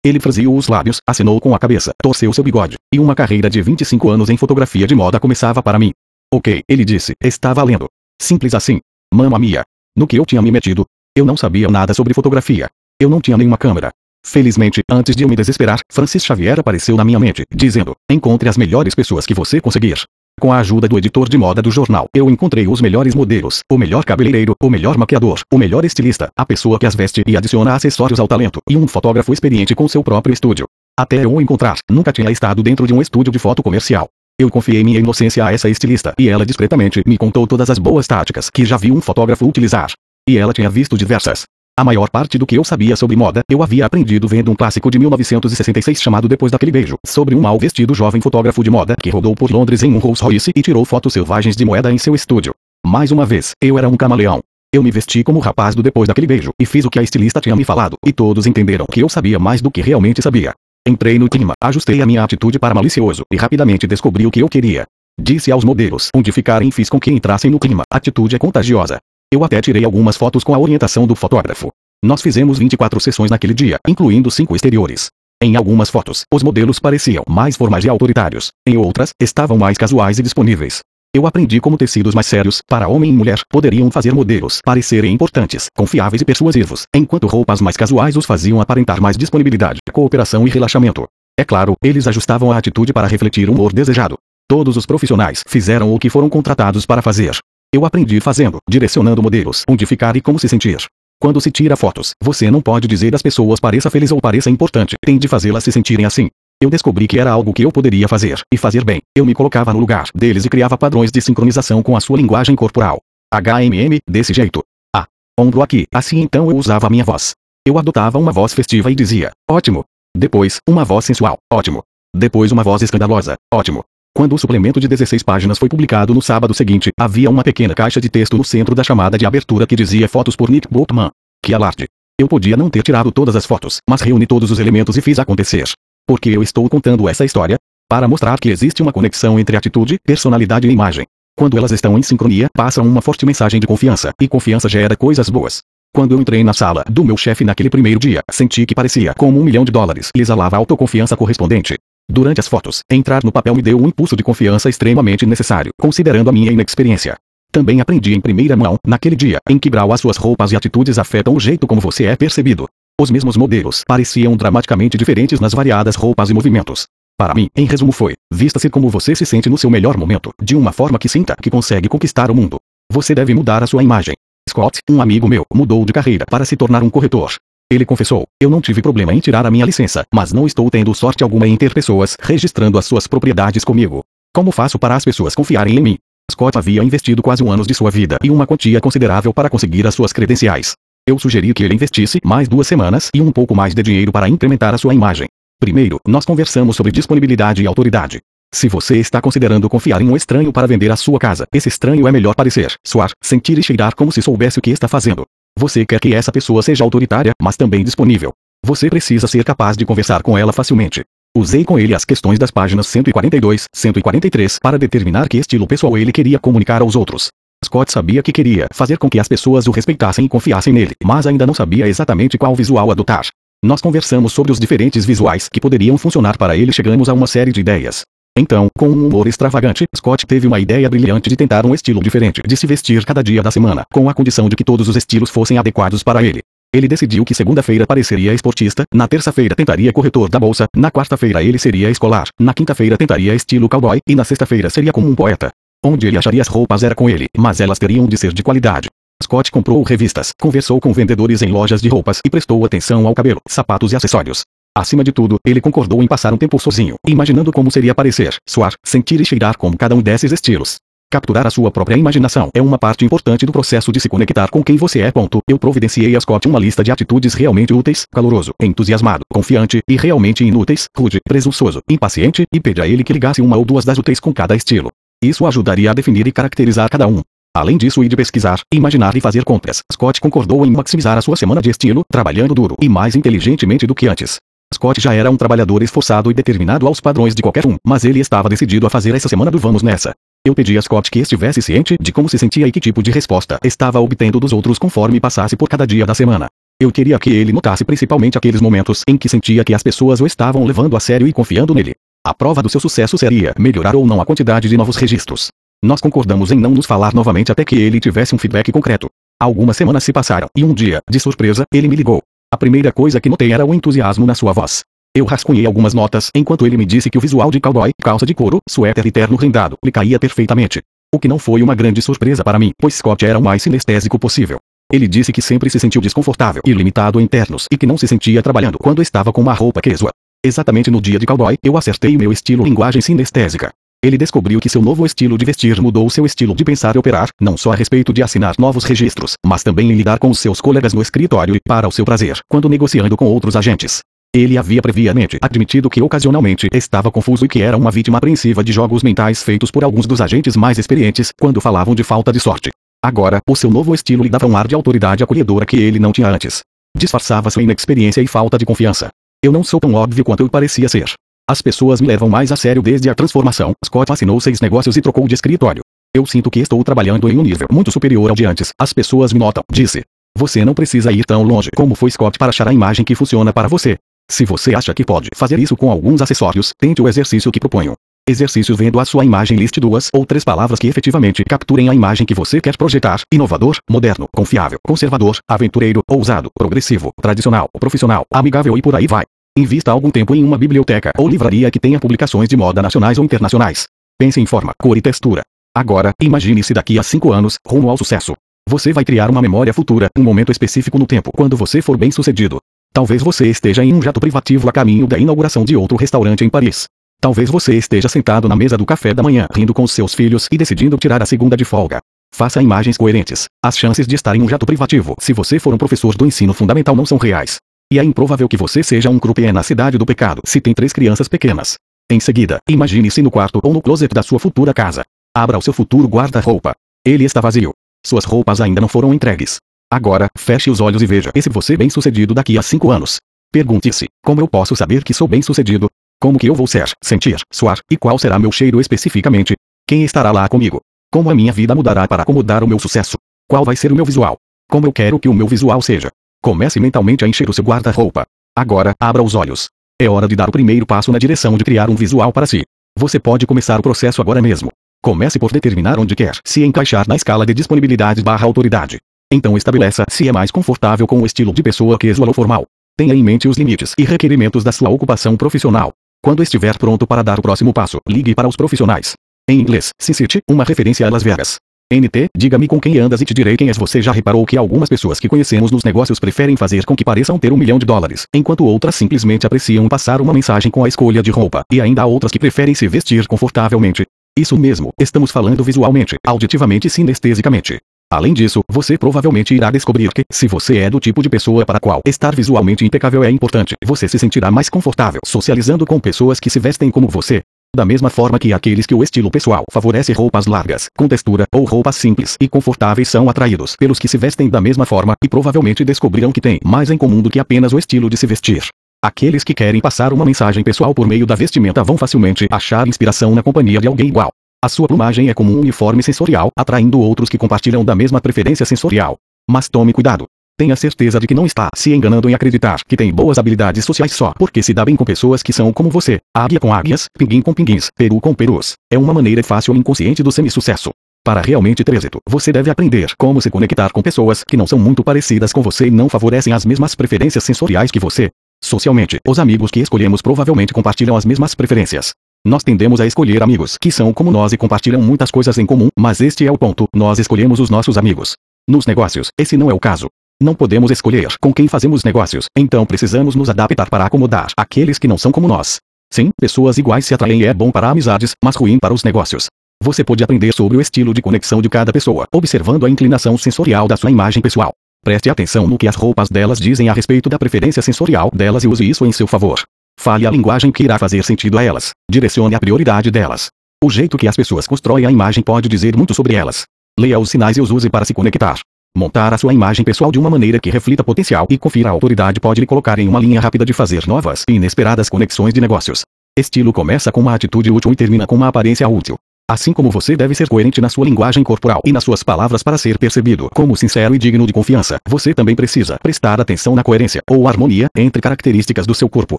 [0.05, 3.61] Ele franziu os lábios, acenou com a cabeça, torceu seu bigode, e uma carreira de
[3.61, 5.93] 25 anos em fotografia de moda começava para mim.
[6.33, 7.87] Ok, ele disse, está valendo.
[8.21, 8.81] Simples assim.
[9.13, 9.63] Mamma mia.
[9.97, 12.69] No que eu tinha me metido, eu não sabia nada sobre fotografia.
[12.99, 13.91] Eu não tinha nenhuma câmera.
[14.25, 18.57] Felizmente, antes de eu me desesperar, Francis Xavier apareceu na minha mente, dizendo: Encontre as
[18.57, 20.05] melhores pessoas que você conseguir.
[20.41, 23.77] Com a ajuda do editor de moda do jornal, eu encontrei os melhores modelos, o
[23.77, 27.75] melhor cabeleireiro, o melhor maquiador, o melhor estilista, a pessoa que as veste e adiciona
[27.75, 30.67] acessórios ao talento, e um fotógrafo experiente com seu próprio estúdio.
[30.99, 34.09] Até eu o encontrar, nunca tinha estado dentro de um estúdio de foto comercial.
[34.39, 38.07] Eu confiei minha inocência a essa estilista, e ela discretamente me contou todas as boas
[38.07, 39.93] táticas que já vi um fotógrafo utilizar.
[40.27, 41.45] E ela tinha visto diversas.
[41.81, 44.91] A maior parte do que eu sabia sobre moda, eu havia aprendido vendo um clássico
[44.91, 49.09] de 1966 chamado Depois daquele beijo, sobre um mal vestido jovem fotógrafo de moda que
[49.09, 52.15] rodou por Londres em um Rolls Royce e tirou fotos selvagens de moeda em seu
[52.15, 52.55] estúdio.
[52.87, 54.41] Mais uma vez, eu era um camaleão.
[54.75, 57.03] Eu me vesti como o rapaz do depois daquele beijo e fiz o que a
[57.03, 60.53] estilista tinha me falado, e todos entenderam que eu sabia mais do que realmente sabia.
[60.87, 64.51] Entrei no clima, ajustei a minha atitude para malicioso e rapidamente descobri o que eu
[64.51, 64.85] queria.
[65.19, 67.85] Disse aos modelos onde ficarem e fiz com que entrassem no clima.
[67.91, 68.99] Atitude é contagiosa.
[69.33, 71.71] Eu até tirei algumas fotos com a orientação do fotógrafo.
[72.05, 75.07] Nós fizemos 24 sessões naquele dia, incluindo cinco exteriores.
[75.41, 78.49] Em algumas fotos, os modelos pareciam mais formais e autoritários.
[78.67, 80.81] Em outras, estavam mais casuais e disponíveis.
[81.15, 85.67] Eu aprendi como tecidos mais sérios, para homem e mulher, poderiam fazer modelos parecerem importantes,
[85.77, 91.07] confiáveis e persuasivos, enquanto roupas mais casuais os faziam aparentar mais disponibilidade, cooperação e relaxamento.
[91.39, 94.17] É claro, eles ajustavam a atitude para refletir o humor desejado.
[94.49, 97.39] Todos os profissionais fizeram o que foram contratados para fazer.
[97.73, 100.79] Eu aprendi fazendo, direcionando modelos, onde ficar e como se sentir.
[101.21, 104.97] Quando se tira fotos, você não pode dizer às pessoas pareça feliz ou pareça importante,
[105.01, 106.29] tem de fazê-las se sentirem assim.
[106.61, 109.01] Eu descobri que era algo que eu poderia fazer, e fazer bem.
[109.17, 112.57] Eu me colocava no lugar deles e criava padrões de sincronização com a sua linguagem
[112.57, 112.99] corporal.
[113.33, 114.65] HMM, desse jeito.
[114.95, 115.07] Ah,
[115.39, 117.35] ombro aqui, assim então eu usava a minha voz.
[117.65, 119.85] Eu adotava uma voz festiva e dizia, ótimo.
[120.17, 121.85] Depois, uma voz sensual, ótimo.
[122.13, 123.85] Depois uma voz escandalosa, ótimo.
[124.15, 128.01] Quando o suplemento de 16 páginas foi publicado no sábado seguinte, havia uma pequena caixa
[128.01, 131.11] de texto no centro da chamada de abertura que dizia fotos por Nick Boltman.
[131.43, 131.87] Que alarde.
[132.21, 135.19] Eu podia não ter tirado todas as fotos, mas reuni todos os elementos e fiz
[135.19, 135.65] acontecer.
[136.07, 137.57] Por que eu estou contando essa história?
[137.89, 141.07] Para mostrar que existe uma conexão entre atitude, personalidade e imagem.
[141.37, 145.31] Quando elas estão em sincronia, passam uma forte mensagem de confiança, e confiança gera coisas
[145.31, 145.61] boas.
[145.95, 149.41] Quando eu entrei na sala do meu chefe naquele primeiro dia, senti que parecia como
[149.41, 151.79] um milhão de dólares e exalava a autoconfiança correspondente.
[152.11, 156.29] Durante as fotos, entrar no papel me deu um impulso de confiança extremamente necessário, considerando
[156.29, 157.17] a minha inexperiência.
[157.53, 160.99] Também aprendi em primeira mão, naquele dia, em que grau as suas roupas e atitudes
[160.99, 162.69] afetam o jeito como você é percebido.
[163.01, 166.89] Os mesmos modelos pareciam dramaticamente diferentes nas variadas roupas e movimentos.
[167.17, 170.57] Para mim, em resumo foi, vista-se como você se sente no seu melhor momento, de
[170.57, 172.59] uma forma que sinta que consegue conquistar o mundo.
[172.93, 174.15] Você deve mudar a sua imagem.
[174.49, 177.35] Scott, um amigo meu, mudou de carreira para se tornar um corretor.
[177.73, 180.93] Ele confessou, eu não tive problema em tirar a minha licença, mas não estou tendo
[180.93, 184.03] sorte alguma em ter pessoas registrando as suas propriedades comigo.
[184.35, 185.99] Como faço para as pessoas confiarem em mim?
[186.33, 189.87] Scott havia investido quase um ano de sua vida e uma quantia considerável para conseguir
[189.87, 190.73] as suas credenciais.
[191.07, 194.29] Eu sugeri que ele investisse mais duas semanas e um pouco mais de dinheiro para
[194.29, 195.29] incrementar a sua imagem.
[195.61, 198.21] Primeiro, nós conversamos sobre disponibilidade e autoridade.
[198.53, 202.09] Se você está considerando confiar em um estranho para vender a sua casa, esse estranho
[202.09, 205.25] é melhor parecer, suar, sentir e cheirar como se soubesse o que está fazendo.
[205.61, 208.33] Você quer que essa pessoa seja autoritária, mas também disponível.
[208.65, 211.03] Você precisa ser capaz de conversar com ela facilmente.
[211.37, 216.13] Usei com ele as questões das páginas 142, 143 para determinar que estilo pessoal ele
[216.13, 217.29] queria comunicar aos outros.
[217.63, 221.27] Scott sabia que queria fazer com que as pessoas o respeitassem e confiassem nele, mas
[221.27, 223.27] ainda não sabia exatamente qual visual adotar.
[223.63, 227.27] Nós conversamos sobre os diferentes visuais que poderiam funcionar para ele e chegamos a uma
[227.27, 228.01] série de ideias.
[228.37, 232.41] Então, com um humor extravagante, Scott teve uma ideia brilhante de tentar um estilo diferente
[232.47, 235.31] de se vestir cada dia da semana, com a condição de que todos os estilos
[235.31, 236.41] fossem adequados para ele.
[236.73, 241.59] Ele decidiu que segunda-feira pareceria esportista, na terça-feira tentaria corretor da bolsa, na quarta-feira ele
[241.59, 245.51] seria escolar, na quinta-feira tentaria estilo cowboy e na sexta-feira seria como um poeta.
[245.85, 248.89] Onde ele acharia as roupas era com ele, mas elas teriam de ser de qualidade.
[249.21, 253.41] Scott comprou revistas, conversou com vendedores em lojas de roupas e prestou atenção ao cabelo,
[253.49, 254.45] sapatos e acessórios.
[254.77, 258.73] Acima de tudo, ele concordou em passar um tempo sozinho, imaginando como seria parecer, suar,
[258.85, 260.77] sentir e cheirar como cada um desses estilos.
[261.13, 264.63] Capturar a sua própria imaginação é uma parte importante do processo de se conectar com
[264.63, 265.11] quem você é.
[265.11, 265.41] Ponto.
[265.49, 270.45] Eu providenciei a Scott uma lista de atitudes realmente úteis, caloroso, entusiasmado, confiante, e realmente
[270.45, 274.21] inúteis, rude, presunçoso, impaciente, e pedi a ele que ligasse uma ou duas das úteis
[274.21, 274.89] com cada estilo.
[275.21, 277.23] Isso ajudaria a definir e caracterizar cada um.
[277.57, 281.35] Além disso e de pesquisar, imaginar e fazer compras, Scott concordou em maximizar a sua
[281.35, 284.39] semana de estilo, trabalhando duro e mais inteligentemente do que antes.
[284.73, 288.21] Scott já era um trabalhador esforçado e determinado aos padrões de qualquer um, mas ele
[288.21, 290.15] estava decidido a fazer essa semana do vamos nessa.
[290.47, 293.11] Eu pedi a Scott que estivesse ciente de como se sentia e que tipo de
[293.11, 296.47] resposta estava obtendo dos outros conforme passasse por cada dia da semana.
[296.81, 300.27] Eu queria que ele notasse principalmente aqueles momentos em que sentia que as pessoas o
[300.27, 301.95] estavam levando a sério e confiando nele.
[302.25, 305.51] A prova do seu sucesso seria melhorar ou não a quantidade de novos registros.
[305.85, 309.09] Nós concordamos em não nos falar novamente até que ele tivesse um feedback concreto.
[309.39, 312.23] Algumas semanas se passaram e um dia, de surpresa, ele me ligou.
[312.53, 314.83] A primeira coisa que notei era o entusiasmo na sua voz.
[315.15, 318.35] Eu rascunhei algumas notas enquanto ele me disse que o visual de cowboy, calça de
[318.35, 320.83] couro, suéter e terno rendado lhe caía perfeitamente.
[321.15, 324.19] O que não foi uma grande surpresa para mim, pois Scott era o mais sinestésico
[324.19, 324.59] possível.
[324.93, 328.09] Ele disse que sempre se sentiu desconfortável e limitado em ternos e que não se
[328.09, 330.11] sentia trabalhando quando estava com uma roupa quesua.
[330.45, 333.71] Exatamente no dia de cowboy, eu acertei meu estilo linguagem sinestésica.
[334.03, 337.29] Ele descobriu que seu novo estilo de vestir mudou seu estilo de pensar e operar,
[337.39, 340.59] não só a respeito de assinar novos registros, mas também em lidar com os seus
[340.59, 344.01] colegas no escritório e para o seu prazer, quando negociando com outros agentes.
[344.35, 348.73] Ele havia previamente admitido que ocasionalmente estava confuso e que era uma vítima apreensiva de
[348.73, 352.71] jogos mentais feitos por alguns dos agentes mais experientes quando falavam de falta de sorte.
[353.05, 356.13] Agora, o seu novo estilo lhe dava um ar de autoridade acolhedora que ele não
[356.13, 356.61] tinha antes.
[356.97, 359.11] Disfarçava sua inexperiência e falta de confiança.
[359.45, 361.13] Eu não sou tão óbvio quanto eu parecia ser.
[361.51, 363.73] As pessoas me levam mais a sério desde a transformação.
[363.85, 365.83] Scott assinou seis negócios e trocou de escritório.
[366.15, 368.71] Eu sinto que estou trabalhando em um nível muito superior ao de antes.
[368.79, 370.05] As pessoas me notam, disse.
[370.39, 373.53] Você não precisa ir tão longe como foi Scott para achar a imagem que funciona
[373.53, 373.97] para você.
[374.31, 377.95] Se você acha que pode fazer isso com alguns acessórios, tente o exercício que proponho.
[378.29, 382.25] Exercício vendo a sua imagem liste duas ou três palavras que efetivamente capturem a imagem
[382.25, 383.23] que você quer projetar.
[383.35, 389.25] Inovador, moderno, confiável, conservador, aventureiro, ousado, progressivo, tradicional, profissional, amigável e por aí vai.
[389.57, 393.25] Invista algum tempo em uma biblioteca ou livraria que tenha publicações de moda nacionais ou
[393.25, 393.87] internacionais.
[394.19, 395.43] Pense em forma, cor e textura.
[395.75, 398.35] Agora, imagine-se daqui a cinco anos, rumo ao sucesso.
[398.69, 402.11] Você vai criar uma memória futura, um momento específico no tempo quando você for bem
[402.11, 402.59] sucedido.
[402.93, 406.49] Talvez você esteja em um jato privativo a caminho da inauguração de outro restaurante em
[406.49, 406.85] Paris.
[407.21, 410.57] Talvez você esteja sentado na mesa do café da manhã rindo com seus filhos e
[410.57, 412.01] decidindo tirar a segunda de folga.
[412.33, 413.47] Faça imagens coerentes.
[413.63, 416.55] As chances de estar em um jato privativo se você for um professor do ensino
[416.55, 417.59] fundamental não são reais.
[417.93, 420.93] E é improvável que você seja um croupier na cidade do pecado se tem três
[420.93, 421.75] crianças pequenas.
[422.09, 425.03] Em seguida, imagine-se no quarto ou no closet da sua futura casa.
[425.37, 426.73] Abra o seu futuro guarda-roupa.
[427.05, 427.73] Ele está vazio.
[428.07, 429.57] Suas roupas ainda não foram entregues.
[429.93, 433.17] Agora, feche os olhos e veja se você bem-sucedido daqui a cinco anos.
[433.53, 435.91] Pergunte-se, como eu posso saber que sou bem-sucedido?
[436.21, 439.57] Como que eu vou ser, sentir, suar, e qual será meu cheiro especificamente?
[439.85, 440.81] Quem estará lá comigo?
[441.13, 443.17] Como a minha vida mudará para acomodar o meu sucesso?
[443.49, 444.37] Qual vai ser o meu visual?
[444.71, 446.09] Como eu quero que o meu visual seja?
[446.43, 448.25] Comece mentalmente a encher o seu guarda-roupa.
[448.57, 449.69] Agora, abra os olhos.
[450.01, 452.63] É hora de dar o primeiro passo na direção de criar um visual para si.
[452.99, 454.71] Você pode começar o processo agora mesmo.
[455.03, 458.99] Comece por determinar onde quer se encaixar na escala de disponibilidade barra autoridade.
[459.31, 462.65] Então estabeleça se é mais confortável com o estilo de pessoa casual ou formal.
[462.97, 465.93] Tenha em mente os limites e requerimentos da sua ocupação profissional.
[466.23, 469.13] Quando estiver pronto para dar o próximo passo, ligue para os profissionais.
[469.49, 471.59] Em inglês, City, uma referência a Las Vegas.
[471.93, 473.77] NT, diga-me com quem andas e te direi quem és.
[473.77, 477.37] Você já reparou que algumas pessoas que conhecemos nos negócios preferem fazer com que pareçam
[477.37, 481.21] ter um milhão de dólares, enquanto outras simplesmente apreciam passar uma mensagem com a escolha
[481.21, 484.07] de roupa, e ainda há outras que preferem se vestir confortavelmente.
[484.39, 487.79] Isso mesmo, estamos falando visualmente, auditivamente e sinestesicamente.
[488.13, 491.79] Além disso, você provavelmente irá descobrir que, se você é do tipo de pessoa para
[491.79, 496.39] a qual estar visualmente impecável é importante, você se sentirá mais confortável socializando com pessoas
[496.39, 497.43] que se vestem como você.
[497.75, 501.65] Da mesma forma que aqueles que o estilo pessoal favorece roupas largas, com textura, ou
[501.65, 505.85] roupas simples e confortáveis são atraídos pelos que se vestem da mesma forma e provavelmente
[505.85, 508.67] descobrirão que têm mais em comum do que apenas o estilo de se vestir.
[509.03, 513.37] Aqueles que querem passar uma mensagem pessoal por meio da vestimenta vão facilmente achar inspiração
[513.37, 514.31] na companhia de alguém igual.
[514.63, 518.67] A sua plumagem é como um uniforme sensorial, atraindo outros que compartilham da mesma preferência
[518.67, 519.17] sensorial.
[519.49, 520.27] Mas tome cuidado.
[520.61, 524.13] Tenha certeza de que não está se enganando em acreditar que tem boas habilidades sociais
[524.13, 526.21] só porque se dá bem com pessoas que são como você.
[526.37, 528.75] Águia com águias, pinguim com pinguins, peru com perus.
[528.93, 530.91] É uma maneira fácil e inconsciente do semi-sucesso.
[531.25, 534.79] Para realmente ter êxito, você deve aprender como se conectar com pessoas que não são
[534.79, 538.29] muito parecidas com você e não favorecem as mesmas preferências sensoriais que você.
[538.63, 542.11] Socialmente, os amigos que escolhemos provavelmente compartilham as mesmas preferências.
[542.47, 545.89] Nós tendemos a escolher amigos que são como nós e compartilham muitas coisas em comum,
[545.99, 548.35] mas este é o ponto: nós escolhemos os nossos amigos.
[548.69, 550.07] Nos negócios, esse não é o caso.
[550.43, 555.07] Não podemos escolher com quem fazemos negócios, então precisamos nos adaptar para acomodar aqueles que
[555.07, 555.81] não são como nós.
[556.11, 559.49] Sim, pessoas iguais se atraem e é bom para amizades, mas ruim para os negócios.
[559.85, 563.87] Você pode aprender sobre o estilo de conexão de cada pessoa, observando a inclinação sensorial
[563.87, 564.73] da sua imagem pessoal.
[565.05, 568.69] Preste atenção no que as roupas delas dizem a respeito da preferência sensorial delas e
[568.69, 569.61] use isso em seu favor.
[569.99, 571.91] Fale a linguagem que irá fazer sentido a elas.
[572.11, 573.49] Direcione a prioridade delas.
[573.85, 576.65] O jeito que as pessoas constroem a imagem pode dizer muito sobre elas.
[576.99, 578.59] Leia os sinais e os use para se conectar.
[578.97, 582.41] Montar a sua imagem pessoal de uma maneira que reflita potencial e confira a autoridade
[582.41, 586.03] pode lhe colocar em uma linha rápida de fazer novas e inesperadas conexões de negócios.
[586.37, 589.17] Estilo começa com uma atitude útil e termina com uma aparência útil.
[589.49, 592.77] Assim como você deve ser coerente na sua linguagem corporal e nas suas palavras para
[592.77, 597.23] ser percebido como sincero e digno de confiança, você também precisa prestar atenção na coerência
[597.29, 599.39] ou harmonia entre características do seu corpo,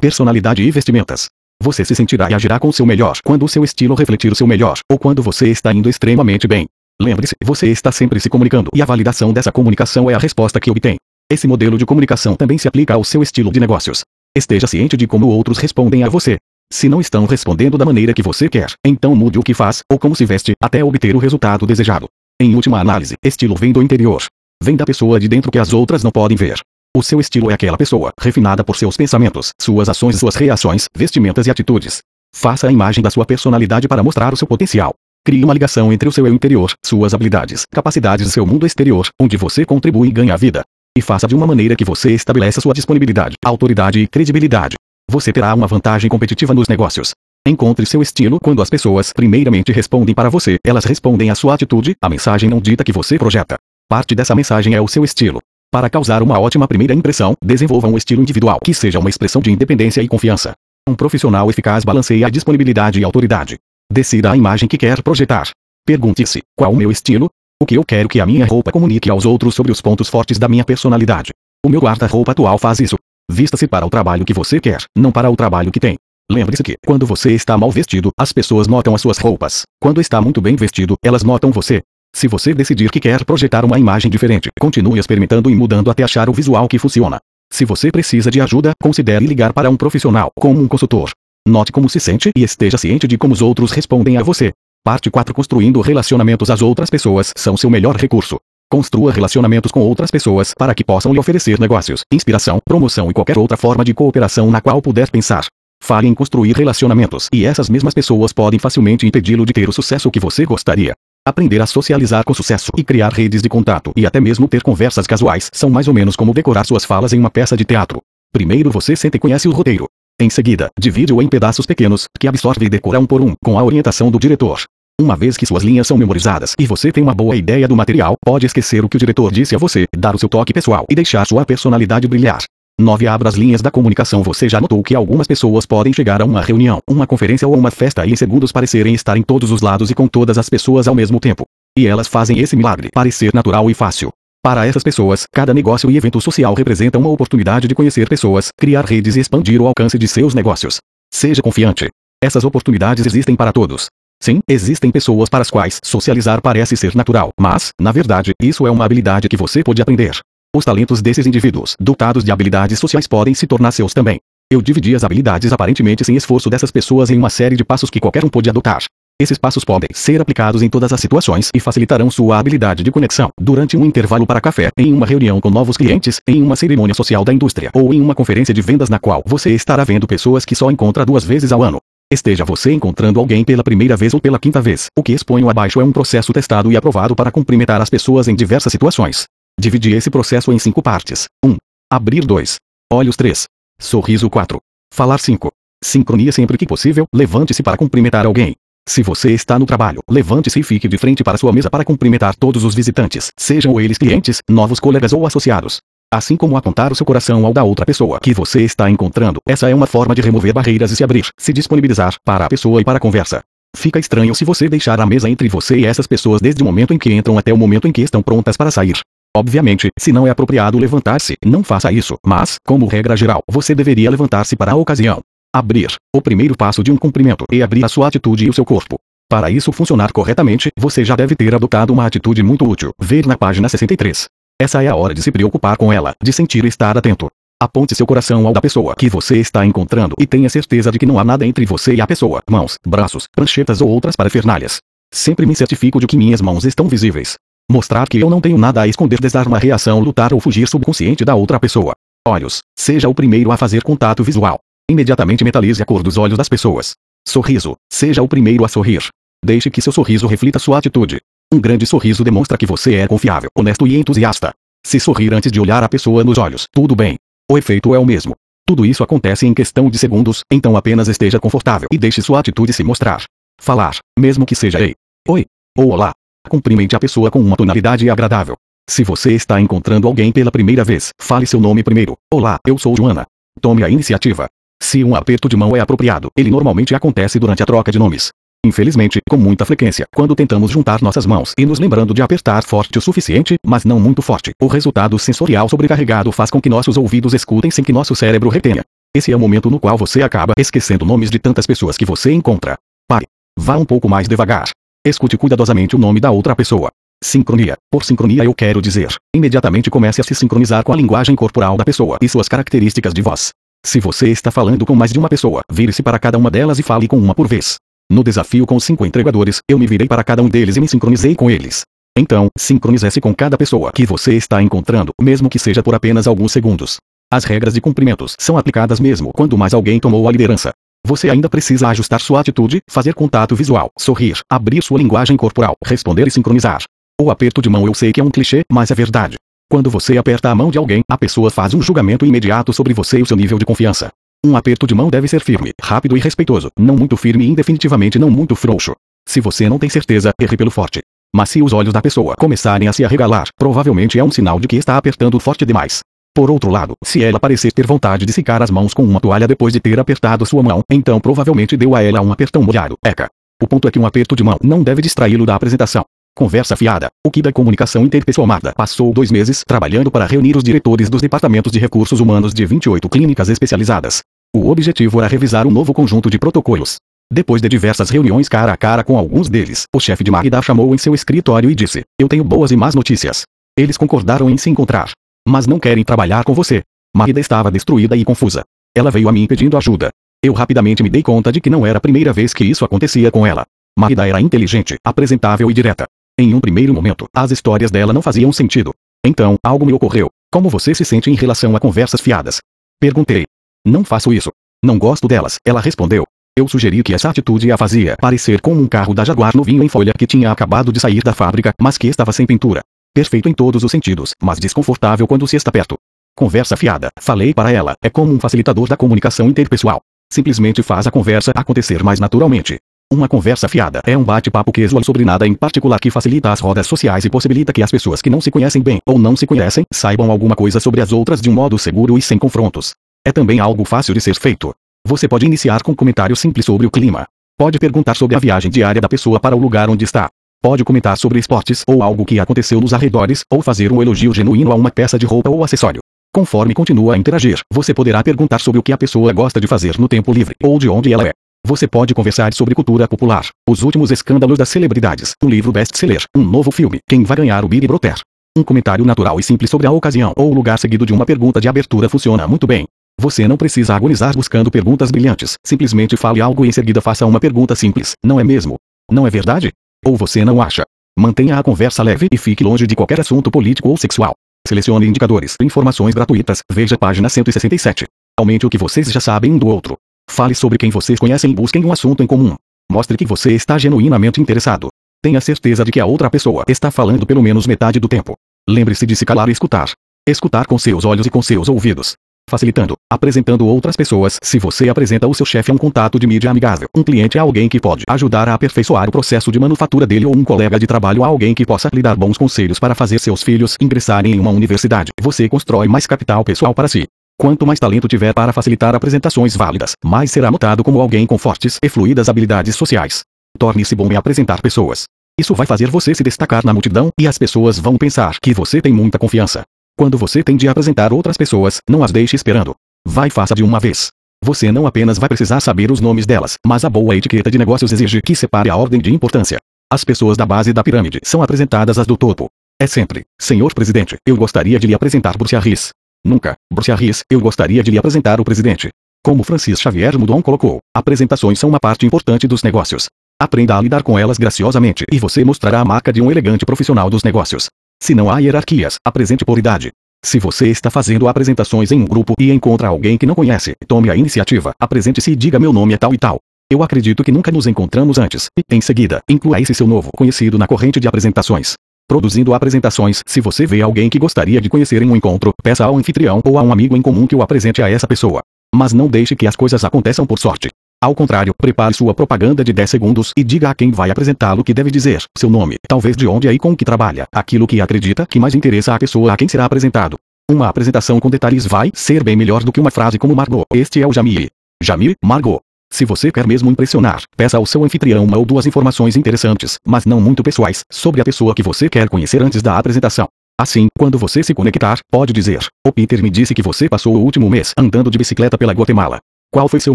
[0.00, 1.28] personalidade e vestimentas.
[1.62, 4.34] Você se sentirá e agirá com o seu melhor quando o seu estilo refletir o
[4.34, 6.66] seu melhor, ou quando você está indo extremamente bem.
[7.00, 10.70] Lembre-se, você está sempre se comunicando e a validação dessa comunicação é a resposta que
[10.70, 10.96] obtém.
[11.30, 14.04] Esse modelo de comunicação também se aplica ao seu estilo de negócios.
[14.36, 16.36] Esteja ciente de como outros respondem a você.
[16.72, 19.98] Se não estão respondendo da maneira que você quer, então mude o que faz ou
[19.98, 22.08] como se veste até obter o resultado desejado.
[22.40, 24.22] Em última análise, estilo vem do interior.
[24.62, 26.60] Vem da pessoa de dentro que as outras não podem ver.
[26.96, 31.46] O seu estilo é aquela pessoa, refinada por seus pensamentos, suas ações suas reações, vestimentas
[31.46, 31.98] e atitudes.
[32.34, 34.94] Faça a imagem da sua personalidade para mostrar o seu potencial.
[35.26, 39.08] Crie uma ligação entre o seu eu interior, suas habilidades, capacidades e seu mundo exterior,
[39.18, 40.62] onde você contribui e ganha vida.
[40.94, 44.76] E faça de uma maneira que você estabeleça sua disponibilidade, autoridade e credibilidade.
[45.10, 47.12] Você terá uma vantagem competitiva nos negócios.
[47.48, 51.96] Encontre seu estilo quando as pessoas primeiramente respondem para você, elas respondem à sua atitude,
[52.02, 53.56] a mensagem não dita que você projeta.
[53.88, 55.40] Parte dessa mensagem é o seu estilo.
[55.72, 59.50] Para causar uma ótima primeira impressão, desenvolva um estilo individual que seja uma expressão de
[59.50, 60.52] independência e confiança.
[60.86, 63.56] Um profissional eficaz balanceia a disponibilidade e autoridade.
[63.92, 65.50] Decida a imagem que quer projetar.
[65.86, 67.28] Pergunte-se: qual o meu estilo?
[67.62, 70.38] O que eu quero que a minha roupa comunique aos outros sobre os pontos fortes
[70.38, 71.30] da minha personalidade?
[71.64, 72.96] O meu guarda-roupa atual faz isso.
[73.30, 75.96] Vista-se para o trabalho que você quer, não para o trabalho que tem.
[76.30, 79.62] Lembre-se que, quando você está mal vestido, as pessoas notam as suas roupas.
[79.80, 81.82] Quando está muito bem vestido, elas notam você.
[82.14, 86.28] Se você decidir que quer projetar uma imagem diferente, continue experimentando e mudando até achar
[86.28, 87.18] o visual que funciona.
[87.52, 91.10] Se você precisa de ajuda, considere ligar para um profissional, como um consultor.
[91.46, 94.50] Note como se sente e esteja ciente de como os outros respondem a você.
[94.82, 98.38] Parte 4 Construindo relacionamentos As outras pessoas são seu melhor recurso.
[98.70, 103.36] Construa relacionamentos com outras pessoas para que possam lhe oferecer negócios, inspiração, promoção e qualquer
[103.36, 105.44] outra forma de cooperação na qual puder pensar.
[105.82, 110.10] Fale em construir relacionamentos e essas mesmas pessoas podem facilmente impedi-lo de ter o sucesso
[110.10, 110.94] que você gostaria.
[111.28, 115.06] Aprender a socializar com sucesso e criar redes de contato e até mesmo ter conversas
[115.06, 118.00] casuais são mais ou menos como decorar suas falas em uma peça de teatro.
[118.32, 119.86] Primeiro você sente e conhece o roteiro.
[120.20, 123.64] Em seguida, divide-o em pedaços pequenos, que absorve e decora um por um, com a
[123.64, 124.62] orientação do diretor.
[125.00, 128.14] Uma vez que suas linhas são memorizadas e você tem uma boa ideia do material,
[128.24, 130.94] pode esquecer o que o diretor disse a você, dar o seu toque pessoal e
[130.94, 132.44] deixar sua personalidade brilhar.
[132.80, 133.08] 9.
[133.08, 134.22] Abra as linhas da comunicação.
[134.22, 137.72] Você já notou que algumas pessoas podem chegar a uma reunião, uma conferência ou uma
[137.72, 140.86] festa e em segundos parecerem estar em todos os lados e com todas as pessoas
[140.86, 141.44] ao mesmo tempo.
[141.76, 144.12] E elas fazem esse milagre parecer natural e fácil.
[144.44, 148.84] Para essas pessoas, cada negócio e evento social representa uma oportunidade de conhecer pessoas, criar
[148.84, 150.80] redes e expandir o alcance de seus negócios.
[151.10, 151.88] Seja confiante.
[152.22, 153.86] Essas oportunidades existem para todos.
[154.22, 158.70] Sim, existem pessoas para as quais socializar parece ser natural, mas, na verdade, isso é
[158.70, 160.18] uma habilidade que você pode aprender.
[160.54, 164.18] Os talentos desses indivíduos, dotados de habilidades sociais, podem se tornar seus também.
[164.52, 167.98] Eu dividi as habilidades aparentemente sem esforço dessas pessoas em uma série de passos que
[167.98, 168.82] qualquer um pode adotar.
[169.20, 173.30] Esses passos podem ser aplicados em todas as situações e facilitarão sua habilidade de conexão
[173.40, 177.24] durante um intervalo para café, em uma reunião com novos clientes, em uma cerimônia social
[177.24, 180.56] da indústria ou em uma conferência de vendas na qual você estará vendo pessoas que
[180.56, 181.78] só encontra duas vezes ao ano.
[182.12, 184.86] Esteja você encontrando alguém pela primeira vez ou pela quinta vez.
[184.98, 188.34] O que exponho abaixo é um processo testado e aprovado para cumprimentar as pessoas em
[188.34, 189.26] diversas situações.
[189.60, 191.26] Dividi esse processo em cinco partes.
[191.44, 191.50] 1.
[191.50, 191.56] Um,
[191.88, 192.56] abrir 2.
[192.92, 193.44] Olhos 3.
[193.80, 194.58] Sorriso 4.
[194.92, 195.52] Falar 5.
[195.84, 198.56] Sincronia sempre que possível, levante-se para cumprimentar alguém.
[198.86, 202.36] Se você está no trabalho, levante-se e fique de frente para sua mesa para cumprimentar
[202.36, 205.78] todos os visitantes, sejam eles clientes, novos colegas ou associados.
[206.12, 209.70] Assim como apontar o seu coração ao da outra pessoa que você está encontrando, essa
[209.70, 212.84] é uma forma de remover barreiras e se abrir, se disponibilizar para a pessoa e
[212.84, 213.42] para a conversa.
[213.74, 216.92] Fica estranho se você deixar a mesa entre você e essas pessoas desde o momento
[216.92, 218.98] em que entram até o momento em que estão prontas para sair.
[219.36, 224.10] Obviamente, se não é apropriado levantar-se, não faça isso, mas, como regra geral, você deveria
[224.10, 225.20] levantar-se para a ocasião.
[225.54, 225.94] Abrir.
[226.12, 228.98] O primeiro passo de um cumprimento é abrir a sua atitude e o seu corpo.
[229.30, 232.90] Para isso funcionar corretamente, você já deve ter adotado uma atitude muito útil.
[233.00, 234.26] Ver na página 63.
[234.60, 237.28] Essa é a hora de se preocupar com ela, de sentir e estar atento.
[237.62, 241.06] Aponte seu coração ao da pessoa que você está encontrando e tenha certeza de que
[241.06, 242.42] não há nada entre você e a pessoa.
[242.50, 244.78] Mãos, braços, pranchetas ou outras parafernalhas.
[245.12, 247.36] Sempre me certifico de que minhas mãos estão visíveis.
[247.70, 251.24] Mostrar que eu não tenho nada a esconder, dar uma reação, lutar ou fugir subconsciente
[251.24, 251.92] da outra pessoa.
[252.26, 252.58] Olhos.
[252.76, 254.58] Seja o primeiro a fazer contato visual.
[254.90, 256.94] Imediatamente metalize a cor dos olhos das pessoas.
[257.26, 257.74] Sorriso.
[257.90, 259.02] Seja o primeiro a sorrir.
[259.42, 261.20] Deixe que seu sorriso reflita sua atitude.
[261.52, 264.52] Um grande sorriso demonstra que você é confiável, honesto e entusiasta.
[264.84, 267.16] Se sorrir antes de olhar a pessoa nos olhos, tudo bem.
[267.50, 268.34] O efeito é o mesmo.
[268.66, 272.72] Tudo isso acontece em questão de segundos, então apenas esteja confortável e deixe sua atitude
[272.72, 273.24] se mostrar.
[273.60, 274.94] Falar, mesmo que seja ei,
[275.28, 275.46] oi
[275.78, 276.12] ou olá.
[276.48, 278.56] Cumprimente a pessoa com uma tonalidade agradável.
[278.88, 282.16] Se você está encontrando alguém pela primeira vez, fale seu nome primeiro.
[282.32, 283.26] Olá, eu sou Joana.
[283.60, 284.46] Tome a iniciativa.
[284.82, 288.30] Se um aperto de mão é apropriado, ele normalmente acontece durante a troca de nomes.
[288.64, 292.96] Infelizmente, com muita frequência, quando tentamos juntar nossas mãos e nos lembrando de apertar forte
[292.96, 297.34] o suficiente, mas não muito forte, o resultado sensorial sobrecarregado faz com que nossos ouvidos
[297.34, 298.82] escutem sem que nosso cérebro retenha.
[299.14, 302.32] Esse é o momento no qual você acaba esquecendo nomes de tantas pessoas que você
[302.32, 302.76] encontra.
[303.06, 303.26] Pare.
[303.58, 304.70] Vá um pouco mais devagar.
[305.06, 306.90] Escute cuidadosamente o nome da outra pessoa.
[307.22, 307.76] Sincronia.
[307.90, 311.84] Por sincronia eu quero dizer, imediatamente comece a se sincronizar com a linguagem corporal da
[311.84, 313.52] pessoa e suas características de voz.
[313.86, 316.82] Se você está falando com mais de uma pessoa, vire-se para cada uma delas e
[316.82, 317.76] fale com uma por vez.
[318.10, 321.34] No desafio com cinco entregadores, eu me virei para cada um deles e me sincronizei
[321.34, 321.82] com eles.
[322.16, 326.50] Então, sincronize-se com cada pessoa que você está encontrando, mesmo que seja por apenas alguns
[326.50, 326.96] segundos.
[327.30, 330.72] As regras de cumprimentos são aplicadas mesmo quando mais alguém tomou a liderança.
[331.06, 336.26] Você ainda precisa ajustar sua atitude, fazer contato visual, sorrir, abrir sua linguagem corporal, responder
[336.26, 336.82] e sincronizar.
[337.20, 339.36] O aperto de mão eu sei que é um clichê, mas é verdade.
[339.74, 343.18] Quando você aperta a mão de alguém, a pessoa faz um julgamento imediato sobre você
[343.18, 344.08] e o seu nível de confiança.
[344.46, 348.16] Um aperto de mão deve ser firme, rápido e respeitoso, não muito firme e indefinitivamente
[348.16, 348.94] não muito frouxo.
[349.28, 351.00] Se você não tem certeza, erre pelo forte.
[351.34, 354.68] Mas se os olhos da pessoa começarem a se arregalar, provavelmente é um sinal de
[354.68, 356.02] que está apertando forte demais.
[356.32, 359.48] Por outro lado, se ela parecer ter vontade de secar as mãos com uma toalha
[359.48, 362.94] depois de ter apertado sua mão, então provavelmente deu a ela um apertão molhado.
[363.04, 363.28] Eca.
[363.60, 366.04] O ponto é que um aperto de mão não deve distraí-lo da apresentação.
[366.36, 367.10] Conversa fiada.
[367.24, 371.22] O que da comunicação interpessoal Marda passou dois meses trabalhando para reunir os diretores dos
[371.22, 374.20] departamentos de recursos humanos de 28 clínicas especializadas.
[374.52, 376.96] O objetivo era revisar um novo conjunto de protocolos.
[377.32, 380.92] Depois de diversas reuniões cara a cara com alguns deles, o chefe de Magda chamou
[380.92, 383.42] em seu escritório e disse: Eu tenho boas e más notícias.
[383.78, 385.10] Eles concordaram em se encontrar.
[385.48, 386.82] Mas não querem trabalhar com você.
[387.16, 388.64] Magda estava destruída e confusa.
[388.96, 390.10] Ela veio a mim pedindo ajuda.
[390.42, 393.30] Eu rapidamente me dei conta de que não era a primeira vez que isso acontecia
[393.30, 393.64] com ela.
[393.96, 396.06] Magda era inteligente, apresentável e direta.
[396.36, 398.92] Em um primeiro momento, as histórias dela não faziam sentido.
[399.24, 400.28] Então, algo me ocorreu.
[400.52, 402.58] Como você se sente em relação a conversas fiadas?
[403.00, 403.44] Perguntei.
[403.86, 404.50] Não faço isso.
[404.84, 406.24] Não gosto delas, ela respondeu.
[406.58, 409.88] Eu sugeri que essa atitude a fazia parecer como um carro da Jaguar novinho em
[409.88, 412.82] folha que tinha acabado de sair da fábrica, mas que estava sem pintura.
[413.14, 415.96] Perfeito em todos os sentidos, mas desconfortável quando se está perto.
[416.36, 420.00] Conversa fiada, falei para ela, é como um facilitador da comunicação interpessoal.
[420.32, 422.80] Simplesmente faz a conversa acontecer mais naturalmente.
[423.14, 426.84] Uma conversa fiada é um bate-papo casual sobre nada em particular que facilita as rodas
[426.84, 429.84] sociais e possibilita que as pessoas que não se conhecem bem ou não se conhecem
[429.92, 432.92] saibam alguma coisa sobre as outras de um modo seguro e sem confrontos.
[433.24, 434.74] É também algo fácil de ser feito.
[435.06, 437.24] Você pode iniciar com um comentário simples sobre o clima.
[437.56, 440.28] Pode perguntar sobre a viagem diária da pessoa para o lugar onde está.
[440.60, 444.72] Pode comentar sobre esportes ou algo que aconteceu nos arredores ou fazer um elogio genuíno
[444.72, 446.00] a uma peça de roupa ou acessório.
[446.34, 450.00] Conforme continua a interagir, você poderá perguntar sobre o que a pessoa gosta de fazer
[450.00, 451.43] no tempo livre ou de onde ela é.
[451.66, 456.44] Você pode conversar sobre cultura popular, os últimos escândalos das celebridades, um livro best-seller, um
[456.44, 458.16] novo filme, quem vai ganhar o Big Brother.
[458.54, 461.66] Um comentário natural e simples sobre a ocasião ou lugar seguido de uma pergunta de
[461.66, 462.84] abertura funciona muito bem.
[463.18, 467.40] Você não precisa agonizar buscando perguntas brilhantes, simplesmente fale algo e em seguida faça uma
[467.40, 468.74] pergunta simples, não é mesmo?
[469.10, 469.72] Não é verdade?
[470.04, 470.82] Ou você não acha?
[471.18, 474.34] Mantenha a conversa leve e fique longe de qualquer assunto político ou sexual.
[474.68, 478.04] Selecione indicadores, informações gratuitas, veja página 167.
[478.38, 479.96] Aumente o que vocês já sabem um do outro.
[480.28, 482.54] Fale sobre quem vocês conhecem e busquem um assunto em comum.
[482.90, 484.88] Mostre que você está genuinamente interessado.
[485.22, 488.34] Tenha certeza de que a outra pessoa está falando pelo menos metade do tempo.
[488.68, 489.90] Lembre-se de se calar e escutar.
[490.28, 492.14] Escutar com seus olhos e com seus ouvidos.
[492.48, 494.36] Facilitando, apresentando outras pessoas.
[494.42, 497.42] Se você apresenta o seu chefe a um contato de mídia amigável, um cliente a
[497.42, 500.86] alguém que pode ajudar a aperfeiçoar o processo de manufatura dele ou um colega de
[500.86, 504.40] trabalho a alguém que possa lhe dar bons conselhos para fazer seus filhos ingressarem em
[504.40, 507.06] uma universidade, você constrói mais capital pessoal para si.
[507.38, 511.78] Quanto mais talento tiver para facilitar apresentações válidas, mais será notado como alguém com fortes
[511.82, 513.22] e fluídas habilidades sociais.
[513.58, 515.04] Torne-se bom em apresentar pessoas.
[515.38, 518.80] Isso vai fazer você se destacar na multidão e as pessoas vão pensar que você
[518.80, 519.62] tem muita confiança.
[519.96, 522.74] Quando você tem de apresentar outras pessoas, não as deixe esperando.
[523.06, 524.10] Vai faça de uma vez.
[524.42, 527.92] Você não apenas vai precisar saber os nomes delas, mas a boa etiqueta de negócios
[527.92, 529.58] exige que separe a ordem de importância.
[529.92, 532.46] As pessoas da base da pirâmide são apresentadas as do topo.
[532.80, 535.90] É sempre, senhor presidente, eu gostaria de lhe apresentar Bruce Harris.
[536.24, 538.88] Nunca, Bruce Harris, eu gostaria de lhe apresentar o presidente.
[539.22, 543.06] Como Francis Xavier Mudon colocou, apresentações são uma parte importante dos negócios.
[543.40, 547.10] Aprenda a lidar com elas graciosamente e você mostrará a marca de um elegante profissional
[547.10, 547.68] dos negócios.
[548.02, 549.90] Se não há hierarquias, apresente por idade.
[550.24, 554.08] Se você está fazendo apresentações em um grupo e encontra alguém que não conhece, tome
[554.08, 556.38] a iniciativa, apresente-se e diga meu nome é tal e tal.
[556.70, 560.56] Eu acredito que nunca nos encontramos antes, e, em seguida, inclua esse seu novo conhecido
[560.56, 561.74] na corrente de apresentações.
[562.06, 565.96] Produzindo apresentações, se você vê alguém que gostaria de conhecer em um encontro, peça ao
[565.96, 568.42] anfitrião ou a um amigo em comum que o apresente a essa pessoa.
[568.74, 570.68] Mas não deixe que as coisas aconteçam por sorte.
[571.02, 574.74] Ao contrário, prepare sua propaganda de 10 segundos e diga a quem vai apresentá-lo que
[574.74, 578.26] deve dizer, seu nome, talvez de onde é e com que trabalha, aquilo que acredita
[578.26, 580.16] que mais interessa à pessoa a quem será apresentado.
[580.50, 583.64] Uma apresentação com detalhes vai ser bem melhor do que uma frase como Margot.
[583.74, 584.50] Este é o Jamie.
[584.82, 585.60] Jamie, Margot.
[585.94, 590.04] Se você quer mesmo impressionar, peça ao seu anfitrião uma ou duas informações interessantes, mas
[590.04, 593.28] não muito pessoais, sobre a pessoa que você quer conhecer antes da apresentação.
[593.56, 597.20] Assim, quando você se conectar, pode dizer: O Peter me disse que você passou o
[597.20, 599.20] último mês andando de bicicleta pela Guatemala.
[599.52, 599.94] Qual foi seu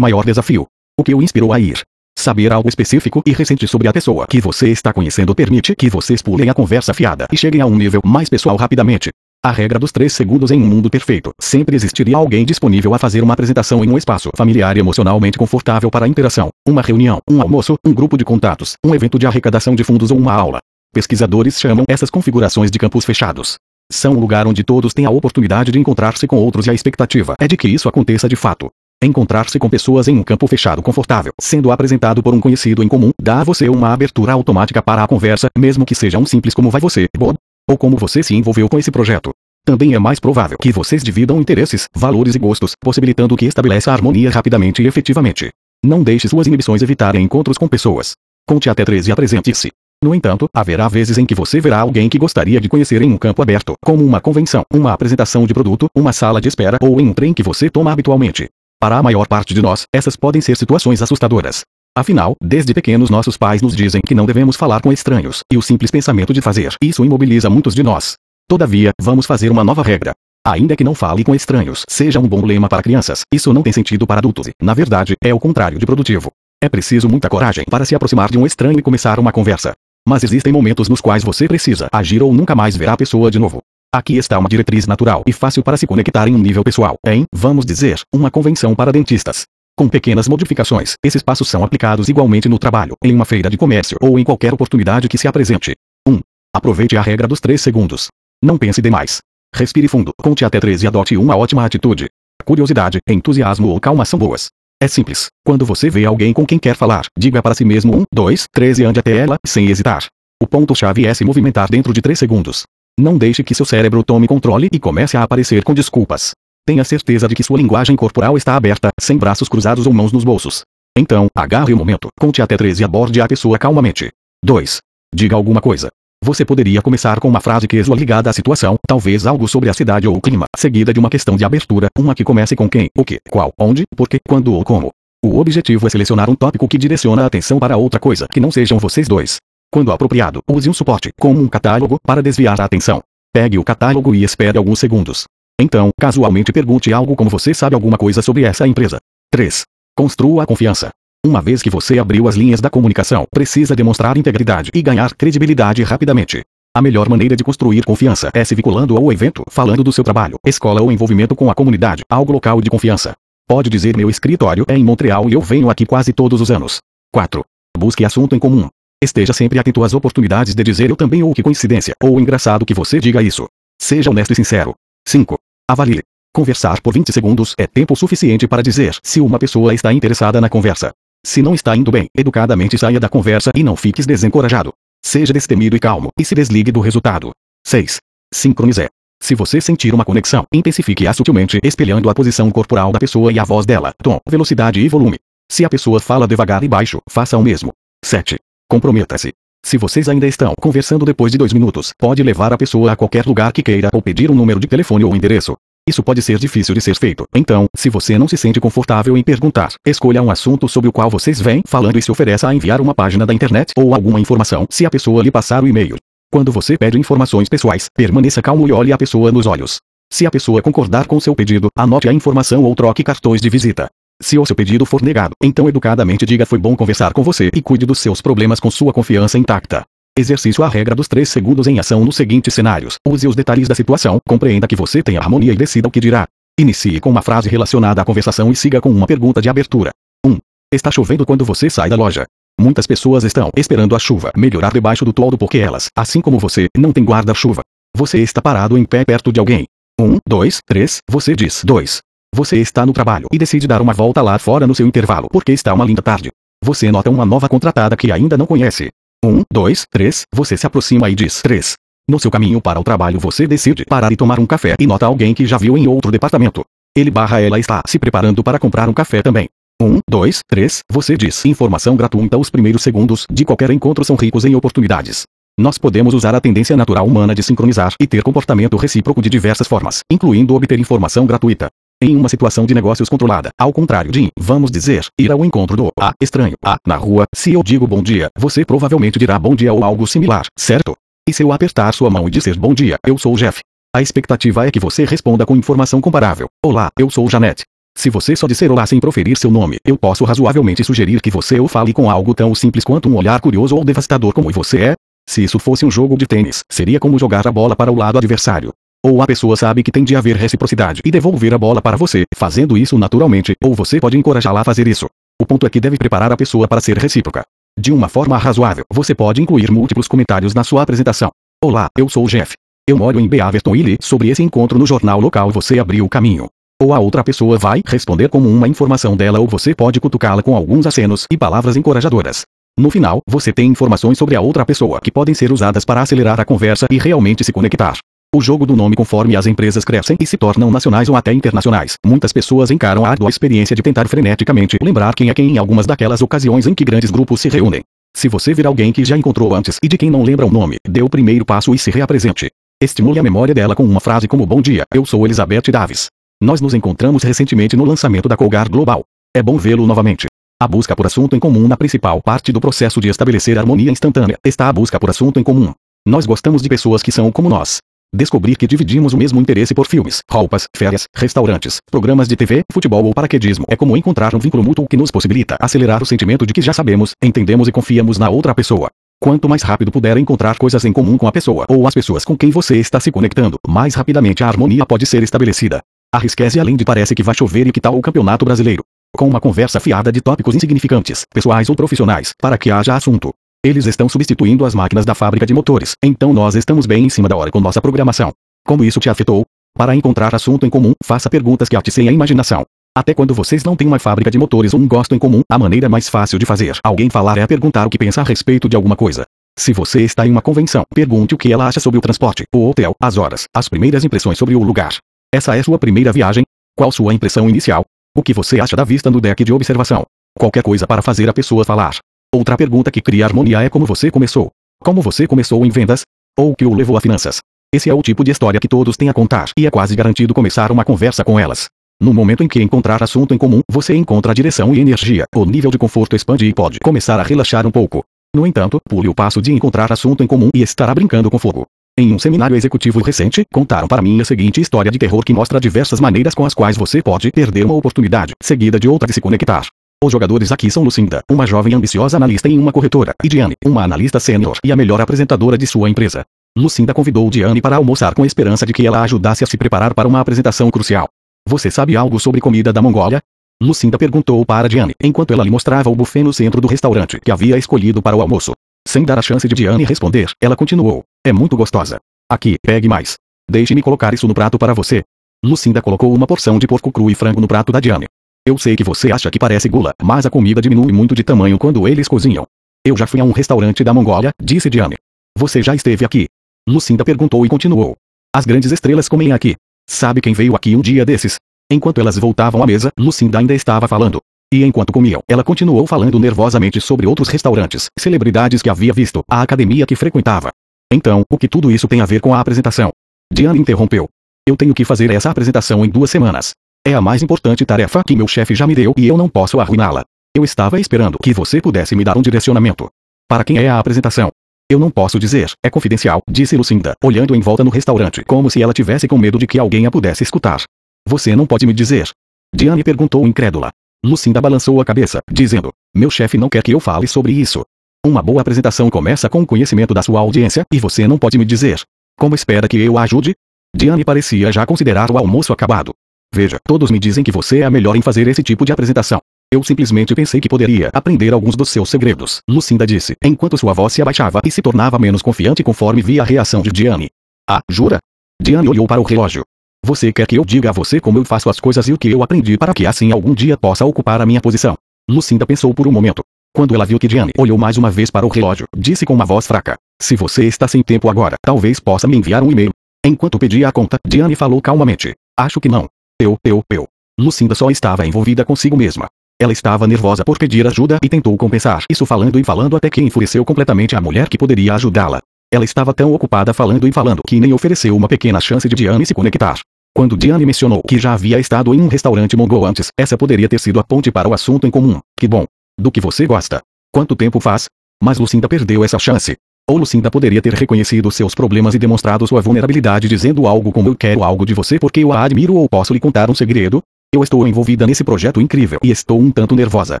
[0.00, 0.66] maior desafio?
[0.98, 1.82] O que o inspirou a ir?
[2.18, 6.22] Saber algo específico e recente sobre a pessoa que você está conhecendo permite que vocês
[6.22, 9.10] pulem a conversa fiada e cheguem a um nível mais pessoal rapidamente.
[9.42, 11.30] A regra dos 3 segundos em um mundo perfeito.
[11.40, 15.90] Sempre existiria alguém disponível a fazer uma apresentação em um espaço familiar e emocionalmente confortável
[15.90, 16.50] para a interação.
[16.68, 20.18] Uma reunião, um almoço, um grupo de contatos, um evento de arrecadação de fundos ou
[20.18, 20.58] uma aula.
[20.92, 23.56] Pesquisadores chamam essas configurações de campos fechados.
[23.90, 27.32] São um lugar onde todos têm a oportunidade de encontrar-se com outros e a expectativa
[27.40, 28.68] é de que isso aconteça de fato.
[29.02, 33.10] Encontrar-se com pessoas em um campo fechado confortável, sendo apresentado por um conhecido em comum,
[33.18, 36.68] dá a você uma abertura automática para a conversa, mesmo que seja um simples como
[36.68, 37.38] vai você, Bob?
[37.70, 39.30] Ou como você se envolveu com esse projeto.
[39.64, 44.28] Também é mais provável que vocês dividam interesses, valores e gostos, possibilitando que estabeleça harmonia
[44.28, 45.50] rapidamente e efetivamente.
[45.84, 48.14] Não deixe suas inibições evitarem encontros com pessoas.
[48.44, 49.70] Conte até 13 e apresente-se.
[50.02, 53.16] No entanto, haverá vezes em que você verá alguém que gostaria de conhecer em um
[53.16, 57.06] campo aberto, como uma convenção, uma apresentação de produto, uma sala de espera ou em
[57.08, 58.48] um trem que você toma habitualmente.
[58.80, 61.62] Para a maior parte de nós, essas podem ser situações assustadoras.
[61.96, 65.62] Afinal, desde pequenos nossos pais nos dizem que não devemos falar com estranhos, e o
[65.62, 68.14] simples pensamento de fazer isso imobiliza muitos de nós.
[68.48, 70.12] Todavia, vamos fazer uma nova regra.
[70.46, 73.72] Ainda que não fale com estranhos, seja um bom lema para crianças, isso não tem
[73.72, 76.30] sentido para adultos e, na verdade, é o contrário de produtivo.
[76.62, 79.72] É preciso muita coragem para se aproximar de um estranho e começar uma conversa.
[80.08, 83.38] Mas existem momentos nos quais você precisa agir ou nunca mais verá a pessoa de
[83.38, 83.60] novo.
[83.92, 87.24] Aqui está uma diretriz natural e fácil para se conectar em um nível pessoal, em,
[87.34, 89.44] vamos dizer, uma convenção para dentistas.
[89.80, 93.96] Com pequenas modificações, esses passos são aplicados igualmente no trabalho, em uma feira de comércio
[93.98, 95.72] ou em qualquer oportunidade que se apresente.
[96.06, 96.20] 1.
[96.54, 98.08] Aproveite a regra dos 3 segundos.
[98.44, 99.22] Não pense demais.
[99.56, 102.10] Respire fundo, conte até 3 e adote uma ótima atitude.
[102.44, 104.50] Curiosidade, entusiasmo ou calma são boas.
[104.82, 105.28] É simples.
[105.46, 108.80] Quando você vê alguém com quem quer falar, diga para si mesmo 1, 2, 3
[108.80, 110.04] e ande até ela, sem hesitar.
[110.42, 112.64] O ponto-chave é se movimentar dentro de 3 segundos.
[113.00, 116.32] Não deixe que seu cérebro tome controle e comece a aparecer com desculpas.
[116.70, 120.22] Tenha certeza de que sua linguagem corporal está aberta, sem braços cruzados ou mãos nos
[120.22, 120.62] bolsos.
[120.96, 124.08] Então, agarre o momento, conte até 3 e aborde a pessoa calmamente.
[124.44, 124.78] 2.
[125.12, 125.88] Diga alguma coisa.
[126.24, 130.06] Você poderia começar com uma frase que ligada à situação, talvez algo sobre a cidade
[130.06, 133.04] ou o clima, seguida de uma questão de abertura, uma que comece com quem, o
[133.04, 134.90] que, qual, onde, porquê, quando ou como.
[135.24, 138.52] O objetivo é selecionar um tópico que direciona a atenção para outra coisa que não
[138.52, 139.38] sejam vocês dois.
[139.72, 143.02] Quando apropriado, use um suporte, como um catálogo, para desviar a atenção.
[143.34, 145.26] Pegue o catálogo e espere alguns segundos.
[145.60, 148.98] Então, casualmente pergunte algo como você sabe alguma coisa sobre essa empresa.
[149.30, 149.64] 3.
[149.94, 150.88] Construa a confiança.
[151.24, 155.82] Uma vez que você abriu as linhas da comunicação, precisa demonstrar integridade e ganhar credibilidade
[155.82, 156.40] rapidamente.
[156.74, 160.38] A melhor maneira de construir confiança é se vinculando ao evento, falando do seu trabalho,
[160.46, 163.12] escola ou envolvimento com a comunidade, algo local de confiança.
[163.46, 166.78] Pode dizer meu escritório é em Montreal e eu venho aqui quase todos os anos.
[167.12, 167.44] 4.
[167.76, 168.66] Busque assunto em comum.
[169.02, 172.72] Esteja sempre atento às oportunidades de dizer eu também ou que coincidência, ou engraçado que
[172.72, 173.46] você diga isso.
[173.78, 174.74] Seja honesto e sincero.
[175.06, 175.36] 5.
[175.70, 176.02] Avalie.
[176.34, 180.48] Conversar por 20 segundos é tempo suficiente para dizer se uma pessoa está interessada na
[180.48, 180.90] conversa.
[181.24, 184.72] Se não está indo bem, educadamente saia da conversa e não fiques desencorajado.
[185.00, 187.30] Seja destemido e calmo, e se desligue do resultado.
[187.64, 187.98] 6.
[188.34, 188.88] Sincronize.
[189.22, 193.44] Se você sentir uma conexão, intensifique-a sutilmente, espelhando a posição corporal da pessoa e a
[193.44, 195.18] voz dela, tom, velocidade e volume.
[195.48, 197.72] Se a pessoa fala devagar e baixo, faça o mesmo.
[198.04, 198.40] 7.
[198.68, 199.32] Comprometa-se.
[199.70, 203.24] Se vocês ainda estão conversando depois de dois minutos, pode levar a pessoa a qualquer
[203.24, 205.54] lugar que queira ou pedir um número de telefone ou endereço.
[205.88, 207.24] Isso pode ser difícil de ser feito.
[207.34, 211.08] Então, se você não se sente confortável em perguntar, escolha um assunto sobre o qual
[211.08, 214.66] vocês vêm falando e se ofereça a enviar uma página da internet ou alguma informação
[214.68, 215.96] se a pessoa lhe passar o e-mail.
[216.32, 219.78] Quando você pede informações pessoais, permaneça calmo e olhe a pessoa nos olhos.
[220.12, 223.88] Se a pessoa concordar com seu pedido, anote a informação ou troque cartões de visita.
[224.22, 227.62] Se o seu pedido for negado, então educadamente diga foi bom conversar com você e
[227.62, 229.84] cuide dos seus problemas com sua confiança intacta.
[230.16, 232.96] Exercício a regra dos 3 segundos em ação nos seguintes cenários.
[233.06, 236.26] Use os detalhes da situação, compreenda que você tem harmonia e decida o que dirá.
[236.58, 239.90] Inicie com uma frase relacionada à conversação e siga com uma pergunta de abertura.
[240.26, 240.36] 1.
[240.74, 242.26] Está chovendo quando você sai da loja.
[242.60, 246.66] Muitas pessoas estão esperando a chuva melhorar debaixo do toldo porque elas, assim como você,
[246.76, 247.62] não têm guarda-chuva.
[247.96, 249.64] Você está parado em pé perto de alguém.
[249.98, 252.00] 1, 2, 3, você diz 2.
[252.34, 255.52] Você está no trabalho e decide dar uma volta lá fora no seu intervalo porque
[255.52, 256.30] está uma linda tarde.
[256.64, 258.88] Você nota uma nova contratada que ainda não conhece.
[259.24, 261.74] Um, dois, três, você se aproxima e diz três.
[262.08, 265.06] No seu caminho para o trabalho você decide parar e tomar um café e nota
[265.06, 266.64] alguém que já viu em outro departamento.
[266.96, 269.48] Ele barra ela está se preparando para comprar um café também.
[269.82, 274.44] Um, dois, três, você diz informação gratuita os primeiros segundos de qualquer encontro são ricos
[274.44, 275.24] em oportunidades.
[275.58, 279.66] Nós podemos usar a tendência natural humana de sincronizar e ter comportamento recíproco de diversas
[279.66, 281.68] formas, incluindo obter informação gratuita.
[282.02, 285.92] Em uma situação de negócios controlada, ao contrário de, vamos dizer, ir ao encontro do
[286.00, 289.70] A estranho A na rua, se eu digo bom dia, você provavelmente dirá bom dia
[289.70, 290.96] ou algo similar, certo?
[291.28, 293.60] E se eu apertar sua mão e dizer bom dia, eu sou o Jeff.
[293.94, 296.48] A expectativa é que você responda com informação comparável.
[296.64, 297.64] Olá, eu sou Janete.
[297.94, 301.60] Se você só disser olá sem proferir seu nome, eu posso razoavelmente sugerir que você
[301.60, 304.94] ou fale com algo tão simples quanto um olhar curioso ou devastador como você é.
[305.28, 308.16] Se isso fosse um jogo de tênis, seria como jogar a bola para o lado
[308.16, 308.72] adversário.
[309.02, 312.24] Ou a pessoa sabe que tem de haver reciprocidade e devolver a bola para você,
[312.34, 315.06] fazendo isso naturalmente, ou você pode encorajá-la a fazer isso.
[315.40, 317.42] O ponto é que deve preparar a pessoa para ser recíproca.
[317.78, 321.30] De uma forma razoável, você pode incluir múltiplos comentários na sua apresentação.
[321.64, 322.52] Olá, eu sou o Jeff.
[322.86, 326.08] Eu moro em Beaverton e li sobre esse encontro no jornal local você abriu o
[326.08, 326.48] caminho.
[326.82, 330.54] Ou a outra pessoa vai responder como uma informação dela ou você pode cutucá-la com
[330.54, 332.42] alguns acenos e palavras encorajadoras.
[332.78, 336.38] No final, você tem informações sobre a outra pessoa que podem ser usadas para acelerar
[336.38, 337.96] a conversa e realmente se conectar.
[338.32, 341.94] O jogo do nome conforme as empresas crescem e se tornam nacionais ou até internacionais.
[342.06, 345.84] Muitas pessoas encaram a árdua experiência de tentar freneticamente lembrar quem é quem em algumas
[345.84, 347.82] daquelas ocasiões em que grandes grupos se reúnem.
[348.16, 350.76] Se você vir alguém que já encontrou antes e de quem não lembra o nome,
[350.88, 352.48] dê o primeiro passo e se reapresente.
[352.80, 356.06] Estimule a memória dela com uma frase como Bom dia, eu sou Elizabeth Davis.
[356.40, 359.02] Nós nos encontramos recentemente no lançamento da Colgar Global.
[359.36, 360.28] É bom vê-lo novamente.
[360.62, 364.38] A busca por assunto em comum na principal parte do processo de estabelecer harmonia instantânea
[364.46, 365.72] está a busca por assunto em comum.
[366.06, 367.80] Nós gostamos de pessoas que são como nós.
[368.12, 373.04] Descobrir que dividimos o mesmo interesse por filmes, roupas, férias, restaurantes, programas de TV, futebol
[373.04, 376.52] ou paraquedismo é como encontrar um vínculo mútuo que nos possibilita acelerar o sentimento de
[376.52, 378.90] que já sabemos, entendemos e confiamos na outra pessoa.
[379.22, 382.36] Quanto mais rápido puder encontrar coisas em comum com a pessoa ou as pessoas com
[382.36, 385.80] quem você está se conectando, mais rapidamente a harmonia pode ser estabelecida.
[386.12, 388.82] Arrisque-se além de parece que vai chover e que tal o campeonato brasileiro.
[389.16, 393.32] Com uma conversa fiada de tópicos insignificantes, pessoais ou profissionais, para que haja assunto.
[393.62, 397.28] Eles estão substituindo as máquinas da fábrica de motores, então nós estamos bem em cima
[397.28, 398.32] da hora com nossa programação.
[398.66, 399.44] Como isso te afetou?
[399.76, 402.64] Para encontrar assunto em comum, faça perguntas que aticem a imaginação.
[402.96, 405.58] Até quando vocês não têm uma fábrica de motores ou um gosto em comum, a
[405.58, 408.76] maneira mais fácil de fazer alguém falar é perguntar o que pensa a respeito de
[408.76, 409.26] alguma coisa.
[409.58, 412.66] Se você está em uma convenção, pergunte o que ela acha sobre o transporte, o
[412.66, 414.96] hotel, as horas, as primeiras impressões sobre o lugar.
[415.34, 416.44] Essa é sua primeira viagem?
[416.74, 417.84] Qual sua impressão inicial?
[418.16, 420.04] O que você acha da vista no deck de observação?
[420.34, 421.98] Qualquer coisa para fazer a pessoa falar.
[422.32, 424.52] Outra pergunta que cria harmonia é como você começou.
[424.80, 426.02] Como você começou em vendas?
[426.38, 427.38] Ou o que o levou a finanças?
[427.74, 430.32] Esse é o tipo de história que todos têm a contar e é quase garantido
[430.32, 431.66] começar uma conversa com elas.
[432.00, 435.24] No momento em que encontrar assunto em comum, você encontra direção e energia.
[435.34, 438.04] O nível de conforto expande e pode começar a relaxar um pouco.
[438.34, 441.66] No entanto, pule o passo de encontrar assunto em comum e estará brincando com fogo.
[441.98, 445.58] Em um seminário executivo recente, contaram para mim a seguinte história de terror que mostra
[445.58, 449.20] diversas maneiras com as quais você pode perder uma oportunidade, seguida de outra de se
[449.20, 449.66] conectar.
[450.02, 453.84] Os jogadores aqui são Lucinda, uma jovem ambiciosa analista em uma corretora, e Diane, uma
[453.84, 456.24] analista sênior e a melhor apresentadora de sua empresa.
[456.56, 459.92] Lucinda convidou Diane para almoçar com a esperança de que ela ajudasse a se preparar
[459.92, 461.06] para uma apresentação crucial.
[461.46, 463.20] Você sabe algo sobre comida da Mongólia?
[463.62, 467.30] Lucinda perguntou para Diane, enquanto ela lhe mostrava o buffet no centro do restaurante que
[467.30, 468.52] havia escolhido para o almoço.
[468.88, 471.04] Sem dar a chance de Diane responder, ela continuou.
[471.22, 471.98] É muito gostosa.
[472.26, 473.16] Aqui, pegue mais.
[473.50, 475.02] Deixe-me colocar isso no prato para você.
[475.44, 478.06] Lucinda colocou uma porção de porco cru e frango no prato da Diane.
[478.46, 481.58] Eu sei que você acha que parece gula, mas a comida diminui muito de tamanho
[481.58, 482.46] quando eles cozinham.
[482.84, 484.96] Eu já fui a um restaurante da Mongólia, disse Diane.
[485.36, 486.26] Você já esteve aqui?
[486.68, 487.96] Lucinda perguntou e continuou.
[488.34, 489.56] As grandes estrelas comem aqui.
[489.88, 491.36] Sabe quem veio aqui um dia desses?
[491.70, 494.20] Enquanto elas voltavam à mesa, Lucinda ainda estava falando.
[494.52, 499.42] E enquanto comiam, ela continuou falando nervosamente sobre outros restaurantes, celebridades que havia visto, a
[499.42, 500.50] academia que frequentava.
[500.92, 502.90] Então, o que tudo isso tem a ver com a apresentação?
[503.32, 504.08] Diane interrompeu.
[504.48, 506.52] Eu tenho que fazer essa apresentação em duas semanas.
[506.86, 509.60] É a mais importante tarefa que meu chefe já me deu e eu não posso
[509.60, 510.02] arruiná-la.
[510.34, 512.88] Eu estava esperando que você pudesse me dar um direcionamento.
[513.28, 514.30] Para quem é a apresentação?
[514.70, 518.62] Eu não posso dizer, é confidencial, disse Lucinda, olhando em volta no restaurante como se
[518.62, 520.62] ela tivesse com medo de que alguém a pudesse escutar.
[521.06, 522.08] Você não pode me dizer.
[522.54, 523.70] Diane perguntou incrédula.
[524.02, 527.62] Lucinda balançou a cabeça, dizendo: Meu chefe não quer que eu fale sobre isso.
[528.06, 531.44] Uma boa apresentação começa com o conhecimento da sua audiência, e você não pode me
[531.44, 531.82] dizer.
[532.18, 533.34] Como espera que eu a ajude?
[533.76, 535.92] Diane parecia já considerar o almoço acabado.
[536.32, 539.20] Veja, todos me dizem que você é a melhor em fazer esse tipo de apresentação.
[539.52, 543.92] Eu simplesmente pensei que poderia aprender alguns dos seus segredos, Lucinda disse, enquanto sua voz
[543.92, 547.10] se abaixava e se tornava menos confiante conforme via a reação de Diane.
[547.48, 547.98] Ah, jura?
[548.40, 549.42] Diane olhou para o relógio.
[549.84, 552.10] Você quer que eu diga a você como eu faço as coisas e o que
[552.10, 554.76] eu aprendi para que assim algum dia possa ocupar a minha posição?
[555.10, 556.22] Lucinda pensou por um momento.
[556.54, 559.24] Quando ela viu que Diane olhou mais uma vez para o relógio, disse com uma
[559.24, 562.70] voz fraca: Se você está sem tempo agora, talvez possa me enviar um e-mail.
[563.04, 565.88] Enquanto pedia a conta, Diane falou calmamente: Acho que não.
[566.20, 566.86] Eu, eu, eu.
[567.18, 569.08] Lucinda só estava envolvida consigo mesma.
[569.40, 573.00] Ela estava nervosa por pedir ajuda e tentou compensar isso falando e falando até que
[573.00, 575.22] enfureceu completamente a mulher que poderia ajudá-la.
[575.50, 579.06] Ela estava tão ocupada falando e falando que nem ofereceu uma pequena chance de Diane
[579.06, 579.60] se conectar.
[579.96, 583.58] Quando Diane mencionou que já havia estado em um restaurante mongol antes, essa poderia ter
[583.58, 585.00] sido a ponte para o assunto em comum.
[585.18, 585.46] Que bom.
[585.80, 586.60] Do que você gosta?
[586.92, 587.64] Quanto tempo faz?
[588.02, 589.36] Mas Lucinda perdeu essa chance.
[589.70, 593.94] Ou Lucinda poderia ter reconhecido seus problemas e demonstrado sua vulnerabilidade dizendo algo como eu
[593.94, 596.82] quero algo de você porque eu a admiro ou posso lhe contar um segredo?
[597.14, 600.00] Eu estou envolvida nesse projeto incrível e estou um tanto nervosa.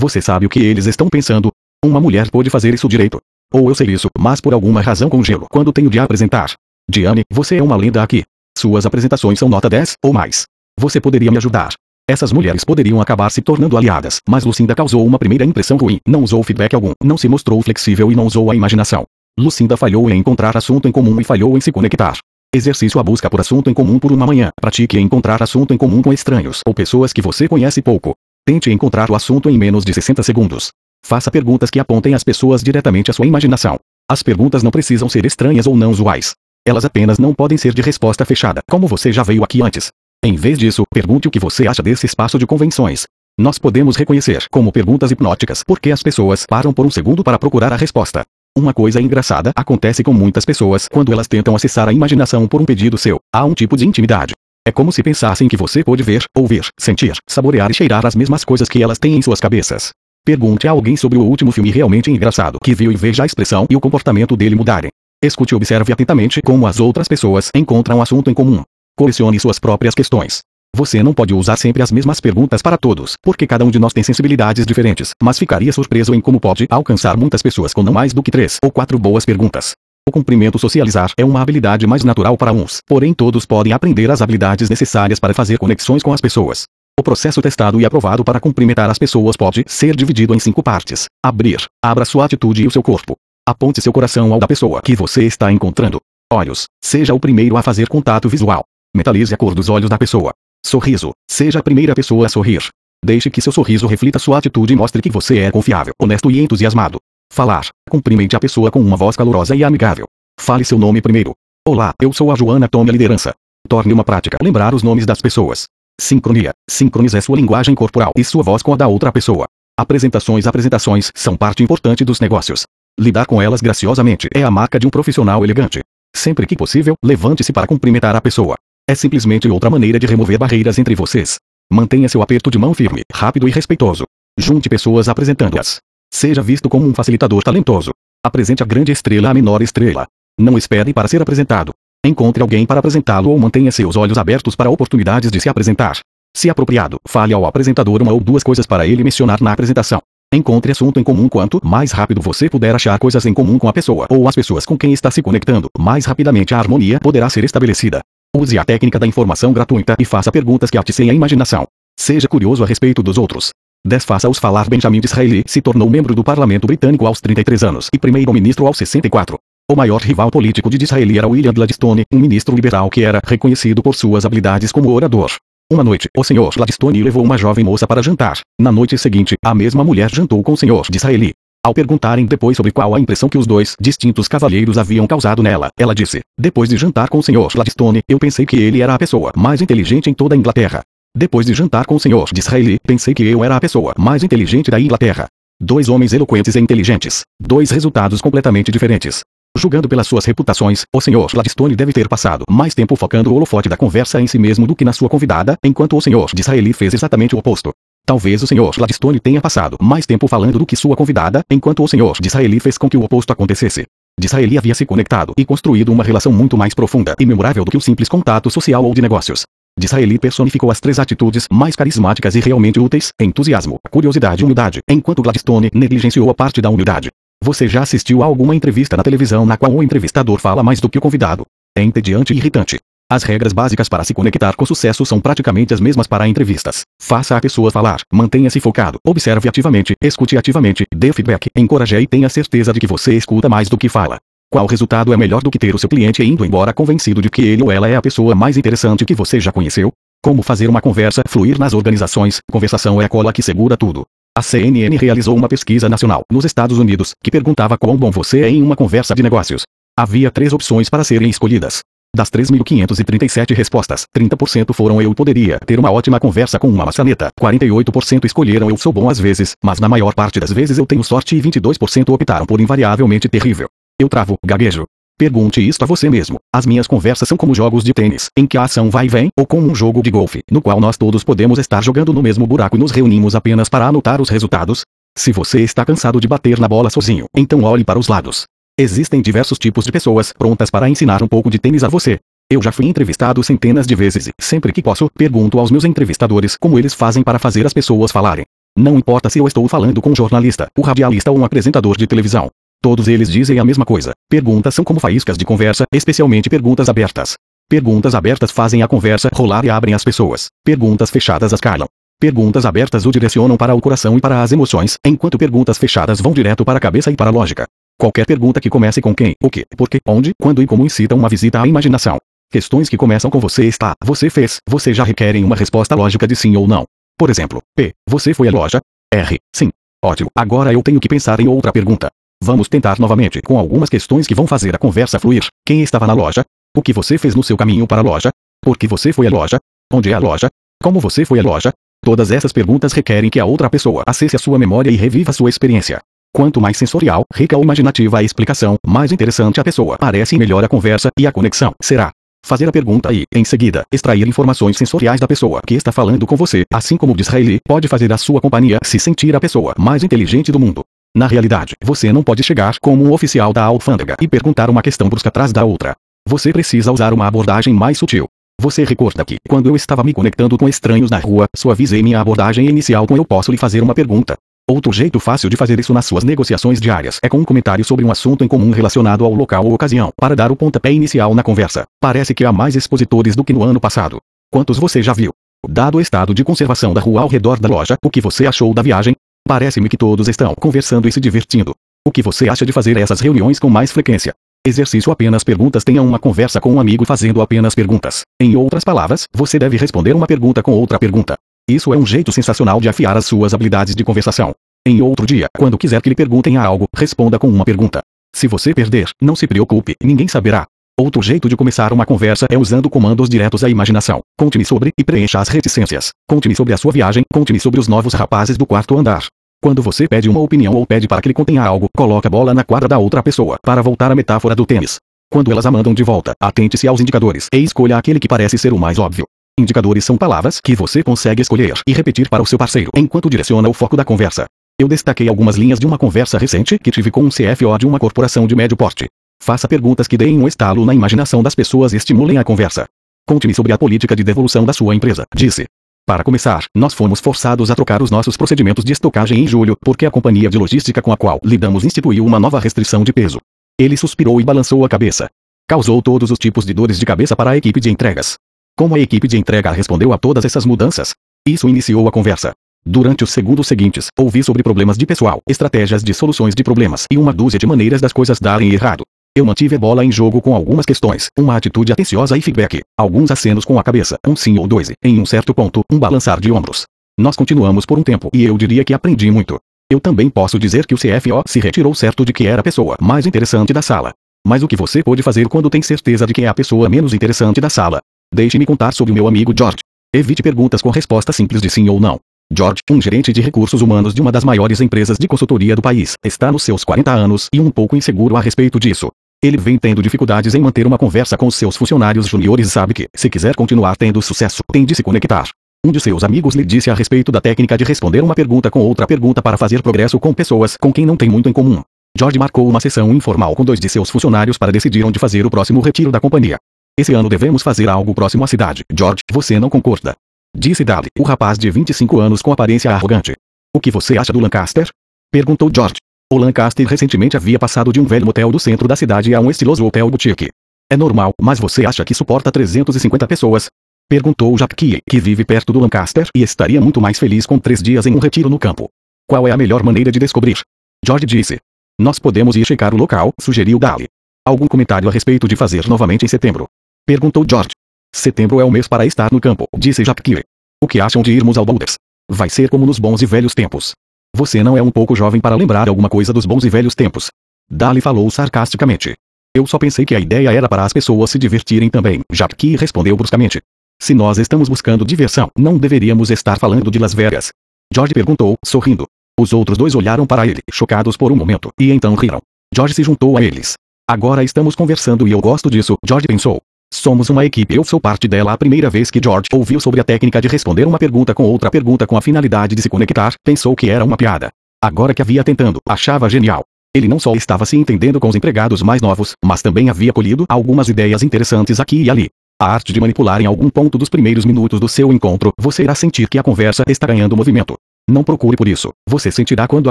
[0.00, 1.52] Você sabe o que eles estão pensando?
[1.84, 3.20] Uma mulher pode fazer isso direito.
[3.52, 6.54] Ou eu sei isso, mas por alguma razão congelo quando tenho de apresentar.
[6.90, 8.24] Diane, você é uma lenda aqui.
[8.56, 10.46] Suas apresentações são nota 10 ou mais.
[10.80, 11.74] Você poderia me ajudar.
[12.08, 16.22] Essas mulheres poderiam acabar se tornando aliadas, mas Lucinda causou uma primeira impressão ruim, não
[16.22, 19.04] usou feedback algum, não se mostrou flexível e não usou a imaginação.
[19.38, 22.16] Lucinda falhou em encontrar assunto em comum e falhou em se conectar.
[22.54, 24.50] Exercício a busca por assunto em comum por uma manhã.
[24.58, 28.14] Pratique encontrar assunto em comum com estranhos ou pessoas que você conhece pouco.
[28.46, 30.70] Tente encontrar o assunto em menos de 60 segundos.
[31.04, 33.76] Faça perguntas que apontem as pessoas diretamente à sua imaginação.
[34.10, 36.32] As perguntas não precisam ser estranhas ou não usuais.
[36.66, 39.90] Elas apenas não podem ser de resposta fechada, como você já veio aqui antes.
[40.24, 43.04] Em vez disso, pergunte o que você acha desse espaço de convenções.
[43.38, 47.70] Nós podemos reconhecer como perguntas hipnóticas porque as pessoas param por um segundo para procurar
[47.70, 48.24] a resposta.
[48.56, 52.64] Uma coisa engraçada acontece com muitas pessoas quando elas tentam acessar a imaginação por um
[52.64, 53.18] pedido seu.
[53.30, 54.32] Há um tipo de intimidade.
[54.66, 58.46] É como se pensassem que você pode ver, ouvir, sentir, saborear e cheirar as mesmas
[58.46, 59.90] coisas que elas têm em suas cabeças.
[60.24, 63.66] Pergunte a alguém sobre o último filme realmente engraçado que viu e veja a expressão
[63.68, 64.90] e o comportamento dele mudarem.
[65.22, 68.62] Escute e observe atentamente como as outras pessoas encontram assunto em comum.
[68.96, 70.40] Colecione suas próprias questões.
[70.76, 73.94] Você não pode usar sempre as mesmas perguntas para todos, porque cada um de nós
[73.94, 78.12] tem sensibilidades diferentes, mas ficaria surpreso em como pode alcançar muitas pessoas com não mais
[78.12, 79.72] do que três ou quatro boas perguntas.
[80.06, 84.20] O cumprimento socializar é uma habilidade mais natural para uns, porém todos podem aprender as
[84.20, 86.64] habilidades necessárias para fazer conexões com as pessoas.
[87.00, 91.06] O processo testado e aprovado para cumprimentar as pessoas pode ser dividido em cinco partes.
[91.24, 91.64] Abrir.
[91.82, 93.16] Abra sua atitude e o seu corpo.
[93.48, 96.02] Aponte seu coração ao da pessoa que você está encontrando.
[96.30, 96.66] Olhos.
[96.84, 98.62] Seja o primeiro a fazer contato visual.
[98.94, 100.32] Metalize a cor dos olhos da pessoa.
[100.64, 101.12] Sorriso.
[101.30, 102.68] Seja a primeira pessoa a sorrir.
[103.04, 106.40] Deixe que seu sorriso reflita sua atitude e mostre que você é confiável, honesto e
[106.40, 106.98] entusiasmado.
[107.32, 107.68] Falar.
[107.88, 110.06] Cumprimente a pessoa com uma voz calorosa e amigável.
[110.40, 111.34] Fale seu nome primeiro.
[111.66, 113.34] Olá, eu sou a Joana Tome a liderança.
[113.68, 115.66] Torne uma prática lembrar os nomes das pessoas.
[116.00, 116.52] Sincronia.
[116.68, 119.46] Sincronize sua linguagem corporal e sua voz com a da outra pessoa.
[119.78, 122.64] Apresentações Apresentações são parte importante dos negócios.
[122.98, 125.80] Lidar com elas graciosamente é a marca de um profissional elegante.
[126.14, 128.56] Sempre que possível, levante-se para cumprimentar a pessoa.
[128.88, 131.40] É simplesmente outra maneira de remover barreiras entre vocês.
[131.68, 134.04] Mantenha seu aperto de mão firme, rápido e respeitoso.
[134.38, 135.80] Junte pessoas apresentando-as.
[136.12, 137.90] Seja visto como um facilitador talentoso.
[138.24, 140.06] Apresente a grande estrela à menor estrela.
[140.38, 141.72] Não espere para ser apresentado.
[142.04, 145.98] Encontre alguém para apresentá-lo ou mantenha seus olhos abertos para oportunidades de se apresentar.
[146.36, 150.00] Se apropriado, fale ao apresentador uma ou duas coisas para ele mencionar na apresentação.
[150.32, 153.72] Encontre assunto em comum quanto mais rápido você puder achar coisas em comum com a
[153.72, 157.42] pessoa ou as pessoas com quem está se conectando, mais rapidamente a harmonia poderá ser
[157.42, 158.00] estabelecida.
[158.36, 161.66] Use a técnica da informação gratuita e faça perguntas que atissem a imaginação.
[161.98, 163.48] Seja curioso a respeito dos outros.
[163.82, 168.66] Desfaça-os falar Benjamin Disraeli se tornou membro do parlamento britânico aos 33 anos e primeiro-ministro
[168.66, 169.38] aos 64.
[169.70, 173.82] O maior rival político de Disraeli era William Gladstone, um ministro liberal que era reconhecido
[173.82, 175.30] por suas habilidades como orador.
[175.72, 176.50] Uma noite, o Sr.
[176.54, 178.40] Gladstone levou uma jovem moça para jantar.
[178.60, 180.90] Na noite seguinte, a mesma mulher jantou com o Sr.
[180.90, 181.32] Disraeli.
[181.66, 185.68] Ao perguntarem depois sobre qual a impressão que os dois distintos cavalheiros haviam causado nela,
[185.76, 187.48] ela disse: Depois de jantar com o Sr.
[187.52, 190.82] Gladstone, eu pensei que ele era a pessoa mais inteligente em toda a Inglaterra.
[191.12, 192.32] Depois de jantar com o Sr.
[192.32, 195.26] Disraeli, pensei que eu era a pessoa mais inteligente da Inglaterra.
[195.60, 197.22] Dois homens eloquentes e inteligentes.
[197.40, 199.22] Dois resultados completamente diferentes.
[199.58, 201.32] Julgando pelas suas reputações, o Sr.
[201.32, 204.76] Gladstone deve ter passado mais tempo focando o holofote da conversa em si mesmo do
[204.76, 206.32] que na sua convidada, enquanto o Sr.
[206.32, 207.72] Disraeli fez exatamente o oposto.
[208.06, 208.70] Talvez o Sr.
[208.76, 212.12] Gladstone tenha passado mais tempo falando do que sua convidada, enquanto o Sr.
[212.20, 213.84] Disraeli fez com que o oposto acontecesse.
[214.18, 217.76] Disraeli havia se conectado e construído uma relação muito mais profunda e memorável do que
[217.76, 219.42] o simples contato social ou de negócios.
[219.76, 225.20] Disraeli personificou as três atitudes mais carismáticas e realmente úteis: entusiasmo, curiosidade e humildade, enquanto
[225.20, 227.10] Gladstone negligenciou a parte da humildade.
[227.42, 230.88] Você já assistiu a alguma entrevista na televisão na qual o entrevistador fala mais do
[230.88, 231.44] que o convidado?
[231.76, 232.78] É entediante e irritante.
[233.08, 236.82] As regras básicas para se conectar com sucesso são praticamente as mesmas para entrevistas.
[237.00, 242.28] Faça a pessoa falar, mantenha-se focado, observe ativamente, escute ativamente, dê feedback, encoraje e tenha
[242.28, 244.18] certeza de que você escuta mais do que fala.
[244.50, 247.42] Qual resultado é melhor do que ter o seu cliente indo embora convencido de que
[247.42, 249.92] ele ou ela é a pessoa mais interessante que você já conheceu?
[250.20, 252.38] Como fazer uma conversa fluir nas organizações?
[252.50, 254.04] Conversação é a cola que segura tudo.
[254.36, 258.48] A CNN realizou uma pesquisa nacional nos Estados Unidos que perguntava quão bom você é
[258.48, 259.62] em uma conversa de negócios.
[259.96, 261.82] Havia três opções para serem escolhidas.
[262.16, 268.24] Das 3.537 respostas, 30% foram eu poderia ter uma ótima conversa com uma maçaneta, 48%
[268.24, 271.36] escolheram eu sou bom às vezes, mas na maior parte das vezes eu tenho sorte
[271.36, 273.68] e 22% optaram por invariavelmente terrível.
[274.00, 274.84] Eu travo, gaguejo.
[275.18, 276.38] Pergunte isto a você mesmo.
[276.50, 279.28] As minhas conversas são como jogos de tênis, em que a ação vai e vem,
[279.38, 282.46] ou como um jogo de golfe, no qual nós todos podemos estar jogando no mesmo
[282.46, 284.84] buraco e nos reunimos apenas para anotar os resultados?
[285.14, 288.46] Se você está cansado de bater na bola sozinho, então olhe para os lados.
[288.78, 292.18] Existem diversos tipos de pessoas prontas para ensinar um pouco de tênis a você.
[292.50, 296.58] Eu já fui entrevistado centenas de vezes e, sempre que posso, pergunto aos meus entrevistadores
[296.60, 298.44] como eles fazem para fazer as pessoas falarem.
[298.78, 302.06] Não importa se eu estou falando com um jornalista, um radialista ou um apresentador de
[302.06, 302.50] televisão.
[302.82, 304.12] Todos eles dizem a mesma coisa.
[304.28, 307.32] Perguntas são como faíscas de conversa, especialmente perguntas abertas.
[307.70, 310.48] Perguntas abertas fazem a conversa rolar e abrem as pessoas.
[310.62, 311.88] Perguntas fechadas as calam.
[312.20, 316.34] Perguntas abertas o direcionam para o coração e para as emoções, enquanto perguntas fechadas vão
[316.34, 317.66] direto para a cabeça e para a lógica.
[317.98, 321.14] Qualquer pergunta que comece com quem, o que, por que, onde, quando e como incita
[321.14, 322.18] uma visita à imaginação.
[322.50, 326.36] Questões que começam com você está, você fez, você já requerem uma resposta lógica de
[326.36, 326.84] sim ou não.
[327.18, 327.94] Por exemplo, P.
[328.08, 328.82] Você foi à loja?
[329.12, 329.38] R.
[329.54, 329.70] Sim.
[330.04, 330.30] Ótimo.
[330.36, 332.10] Agora eu tenho que pensar em outra pergunta.
[332.44, 335.46] Vamos tentar novamente com algumas questões que vão fazer a conversa fluir.
[335.64, 336.44] Quem estava na loja?
[336.76, 338.30] O que você fez no seu caminho para a loja?
[338.62, 339.58] Por que você foi à loja?
[339.90, 340.50] Onde é a loja?
[340.82, 341.72] Como você foi à loja?
[342.04, 345.48] Todas essas perguntas requerem que a outra pessoa acesse a sua memória e reviva sua
[345.48, 346.00] experiência.
[346.36, 350.62] Quanto mais sensorial, rica ou imaginativa a explicação, mais interessante a pessoa parece e melhor
[350.62, 352.10] a conversa e a conexão será.
[352.44, 356.36] Fazer a pergunta e, em seguida, extrair informações sensoriais da pessoa que está falando com
[356.36, 360.52] você, assim como Disraeli pode fazer a sua companhia se sentir a pessoa mais inteligente
[360.52, 360.84] do mundo.
[361.16, 365.08] Na realidade, você não pode chegar como um oficial da alfândega e perguntar uma questão
[365.08, 365.96] brusca atrás da outra.
[366.28, 368.28] Você precisa usar uma abordagem mais sutil.
[368.60, 372.68] Você recorda que, quando eu estava me conectando com estranhos na rua, suavizei minha abordagem
[372.68, 374.36] inicial com eu posso lhe fazer uma pergunta.
[374.68, 378.04] Outro jeito fácil de fazer isso nas suas negociações diárias é com um comentário sobre
[378.04, 381.42] um assunto em comum relacionado ao local ou ocasião, para dar o pontapé inicial na
[381.44, 381.84] conversa.
[382.00, 384.18] Parece que há mais expositores do que no ano passado.
[384.50, 385.32] Quantos você já viu?
[385.68, 388.74] Dado o estado de conservação da rua ao redor da loja, o que você achou
[388.74, 389.14] da viagem?
[389.46, 391.72] Parece-me que todos estão conversando e se divertindo.
[392.04, 394.34] O que você acha de fazer essas reuniões com mais frequência?
[394.66, 395.84] Exercício apenas perguntas.
[395.84, 398.22] Tenha uma conversa com um amigo fazendo apenas perguntas.
[398.40, 401.36] Em outras palavras, você deve responder uma pergunta com outra pergunta.
[401.68, 404.54] Isso é um jeito sensacional de afiar as suas habilidades de conversação.
[404.86, 408.02] Em outro dia, quando quiser que lhe perguntem algo, responda com uma pergunta.
[408.32, 410.64] Se você perder, não se preocupe, ninguém saberá.
[410.96, 414.20] Outro jeito de começar uma conversa é usando comandos diretos à imaginação.
[414.38, 416.10] Conte-me sobre e preencha as reticências.
[416.28, 419.26] Conte-me sobre a sua viagem, conte-me sobre os novos rapazes do quarto andar.
[419.60, 422.54] Quando você pede uma opinião ou pede para que lhe contenha algo, coloque a bola
[422.54, 424.98] na quadra da outra pessoa, para voltar à metáfora do tênis.
[425.32, 428.72] Quando elas a mandam de volta, atente-se aos indicadores e escolha aquele que parece ser
[428.72, 429.26] o mais óbvio.
[429.58, 433.66] Indicadores são palavras que você consegue escolher e repetir para o seu parceiro enquanto direciona
[433.66, 434.44] o foco da conversa.
[434.78, 437.98] Eu destaquei algumas linhas de uma conversa recente que tive com um CFO de uma
[437.98, 439.06] corporação de médio porte.
[439.42, 442.84] Faça perguntas que deem um estalo na imaginação das pessoas e estimulem a conversa.
[443.26, 445.64] Conte-me sobre a política de devolução da sua empresa, disse.
[446.06, 450.04] Para começar, nós fomos forçados a trocar os nossos procedimentos de estocagem em julho, porque
[450.04, 453.40] a companhia de logística com a qual lidamos instituiu uma nova restrição de peso.
[453.80, 455.28] Ele suspirou e balançou a cabeça.
[455.66, 458.36] Causou todos os tipos de dores de cabeça para a equipe de entregas.
[458.78, 461.14] Como a equipe de entrega respondeu a todas essas mudanças?
[461.48, 462.52] Isso iniciou a conversa.
[462.84, 467.16] Durante os segundos seguintes, ouvi sobre problemas de pessoal, estratégias de soluções de problemas e
[467.16, 469.02] uma dúzia de maneiras das coisas darem errado.
[469.34, 473.30] Eu mantive a bola em jogo com algumas questões, uma atitude atenciosa e feedback, alguns
[473.30, 476.52] acenos com a cabeça, um sim ou dois em um certo ponto, um balançar de
[476.52, 476.84] ombros.
[477.18, 479.58] Nós continuamos por um tempo e eu diria que aprendi muito.
[479.90, 482.98] Eu também posso dizer que o CFO se retirou certo de que era a pessoa
[483.00, 484.12] mais interessante da sala.
[484.46, 487.14] Mas o que você pode fazer quando tem certeza de que é a pessoa menos
[487.14, 488.02] interessante da sala?
[488.36, 489.78] Deixe-me contar sobre o meu amigo George.
[490.14, 492.18] Evite perguntas com resposta simples de sim ou não.
[492.52, 496.12] George, um gerente de recursos humanos de uma das maiores empresas de consultoria do país,
[496.22, 499.08] está nos seus 40 anos e um pouco inseguro a respeito disso.
[499.42, 503.08] Ele vem tendo dificuldades em manter uma conversa com seus funcionários juniores e sabe que,
[503.16, 505.48] se quiser continuar tendo sucesso, tem de se conectar.
[505.82, 508.80] Um de seus amigos lhe disse a respeito da técnica de responder uma pergunta com
[508.80, 511.80] outra pergunta para fazer progresso com pessoas com quem não tem muito em comum.
[512.18, 515.50] George marcou uma sessão informal com dois de seus funcionários para decidir onde fazer o
[515.50, 516.58] próximo retiro da companhia.
[516.98, 518.82] Esse ano devemos fazer algo próximo à cidade.
[518.90, 520.16] George, você não concorda?
[520.56, 523.34] Disse Dali, o rapaz de 25 anos com aparência arrogante.
[523.74, 524.88] O que você acha do Lancaster?
[525.30, 525.96] Perguntou George.
[526.32, 529.50] O Lancaster recentemente havia passado de um velho motel do centro da cidade a um
[529.50, 530.48] estiloso hotel boutique.
[530.90, 533.66] É normal, mas você acha que suporta 350 pessoas?
[534.08, 538.06] Perguntou Jack que vive perto do Lancaster e estaria muito mais feliz com três dias
[538.06, 538.88] em um retiro no campo.
[539.28, 540.60] Qual é a melhor maneira de descobrir?
[541.04, 541.58] George disse.
[542.00, 544.06] Nós podemos ir checar o local, sugeriu Dali.
[544.46, 546.66] Algum comentário a respeito de fazer novamente em setembro?
[547.06, 547.70] Perguntou George.
[548.12, 550.42] Setembro é o mês para estar no campo, disse Jack
[550.82, 551.94] O que acham de irmos ao Boulders?
[552.28, 553.92] Vai ser como nos bons e velhos tempos.
[554.34, 557.30] Você não é um pouco jovem para lembrar alguma coisa dos bons e velhos tempos.
[557.70, 559.14] Dali falou sarcasticamente.
[559.54, 563.16] Eu só pensei que a ideia era para as pessoas se divertirem também, Jack respondeu
[563.16, 563.60] bruscamente.
[564.02, 567.52] Se nós estamos buscando diversão, não deveríamos estar falando de Las Vegas.
[567.94, 569.06] George perguntou, sorrindo.
[569.38, 572.40] Os outros dois olharam para ele, chocados por um momento, e então riram.
[572.74, 573.74] George se juntou a eles.
[574.10, 576.60] Agora estamos conversando e eu gosto disso, George pensou.
[576.92, 577.74] Somos uma equipe.
[577.74, 578.52] Eu sou parte dela.
[578.52, 581.70] A primeira vez que George ouviu sobre a técnica de responder uma pergunta com outra
[581.70, 584.50] pergunta com a finalidade de se conectar, pensou que era uma piada.
[584.82, 586.64] Agora que havia tentando, achava genial.
[586.94, 590.46] Ele não só estava se entendendo com os empregados mais novos, mas também havia colhido
[590.48, 592.28] algumas ideias interessantes aqui e ali.
[592.60, 595.94] A arte de manipular em algum ponto dos primeiros minutos do seu encontro, você irá
[595.94, 597.74] sentir que a conversa está ganhando movimento.
[598.08, 599.90] Não procure por isso, você sentirá quando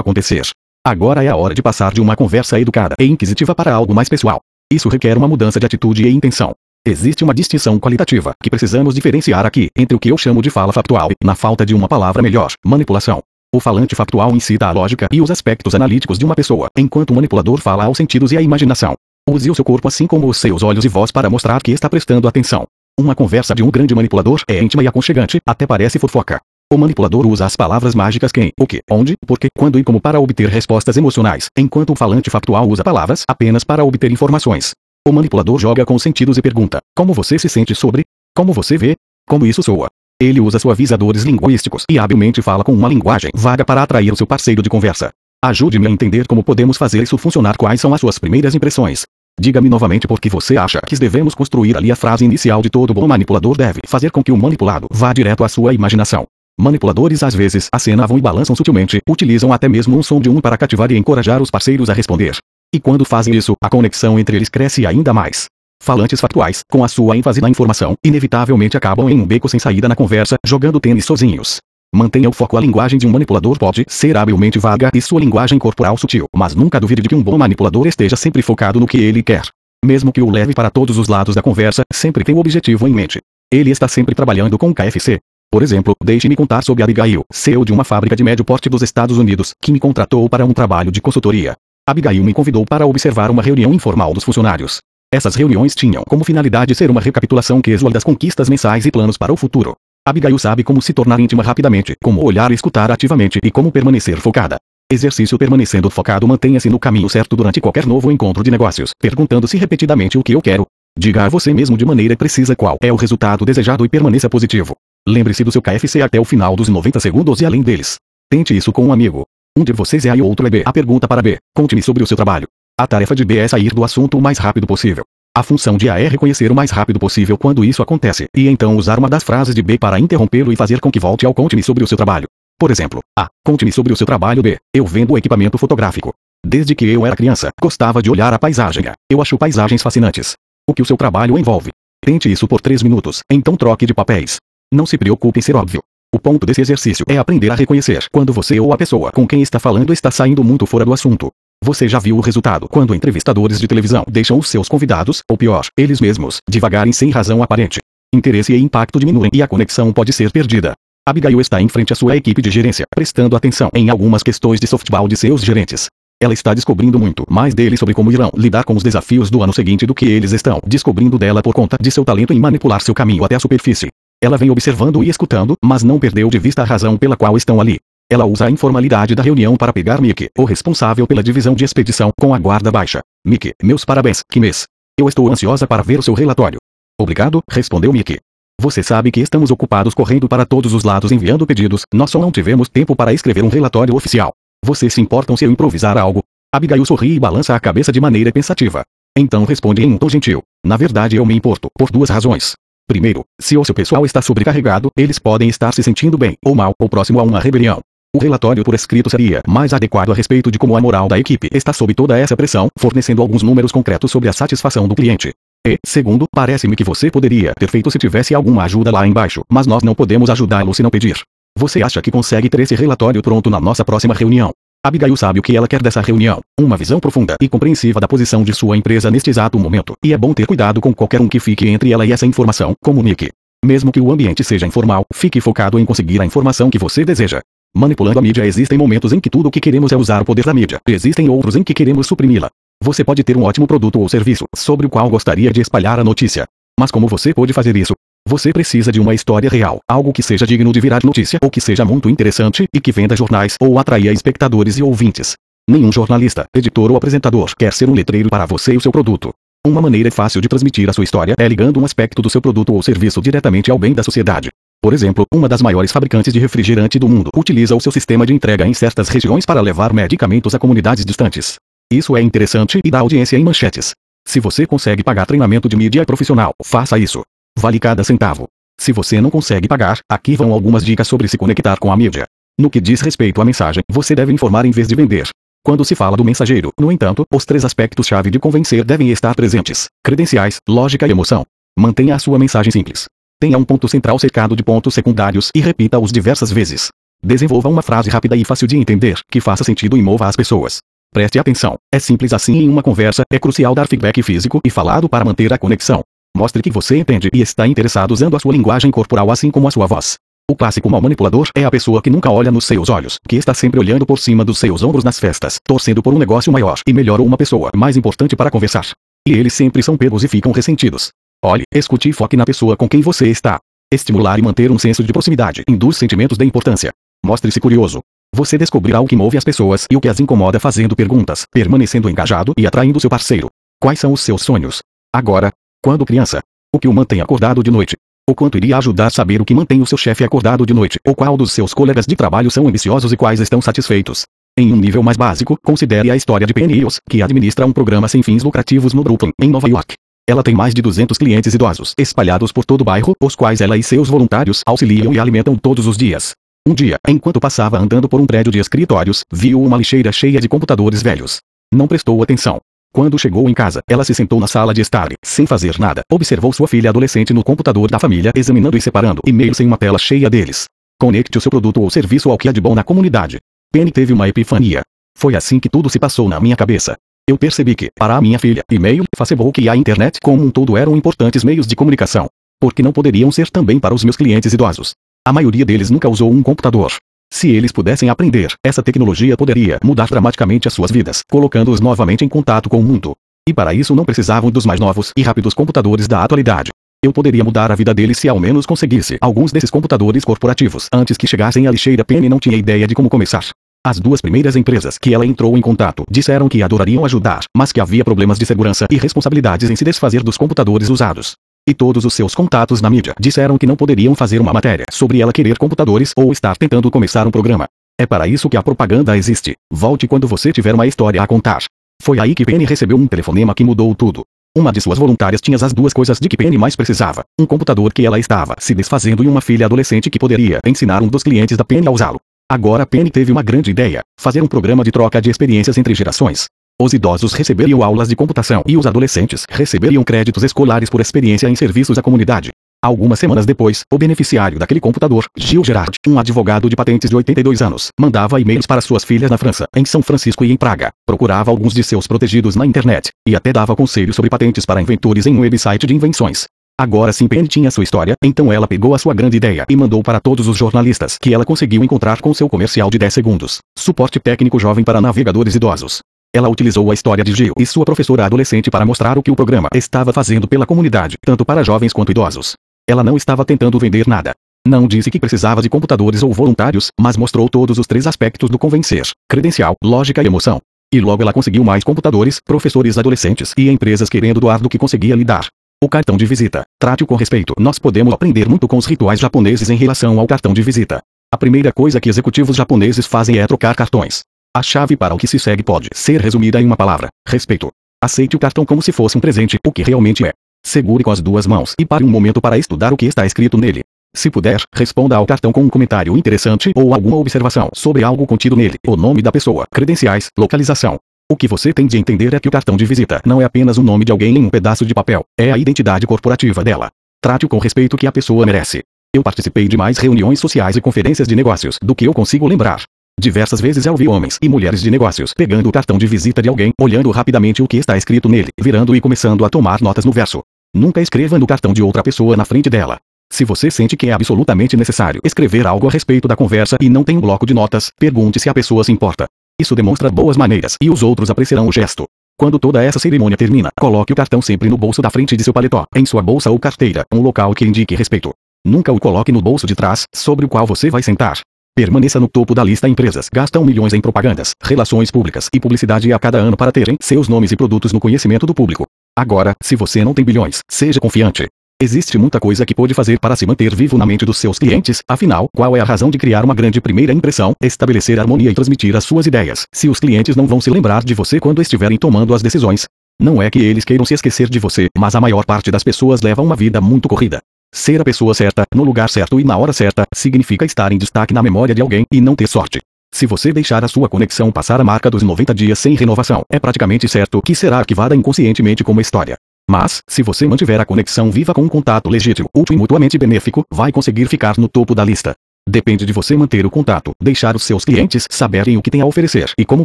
[0.00, 0.48] acontecer.
[0.84, 4.08] Agora é a hora de passar de uma conversa educada e inquisitiva para algo mais
[4.08, 4.40] pessoal.
[4.72, 6.52] Isso requer uma mudança de atitude e intenção.
[6.88, 10.72] Existe uma distinção qualitativa que precisamos diferenciar aqui entre o que eu chamo de fala
[10.72, 13.20] factual e, na falta de uma palavra melhor, manipulação.
[13.52, 17.14] O falante factual incita a lógica e os aspectos analíticos de uma pessoa, enquanto o
[17.16, 18.94] manipulador fala aos sentidos e à imaginação.
[19.28, 21.90] Use o seu corpo assim como os seus olhos e voz para mostrar que está
[21.90, 22.68] prestando atenção.
[22.96, 26.40] Uma conversa de um grande manipulador é íntima e aconchegante, até parece fofoca.
[26.72, 30.20] O manipulador usa as palavras mágicas quem, o que, onde, porquê, quando e como para
[30.20, 34.70] obter respostas emocionais, enquanto o falante factual usa palavras apenas para obter informações.
[35.06, 38.02] O manipulador joga com os sentidos e pergunta: Como você se sente sobre?
[38.34, 38.96] Como você vê?
[39.28, 39.86] Como isso soa?
[40.20, 44.26] Ele usa suavizadores linguísticos e habilmente fala com uma linguagem vaga para atrair o seu
[44.26, 45.10] parceiro de conversa.
[45.44, 47.56] Ajude-me a entender como podemos fazer isso funcionar.
[47.56, 49.02] Quais são as suas primeiras impressões?
[49.40, 52.92] Diga-me novamente por que você acha que devemos construir ali a frase inicial de todo
[52.92, 56.24] bom manipulador deve fazer com que o manipulado vá direto à sua imaginação.
[56.58, 60.58] Manipuladores às vezes acenavam e balançam sutilmente, utilizam até mesmo um som de um para
[60.58, 62.36] cativar e encorajar os parceiros a responder.
[62.76, 65.46] E quando fazem isso, a conexão entre eles cresce ainda mais.
[65.82, 69.88] Falantes factuais, com a sua ênfase na informação, inevitavelmente acabam em um beco sem saída
[69.88, 71.56] na conversa, jogando tênis sozinhos.
[71.94, 72.54] Mantenha o foco.
[72.54, 76.54] A linguagem de um manipulador pode ser habilmente vaga e sua linguagem corporal sutil, mas
[76.54, 79.44] nunca duvide de que um bom manipulador esteja sempre focado no que ele quer.
[79.82, 82.92] Mesmo que o leve para todos os lados da conversa, sempre tem o objetivo em
[82.92, 83.22] mente.
[83.50, 85.18] Ele está sempre trabalhando com o KFC.
[85.50, 89.16] Por exemplo, deixe-me contar sobre Abigail, CEO de uma fábrica de médio porte dos Estados
[89.16, 91.56] Unidos, que me contratou para um trabalho de consultoria.
[91.88, 94.80] Abigail me convidou para observar uma reunião informal dos funcionários.
[95.14, 99.32] Essas reuniões tinham como finalidade ser uma recapitulação casual das conquistas mensais e planos para
[99.32, 99.76] o futuro.
[100.04, 104.16] Abigail sabe como se tornar íntima rapidamente, como olhar e escutar ativamente e como permanecer
[104.16, 104.56] focada.
[104.90, 110.18] Exercício permanecendo focado mantenha-se no caminho certo durante qualquer novo encontro de negócios, perguntando-se repetidamente
[110.18, 110.66] o que eu quero.
[110.98, 114.74] Diga a você mesmo de maneira precisa qual é o resultado desejado e permaneça positivo.
[115.08, 117.94] Lembre-se do seu KFC até o final dos 90 segundos e além deles.
[118.28, 119.24] Tente isso com um amigo.
[119.56, 120.62] Um de vocês é A e o outro é B.
[120.66, 121.38] A pergunta para B.
[121.54, 122.46] Conte-me sobre o seu trabalho.
[122.78, 125.02] A tarefa de B é sair do assunto o mais rápido possível.
[125.34, 128.76] A função de A é reconhecer o mais rápido possível quando isso acontece, e então
[128.76, 131.62] usar uma das frases de B para interrompê-lo e fazer com que volte ao conte-me
[131.62, 132.26] sobre o seu trabalho.
[132.58, 133.28] Por exemplo, A.
[133.42, 134.58] Conte-me sobre o seu trabalho B.
[134.74, 136.12] Eu vendo equipamento fotográfico.
[136.44, 138.84] Desde que eu era criança, gostava de olhar a paisagem.
[139.10, 140.34] Eu acho paisagens fascinantes.
[140.68, 141.70] O que o seu trabalho envolve?
[142.04, 144.36] Tente isso por 3 minutos, então troque de papéis.
[144.70, 145.80] Não se preocupe em ser óbvio.
[146.16, 149.42] O ponto desse exercício é aprender a reconhecer quando você ou a pessoa com quem
[149.42, 151.30] está falando está saindo muito fora do assunto.
[151.62, 155.66] Você já viu o resultado quando entrevistadores de televisão deixam os seus convidados, ou pior,
[155.76, 157.80] eles mesmos, devagarem sem razão aparente.
[158.14, 160.72] Interesse e impacto diminuem e a conexão pode ser perdida.
[161.06, 164.66] Abigail está em frente à sua equipe de gerência, prestando atenção em algumas questões de
[164.66, 165.88] softball de seus gerentes.
[166.18, 169.52] Ela está descobrindo muito mais deles sobre como irão lidar com os desafios do ano
[169.52, 172.94] seguinte do que eles estão descobrindo dela por conta de seu talento em manipular seu
[172.94, 173.90] caminho até a superfície.
[174.22, 177.60] Ela vem observando e escutando, mas não perdeu de vista a razão pela qual estão
[177.60, 177.78] ali.
[178.10, 182.10] Ela usa a informalidade da reunião para pegar Mickey, o responsável pela divisão de expedição,
[182.18, 183.00] com a guarda baixa.
[183.26, 184.64] Mickey, meus parabéns, mês.
[184.98, 186.58] Eu estou ansiosa para ver o seu relatório.
[186.98, 188.18] Obrigado, respondeu Mickey.
[188.60, 192.32] Você sabe que estamos ocupados correndo para todos os lados enviando pedidos, nós só não
[192.32, 194.32] tivemos tempo para escrever um relatório oficial.
[194.64, 196.22] Você se importam se eu improvisar algo?
[196.54, 198.82] Abigail sorri e balança a cabeça de maneira pensativa.
[199.18, 200.42] Então responde em um tom gentil.
[200.64, 202.54] Na verdade eu me importo, por duas razões.
[202.86, 206.72] Primeiro, se o seu pessoal está sobrecarregado, eles podem estar se sentindo bem, ou mal,
[206.78, 207.80] ou próximo a uma rebelião.
[208.14, 211.48] O relatório por escrito seria mais adequado a respeito de como a moral da equipe
[211.52, 215.34] está sob toda essa pressão, fornecendo alguns números concretos sobre a satisfação do cliente.
[215.66, 219.66] E, segundo, parece-me que você poderia ter feito se tivesse alguma ajuda lá embaixo, mas
[219.66, 221.20] nós não podemos ajudá-lo se não pedir.
[221.58, 224.52] Você acha que consegue ter esse relatório pronto na nossa próxima reunião?
[224.86, 228.44] Abigail sabe o que ela quer dessa reunião, uma visão profunda e compreensiva da posição
[228.44, 231.40] de sua empresa neste exato momento, e é bom ter cuidado com qualquer um que
[231.40, 233.30] fique entre ela e essa informação, comunique.
[233.64, 237.40] Mesmo que o ambiente seja informal, fique focado em conseguir a informação que você deseja.
[237.76, 240.44] Manipulando a mídia existem momentos em que tudo o que queremos é usar o poder
[240.44, 240.78] da mídia.
[240.86, 242.48] Existem outros em que queremos suprimi-la.
[242.80, 246.04] Você pode ter um ótimo produto ou serviço, sobre o qual gostaria de espalhar a
[246.04, 246.46] notícia.
[246.78, 247.94] Mas como você pode fazer isso?
[248.28, 251.60] Você precisa de uma história real, algo que seja digno de virar notícia ou que
[251.60, 255.34] seja muito interessante e que venda jornais ou atraia espectadores e ouvintes.
[255.70, 259.32] Nenhum jornalista, editor ou apresentador quer ser um letreiro para você e o seu produto.
[259.64, 262.74] Uma maneira fácil de transmitir a sua história é ligando um aspecto do seu produto
[262.74, 264.48] ou serviço diretamente ao bem da sociedade.
[264.82, 268.34] Por exemplo, uma das maiores fabricantes de refrigerante do mundo utiliza o seu sistema de
[268.34, 271.58] entrega em certas regiões para levar medicamentos a comunidades distantes.
[271.92, 273.92] Isso é interessante e dá audiência em manchetes.
[274.26, 277.22] Se você consegue pagar treinamento de mídia profissional, faça isso.
[277.58, 278.46] Vale cada centavo.
[278.78, 282.26] Se você não consegue pagar, aqui vão algumas dicas sobre se conectar com a mídia.
[282.58, 285.28] No que diz respeito à mensagem, você deve informar em vez de vender.
[285.64, 289.88] Quando se fala do mensageiro, no entanto, os três aspectos-chave de convencer devem estar presentes:
[290.04, 291.44] credenciais, lógica e emoção.
[291.78, 293.06] Mantenha a sua mensagem simples.
[293.40, 296.88] Tenha um ponto central cercado de pontos secundários e repita-os diversas vezes.
[297.22, 300.78] Desenvolva uma frase rápida e fácil de entender, que faça sentido e mova as pessoas.
[301.12, 301.76] Preste atenção.
[301.92, 305.52] É simples assim em uma conversa, é crucial dar feedback físico e falado para manter
[305.52, 306.02] a conexão.
[306.36, 309.70] Mostre que você entende e está interessado usando a sua linguagem corporal assim como a
[309.70, 310.16] sua voz.
[310.50, 313.54] O clássico mal manipulador é a pessoa que nunca olha nos seus olhos, que está
[313.54, 316.92] sempre olhando por cima dos seus ombros nas festas, torcendo por um negócio maior e
[316.92, 318.86] melhor ou uma pessoa mais importante para conversar.
[319.26, 321.08] E eles sempre são pegos e ficam ressentidos.
[321.42, 323.58] Olhe, escute e foque na pessoa com quem você está.
[323.90, 326.92] Estimular e manter um senso de proximidade induz sentimentos de importância.
[327.24, 328.00] Mostre-se curioso.
[328.34, 332.10] Você descobrirá o que move as pessoas e o que as incomoda fazendo perguntas, permanecendo
[332.10, 333.48] engajado e atraindo seu parceiro.
[333.80, 334.82] Quais são os seus sonhos?
[335.12, 335.50] Agora,
[335.82, 336.40] quando criança.
[336.74, 337.96] O que o mantém acordado de noite?
[338.28, 341.14] O quanto iria ajudar saber o que mantém o seu chefe acordado de noite, ou
[341.14, 344.24] qual dos seus colegas de trabalho são ambiciosos e quais estão satisfeitos.
[344.58, 348.08] Em um nível mais básico, considere a história de Penny Hills, que administra um programa
[348.08, 349.94] sem fins lucrativos no Brooklyn, em Nova York.
[350.28, 353.76] Ela tem mais de 200 clientes idosos espalhados por todo o bairro, os quais ela
[353.76, 356.34] e seus voluntários auxiliam e alimentam todos os dias.
[356.66, 360.48] Um dia, enquanto passava andando por um prédio de escritórios, viu uma lixeira cheia de
[360.48, 361.38] computadores velhos.
[361.72, 362.60] Não prestou atenção.
[362.96, 366.50] Quando chegou em casa, ela se sentou na sala de estar sem fazer nada, observou
[366.50, 370.30] sua filha adolescente no computador da família examinando e separando e-mails em uma tela cheia
[370.30, 370.64] deles.
[370.98, 373.36] Conecte o seu produto ou serviço ao que há de bom na comunidade.
[373.70, 374.80] Penny teve uma epifania.
[375.14, 376.96] Foi assim que tudo se passou na minha cabeça.
[377.28, 380.74] Eu percebi que, para a minha filha, e-mail, Facebook e a internet como um todo
[380.74, 382.28] eram importantes meios de comunicação.
[382.58, 384.92] Porque não poderiam ser também para os meus clientes idosos.
[385.22, 386.92] A maioria deles nunca usou um computador.
[387.32, 392.28] Se eles pudessem aprender, essa tecnologia poderia mudar dramaticamente as suas vidas, colocando-os novamente em
[392.28, 393.14] contato com o mundo.
[393.48, 396.70] E para isso não precisavam dos mais novos e rápidos computadores da atualidade.
[397.04, 401.16] Eu poderia mudar a vida deles se ao menos conseguisse alguns desses computadores corporativos antes
[401.16, 403.44] que chegassem à lixeira Penny não tinha ideia de como começar.
[403.86, 407.80] As duas primeiras empresas que ela entrou em contato disseram que adorariam ajudar, mas que
[407.80, 411.36] havia problemas de segurança e responsabilidades em se desfazer dos computadores usados.
[411.68, 415.20] E todos os seus contatos na mídia disseram que não poderiam fazer uma matéria sobre
[415.20, 417.66] ela querer computadores ou estar tentando começar um programa.
[417.98, 419.56] É para isso que a propaganda existe.
[419.72, 421.64] Volte quando você tiver uma história a contar.
[422.00, 424.22] Foi aí que Penny recebeu um telefonema que mudou tudo.
[424.56, 427.92] Uma de suas voluntárias tinha as duas coisas de que Penny mais precisava: um computador
[427.92, 431.56] que ela estava se desfazendo e uma filha adolescente que poderia ensinar um dos clientes
[431.56, 432.20] da Penny a usá-lo.
[432.48, 436.46] Agora Penny teve uma grande ideia: fazer um programa de troca de experiências entre gerações.
[436.78, 441.56] Os idosos receberiam aulas de computação e os adolescentes receberiam créditos escolares por experiência em
[441.56, 442.50] serviços à comunidade.
[442.84, 447.62] Algumas semanas depois, o beneficiário daquele computador, Gil Gerard, um advogado de patentes de 82
[447.62, 451.50] anos, mandava e-mails para suas filhas na França, em São Francisco e em Praga, procurava
[451.50, 455.34] alguns de seus protegidos na internet, e até dava conselhos sobre patentes para inventores em
[455.34, 456.44] um website de invenções.
[456.78, 460.02] Agora sim Penny tinha sua história, então ela pegou a sua grande ideia e mandou
[460.02, 463.60] para todos os jornalistas que ela conseguiu encontrar com seu comercial de 10 segundos.
[463.78, 466.02] Suporte técnico jovem para navegadores idosos.
[466.34, 469.36] Ela utilizou a história de Gil e sua professora adolescente para mostrar o que o
[469.36, 472.54] programa estava fazendo pela comunidade, tanto para jovens quanto idosos.
[472.88, 474.32] Ela não estava tentando vender nada.
[474.66, 478.58] Não disse que precisava de computadores ou voluntários, mas mostrou todos os três aspectos do
[478.58, 480.60] convencer: credencial, lógica e emoção.
[480.92, 485.14] E logo ela conseguiu mais computadores, professores adolescentes e empresas querendo doar do que conseguia
[485.14, 485.46] lhe dar.
[485.82, 486.64] O cartão de visita.
[486.80, 487.54] Trate-o com respeito.
[487.58, 491.02] Nós podemos aprender muito com os rituais japoneses em relação ao cartão de visita.
[491.32, 494.22] A primeira coisa que executivos japoneses fazem é trocar cartões.
[494.56, 497.70] A chave para o que se segue pode ser resumida em uma palavra: respeito.
[498.02, 500.32] Aceite o cartão como se fosse um presente, o que realmente é.
[500.64, 503.58] Segure com as duas mãos e pare um momento para estudar o que está escrito
[503.58, 503.82] nele.
[504.16, 508.56] Se puder, responda ao cartão com um comentário interessante ou alguma observação sobre algo contido
[508.56, 510.96] nele, o nome da pessoa, credenciais, localização,
[511.30, 513.76] o que você tem de entender é que o cartão de visita não é apenas
[513.76, 516.88] o nome de alguém em um pedaço de papel, é a identidade corporativa dela.
[517.20, 518.82] Trate-o com respeito que a pessoa merece.
[519.14, 522.84] Eu participei de mais reuniões sociais e conferências de negócios do que eu consigo lembrar.
[523.18, 526.50] Diversas vezes eu vi homens e mulheres de negócios pegando o cartão de visita de
[526.50, 530.12] alguém, olhando rapidamente o que está escrito nele, virando e começando a tomar notas no
[530.12, 530.42] verso.
[530.74, 532.98] Nunca escreva no cartão de outra pessoa na frente dela.
[533.32, 537.02] Se você sente que é absolutamente necessário escrever algo a respeito da conversa e não
[537.02, 539.26] tem um bloco de notas, pergunte se a pessoa se importa.
[539.58, 542.04] Isso demonstra boas maneiras e os outros apreciarão o gesto.
[542.38, 545.54] Quando toda essa cerimônia termina, coloque o cartão sempre no bolso da frente de seu
[545.54, 548.34] paletó, em sua bolsa ou carteira, um local que indique respeito.
[548.64, 551.40] Nunca o coloque no bolso de trás, sobre o qual você vai sentar.
[551.76, 552.88] Permaneça no topo da lista.
[552.88, 557.28] Empresas gastam milhões em propagandas, relações públicas e publicidade a cada ano para terem seus
[557.28, 558.86] nomes e produtos no conhecimento do público.
[559.14, 561.46] Agora, se você não tem bilhões, seja confiante.
[561.78, 565.02] Existe muita coisa que pode fazer para se manter vivo na mente dos seus clientes,
[565.06, 568.96] afinal, qual é a razão de criar uma grande primeira impressão, estabelecer harmonia e transmitir
[568.96, 572.32] as suas ideias, se os clientes não vão se lembrar de você quando estiverem tomando
[572.32, 572.86] as decisões?
[573.20, 576.22] Não é que eles queiram se esquecer de você, mas a maior parte das pessoas
[576.22, 577.42] leva uma vida muito corrida.
[577.76, 581.34] Ser a pessoa certa, no lugar certo e na hora certa, significa estar em destaque
[581.34, 582.80] na memória de alguém e não ter sorte.
[583.12, 586.58] Se você deixar a sua conexão passar a marca dos 90 dias sem renovação, é
[586.58, 589.36] praticamente certo que será arquivada inconscientemente como história.
[589.70, 593.62] Mas, se você mantiver a conexão viva com um contato legítimo, útil e mutuamente benéfico,
[593.70, 595.34] vai conseguir ficar no topo da lista.
[595.68, 599.06] Depende de você manter o contato, deixar os seus clientes saberem o que tem a
[599.06, 599.84] oferecer e como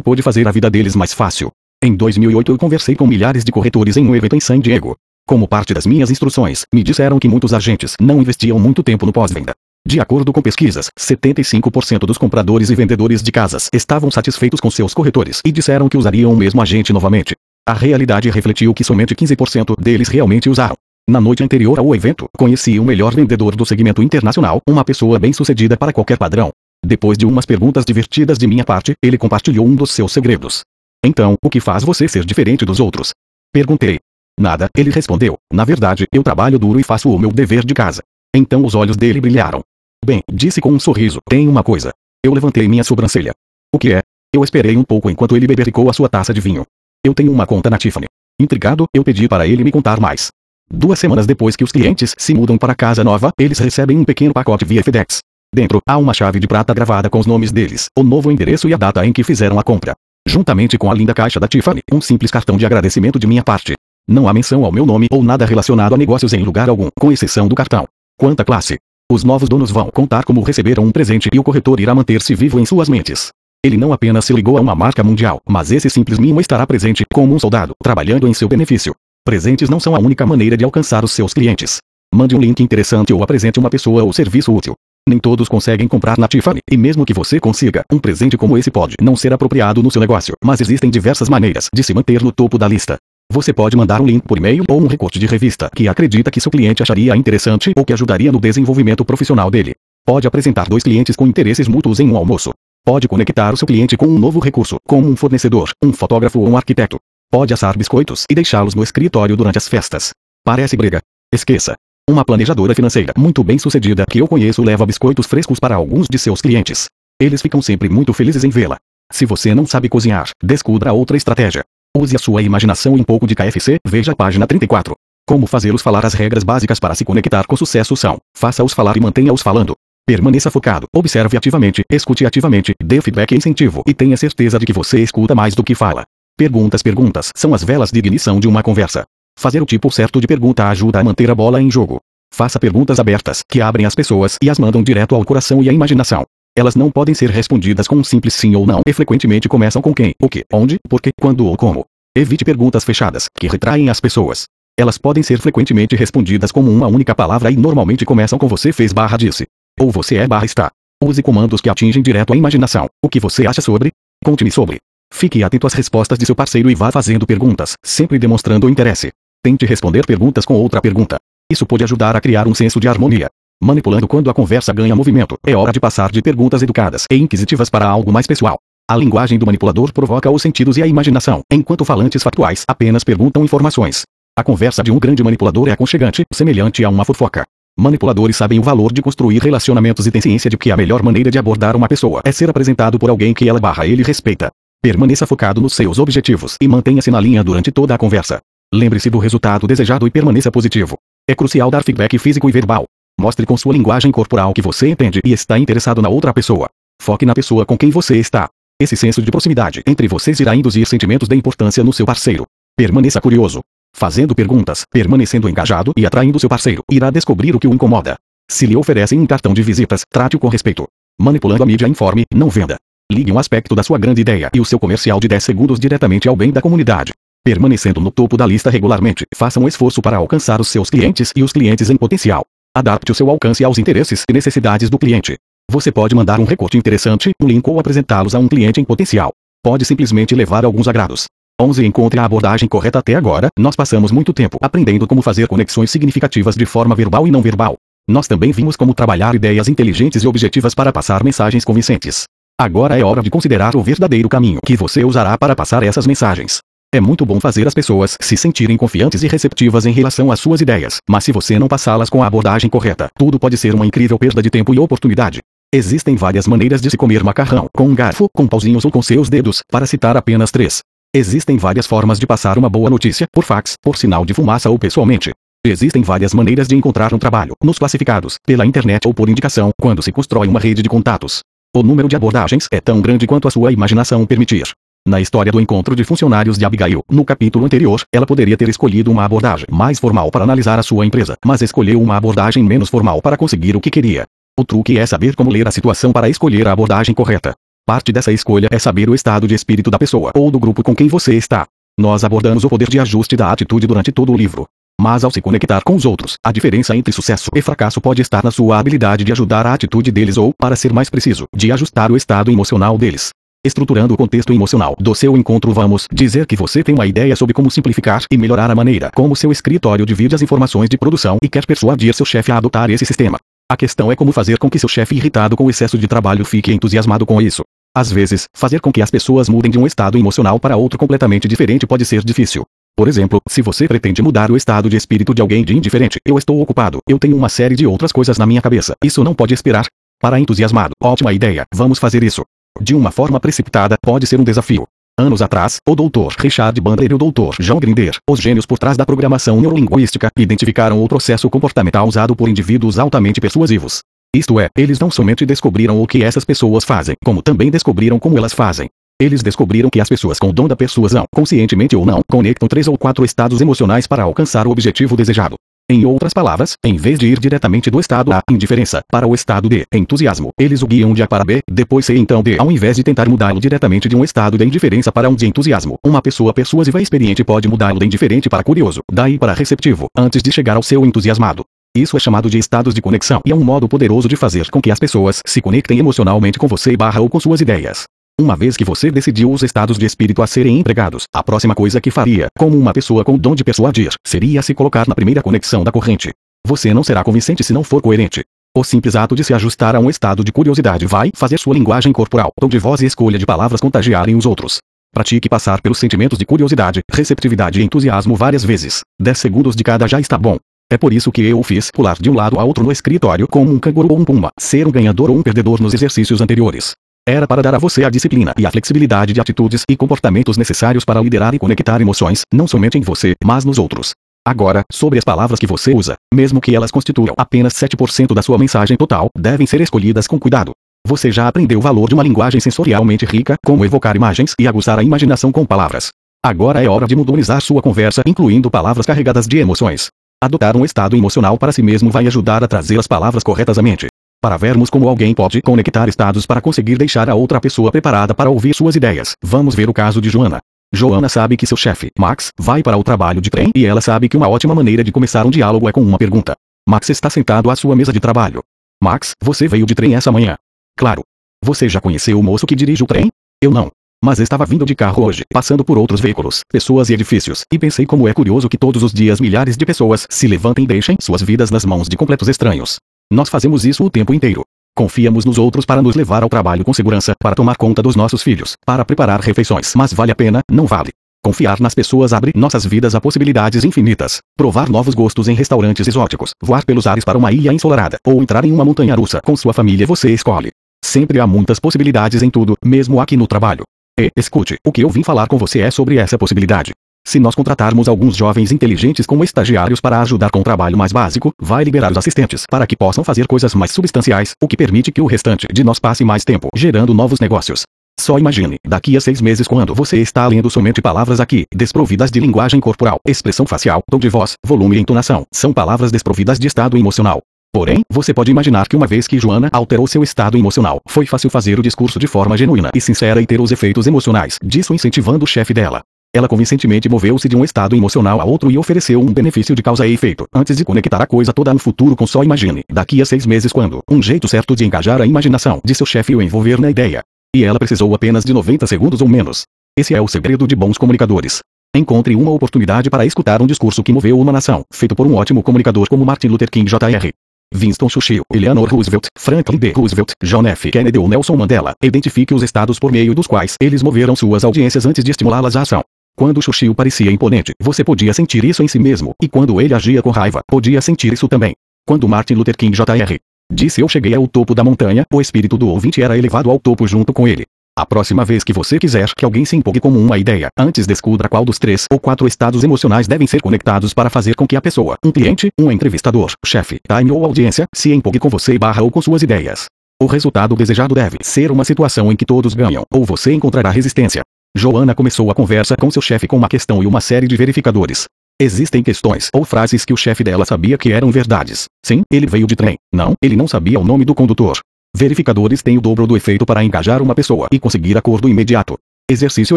[0.00, 1.50] pode fazer a vida deles mais fácil.
[1.84, 4.96] Em 2008 eu conversei com milhares de corretores em um evento em San Diego.
[5.26, 9.12] Como parte das minhas instruções, me disseram que muitos agentes não investiam muito tempo no
[9.12, 9.52] pós-venda.
[9.86, 14.94] De acordo com pesquisas, 75% dos compradores e vendedores de casas estavam satisfeitos com seus
[14.94, 17.34] corretores e disseram que usariam o mesmo agente novamente.
[17.66, 20.74] A realidade refletiu que somente 15% deles realmente usaram.
[21.08, 25.76] Na noite anterior ao evento, conheci o melhor vendedor do segmento internacional, uma pessoa bem-sucedida
[25.76, 26.50] para qualquer padrão.
[26.84, 30.62] Depois de umas perguntas divertidas de minha parte, ele compartilhou um dos seus segredos.
[31.04, 33.10] Então, o que faz você ser diferente dos outros?
[33.52, 33.98] Perguntei.
[34.38, 35.36] Nada, ele respondeu.
[35.52, 38.02] Na verdade, eu trabalho duro e faço o meu dever de casa.
[38.34, 39.60] Então os olhos dele brilharam.
[40.04, 41.92] Bem, disse com um sorriso, tem uma coisa.
[42.24, 43.32] Eu levantei minha sobrancelha.
[43.74, 44.02] O que é?
[44.34, 46.64] Eu esperei um pouco enquanto ele bebericou a sua taça de vinho.
[47.04, 48.06] Eu tenho uma conta na Tiffany.
[48.40, 50.30] Intrigado, eu pedi para ele me contar mais.
[50.70, 54.04] Duas semanas depois que os clientes se mudam para a casa nova, eles recebem um
[54.04, 55.18] pequeno pacote via FedEx.
[55.54, 58.74] Dentro, há uma chave de prata gravada com os nomes deles, o novo endereço e
[58.74, 59.94] a data em que fizeram a compra.
[60.26, 63.74] Juntamente com a linda caixa da Tiffany, um simples cartão de agradecimento de minha parte.
[64.08, 67.12] Não há menção ao meu nome ou nada relacionado a negócios em lugar algum, com
[67.12, 67.86] exceção do cartão.
[68.18, 68.78] Quanta classe!
[69.10, 72.58] Os novos donos vão contar como receberam um presente e o corretor irá manter-se vivo
[72.58, 73.30] em suas mentes.
[73.64, 77.04] Ele não apenas se ligou a uma marca mundial, mas esse simples mimo estará presente
[77.12, 78.92] como um soldado, trabalhando em seu benefício.
[79.24, 81.78] Presentes não são a única maneira de alcançar os seus clientes.
[82.12, 84.74] Mande um link interessante ou apresente uma pessoa ou serviço útil.
[85.08, 88.70] Nem todos conseguem comprar na Tiffany, e mesmo que você consiga, um presente como esse
[88.70, 92.32] pode não ser apropriado no seu negócio, mas existem diversas maneiras de se manter no
[92.32, 92.96] topo da lista.
[93.32, 96.38] Você pode mandar um link por e-mail ou um recorte de revista que acredita que
[96.38, 99.72] seu cliente acharia interessante ou que ajudaria no desenvolvimento profissional dele.
[100.04, 102.50] Pode apresentar dois clientes com interesses mútuos em um almoço.
[102.84, 106.46] Pode conectar o seu cliente com um novo recurso, como um fornecedor, um fotógrafo ou
[106.46, 106.98] um arquiteto.
[107.30, 110.10] Pode assar biscoitos e deixá-los no escritório durante as festas.
[110.44, 111.00] Parece briga.
[111.32, 111.72] Esqueça.
[112.10, 116.18] Uma planejadora financeira muito bem sucedida que eu conheço leva biscoitos frescos para alguns de
[116.18, 116.84] seus clientes.
[117.18, 118.76] Eles ficam sempre muito felizes em vê-la.
[119.10, 121.62] Se você não sabe cozinhar, descubra outra estratégia.
[121.94, 124.94] Use a sua imaginação e um pouco de KFC, veja a página 34.
[125.26, 129.00] Como fazê-los falar as regras básicas para se conectar com sucesso são: faça-os falar e
[129.00, 129.74] mantenha-os falando.
[130.06, 134.72] Permaneça focado, observe ativamente, escute ativamente, dê feedback e incentivo e tenha certeza de que
[134.72, 136.04] você escuta mais do que fala.
[136.34, 139.04] Perguntas Perguntas são as velas de ignição de uma conversa.
[139.38, 142.00] Fazer o tipo certo de pergunta ajuda a manter a bola em jogo.
[142.34, 145.72] Faça perguntas abertas, que abrem as pessoas e as mandam direto ao coração e à
[145.72, 146.24] imaginação.
[146.54, 149.94] Elas não podem ser respondidas com um simples sim ou não e frequentemente começam com
[149.94, 151.86] quem, o que, onde, por quê, quando ou como.
[152.14, 154.44] Evite perguntas fechadas, que retraem as pessoas.
[154.78, 158.92] Elas podem ser frequentemente respondidas como uma única palavra e normalmente começam com você fez
[158.92, 159.46] barra disse.
[159.80, 160.70] Ou você é barra está.
[161.02, 162.86] Use comandos que atingem direto a imaginação.
[163.02, 163.90] O que você acha sobre?
[164.22, 164.76] Conte-me sobre.
[165.10, 169.10] Fique atento às respostas de seu parceiro e vá fazendo perguntas, sempre demonstrando interesse.
[169.42, 171.16] Tente responder perguntas com outra pergunta.
[171.50, 173.28] Isso pode ajudar a criar um senso de harmonia.
[173.64, 177.70] Manipulando quando a conversa ganha movimento, é hora de passar de perguntas educadas e inquisitivas
[177.70, 178.58] para algo mais pessoal.
[178.90, 183.44] A linguagem do manipulador provoca os sentidos e a imaginação, enquanto falantes factuais apenas perguntam
[183.44, 184.02] informações.
[184.36, 187.44] A conversa de um grande manipulador é aconchegante, semelhante a uma fofoca.
[187.78, 191.30] Manipuladores sabem o valor de construir relacionamentos e têm ciência de que a melhor maneira
[191.30, 194.50] de abordar uma pessoa é ser apresentado por alguém que ela barra ele respeita.
[194.82, 198.40] Permaneça focado nos seus objetivos e mantenha-se na linha durante toda a conversa.
[198.74, 200.96] Lembre-se do resultado desejado e permaneça positivo.
[201.30, 202.86] É crucial dar feedback físico e verbal.
[203.22, 206.68] Mostre com sua linguagem corporal que você entende e está interessado na outra pessoa.
[207.00, 208.48] Foque na pessoa com quem você está.
[208.80, 212.44] Esse senso de proximidade entre vocês irá induzir sentimentos de importância no seu parceiro.
[212.76, 213.60] Permaneça curioso.
[213.94, 218.16] Fazendo perguntas, permanecendo engajado e atraindo seu parceiro, irá descobrir o que o incomoda.
[218.50, 220.88] Se lhe oferecem um cartão de visitas, trate-o com respeito.
[221.16, 222.76] Manipulando a mídia informe, não venda.
[223.08, 226.26] Ligue um aspecto da sua grande ideia e o seu comercial de 10 segundos diretamente
[226.28, 227.12] ao bem da comunidade.
[227.44, 231.44] Permanecendo no topo da lista regularmente, faça um esforço para alcançar os seus clientes e
[231.44, 232.44] os clientes em potencial.
[232.74, 235.36] Adapte o seu alcance aos interesses e necessidades do cliente.
[235.70, 239.30] Você pode mandar um recorte interessante, um link ou apresentá-los a um cliente em potencial.
[239.62, 241.26] Pode simplesmente levar alguns agrados.
[241.60, 243.48] 11 Encontre a abordagem correta até agora.
[243.58, 247.76] Nós passamos muito tempo aprendendo como fazer conexões significativas de forma verbal e não verbal.
[248.08, 252.24] Nós também vimos como trabalhar ideias inteligentes e objetivas para passar mensagens convincentes.
[252.58, 256.60] Agora é hora de considerar o verdadeiro caminho que você usará para passar essas mensagens.
[256.94, 260.60] É muito bom fazer as pessoas se sentirem confiantes e receptivas em relação às suas
[260.60, 264.18] ideias, mas se você não passá-las com a abordagem correta, tudo pode ser uma incrível
[264.18, 265.40] perda de tempo e oportunidade.
[265.74, 269.30] Existem várias maneiras de se comer macarrão, com um garfo, com pauzinhos ou com seus
[269.30, 270.82] dedos, para citar apenas três.
[271.16, 274.78] Existem várias formas de passar uma boa notícia, por fax, por sinal de fumaça ou
[274.78, 275.30] pessoalmente.
[275.66, 280.02] Existem várias maneiras de encontrar um trabalho, nos classificados, pela internet ou por indicação, quando
[280.02, 281.40] se constrói uma rede de contatos.
[281.74, 284.74] O número de abordagens é tão grande quanto a sua imaginação permitir.
[285.04, 289.10] Na história do encontro de funcionários de Abigail, no capítulo anterior, ela poderia ter escolhido
[289.10, 293.20] uma abordagem mais formal para analisar a sua empresa, mas escolheu uma abordagem menos formal
[293.20, 294.26] para conseguir o que queria.
[294.56, 297.52] O truque é saber como ler a situação para escolher a abordagem correta.
[297.84, 300.94] Parte dessa escolha é saber o estado de espírito da pessoa ou do grupo com
[300.94, 301.66] quem você está.
[301.98, 304.68] Nós abordamos o poder de ajuste da atitude durante todo o livro.
[305.00, 308.44] Mas ao se conectar com os outros, a diferença entre sucesso e fracasso pode estar
[308.44, 312.12] na sua habilidade de ajudar a atitude deles ou, para ser mais preciso, de ajustar
[312.12, 313.30] o estado emocional deles.
[313.64, 317.54] Estruturando o contexto emocional do seu encontro, vamos dizer que você tem uma ideia sobre
[317.54, 321.48] como simplificar e melhorar a maneira como seu escritório divide as informações de produção e
[321.48, 323.38] quer persuadir seu chefe a adotar esse sistema.
[323.70, 326.44] A questão é como fazer com que seu chefe irritado com o excesso de trabalho
[326.44, 327.62] fique entusiasmado com isso.
[327.96, 331.46] Às vezes, fazer com que as pessoas mudem de um estado emocional para outro completamente
[331.46, 332.64] diferente pode ser difícil.
[332.96, 336.36] Por exemplo, se você pretende mudar o estado de espírito de alguém de indiferente, eu
[336.36, 339.54] estou ocupado, eu tenho uma série de outras coisas na minha cabeça, isso não pode
[339.54, 339.86] esperar.
[340.20, 342.42] Para entusiasmado, ótima ideia, vamos fazer isso.
[342.80, 344.86] De uma forma precipitada, pode ser um desafio.
[345.18, 346.34] Anos atrás, o Dr.
[346.38, 347.60] Richard Bandler e o Dr.
[347.60, 352.48] John Grinder, os gênios por trás da programação neurolinguística, identificaram o processo comportamental usado por
[352.48, 354.00] indivíduos altamente persuasivos.
[354.34, 358.38] Isto é, eles não somente descobriram o que essas pessoas fazem, como também descobriram como
[358.38, 358.88] elas fazem.
[359.20, 362.96] Eles descobriram que as pessoas com dom da persuasão, conscientemente ou não, conectam três ou
[362.96, 365.56] quatro estados emocionais para alcançar o objetivo desejado.
[365.92, 369.68] Em outras palavras, em vez de ir diretamente do estado A, indiferença, para o estado
[369.68, 372.58] de entusiasmo, eles o guiam de A para B, depois C então D.
[372.58, 375.98] Ao invés de tentar mudá-lo diretamente de um estado de indiferença para um de entusiasmo,
[376.02, 380.42] uma pessoa persuasiva e experiente pode mudá-lo de indiferente para curioso, daí para receptivo, antes
[380.42, 381.62] de chegar ao seu entusiasmado.
[381.94, 384.80] Isso é chamado de estados de conexão e é um modo poderoso de fazer com
[384.80, 388.04] que as pessoas se conectem emocionalmente com você barra ou com suas ideias.
[388.42, 392.00] Uma vez que você decidiu os estados de espírito a serem empregados, a próxima coisa
[392.00, 395.40] que faria, como uma pessoa com o dom de persuadir, seria se colocar na primeira
[395.40, 396.32] conexão da corrente.
[396.66, 398.42] Você não será convincente se não for coerente.
[398.76, 402.12] O simples ato de se ajustar a um estado de curiosidade vai fazer sua linguagem
[402.12, 404.78] corporal, tom de voz e escolha de palavras contagiarem os outros.
[405.14, 409.02] Pratique passar pelos sentimentos de curiosidade, receptividade e entusiasmo várias vezes.
[409.20, 410.56] 10 segundos de cada já está bom.
[410.90, 413.46] É por isso que eu o fiz pular de um lado a outro no escritório
[413.46, 416.96] como um canguru ou um puma, ser um ganhador ou um perdedor nos exercícios anteriores.
[417.28, 421.04] Era para dar a você a disciplina e a flexibilidade de atitudes e comportamentos necessários
[421.04, 424.10] para liderar e conectar emoções, não somente em você, mas nos outros.
[424.44, 428.58] Agora, sobre as palavras que você usa, mesmo que elas constituam apenas 7% da sua
[428.58, 430.72] mensagem total, devem ser escolhidas com cuidado.
[431.06, 434.98] Você já aprendeu o valor de uma linguagem sensorialmente rica, como evocar imagens e aguçar
[434.98, 436.08] a imaginação com palavras.
[436.44, 440.08] Agora é hora de modernizar sua conversa, incluindo palavras carregadas de emoções.
[440.42, 443.82] Adotar um estado emocional para si mesmo vai ajudar a trazer as palavras corretas à
[443.82, 444.08] mente
[444.42, 448.50] para vermos como alguém pode conectar estados para conseguir deixar a outra pessoa preparada para
[448.50, 449.36] ouvir suas ideias.
[449.40, 450.58] Vamos ver o caso de Joana.
[450.92, 454.28] Joana sabe que seu chefe, Max, vai para o trabalho de trem e ela sabe
[454.28, 456.54] que uma ótima maneira de começar um diálogo é com uma pergunta.
[456.88, 458.64] Max está sentado à sua mesa de trabalho.
[459.00, 460.56] Max, você veio de trem essa manhã?
[460.98, 461.22] Claro.
[461.64, 463.30] Você já conheceu o moço que dirige o trem?
[463.62, 463.92] Eu não.
[464.24, 468.06] Mas estava vindo de carro hoje, passando por outros veículos, pessoas e edifícios, e pensei
[468.06, 471.42] como é curioso que todos os dias milhares de pessoas se levantem e deixem suas
[471.42, 472.98] vidas nas mãos de completos estranhos.
[473.32, 474.62] Nós fazemos isso o tempo inteiro.
[474.94, 478.42] Confiamos nos outros para nos levar ao trabalho com segurança, para tomar conta dos nossos
[478.42, 479.94] filhos, para preparar refeições.
[479.96, 480.60] Mas vale a pena?
[480.70, 481.08] Não vale.
[481.42, 484.40] Confiar nas pessoas abre nossas vidas a possibilidades infinitas.
[484.54, 488.66] Provar novos gostos em restaurantes exóticos, voar pelos ares para uma ilha ensolarada, ou entrar
[488.66, 490.70] em uma montanha russa com sua família você escolhe.
[491.02, 493.82] Sempre há muitas possibilidades em tudo, mesmo aqui no trabalho.
[494.20, 496.92] E, escute, o que eu vim falar com você é sobre essa possibilidade.
[497.24, 501.52] Se nós contratarmos alguns jovens inteligentes como estagiários para ajudar com o trabalho mais básico,
[501.60, 505.20] vai liberar os assistentes para que possam fazer coisas mais substanciais, o que permite que
[505.20, 507.82] o restante de nós passe mais tempo gerando novos negócios.
[508.20, 512.40] Só imagine, daqui a seis meses quando você está lendo somente palavras aqui, desprovidas de
[512.40, 516.96] linguagem corporal, expressão facial, tom de voz, volume e entonação, são palavras desprovidas de estado
[516.96, 517.40] emocional.
[517.72, 521.48] Porém, você pode imaginar que uma vez que Joana alterou seu estado emocional, foi fácil
[521.48, 525.44] fazer o discurso de forma genuína e sincera e ter os efeitos emocionais disso incentivando
[525.44, 526.02] o chefe dela.
[526.34, 530.06] Ela convincentemente moveu-se de um estado emocional a outro e ofereceu um benefício de causa
[530.06, 533.26] e efeito, antes de conectar a coisa toda no futuro com só imagine, daqui a
[533.26, 536.80] seis meses quando, um jeito certo de engajar a imaginação de seu chefe o envolver
[536.80, 537.22] na ideia.
[537.54, 539.64] E ela precisou apenas de 90 segundos ou menos.
[539.94, 541.60] Esse é o segredo de bons comunicadores.
[541.94, 545.62] Encontre uma oportunidade para escutar um discurso que moveu uma nação, feito por um ótimo
[545.62, 547.30] comunicador como Martin Luther King Jr.
[547.74, 549.92] Winston Churchill, Eleanor Roosevelt, Franklin D.
[549.92, 550.90] Roosevelt, John F.
[550.90, 551.92] Kennedy ou Nelson Mandela.
[552.02, 555.82] Identifique os estados por meio dos quais eles moveram suas audiências antes de estimulá-las à
[555.82, 556.02] ação.
[556.36, 560.22] Quando Xuxiu parecia imponente, você podia sentir isso em si mesmo, e quando ele agia
[560.22, 561.74] com raiva, podia sentir isso também.
[562.06, 563.38] Quando Martin Luther King Jr.
[563.72, 567.06] disse eu cheguei ao topo da montanha, o espírito do ouvinte era elevado ao topo
[567.06, 567.64] junto com ele.
[567.94, 571.46] A próxima vez que você quiser que alguém se empolgue como uma ideia, antes descubra
[571.46, 574.80] qual dos três ou quatro estados emocionais devem ser conectados para fazer com que a
[574.80, 579.10] pessoa, um cliente, um entrevistador, chefe, time ou audiência, se empolgue com você barra ou
[579.10, 579.84] com suas ideias.
[580.22, 584.40] O resultado desejado deve ser uma situação em que todos ganham, ou você encontrará resistência.
[584.74, 588.24] Joana começou a conversa com seu chefe com uma questão e uma série de verificadores.
[588.60, 591.84] Existem questões ou frases que o chefe dela sabia que eram verdades.
[592.04, 592.96] Sim, ele veio de trem.
[593.12, 594.78] Não, ele não sabia o nome do condutor.
[595.14, 598.96] Verificadores têm o dobro do efeito para engajar uma pessoa e conseguir acordo imediato.
[599.30, 599.76] Exercício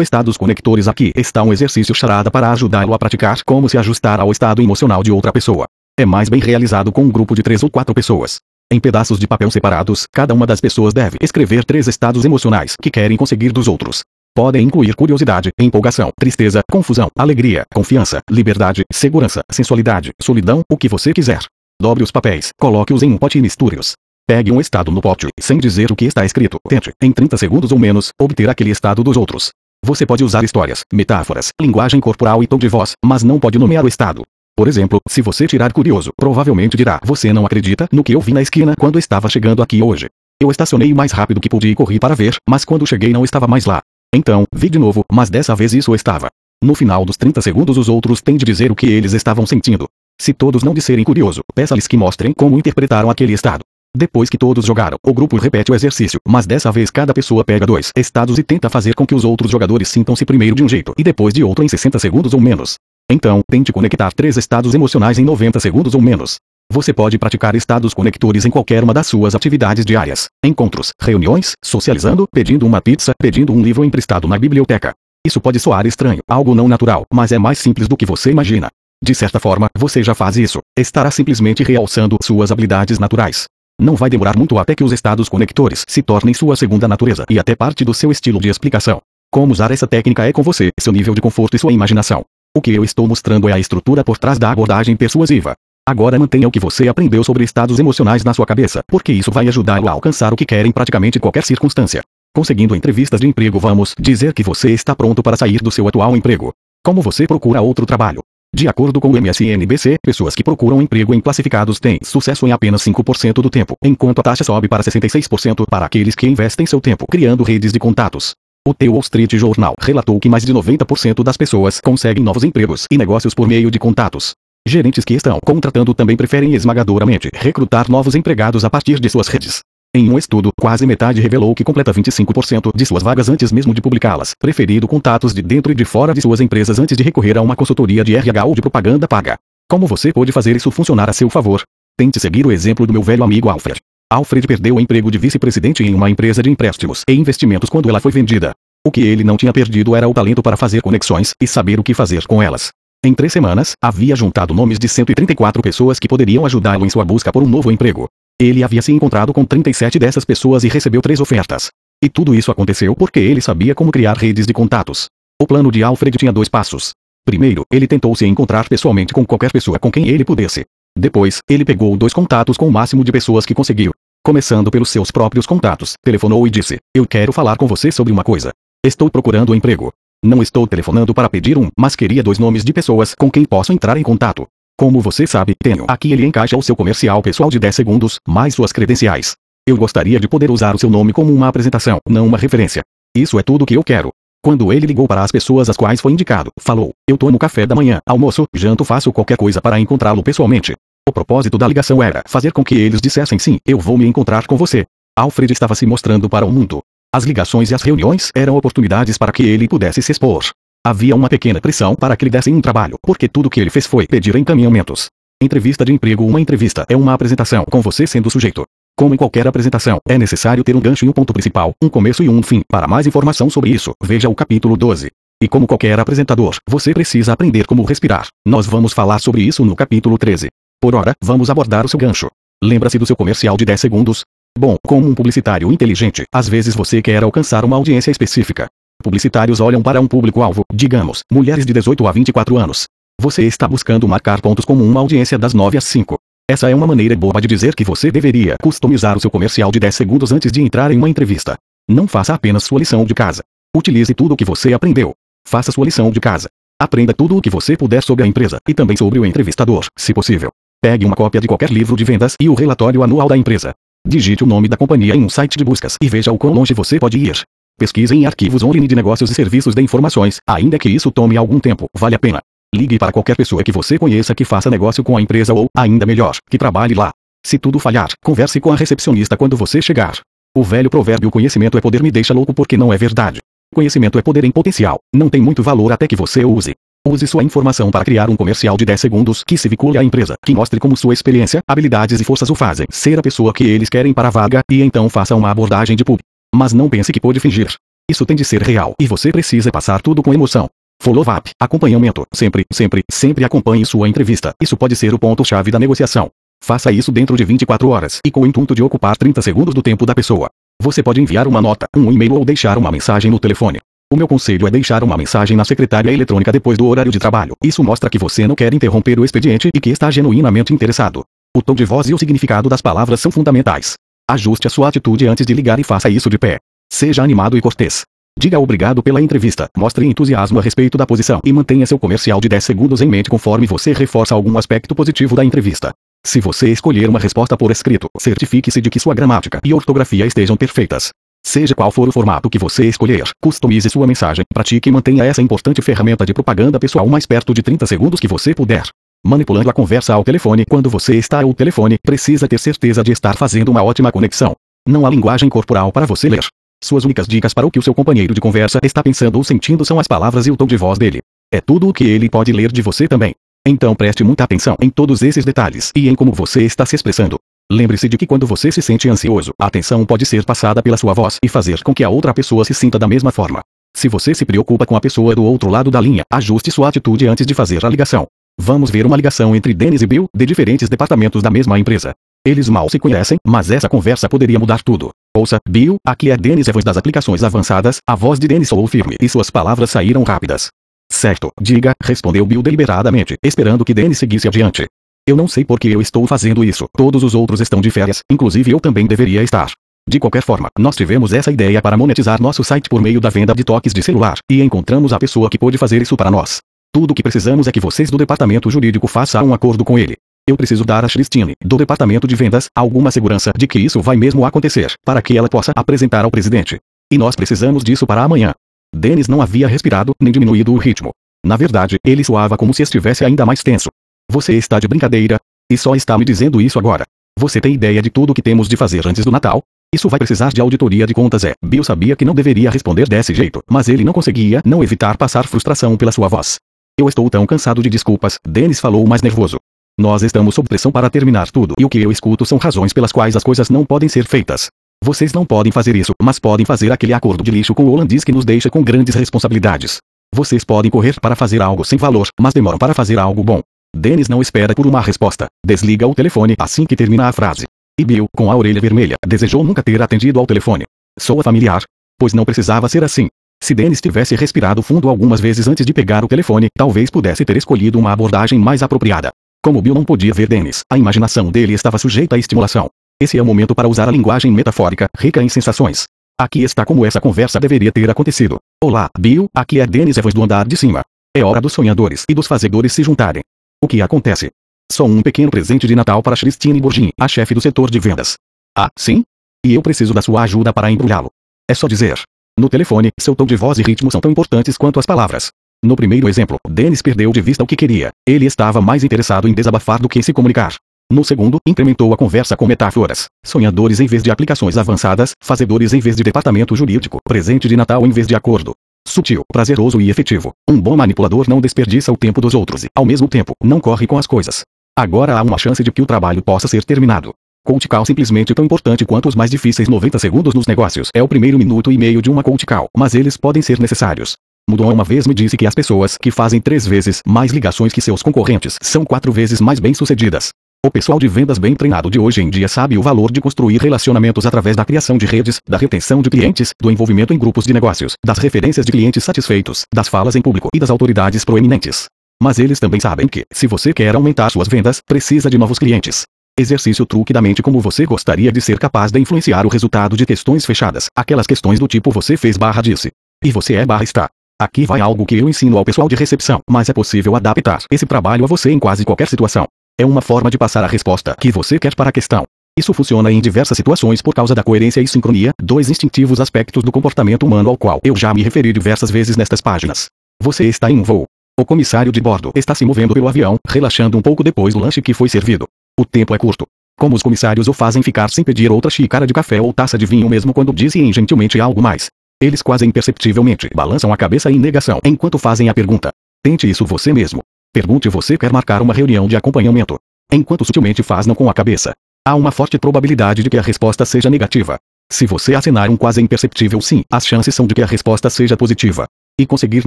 [0.00, 4.32] Estados Conectores Aqui está um exercício charada para ajudá-lo a praticar como se ajustar ao
[4.32, 5.66] estado emocional de outra pessoa.
[5.98, 8.38] É mais bem realizado com um grupo de três ou quatro pessoas.
[8.72, 12.90] Em pedaços de papel separados, cada uma das pessoas deve escrever três estados emocionais que
[12.90, 14.02] querem conseguir dos outros.
[14.36, 21.14] Podem incluir curiosidade, empolgação, tristeza, confusão, alegria, confiança, liberdade, segurança, sensualidade, solidão, o que você
[21.14, 21.38] quiser.
[21.80, 23.94] Dobre os papéis, coloque-os em um pote e misture-os.
[24.28, 26.58] Pegue um estado no pote, sem dizer o que está escrito.
[26.68, 29.52] Tente, em 30 segundos ou menos, obter aquele estado dos outros.
[29.82, 33.86] Você pode usar histórias, metáforas, linguagem corporal e tom de voz, mas não pode nomear
[33.86, 34.20] o estado.
[34.54, 38.34] Por exemplo, se você tirar curioso, provavelmente dirá: Você não acredita no que eu vi
[38.34, 40.08] na esquina quando estava chegando aqui hoje.
[40.38, 43.46] Eu estacionei mais rápido que pude e corri para ver, mas quando cheguei não estava
[43.46, 43.80] mais lá.
[44.16, 46.28] Então, vi de novo, mas dessa vez isso estava.
[46.64, 49.86] No final dos 30 segundos, os outros têm de dizer o que eles estavam sentindo.
[50.18, 53.60] Se todos não disserem curioso, peça-lhes que mostrem como interpretaram aquele estado.
[53.94, 57.66] Depois que todos jogaram, o grupo repete o exercício, mas dessa vez cada pessoa pega
[57.66, 60.94] dois estados e tenta fazer com que os outros jogadores sintam-se primeiro de um jeito
[60.96, 62.76] e depois de outro em 60 segundos ou menos.
[63.12, 66.38] Então, tente conectar três estados emocionais em 90 segundos ou menos.
[66.72, 72.26] Você pode praticar estados conectores em qualquer uma das suas atividades diárias, encontros, reuniões, socializando,
[72.32, 74.92] pedindo uma pizza, pedindo um livro emprestado na biblioteca.
[75.26, 78.68] Isso pode soar estranho, algo não natural, mas é mais simples do que você imagina.
[79.02, 80.60] De certa forma, você já faz isso.
[80.78, 83.44] Estará simplesmente realçando suas habilidades naturais.
[83.80, 87.38] Não vai demorar muito até que os estados conectores se tornem sua segunda natureza e
[87.38, 89.00] até parte do seu estilo de explicação.
[89.30, 92.24] Como usar essa técnica é com você, seu nível de conforto e sua imaginação.
[92.56, 95.54] O que eu estou mostrando é a estrutura por trás da abordagem persuasiva.
[95.88, 99.46] Agora mantenha o que você aprendeu sobre estados emocionais na sua cabeça, porque isso vai
[99.46, 102.02] ajudá-lo a alcançar o que quer em praticamente qualquer circunstância.
[102.34, 106.16] Conseguindo entrevistas de emprego, vamos dizer que você está pronto para sair do seu atual
[106.16, 106.52] emprego.
[106.84, 108.20] Como você procura outro trabalho?
[108.52, 112.82] De acordo com o MSNBC, pessoas que procuram emprego em classificados têm sucesso em apenas
[112.82, 117.06] 5% do tempo, enquanto a taxa sobe para 66% para aqueles que investem seu tempo
[117.08, 118.34] criando redes de contatos.
[118.66, 122.86] O The Wall Street Journal relatou que mais de 90% das pessoas conseguem novos empregos
[122.90, 124.34] e negócios por meio de contatos.
[124.68, 129.60] Gerentes que estão contratando também preferem esmagadoramente recrutar novos empregados a partir de suas redes.
[129.94, 133.80] Em um estudo, quase metade revelou que completa 25% de suas vagas antes mesmo de
[133.80, 137.42] publicá-las, preferindo contatos de dentro e de fora de suas empresas antes de recorrer a
[137.42, 139.36] uma consultoria de RH ou de propaganda paga.
[139.70, 141.62] Como você pode fazer isso funcionar a seu favor?
[141.96, 143.78] Tente seguir o exemplo do meu velho amigo Alfred.
[144.12, 148.00] Alfred perdeu o emprego de vice-presidente em uma empresa de empréstimos e investimentos quando ela
[148.00, 148.50] foi vendida.
[148.84, 151.84] O que ele não tinha perdido era o talento para fazer conexões e saber o
[151.84, 152.72] que fazer com elas.
[153.04, 157.32] Em três semanas, havia juntado nomes de 134 pessoas que poderiam ajudá-lo em sua busca
[157.32, 158.08] por um novo emprego.
[158.40, 161.70] Ele havia se encontrado com 37 dessas pessoas e recebeu três ofertas.
[162.02, 165.06] E tudo isso aconteceu porque ele sabia como criar redes de contatos.
[165.40, 166.92] O plano de Alfred tinha dois passos.
[167.24, 170.64] Primeiro, ele tentou se encontrar pessoalmente com qualquer pessoa com quem ele pudesse.
[170.98, 173.92] Depois, ele pegou dois contatos com o máximo de pessoas que conseguiu.
[174.24, 178.24] Começando pelos seus próprios contatos, telefonou e disse: Eu quero falar com você sobre uma
[178.24, 178.50] coisa.
[178.84, 179.92] Estou procurando um emprego.
[180.24, 183.72] Não estou telefonando para pedir um, mas queria dois nomes de pessoas com quem posso
[183.72, 184.46] entrar em contato.
[184.78, 185.84] Como você sabe, tenho.
[185.88, 189.36] Aqui ele encaixa o seu comercial pessoal de 10 segundos, mais suas credenciais.
[189.66, 192.82] Eu gostaria de poder usar o seu nome como uma apresentação, não uma referência.
[193.16, 194.10] Isso é tudo que eu quero.
[194.44, 197.74] Quando ele ligou para as pessoas às quais foi indicado, falou: Eu tomo café da
[197.74, 200.74] manhã, almoço, janto, faço qualquer coisa para encontrá-lo pessoalmente.
[201.08, 204.46] O propósito da ligação era fazer com que eles dissessem sim, eu vou me encontrar
[204.46, 204.84] com você.
[205.18, 206.82] Alfred estava se mostrando para o mundo.
[207.16, 210.44] As ligações e as reuniões eram oportunidades para que ele pudesse se expor.
[210.86, 213.86] Havia uma pequena pressão para que lhe dessem um trabalho, porque tudo que ele fez
[213.86, 215.06] foi pedir encaminhamentos.
[215.42, 218.64] Entrevista de emprego Uma entrevista é uma apresentação com você sendo o sujeito.
[218.94, 222.22] Como em qualquer apresentação, é necessário ter um gancho e um ponto principal, um começo
[222.22, 222.60] e um fim.
[222.68, 225.10] Para mais informação sobre isso, veja o capítulo 12.
[225.42, 228.26] E como qualquer apresentador, você precisa aprender como respirar.
[228.46, 230.48] Nós vamos falar sobre isso no capítulo 13.
[230.78, 232.28] Por ora, vamos abordar o seu gancho.
[232.62, 234.22] Lembra-se do seu comercial de 10 segundos?
[234.58, 238.68] Bom, como um publicitário inteligente, às vezes você quer alcançar uma audiência específica.
[239.02, 242.86] Publicitários olham para um público-alvo, digamos, mulheres de 18 a 24 anos.
[243.20, 246.16] Você está buscando marcar pontos como uma audiência das 9 às 5.
[246.48, 249.78] Essa é uma maneira boba de dizer que você deveria customizar o seu comercial de
[249.78, 251.58] 10 segundos antes de entrar em uma entrevista.
[251.86, 253.42] Não faça apenas sua lição de casa.
[253.76, 255.12] Utilize tudo o que você aprendeu.
[255.46, 256.48] Faça sua lição de casa.
[256.80, 260.14] Aprenda tudo o que você puder sobre a empresa e também sobre o entrevistador, se
[260.14, 260.50] possível.
[260.80, 263.74] Pegue uma cópia de qualquer livro de vendas e o relatório anual da empresa.
[264.08, 266.72] Digite o nome da companhia em um site de buscas e veja o quão longe
[266.72, 267.42] você pode ir.
[267.76, 271.58] Pesquise em arquivos online de negócios e serviços de informações, ainda que isso tome algum
[271.58, 272.40] tempo, vale a pena.
[272.72, 276.06] Ligue para qualquer pessoa que você conheça que faça negócio com a empresa ou, ainda
[276.06, 277.10] melhor, que trabalhe lá.
[277.44, 280.20] Se tudo falhar, converse com a recepcionista quando você chegar.
[280.56, 283.40] O velho provérbio conhecimento é poder me deixa louco porque não é verdade.
[283.74, 286.74] Conhecimento é poder em potencial, não tem muito valor até que você use.
[287.06, 290.34] Use sua informação para criar um comercial de 10 segundos que se vincule à empresa,
[290.44, 293.88] que mostre como sua experiência, habilidades e forças o fazem ser a pessoa que eles
[293.88, 296.18] querem para a vaga, e então faça uma abordagem de pub.
[296.52, 297.72] Mas não pense que pode fingir.
[298.10, 300.68] Isso tem de ser real e você precisa passar tudo com emoção.
[301.00, 304.52] Follow-up, acompanhamento, sempre, sempre, sempre acompanhe sua entrevista.
[304.60, 306.28] Isso pode ser o ponto-chave da negociação.
[306.64, 309.82] Faça isso dentro de 24 horas e com o intuito de ocupar 30 segundos do
[309.82, 310.48] tempo da pessoa.
[310.82, 313.78] Você pode enviar uma nota, um e-mail ou deixar uma mensagem no telefone.
[314.12, 317.54] O meu conselho é deixar uma mensagem na secretária eletrônica depois do horário de trabalho.
[317.62, 321.24] Isso mostra que você não quer interromper o expediente e que está genuinamente interessado.
[321.56, 323.94] O tom de voz e o significado das palavras são fundamentais.
[324.30, 326.58] Ajuste a sua atitude antes de ligar e faça isso de pé.
[326.88, 328.04] Seja animado e cortês.
[328.38, 332.48] Diga obrigado pela entrevista, mostre entusiasmo a respeito da posição e mantenha seu comercial de
[332.48, 335.92] 10 segundos em mente conforme você reforça algum aspecto positivo da entrevista.
[336.24, 340.56] Se você escolher uma resposta por escrito, certifique-se de que sua gramática e ortografia estejam
[340.56, 341.10] perfeitas.
[341.46, 345.40] Seja qual for o formato que você escolher, customize sua mensagem, pratique e mantenha essa
[345.40, 348.82] importante ferramenta de propaganda pessoal mais perto de 30 segundos que você puder.
[349.24, 353.36] Manipulando a conversa ao telefone quando você está ao telefone, precisa ter certeza de estar
[353.36, 354.56] fazendo uma ótima conexão.
[354.88, 356.44] Não há linguagem corporal para você ler.
[356.82, 359.84] Suas únicas dicas para o que o seu companheiro de conversa está pensando ou sentindo
[359.84, 361.20] são as palavras e o tom de voz dele.
[361.54, 363.36] É tudo o que ele pode ler de você também.
[363.64, 367.38] Então preste muita atenção em todos esses detalhes e em como você está se expressando.
[367.70, 371.12] Lembre-se de que quando você se sente ansioso, a atenção pode ser passada pela sua
[371.12, 373.60] voz e fazer com que a outra pessoa se sinta da mesma forma.
[373.94, 377.26] Se você se preocupa com a pessoa do outro lado da linha, ajuste sua atitude
[377.26, 378.28] antes de fazer a ligação.
[378.60, 382.14] Vamos ver uma ligação entre Dennis e Bill, de diferentes departamentos da mesma empresa.
[382.46, 385.10] Eles mal se conhecem, mas essa conversa poderia mudar tudo.
[385.36, 387.98] Ouça, Bill, aqui é Dennis Evans das aplicações avançadas.
[388.06, 390.68] A voz de Dennis soou firme e suas palavras saíram rápidas.
[391.10, 394.86] Certo, diga, respondeu Bill deliberadamente, esperando que Dennis seguisse adiante.
[395.28, 396.86] Eu não sei por que eu estou fazendo isso.
[396.96, 399.72] Todos os outros estão de férias, inclusive eu também deveria estar.
[400.08, 403.52] De qualquer forma, nós tivemos essa ideia para monetizar nosso site por meio da venda
[403.52, 406.60] de toques de celular, e encontramos a pessoa que pôde fazer isso para nós.
[406.92, 410.14] Tudo o que precisamos é que vocês do departamento jurídico façam um acordo com ele.
[410.48, 414.16] Eu preciso dar a Christine, do departamento de vendas, alguma segurança de que isso vai
[414.16, 416.78] mesmo acontecer, para que ela possa apresentar ao presidente.
[417.12, 418.54] E nós precisamos disso para amanhã.
[418.94, 421.10] Dennis não havia respirado, nem diminuído o ritmo.
[421.44, 423.88] Na verdade, ele soava como se estivesse ainda mais tenso.
[424.30, 425.38] Você está de brincadeira?
[425.70, 427.04] E só está me dizendo isso agora.
[427.38, 429.62] Você tem ideia de tudo o que temos de fazer antes do Natal?
[429.94, 431.54] Isso vai precisar de auditoria de contas é.
[431.64, 435.46] Bill sabia que não deveria responder desse jeito, mas ele não conseguia não evitar passar
[435.46, 436.58] frustração pela sua voz.
[436.98, 439.58] Eu estou tão cansado de desculpas, Dennis falou mais nervoso.
[439.98, 443.12] Nós estamos sob pressão para terminar tudo e o que eu escuto são razões pelas
[443.12, 444.68] quais as coisas não podem ser feitas.
[445.02, 448.24] Vocês não podem fazer isso, mas podem fazer aquele acordo de lixo com o holandês
[448.24, 449.98] que nos deixa com grandes responsabilidades.
[450.34, 453.60] Vocês podem correr para fazer algo sem valor, mas demoram para fazer algo bom.
[453.94, 455.46] Dennis não espera por uma resposta.
[455.64, 457.66] Desliga o telefone assim que termina a frase.
[457.98, 460.84] E Bill, com a orelha vermelha, desejou nunca ter atendido ao telefone.
[461.18, 461.82] Soa familiar?
[462.18, 463.28] Pois não precisava ser assim.
[463.62, 467.56] Se Dennis tivesse respirado fundo algumas vezes antes de pegar o telefone, talvez pudesse ter
[467.56, 469.30] escolhido uma abordagem mais apropriada.
[469.62, 472.88] Como Bill não podia ver Dennis, a imaginação dele estava sujeita à estimulação.
[473.20, 476.04] Esse é o momento para usar a linguagem metafórica, rica em sensações.
[476.38, 478.58] Aqui está como essa conversa deveria ter acontecido.
[478.84, 481.00] Olá, Bill, aqui é Dennis Evans do andar de cima.
[481.34, 483.42] É hora dos sonhadores e dos fazedores se juntarem.
[483.82, 484.50] O que acontece?
[484.90, 488.36] Só um pequeno presente de Natal para Christine Borgin, a chefe do setor de vendas.
[488.76, 489.22] Ah, sim?
[489.64, 491.30] E eu preciso da sua ajuda para embrulhá-lo.
[491.68, 492.18] É só dizer.
[492.58, 495.50] No telefone, seu tom de voz e ritmo são tão importantes quanto as palavras.
[495.84, 498.10] No primeiro exemplo, Dennis perdeu de vista o que queria.
[498.26, 500.74] Ele estava mais interessado em desabafar do que em se comunicar.
[501.12, 503.26] No segundo, incrementou a conversa com metáforas.
[503.44, 508.06] Sonhadores em vez de aplicações avançadas, fazedores em vez de departamento jurídico, presente de Natal
[508.06, 508.72] em vez de acordo.
[509.06, 510.52] Sutil, prazeroso e efetivo.
[510.68, 514.06] Um bom manipulador não desperdiça o tempo dos outros e, ao mesmo tempo, não corre
[514.06, 514.62] com as coisas.
[514.98, 517.32] Agora há uma chance de que o trabalho possa ser terminado.
[517.64, 521.08] Coach call simplesmente tão importante quanto os mais difíceis 90 segundos nos negócios.
[521.14, 524.36] É o primeiro minuto e meio de uma coach call, mas eles podem ser necessários.
[524.68, 528.00] Mudou uma vez me disse que as pessoas que fazem três vezes mais ligações que
[528.00, 530.50] seus concorrentes são quatro vezes mais bem-sucedidas.
[530.86, 533.76] O pessoal de vendas bem treinado de hoje em dia sabe o valor de construir
[533.78, 537.72] relacionamentos através da criação de redes, da retenção de clientes, do envolvimento em grupos de
[537.72, 542.04] negócios, das referências de clientes satisfeitos, das falas em público e das autoridades proeminentes.
[542.40, 546.22] Mas eles também sabem que, se você quer aumentar suas vendas, precisa de novos clientes.
[546.56, 550.24] Exercício truque da mente como você gostaria de ser capaz de influenciar o resultado de
[550.24, 553.10] questões fechadas, aquelas questões do tipo você fez barra disse.
[553.44, 554.28] E você é barra está.
[554.62, 558.06] Aqui vai algo que eu ensino ao pessoal de recepção, mas é possível adaptar esse
[558.06, 559.66] trabalho a você em quase qualquer situação.
[559.98, 562.44] É uma forma de passar a resposta que você quer para a questão.
[562.78, 566.92] Isso funciona em diversas situações por causa da coerência e sincronia, dois instintivos aspectos do
[566.92, 570.08] comportamento humano ao qual eu já me referi diversas vezes nestas páginas.
[570.42, 571.24] Você está em um voo.
[571.58, 575.00] O comissário de bordo está se movendo pelo avião, relaxando um pouco depois do lanche
[575.00, 575.66] que foi servido.
[575.98, 576.66] O tempo é curto.
[576.98, 580.04] Como os comissários o fazem ficar sem pedir outra xícara de café ou taça de
[580.04, 582.08] vinho mesmo quando dizem gentilmente algo mais.
[582.38, 586.10] Eles quase imperceptivelmente balançam a cabeça em negação enquanto fazem a pergunta.
[586.44, 587.40] Tente isso você mesmo.
[587.76, 589.98] Pergunte você quer marcar uma reunião de acompanhamento.
[590.32, 591.92] Enquanto sutilmente faz não com a cabeça.
[592.26, 594.78] Há uma forte probabilidade de que a resposta seja negativa.
[595.12, 598.56] Se você acenar um quase imperceptível sim, as chances são de que a resposta seja
[598.56, 599.04] positiva.
[599.38, 599.86] E conseguir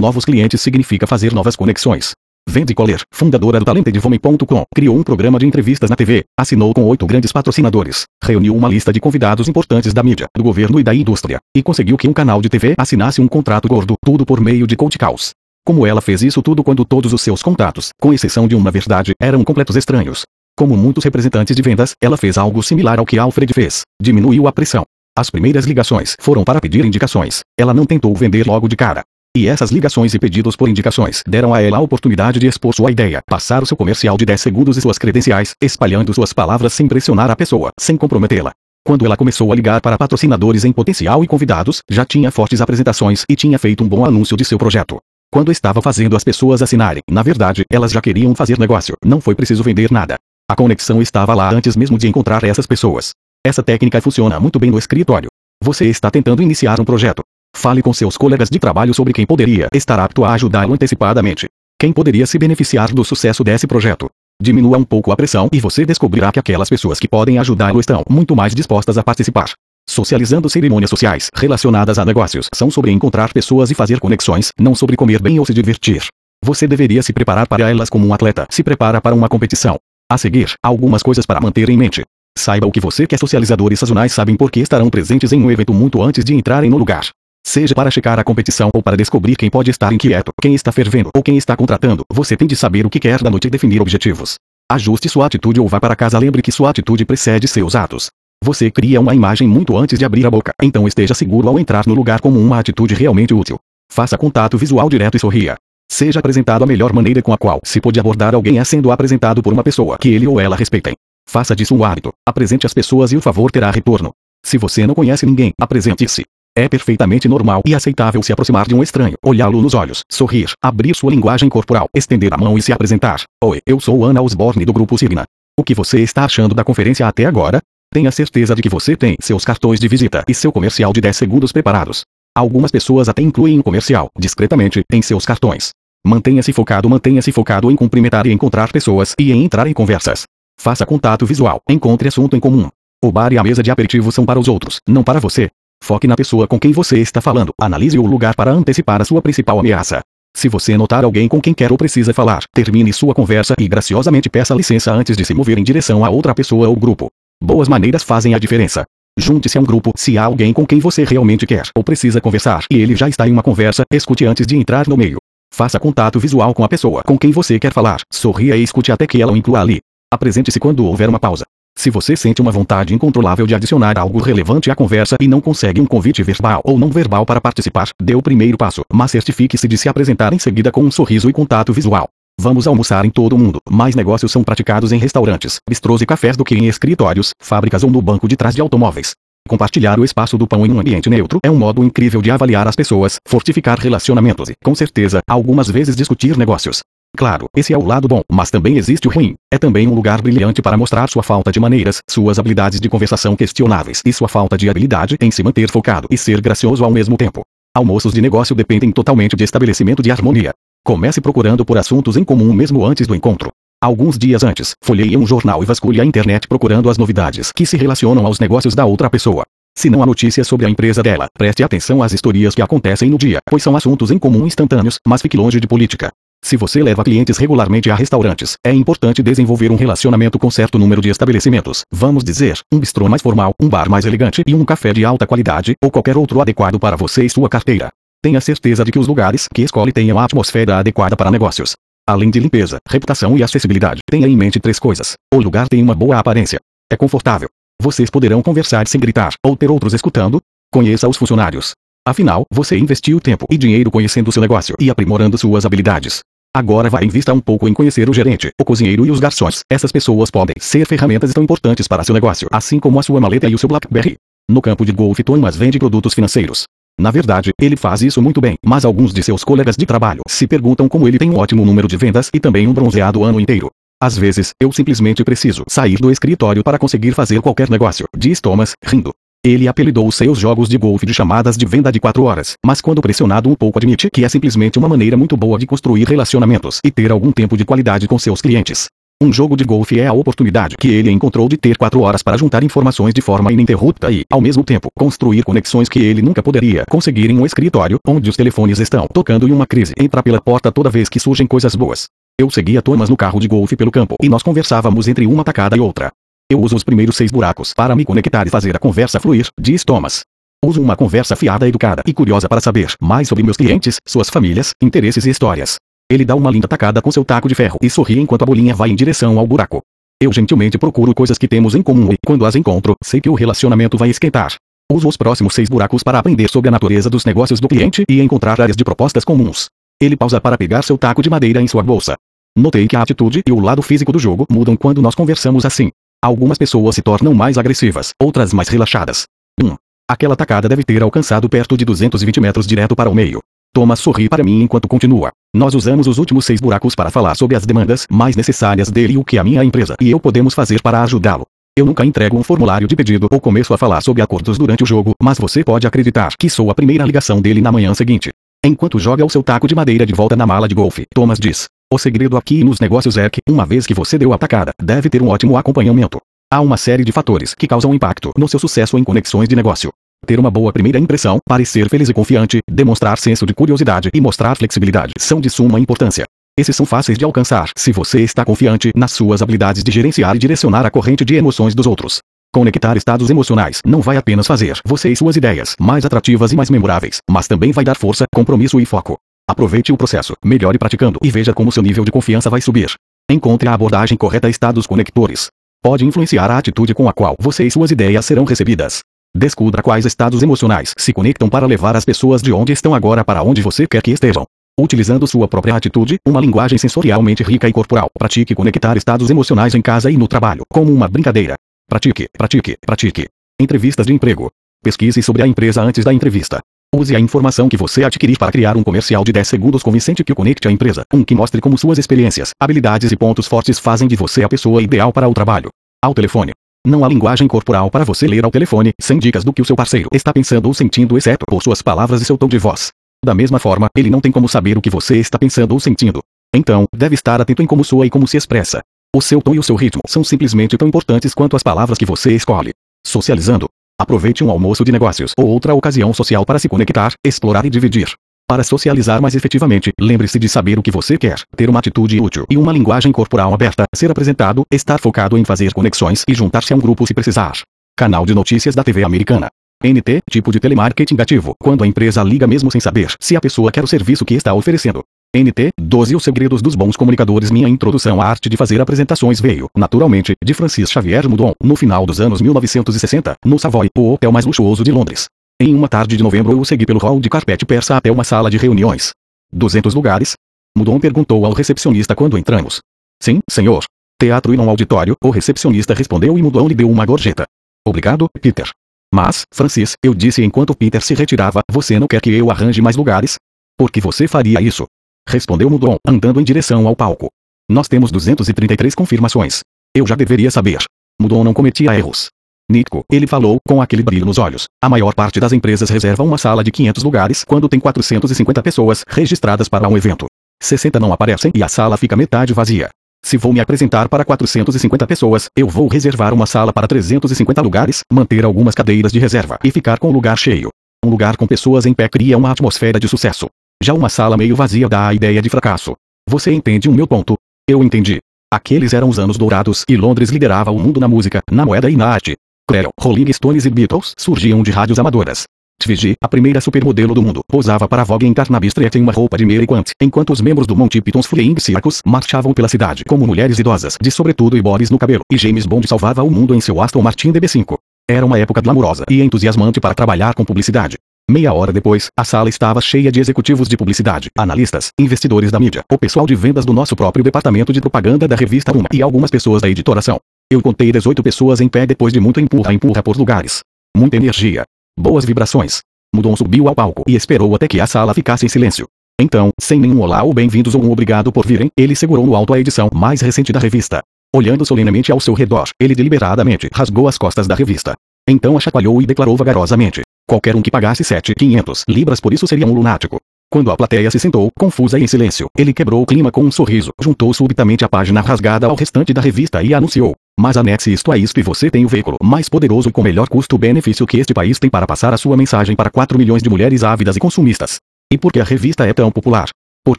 [0.00, 2.12] novos clientes significa fazer novas conexões.
[2.48, 7.04] Vende Coller, fundadora do TalentedVome.com, criou um programa de entrevistas na TV, assinou com oito
[7.06, 11.40] grandes patrocinadores, reuniu uma lista de convidados importantes da mídia, do governo e da indústria,
[11.56, 14.76] e conseguiu que um canal de TV assinasse um contrato gordo, tudo por meio de
[14.76, 15.32] cold calls.
[15.64, 19.12] Como ela fez isso tudo quando todos os seus contatos, com exceção de uma verdade,
[19.20, 20.22] eram completos estranhos.
[20.56, 24.52] Como muitos representantes de vendas, ela fez algo similar ao que Alfred fez, diminuiu a
[24.52, 24.84] pressão.
[25.16, 27.40] As primeiras ligações foram para pedir indicações.
[27.58, 29.02] Ela não tentou vender logo de cara.
[29.36, 32.90] E essas ligações e pedidos por indicações deram a ela a oportunidade de expor sua
[32.90, 36.88] ideia, passar o seu comercial de 10 segundos e suas credenciais, espalhando suas palavras sem
[36.88, 38.52] pressionar a pessoa, sem comprometê-la.
[38.84, 43.24] Quando ela começou a ligar para patrocinadores em potencial e convidados, já tinha fortes apresentações
[43.28, 44.98] e tinha feito um bom anúncio de seu projeto.
[45.32, 49.36] Quando estava fazendo as pessoas assinarem, na verdade, elas já queriam fazer negócio, não foi
[49.36, 50.16] preciso vender nada.
[50.50, 53.12] A conexão estava lá antes mesmo de encontrar essas pessoas.
[53.46, 55.28] Essa técnica funciona muito bem no escritório.
[55.62, 57.22] Você está tentando iniciar um projeto.
[57.56, 61.46] Fale com seus colegas de trabalho sobre quem poderia estar apto a ajudá-lo antecipadamente.
[61.78, 64.10] Quem poderia se beneficiar do sucesso desse projeto.
[64.42, 68.02] Diminua um pouco a pressão e você descobrirá que aquelas pessoas que podem ajudá-lo estão
[68.10, 69.52] muito mais dispostas a participar.
[69.90, 74.96] Socializando cerimônias sociais relacionadas a negócios são sobre encontrar pessoas e fazer conexões, não sobre
[74.96, 76.06] comer bem ou se divertir.
[76.44, 79.76] Você deveria se preparar para elas como um atleta se prepara para uma competição.
[80.08, 82.04] A seguir, algumas coisas para manter em mente.
[82.38, 83.18] Saiba o que você quer.
[83.18, 86.78] Socializadores sazonais sabem por que estarão presentes em um evento muito antes de entrarem no
[86.78, 87.08] lugar.
[87.44, 91.10] Seja para checar a competição ou para descobrir quem pode estar inquieto, quem está fervendo
[91.16, 93.82] ou quem está contratando, você tem de saber o que quer da noite e definir
[93.82, 94.36] objetivos.
[94.70, 96.16] Ajuste sua atitude ou vá para casa.
[96.16, 98.08] Lembre que sua atitude precede seus atos.
[98.42, 101.86] Você cria uma imagem muito antes de abrir a boca, então esteja seguro ao entrar
[101.86, 103.58] no lugar como uma atitude realmente útil.
[103.92, 105.56] Faça contato visual direto e sorria.
[105.92, 109.42] Seja apresentado a melhor maneira com a qual se pode abordar alguém é sendo apresentado
[109.42, 110.94] por uma pessoa que ele ou ela respeitem.
[111.28, 112.12] Faça disso um hábito.
[112.26, 114.10] Apresente as pessoas e o favor terá retorno.
[114.42, 116.24] Se você não conhece ninguém, apresente-se.
[116.56, 120.96] É perfeitamente normal e aceitável se aproximar de um estranho, olhá-lo nos olhos, sorrir, abrir
[120.96, 123.22] sua linguagem corporal, estender a mão e se apresentar.
[123.44, 125.24] Oi, eu sou Ana Osborne do Grupo Signa.
[125.58, 127.60] O que você está achando da conferência até agora?
[127.92, 131.16] Tenha certeza de que você tem seus cartões de visita e seu comercial de 10
[131.16, 132.04] segundos preparados.
[132.32, 135.70] Algumas pessoas até incluem um comercial, discretamente, em seus cartões.
[136.06, 140.22] Mantenha-se focado, mantenha-se focado em cumprimentar e encontrar pessoas e em entrar em conversas.
[140.56, 142.68] Faça contato visual, encontre assunto em comum.
[143.02, 145.50] O bar e a mesa de aperitivo são para os outros, não para você.
[145.82, 147.52] Foque na pessoa com quem você está falando.
[147.60, 150.00] Analise o lugar para antecipar a sua principal ameaça.
[150.36, 154.30] Se você notar alguém com quem quer ou precisa falar, termine sua conversa e graciosamente
[154.30, 157.10] peça licença antes de se mover em direção a outra pessoa ou grupo.
[157.42, 158.84] Boas maneiras fazem a diferença.
[159.18, 162.64] Junte-se a um grupo se há alguém com quem você realmente quer ou precisa conversar
[162.70, 165.16] e ele já está em uma conversa, escute antes de entrar no meio.
[165.52, 168.02] Faça contato visual com a pessoa com quem você quer falar.
[168.12, 169.80] Sorria e escute até que ela o inclua ali.
[170.12, 171.44] Apresente-se quando houver uma pausa.
[171.76, 175.80] Se você sente uma vontade incontrolável de adicionar algo relevante à conversa e não consegue
[175.80, 179.78] um convite verbal ou não verbal para participar, dê o primeiro passo, mas certifique-se de
[179.78, 182.08] se apresentar em seguida com um sorriso e contato visual.
[182.42, 183.58] Vamos almoçar em todo o mundo.
[183.68, 187.90] Mais negócios são praticados em restaurantes, bistrôs e cafés do que em escritórios, fábricas ou
[187.90, 189.12] no banco de trás de automóveis.
[189.46, 192.66] Compartilhar o espaço do pão em um ambiente neutro é um modo incrível de avaliar
[192.66, 196.80] as pessoas, fortificar relacionamentos e, com certeza, algumas vezes discutir negócios.
[197.14, 199.34] Claro, esse é o lado bom, mas também existe o ruim.
[199.52, 203.36] É também um lugar brilhante para mostrar sua falta de maneiras, suas habilidades de conversação
[203.36, 207.18] questionáveis e sua falta de habilidade em se manter focado e ser gracioso ao mesmo
[207.18, 207.42] tempo.
[207.76, 210.52] Almoços de negócio dependem totalmente de estabelecimento de harmonia.
[210.84, 213.50] Comece procurando por assuntos em comum mesmo antes do encontro.
[213.82, 217.76] Alguns dias antes, folheie um jornal e vasculhe a internet procurando as novidades que se
[217.76, 219.44] relacionam aos negócios da outra pessoa.
[219.76, 223.18] Se não há notícias sobre a empresa dela, preste atenção às histórias que acontecem no
[223.18, 226.10] dia, pois são assuntos em comum instantâneos, mas fique longe de política.
[226.42, 231.02] Se você leva clientes regularmente a restaurantes, é importante desenvolver um relacionamento com certo número
[231.02, 231.82] de estabelecimentos.
[231.92, 235.26] Vamos dizer, um bistrô mais formal, um bar mais elegante e um café de alta
[235.26, 237.90] qualidade, ou qualquer outro adequado para você e sua carteira.
[238.22, 241.72] Tenha certeza de que os lugares que escolhe tenham a atmosfera adequada para negócios.
[242.06, 245.14] Além de limpeza, reputação e acessibilidade, tenha em mente três coisas.
[245.32, 246.58] O lugar tem uma boa aparência.
[246.92, 247.48] É confortável.
[247.80, 250.38] Vocês poderão conversar sem gritar, ou ter outros escutando.
[250.70, 251.72] Conheça os funcionários.
[252.06, 256.20] Afinal, você investiu tempo e dinheiro conhecendo seu negócio e aprimorando suas habilidades.
[256.54, 259.60] Agora vá invista um pouco em conhecer o gerente, o cozinheiro e os garçons.
[259.70, 263.48] Essas pessoas podem ser ferramentas tão importantes para seu negócio, assim como a sua maleta
[263.48, 264.16] e o seu BlackBerry.
[264.50, 266.64] No campo de golfe, Thomas vende produtos financeiros.
[266.98, 270.46] Na verdade, ele faz isso muito bem, mas alguns de seus colegas de trabalho se
[270.46, 273.70] perguntam como ele tem um ótimo número de vendas e também um bronzeado ano inteiro.
[274.02, 278.72] Às vezes, eu simplesmente preciso sair do escritório para conseguir fazer qualquer negócio, diz Thomas,
[278.84, 279.12] rindo.
[279.44, 283.00] Ele apelidou seus jogos de golfe de chamadas de venda de 4 horas, mas quando
[283.00, 286.90] pressionado um pouco admite que é simplesmente uma maneira muito boa de construir relacionamentos e
[286.90, 288.88] ter algum tempo de qualidade com seus clientes.
[289.22, 292.38] Um jogo de golfe é a oportunidade que ele encontrou de ter 4 horas para
[292.38, 296.86] juntar informações de forma ininterrupta e, ao mesmo tempo, construir conexões que ele nunca poderia
[296.88, 300.72] conseguir em um escritório, onde os telefones estão tocando e uma crise entra pela porta
[300.72, 302.06] toda vez que surgem coisas boas.
[302.40, 305.76] Eu seguia Thomas no carro de golfe pelo campo e nós conversávamos entre uma tacada
[305.76, 306.10] e outra.
[306.50, 309.84] Eu uso os primeiros seis buracos para me conectar e fazer a conversa fluir, diz
[309.84, 310.22] Thomas.
[310.64, 314.70] Uso uma conversa fiada, educada e curiosa para saber mais sobre meus clientes, suas famílias,
[314.82, 315.76] interesses e histórias.
[316.10, 318.74] Ele dá uma linda tacada com seu taco de ferro e sorri enquanto a bolinha
[318.74, 319.80] vai em direção ao buraco.
[320.20, 323.34] Eu gentilmente procuro coisas que temos em comum e, quando as encontro, sei que o
[323.34, 324.56] relacionamento vai esquentar.
[324.90, 328.20] Uso os próximos seis buracos para aprender sobre a natureza dos negócios do cliente e
[328.20, 329.68] encontrar áreas de propostas comuns.
[330.02, 332.16] Ele pausa para pegar seu taco de madeira em sua bolsa.
[332.58, 335.90] Notei que a atitude e o lado físico do jogo mudam quando nós conversamos assim.
[336.20, 339.26] Algumas pessoas se tornam mais agressivas, outras mais relaxadas.
[339.62, 339.64] 1.
[339.64, 339.76] Um,
[340.10, 343.40] aquela tacada deve ter alcançado perto de 220 metros direto para o meio.
[343.72, 345.30] Thomas sorri para mim enquanto continua.
[345.54, 349.18] Nós usamos os últimos seis buracos para falar sobre as demandas mais necessárias dele e
[349.18, 351.46] o que a minha empresa e eu podemos fazer para ajudá-lo.
[351.76, 354.86] Eu nunca entrego um formulário de pedido ou começo a falar sobre acordos durante o
[354.86, 358.30] jogo, mas você pode acreditar que sou a primeira ligação dele na manhã seguinte.
[358.64, 361.68] Enquanto joga o seu taco de madeira de volta na mala de golfe, Thomas diz:
[361.92, 365.08] O segredo aqui nos negócios é que, uma vez que você deu a tacada, deve
[365.08, 366.18] ter um ótimo acompanhamento.
[366.52, 369.90] Há uma série de fatores que causam impacto no seu sucesso em conexões de negócio.
[370.26, 374.56] Ter uma boa primeira impressão, parecer feliz e confiante, demonstrar senso de curiosidade e mostrar
[374.56, 376.24] flexibilidade são de suma importância.
[376.56, 380.38] Esses são fáceis de alcançar se você está confiante nas suas habilidades de gerenciar e
[380.38, 382.20] direcionar a corrente de emoções dos outros.
[382.52, 386.68] Conectar estados emocionais não vai apenas fazer você e suas ideias mais atrativas e mais
[386.68, 389.16] memoráveis, mas também vai dar força, compromisso e foco.
[389.48, 392.92] Aproveite o processo, melhore praticando e veja como seu nível de confiança vai subir.
[393.30, 395.48] Encontre a abordagem correta a estados conectores.
[395.82, 399.00] Pode influenciar a atitude com a qual você e suas ideias serão recebidas.
[399.34, 403.42] Descubra quais estados emocionais se conectam para levar as pessoas de onde estão agora para
[403.42, 404.44] onde você quer que estejam.
[404.78, 409.80] Utilizando sua própria atitude, uma linguagem sensorialmente rica e corporal, pratique conectar estados emocionais em
[409.80, 411.54] casa e no trabalho, como uma brincadeira.
[411.88, 413.28] Pratique, pratique, pratique.
[413.60, 414.50] Entrevistas de emprego.
[414.82, 416.60] Pesquise sobre a empresa antes da entrevista.
[416.92, 420.32] Use a informação que você adquirir para criar um comercial de 10 segundos convincente que
[420.32, 424.08] o conecte à empresa, um que mostre como suas experiências, habilidades e pontos fortes fazem
[424.08, 425.68] de você a pessoa ideal para o trabalho.
[426.02, 426.52] Ao telefone.
[426.86, 429.76] Não há linguagem corporal para você ler ao telefone, sem dicas do que o seu
[429.76, 432.88] parceiro está pensando ou sentindo, exceto por suas palavras e seu tom de voz.
[433.22, 436.22] Da mesma forma, ele não tem como saber o que você está pensando ou sentindo.
[436.54, 438.80] Então, deve estar atento em como soa e como se expressa.
[439.14, 442.06] O seu tom e o seu ritmo são simplesmente tão importantes quanto as palavras que
[442.06, 442.70] você escolhe.
[443.06, 443.68] Socializando.
[444.00, 448.14] Aproveite um almoço de negócios ou outra ocasião social para se conectar, explorar e dividir.
[448.50, 452.44] Para socializar mais efetivamente, lembre-se de saber o que você quer, ter uma atitude útil
[452.50, 456.76] e uma linguagem corporal aberta, ser apresentado, estar focado em fazer conexões e juntar-se a
[456.76, 457.52] um grupo se precisar.
[457.96, 459.46] Canal de notícias da TV americana.
[459.84, 463.70] NT, tipo de telemarketing ativo, quando a empresa liga mesmo sem saber se a pessoa
[463.70, 465.04] quer o serviço que está oferecendo.
[465.32, 469.68] NT, 12 Os segredos dos bons comunicadores Minha introdução à arte de fazer apresentações veio,
[469.76, 474.44] naturalmente, de Francis Xavier Mudon, no final dos anos 1960, no Savoy, o hotel mais
[474.44, 475.28] luxuoso de Londres.
[475.62, 478.24] Em uma tarde de novembro eu o segui pelo hall de carpete persa até uma
[478.24, 479.10] sala de reuniões.
[479.52, 480.32] 200 lugares?
[480.74, 482.80] Mudon perguntou ao recepcionista quando entramos.
[483.22, 483.84] Sim, senhor.
[484.18, 487.44] Teatro e não auditório, o recepcionista respondeu e Mudon lhe deu uma gorjeta.
[487.86, 488.70] Obrigado, Peter.
[489.14, 492.96] Mas, Francis, eu disse enquanto Peter se retirava, você não quer que eu arranje mais
[492.96, 493.36] lugares?
[493.76, 494.86] Por que você faria isso?
[495.28, 497.28] Respondeu Mudon, andando em direção ao palco.
[497.68, 499.60] Nós temos 233 confirmações.
[499.94, 500.78] Eu já deveria saber.
[501.20, 502.30] Mudon não cometia erros.
[502.70, 504.64] Nico, ele falou, com aquele brilho nos olhos.
[504.80, 509.04] A maior parte das empresas reserva uma sala de 500 lugares quando tem 450 pessoas
[509.08, 510.26] registradas para um evento.
[510.62, 512.88] 60 não aparecem e a sala fica metade vazia.
[513.24, 518.02] Se vou me apresentar para 450 pessoas, eu vou reservar uma sala para 350 lugares,
[518.10, 520.68] manter algumas cadeiras de reserva e ficar com o lugar cheio.
[521.04, 523.48] Um lugar com pessoas em pé cria uma atmosfera de sucesso.
[523.82, 525.94] Já uma sala meio vazia dá a ideia de fracasso.
[526.28, 527.34] Você entende o meu ponto?
[527.68, 528.18] Eu entendi.
[528.52, 531.96] Aqueles eram os anos dourados e Londres liderava o mundo na música, na moeda e
[531.96, 532.36] na arte.
[532.70, 535.42] Creel, Rolling Stones e Beatles surgiam de rádios amadoras.
[535.80, 539.36] Tvigi, a primeira supermodelo do mundo, posava para Vogue em Carnaby Street em uma roupa
[539.36, 543.26] de Mary Quant, enquanto os membros do Monty Python's Flying Circus marchavam pela cidade como
[543.26, 546.60] mulheres idosas, de sobretudo e bores no cabelo, e James Bond salvava o mundo em
[546.60, 547.76] seu Aston Martin DB5.
[548.08, 550.96] Era uma época glamurosa e entusiasmante para trabalhar com publicidade.
[551.28, 555.82] Meia hora depois, a sala estava cheia de executivos de publicidade, analistas, investidores da mídia,
[555.90, 559.30] o pessoal de vendas do nosso próprio departamento de propaganda da revista Uma e algumas
[559.30, 560.20] pessoas da editoração.
[560.52, 563.60] Eu contei 18 pessoas em pé depois de muito empurra-empurra por lugares.
[563.96, 564.64] Muita energia.
[564.98, 565.78] Boas vibrações.
[566.12, 568.88] Mudon subiu ao palco e esperou até que a sala ficasse em silêncio.
[569.20, 572.52] Então, sem nenhum olá ou bem-vindos ou um obrigado por virem, ele segurou no alto
[572.52, 574.02] a edição mais recente da revista.
[574.34, 577.94] Olhando solenemente ao seu redor, ele deliberadamente rasgou as costas da revista.
[578.28, 580.02] Então a chacoalhou e declarou vagarosamente.
[580.28, 583.18] Qualquer um que pagasse 7.500 libras por isso seria um lunático.
[583.52, 586.52] Quando a plateia se sentou, confusa e em silêncio, ele quebrou o clima com um
[586.52, 590.14] sorriso, juntou subitamente a página rasgada ao restante da revista e anunciou.
[590.38, 593.28] Mas anexe isto a isto e você tem o veículo mais poderoso e com melhor
[593.28, 596.84] custo-benefício que este país tem para passar a sua mensagem para 4 milhões de mulheres
[596.84, 597.78] ávidas e consumistas.
[598.12, 599.48] E por que a revista é tão popular?
[599.84, 599.98] Por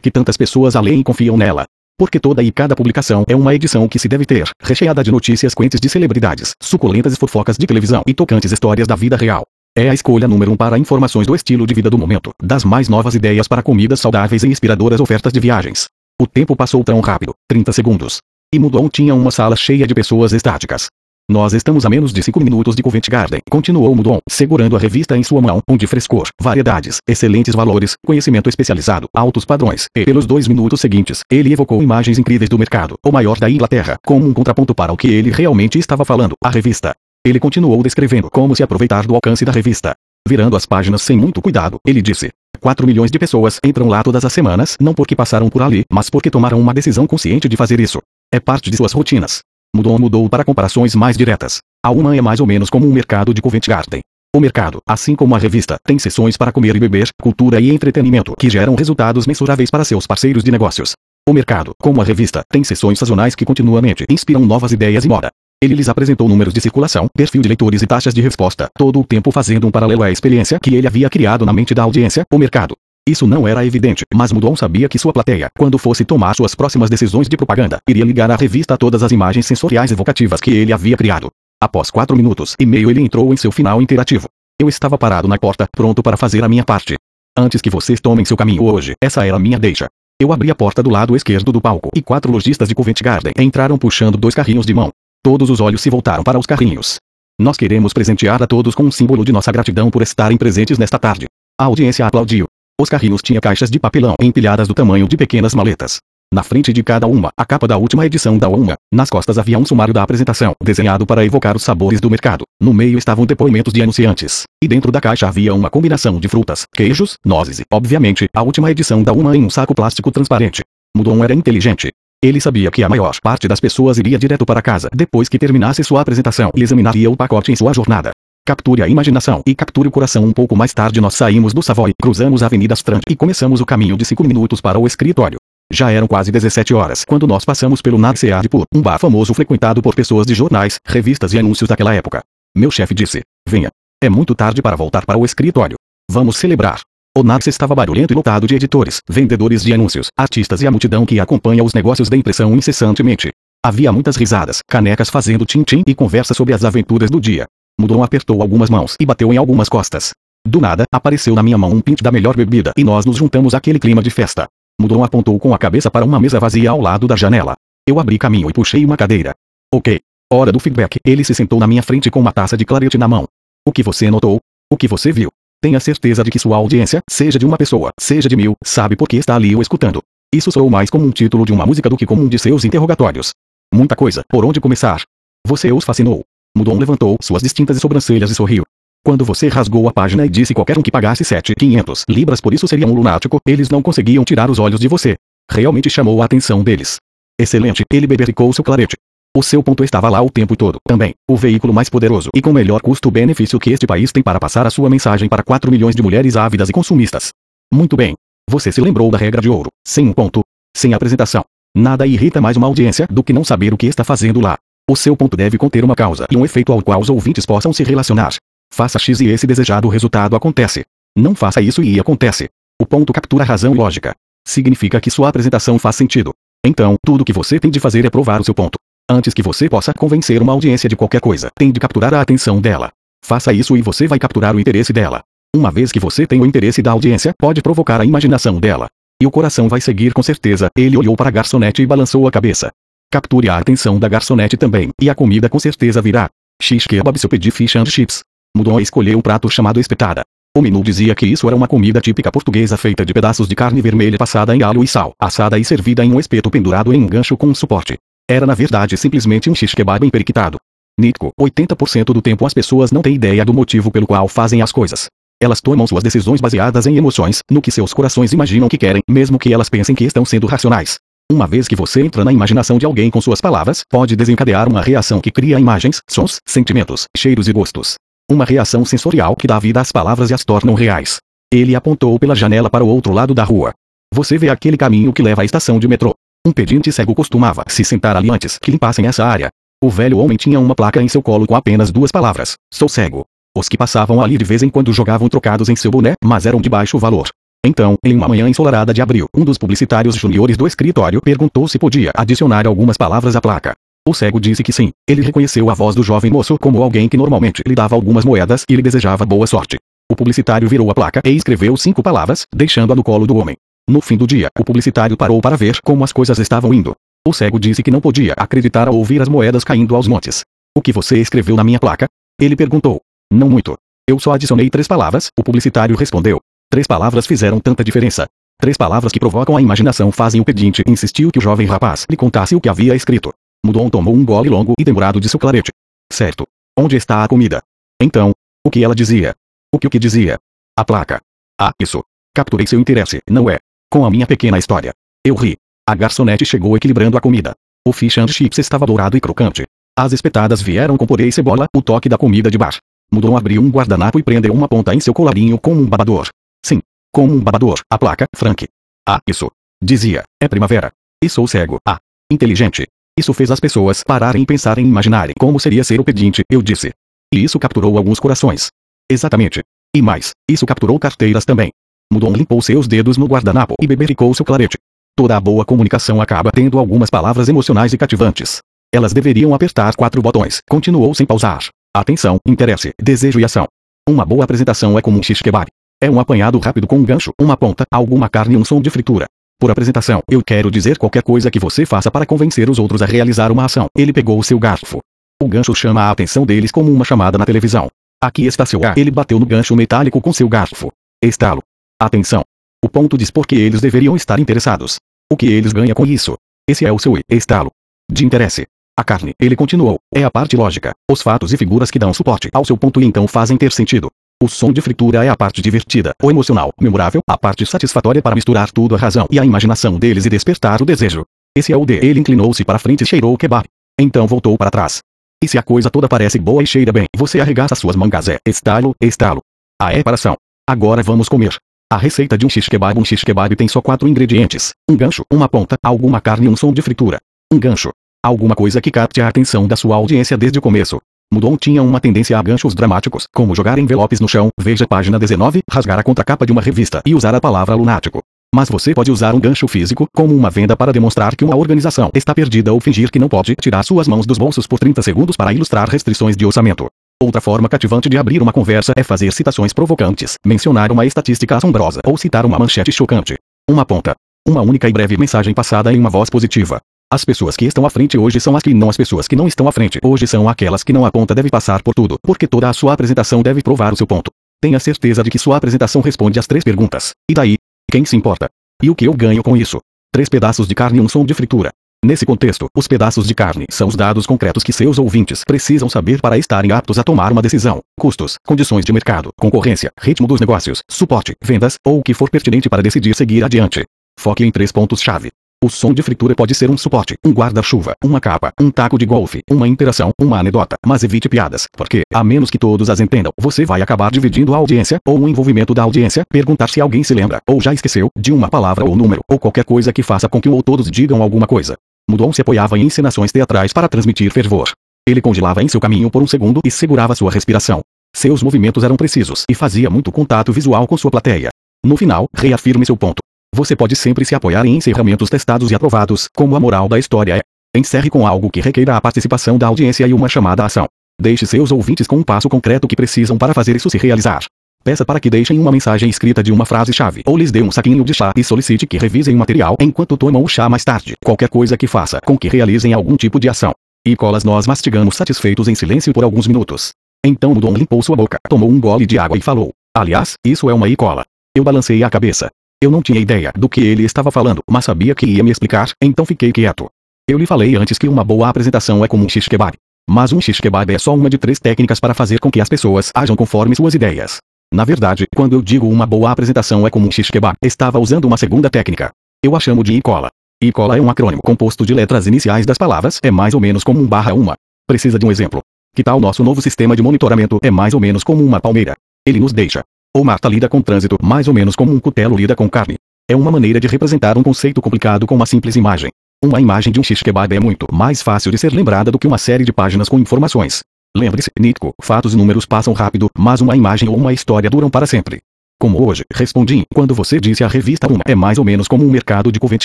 [0.00, 1.66] que tantas pessoas a leem e confiam nela?
[1.98, 5.54] Porque toda e cada publicação é uma edição que se deve ter, recheada de notícias
[5.54, 9.44] quentes de celebridades, suculentas fofocas de televisão e tocantes histórias da vida real.
[9.74, 12.90] É a escolha número um para informações do estilo de vida do momento, das mais
[12.90, 15.88] novas ideias para comidas saudáveis e inspiradoras ofertas de viagens.
[16.20, 18.18] O tempo passou tão rápido, 30 segundos.
[18.54, 20.88] E Mudon tinha uma sala cheia de pessoas estáticas.
[21.26, 25.16] Nós estamos a menos de 5 minutos de Covent Garden, continuou Mudon, segurando a revista
[25.16, 30.46] em sua mão, onde frescor, variedades, excelentes valores, conhecimento especializado, altos padrões, e pelos dois
[30.46, 34.74] minutos seguintes, ele evocou imagens incríveis do mercado, o maior da Inglaterra, como um contraponto
[34.74, 36.92] para o que ele realmente estava falando, a revista.
[37.24, 39.94] Ele continuou descrevendo como se aproveitar do alcance da revista.
[40.28, 44.24] Virando as páginas sem muito cuidado, ele disse: 4 milhões de pessoas entram lá todas
[44.24, 47.78] as semanas, não porque passaram por ali, mas porque tomaram uma decisão consciente de fazer
[47.78, 48.00] isso.
[48.32, 49.40] É parte de suas rotinas.
[49.74, 51.60] Mudou mudou para comparações mais diretas.
[51.84, 54.00] A uma é mais ou menos como um mercado de Covent Garden.
[54.34, 58.34] O mercado, assim como a revista, tem sessões para comer e beber, cultura e entretenimento
[58.36, 60.92] que geram resultados mensuráveis para seus parceiros de negócios.
[61.28, 65.30] O mercado, como a revista, tem sessões sazonais que continuamente inspiram novas ideias e moda.
[65.62, 69.04] Ele lhes apresentou números de circulação, perfil de leitores e taxas de resposta, todo o
[69.04, 72.36] tempo fazendo um paralelo à experiência que ele havia criado na mente da audiência, o
[72.36, 72.74] mercado.
[73.08, 76.90] Isso não era evidente, mas Mudon sabia que sua plateia, quando fosse tomar suas próximas
[76.90, 80.96] decisões de propaganda, iria ligar à revista todas as imagens sensoriais evocativas que ele havia
[80.96, 81.30] criado.
[81.62, 84.26] Após quatro minutos e meio ele entrou em seu final interativo.
[84.60, 86.96] Eu estava parado na porta, pronto para fazer a minha parte.
[87.38, 89.86] Antes que vocês tomem seu caminho hoje, essa era a minha deixa.
[90.20, 93.32] Eu abri a porta do lado esquerdo do palco e quatro lojistas de Covent Garden
[93.38, 94.90] entraram puxando dois carrinhos de mão.
[95.24, 96.96] Todos os olhos se voltaram para os carrinhos.
[97.40, 100.98] Nós queremos presentear a todos com um símbolo de nossa gratidão por estarem presentes nesta
[100.98, 101.26] tarde.
[101.56, 102.46] A audiência aplaudiu.
[102.80, 106.00] Os carrinhos tinham caixas de papelão empilhadas do tamanho de pequenas maletas.
[106.34, 108.74] Na frente de cada uma, a capa da última edição da UMA.
[108.92, 112.44] Nas costas havia um sumário da apresentação, desenhado para evocar os sabores do mercado.
[112.60, 114.42] No meio estavam depoimentos de anunciantes.
[114.60, 118.72] E dentro da caixa havia uma combinação de frutas, queijos, nozes e, obviamente, a última
[118.72, 120.62] edição da UMA em um saco plástico transparente.
[120.96, 121.90] Mudon era inteligente.
[122.24, 125.82] Ele sabia que a maior parte das pessoas iria direto para casa depois que terminasse
[125.82, 128.12] sua apresentação e examinaria o pacote em sua jornada.
[128.46, 130.24] Capture a imaginação e capture o coração.
[130.24, 133.66] Um pouco mais tarde nós saímos do Savoy, cruzamos a Avenida Strand e começamos o
[133.66, 135.36] caminho de cinco minutos para o escritório.
[135.72, 139.82] Já eram quase 17 horas quando nós passamos pelo Narcead Pur, um bar famoso frequentado
[139.82, 142.22] por pessoas de jornais, revistas e anúncios daquela época.
[142.56, 143.68] Meu chefe disse: Venha.
[144.00, 145.76] É muito tarde para voltar para o escritório.
[146.08, 146.80] Vamos celebrar.
[147.14, 151.04] O Narce estava barulhento e lotado de editores, vendedores de anúncios, artistas e a multidão
[151.04, 153.30] que acompanha os negócios da impressão incessantemente.
[153.62, 157.44] Havia muitas risadas, canecas fazendo tim-tim e conversa sobre as aventuras do dia.
[157.78, 160.12] Mudon apertou algumas mãos e bateu em algumas costas.
[160.48, 163.52] Do nada, apareceu na minha mão um pinte da melhor bebida e nós nos juntamos
[163.52, 164.46] àquele clima de festa.
[164.80, 167.54] Mudon apontou com a cabeça para uma mesa vazia ao lado da janela.
[167.86, 169.34] Eu abri caminho e puxei uma cadeira.
[169.70, 170.00] Ok.
[170.32, 170.98] Hora do feedback.
[171.04, 173.26] Ele se sentou na minha frente com uma taça de clarete na mão.
[173.68, 174.40] O que você notou?
[174.72, 175.30] O que você viu?
[175.62, 179.06] Tenha certeza de que sua audiência, seja de uma pessoa, seja de mil, sabe por
[179.06, 180.02] que está ali o escutando.
[180.34, 182.64] Isso soou mais como um título de uma música do que como um de seus
[182.64, 183.30] interrogatórios.
[183.72, 184.24] Muita coisa.
[184.28, 185.02] Por onde começar?
[185.46, 186.22] Você os fascinou.
[186.56, 188.64] Mudon levantou suas distintas sobrancelhas e sorriu.
[189.04, 192.66] Quando você rasgou a página e disse qualquer um que pagasse 7,500 libras por isso
[192.66, 195.14] seria um lunático, eles não conseguiam tirar os olhos de você.
[195.48, 196.96] Realmente chamou a atenção deles.
[197.40, 198.96] Excelente, ele bebericou seu clarete.
[199.34, 200.76] O seu ponto estava lá o tempo todo.
[200.86, 204.66] Também, o veículo mais poderoso e com melhor custo-benefício que este país tem para passar
[204.66, 207.30] a sua mensagem para 4 milhões de mulheres ávidas e consumistas.
[207.72, 208.12] Muito bem.
[208.50, 209.70] Você se lembrou da regra de ouro.
[209.88, 210.42] Sem um ponto.
[210.76, 211.42] Sem apresentação.
[211.74, 214.58] Nada irrita mais uma audiência do que não saber o que está fazendo lá.
[214.86, 217.72] O seu ponto deve conter uma causa e um efeito ao qual os ouvintes possam
[217.72, 218.34] se relacionar.
[218.70, 220.82] Faça X e esse desejado resultado acontece.
[221.16, 222.50] Não faça isso e acontece.
[222.78, 224.14] O ponto captura razão e lógica.
[224.46, 226.32] Significa que sua apresentação faz sentido.
[226.66, 228.76] Então, tudo que você tem de fazer é provar o seu ponto.
[229.12, 232.62] Antes que você possa convencer uma audiência de qualquer coisa, tem de capturar a atenção
[232.62, 232.90] dela.
[233.22, 235.20] Faça isso e você vai capturar o interesse dela.
[235.54, 238.88] Uma vez que você tem o interesse da audiência, pode provocar a imaginação dela.
[239.22, 240.70] E o coração vai seguir com certeza.
[240.74, 242.70] Ele olhou para a garçonete e balançou a cabeça.
[243.10, 246.30] Capture a atenção da garçonete também, e a comida com certeza virá.
[246.62, 248.22] Shish kebab se eu pedir fish and chips.
[248.56, 250.22] Mudou a escolher um prato chamado espetada.
[250.56, 253.82] O menu dizia que isso era uma comida típica portuguesa feita de pedaços de carne
[253.82, 257.06] vermelha passada em alho e sal, assada e servida em um espeto pendurado em um
[257.06, 257.98] gancho com um suporte.
[258.28, 260.58] Era na verdade simplesmente um shish kebab emperiquitado.
[260.98, 264.72] Nítico, 80% do tempo as pessoas não têm ideia do motivo pelo qual fazem as
[264.72, 265.06] coisas.
[265.42, 269.38] Elas tomam suas decisões baseadas em emoções, no que seus corações imaginam que querem, mesmo
[269.38, 270.98] que elas pensem que estão sendo racionais.
[271.30, 274.82] Uma vez que você entra na imaginação de alguém com suas palavras, pode desencadear uma
[274.82, 277.94] reação que cria imagens, sons, sentimentos, cheiros e gostos.
[278.30, 281.18] Uma reação sensorial que dá vida às palavras e as tornam reais.
[281.52, 283.72] Ele apontou pela janela para o outro lado da rua.
[284.14, 286.14] Você vê aquele caminho que leva à estação de metrô.
[286.44, 289.48] Um pedinte cego costumava se sentar ali antes que limpassem essa área.
[289.80, 293.24] O velho homem tinha uma placa em seu colo com apenas duas palavras: Sou cego.
[293.56, 296.60] Os que passavam ali de vez em quando jogavam trocados em seu boné, mas eram
[296.60, 297.28] de baixo valor.
[297.64, 301.78] Então, em uma manhã ensolarada de abril, um dos publicitários juniores do escritório perguntou se
[301.78, 303.74] podia adicionar algumas palavras à placa.
[304.08, 304.90] O cego disse que sim.
[305.08, 308.64] Ele reconheceu a voz do jovem moço como alguém que normalmente lhe dava algumas moedas
[308.68, 309.76] e lhe desejava boa sorte.
[310.10, 313.56] O publicitário virou a placa e escreveu cinco palavras, deixando-a no colo do homem.
[313.92, 316.96] No fim do dia, o publicitário parou para ver como as coisas estavam indo.
[317.28, 320.46] O cego disse que não podia acreditar ao ouvir as moedas caindo aos montes.
[320.74, 322.06] O que você escreveu na minha placa?
[322.40, 323.02] Ele perguntou.
[323.30, 323.76] Não muito.
[324.08, 326.40] Eu só adicionei três palavras, o publicitário respondeu.
[326.70, 328.26] Três palavras fizeram tanta diferença.
[328.58, 332.16] Três palavras que provocam a imaginação fazem o pedinte insistiu que o jovem rapaz lhe
[332.16, 333.30] contasse o que havia escrito.
[333.62, 335.70] Mudon tomou um gole longo e demorado de seu clarete.
[336.10, 336.46] Certo.
[336.78, 337.62] Onde está a comida?
[338.00, 338.32] Então,
[338.66, 339.34] o que ela dizia?
[339.70, 340.38] O que o que dizia?
[340.78, 341.20] A placa.
[341.60, 342.02] Ah, isso.
[342.34, 343.58] Capturei seu interesse, não é?
[343.92, 344.94] Com a minha pequena história.
[345.22, 345.54] Eu ri.
[345.86, 347.52] A garçonete chegou equilibrando a comida.
[347.86, 349.64] O fish and chips estava dourado e crocante.
[349.94, 352.78] As espetadas vieram com purê e cebola, o toque da comida de bar.
[353.12, 356.28] Mudon abriu um guardanapo e prendeu uma ponta em seu colarinho como um babador.
[356.64, 356.80] Sim.
[357.12, 358.66] Como um babador, a placa, Frank.
[359.06, 359.50] Ah, isso.
[359.84, 360.90] Dizia, é primavera.
[361.22, 361.76] E sou cego.
[361.86, 361.98] Ah.
[362.32, 362.86] Inteligente.
[363.18, 366.62] Isso fez as pessoas pararem e pensarem e imaginarem como seria ser o pedinte, eu
[366.62, 366.94] disse.
[367.30, 368.70] E isso capturou alguns corações.
[369.10, 369.60] Exatamente.
[369.94, 371.70] E mais, isso capturou carteiras também.
[372.12, 374.78] Mudon limpou seus dedos no guardanapo e bebericou seu clarete.
[375.16, 378.60] Toda a boa comunicação acaba tendo algumas palavras emocionais e cativantes.
[378.94, 380.60] Elas deveriam apertar quatro botões.
[380.68, 381.64] Continuou sem pausar.
[381.94, 383.66] Atenção, interesse, desejo e ação.
[384.08, 385.66] Uma boa apresentação é como um shish kebab.
[386.00, 388.90] É um apanhado rápido com um gancho, uma ponta, alguma carne e um som de
[388.90, 389.26] fritura.
[389.58, 393.06] Por apresentação, eu quero dizer qualquer coisa que você faça para convencer os outros a
[393.06, 393.86] realizar uma ação.
[393.96, 394.98] Ele pegou o seu garfo.
[395.40, 397.88] O gancho chama a atenção deles como uma chamada na televisão.
[398.20, 398.94] Aqui está seu A.
[398.96, 400.90] Ele bateu no gancho metálico com seu garfo.
[401.22, 401.62] Estalo.
[402.02, 402.42] Atenção.
[402.84, 404.96] O ponto diz por que eles deveriam estar interessados.
[405.30, 406.36] O que eles ganham com isso.
[406.68, 407.70] Esse é o seu estalo.
[408.10, 408.66] De interesse.
[408.98, 412.48] A carne, ele continuou, é a parte lógica, os fatos e figuras que dão suporte
[412.52, 414.10] ao seu ponto e então fazem ter sentido.
[414.42, 418.34] O som de fritura é a parte divertida, o emocional, memorável, a parte satisfatória para
[418.34, 421.24] misturar tudo a razão e a imaginação deles e despertar o desejo.
[421.56, 422.04] Esse é o D.
[422.04, 423.64] Ele inclinou-se para frente e cheirou o kebab.
[423.96, 424.98] Então voltou para trás.
[425.40, 428.38] E se a coisa toda parece boa e cheira bem, você arregaça suas mangas é
[428.44, 429.40] estalo, estalo.
[429.80, 430.36] A é para ação.
[430.68, 431.56] Agora vamos comer.
[431.92, 434.72] A receita de um shish kebab Um shish kebab tem só quatro ingredientes.
[434.90, 437.18] Um gancho, uma ponta, alguma carne e um som de fritura.
[437.52, 437.90] Um gancho.
[438.24, 440.98] Alguma coisa que capte a atenção da sua audiência desde o começo.
[441.30, 445.60] Mudon tinha uma tendência a ganchos dramáticos, como jogar envelopes no chão, veja página 19,
[445.70, 448.22] rasgar a contracapa de uma revista e usar a palavra lunático.
[448.54, 452.10] Mas você pode usar um gancho físico, como uma venda para demonstrar que uma organização
[452.14, 455.36] está perdida ou fingir que não pode tirar suas mãos dos bolsos por 30 segundos
[455.36, 456.88] para ilustrar restrições de orçamento.
[457.22, 462.00] Outra forma cativante de abrir uma conversa é fazer citações provocantes, mencionar uma estatística assombrosa
[462.04, 463.36] ou citar uma manchete chocante.
[463.70, 464.16] Uma ponta.
[464.44, 466.80] Uma única e breve mensagem passada em uma voz positiva.
[467.12, 469.46] As pessoas que estão à frente hoje são as que não as pessoas que não
[469.46, 472.48] estão à frente hoje são aquelas que não a ponta deve passar por tudo, porque
[472.48, 474.32] toda a sua apresentação deve provar o seu ponto.
[474.60, 477.12] Tenha certeza de que sua apresentação responde às três perguntas.
[477.30, 477.56] E daí?
[477.88, 478.48] Quem se importa?
[478.82, 479.78] E o que eu ganho com isso?
[480.12, 481.70] Três pedaços de carne e um som de fritura.
[482.04, 486.20] Nesse contexto, os pedaços de carne são os dados concretos que seus ouvintes precisam saber
[486.20, 487.80] para estarem aptos a tomar uma decisão.
[487.96, 492.68] Custos, condições de mercado, concorrência, ritmo dos negócios, suporte, vendas, ou o que for pertinente
[492.68, 493.84] para decidir seguir adiante.
[494.18, 495.30] Foque em três pontos-chave.
[495.62, 499.06] O som de fritura pode ser um suporte, um guarda-chuva, uma capa, um taco de
[499.06, 503.30] golfe, uma interação, uma anedota, mas evite piadas, porque, a menos que todos as entendam,
[503.38, 507.14] você vai acabar dividindo a audiência, ou o envolvimento da audiência, perguntar se alguém se
[507.14, 510.40] lembra, ou já esqueceu, de uma palavra ou número, ou qualquer coisa que faça com
[510.40, 511.76] que um ou todos digam alguma coisa.
[512.08, 514.70] Mudon se apoiava em encenações teatrais para transmitir fervor.
[515.08, 517.80] Ele congelava em seu caminho por um segundo e segurava sua respiração.
[518.14, 521.48] Seus movimentos eram precisos e fazia muito contato visual com sua plateia.
[521.84, 523.20] No final, reafirme seu ponto.
[523.54, 527.38] Você pode sempre se apoiar em encerramentos testados e aprovados, como a moral da história
[527.38, 527.40] é.
[527.76, 530.86] Encerre com algo que requeira a participação da audiência e uma chamada à ação.
[531.20, 534.44] Deixe seus ouvintes com um passo concreto que precisam para fazer isso se realizar.
[534.84, 538.04] Peça para que deixem uma mensagem escrita de uma frase-chave ou lhes dê um saquinho
[538.04, 541.14] de chá e solicite que revisem o material enquanto tomam o chá mais tarde.
[541.24, 543.72] Qualquer coisa que faça com que realizem algum tipo de ação.
[544.04, 546.90] E colas nós mastigamos satisfeitos em silêncio por alguns minutos.
[547.24, 550.68] Então o Dom limpou sua boca, tomou um gole de água e falou: Aliás, isso
[550.68, 551.24] é uma icola.
[551.56, 552.50] Eu balancei a cabeça.
[552.82, 555.90] Eu não tinha ideia do que ele estava falando, mas sabia que ia me explicar,
[556.02, 556.88] então fiquei quieto.
[557.28, 559.76] Eu lhe falei antes que uma boa apresentação é como um shish kebab.
[560.10, 562.68] Mas um shish kebab é só uma de três técnicas para fazer com que as
[562.68, 564.38] pessoas ajam conforme suas ideias.
[564.72, 568.24] Na verdade, quando eu digo uma boa apresentação é como um shish kebab, estava usando
[568.24, 569.10] uma segunda técnica.
[569.44, 570.30] Eu a chamo de icola.
[570.62, 574.00] Icola é um acrônimo composto de letras iniciais das palavras, é mais ou menos como
[574.00, 574.56] um barra uma.
[574.86, 575.60] Precisa de um exemplo.
[575.94, 578.94] Que tal nosso novo sistema de monitoramento é mais ou menos como uma palmeira.
[579.26, 579.82] Ele nos deixa
[580.14, 582.96] ou Marta lida com trânsito mais ou menos como um cutelo lida com carne.
[583.28, 586.10] É uma maneira de representar um conceito complicado com uma simples imagem.
[586.44, 589.26] Uma imagem de um shish kebab é muito mais fácil de ser lembrada do que
[589.26, 590.80] uma série de páginas com informações.
[591.16, 595.06] Lembre-se, nítico, fatos e números passam rápido, mas uma imagem ou uma história duram para
[595.06, 595.40] sempre.
[595.78, 599.10] Como hoje, respondi, quando você disse a revista Uma é mais ou menos como um
[599.10, 599.84] mercado de Covent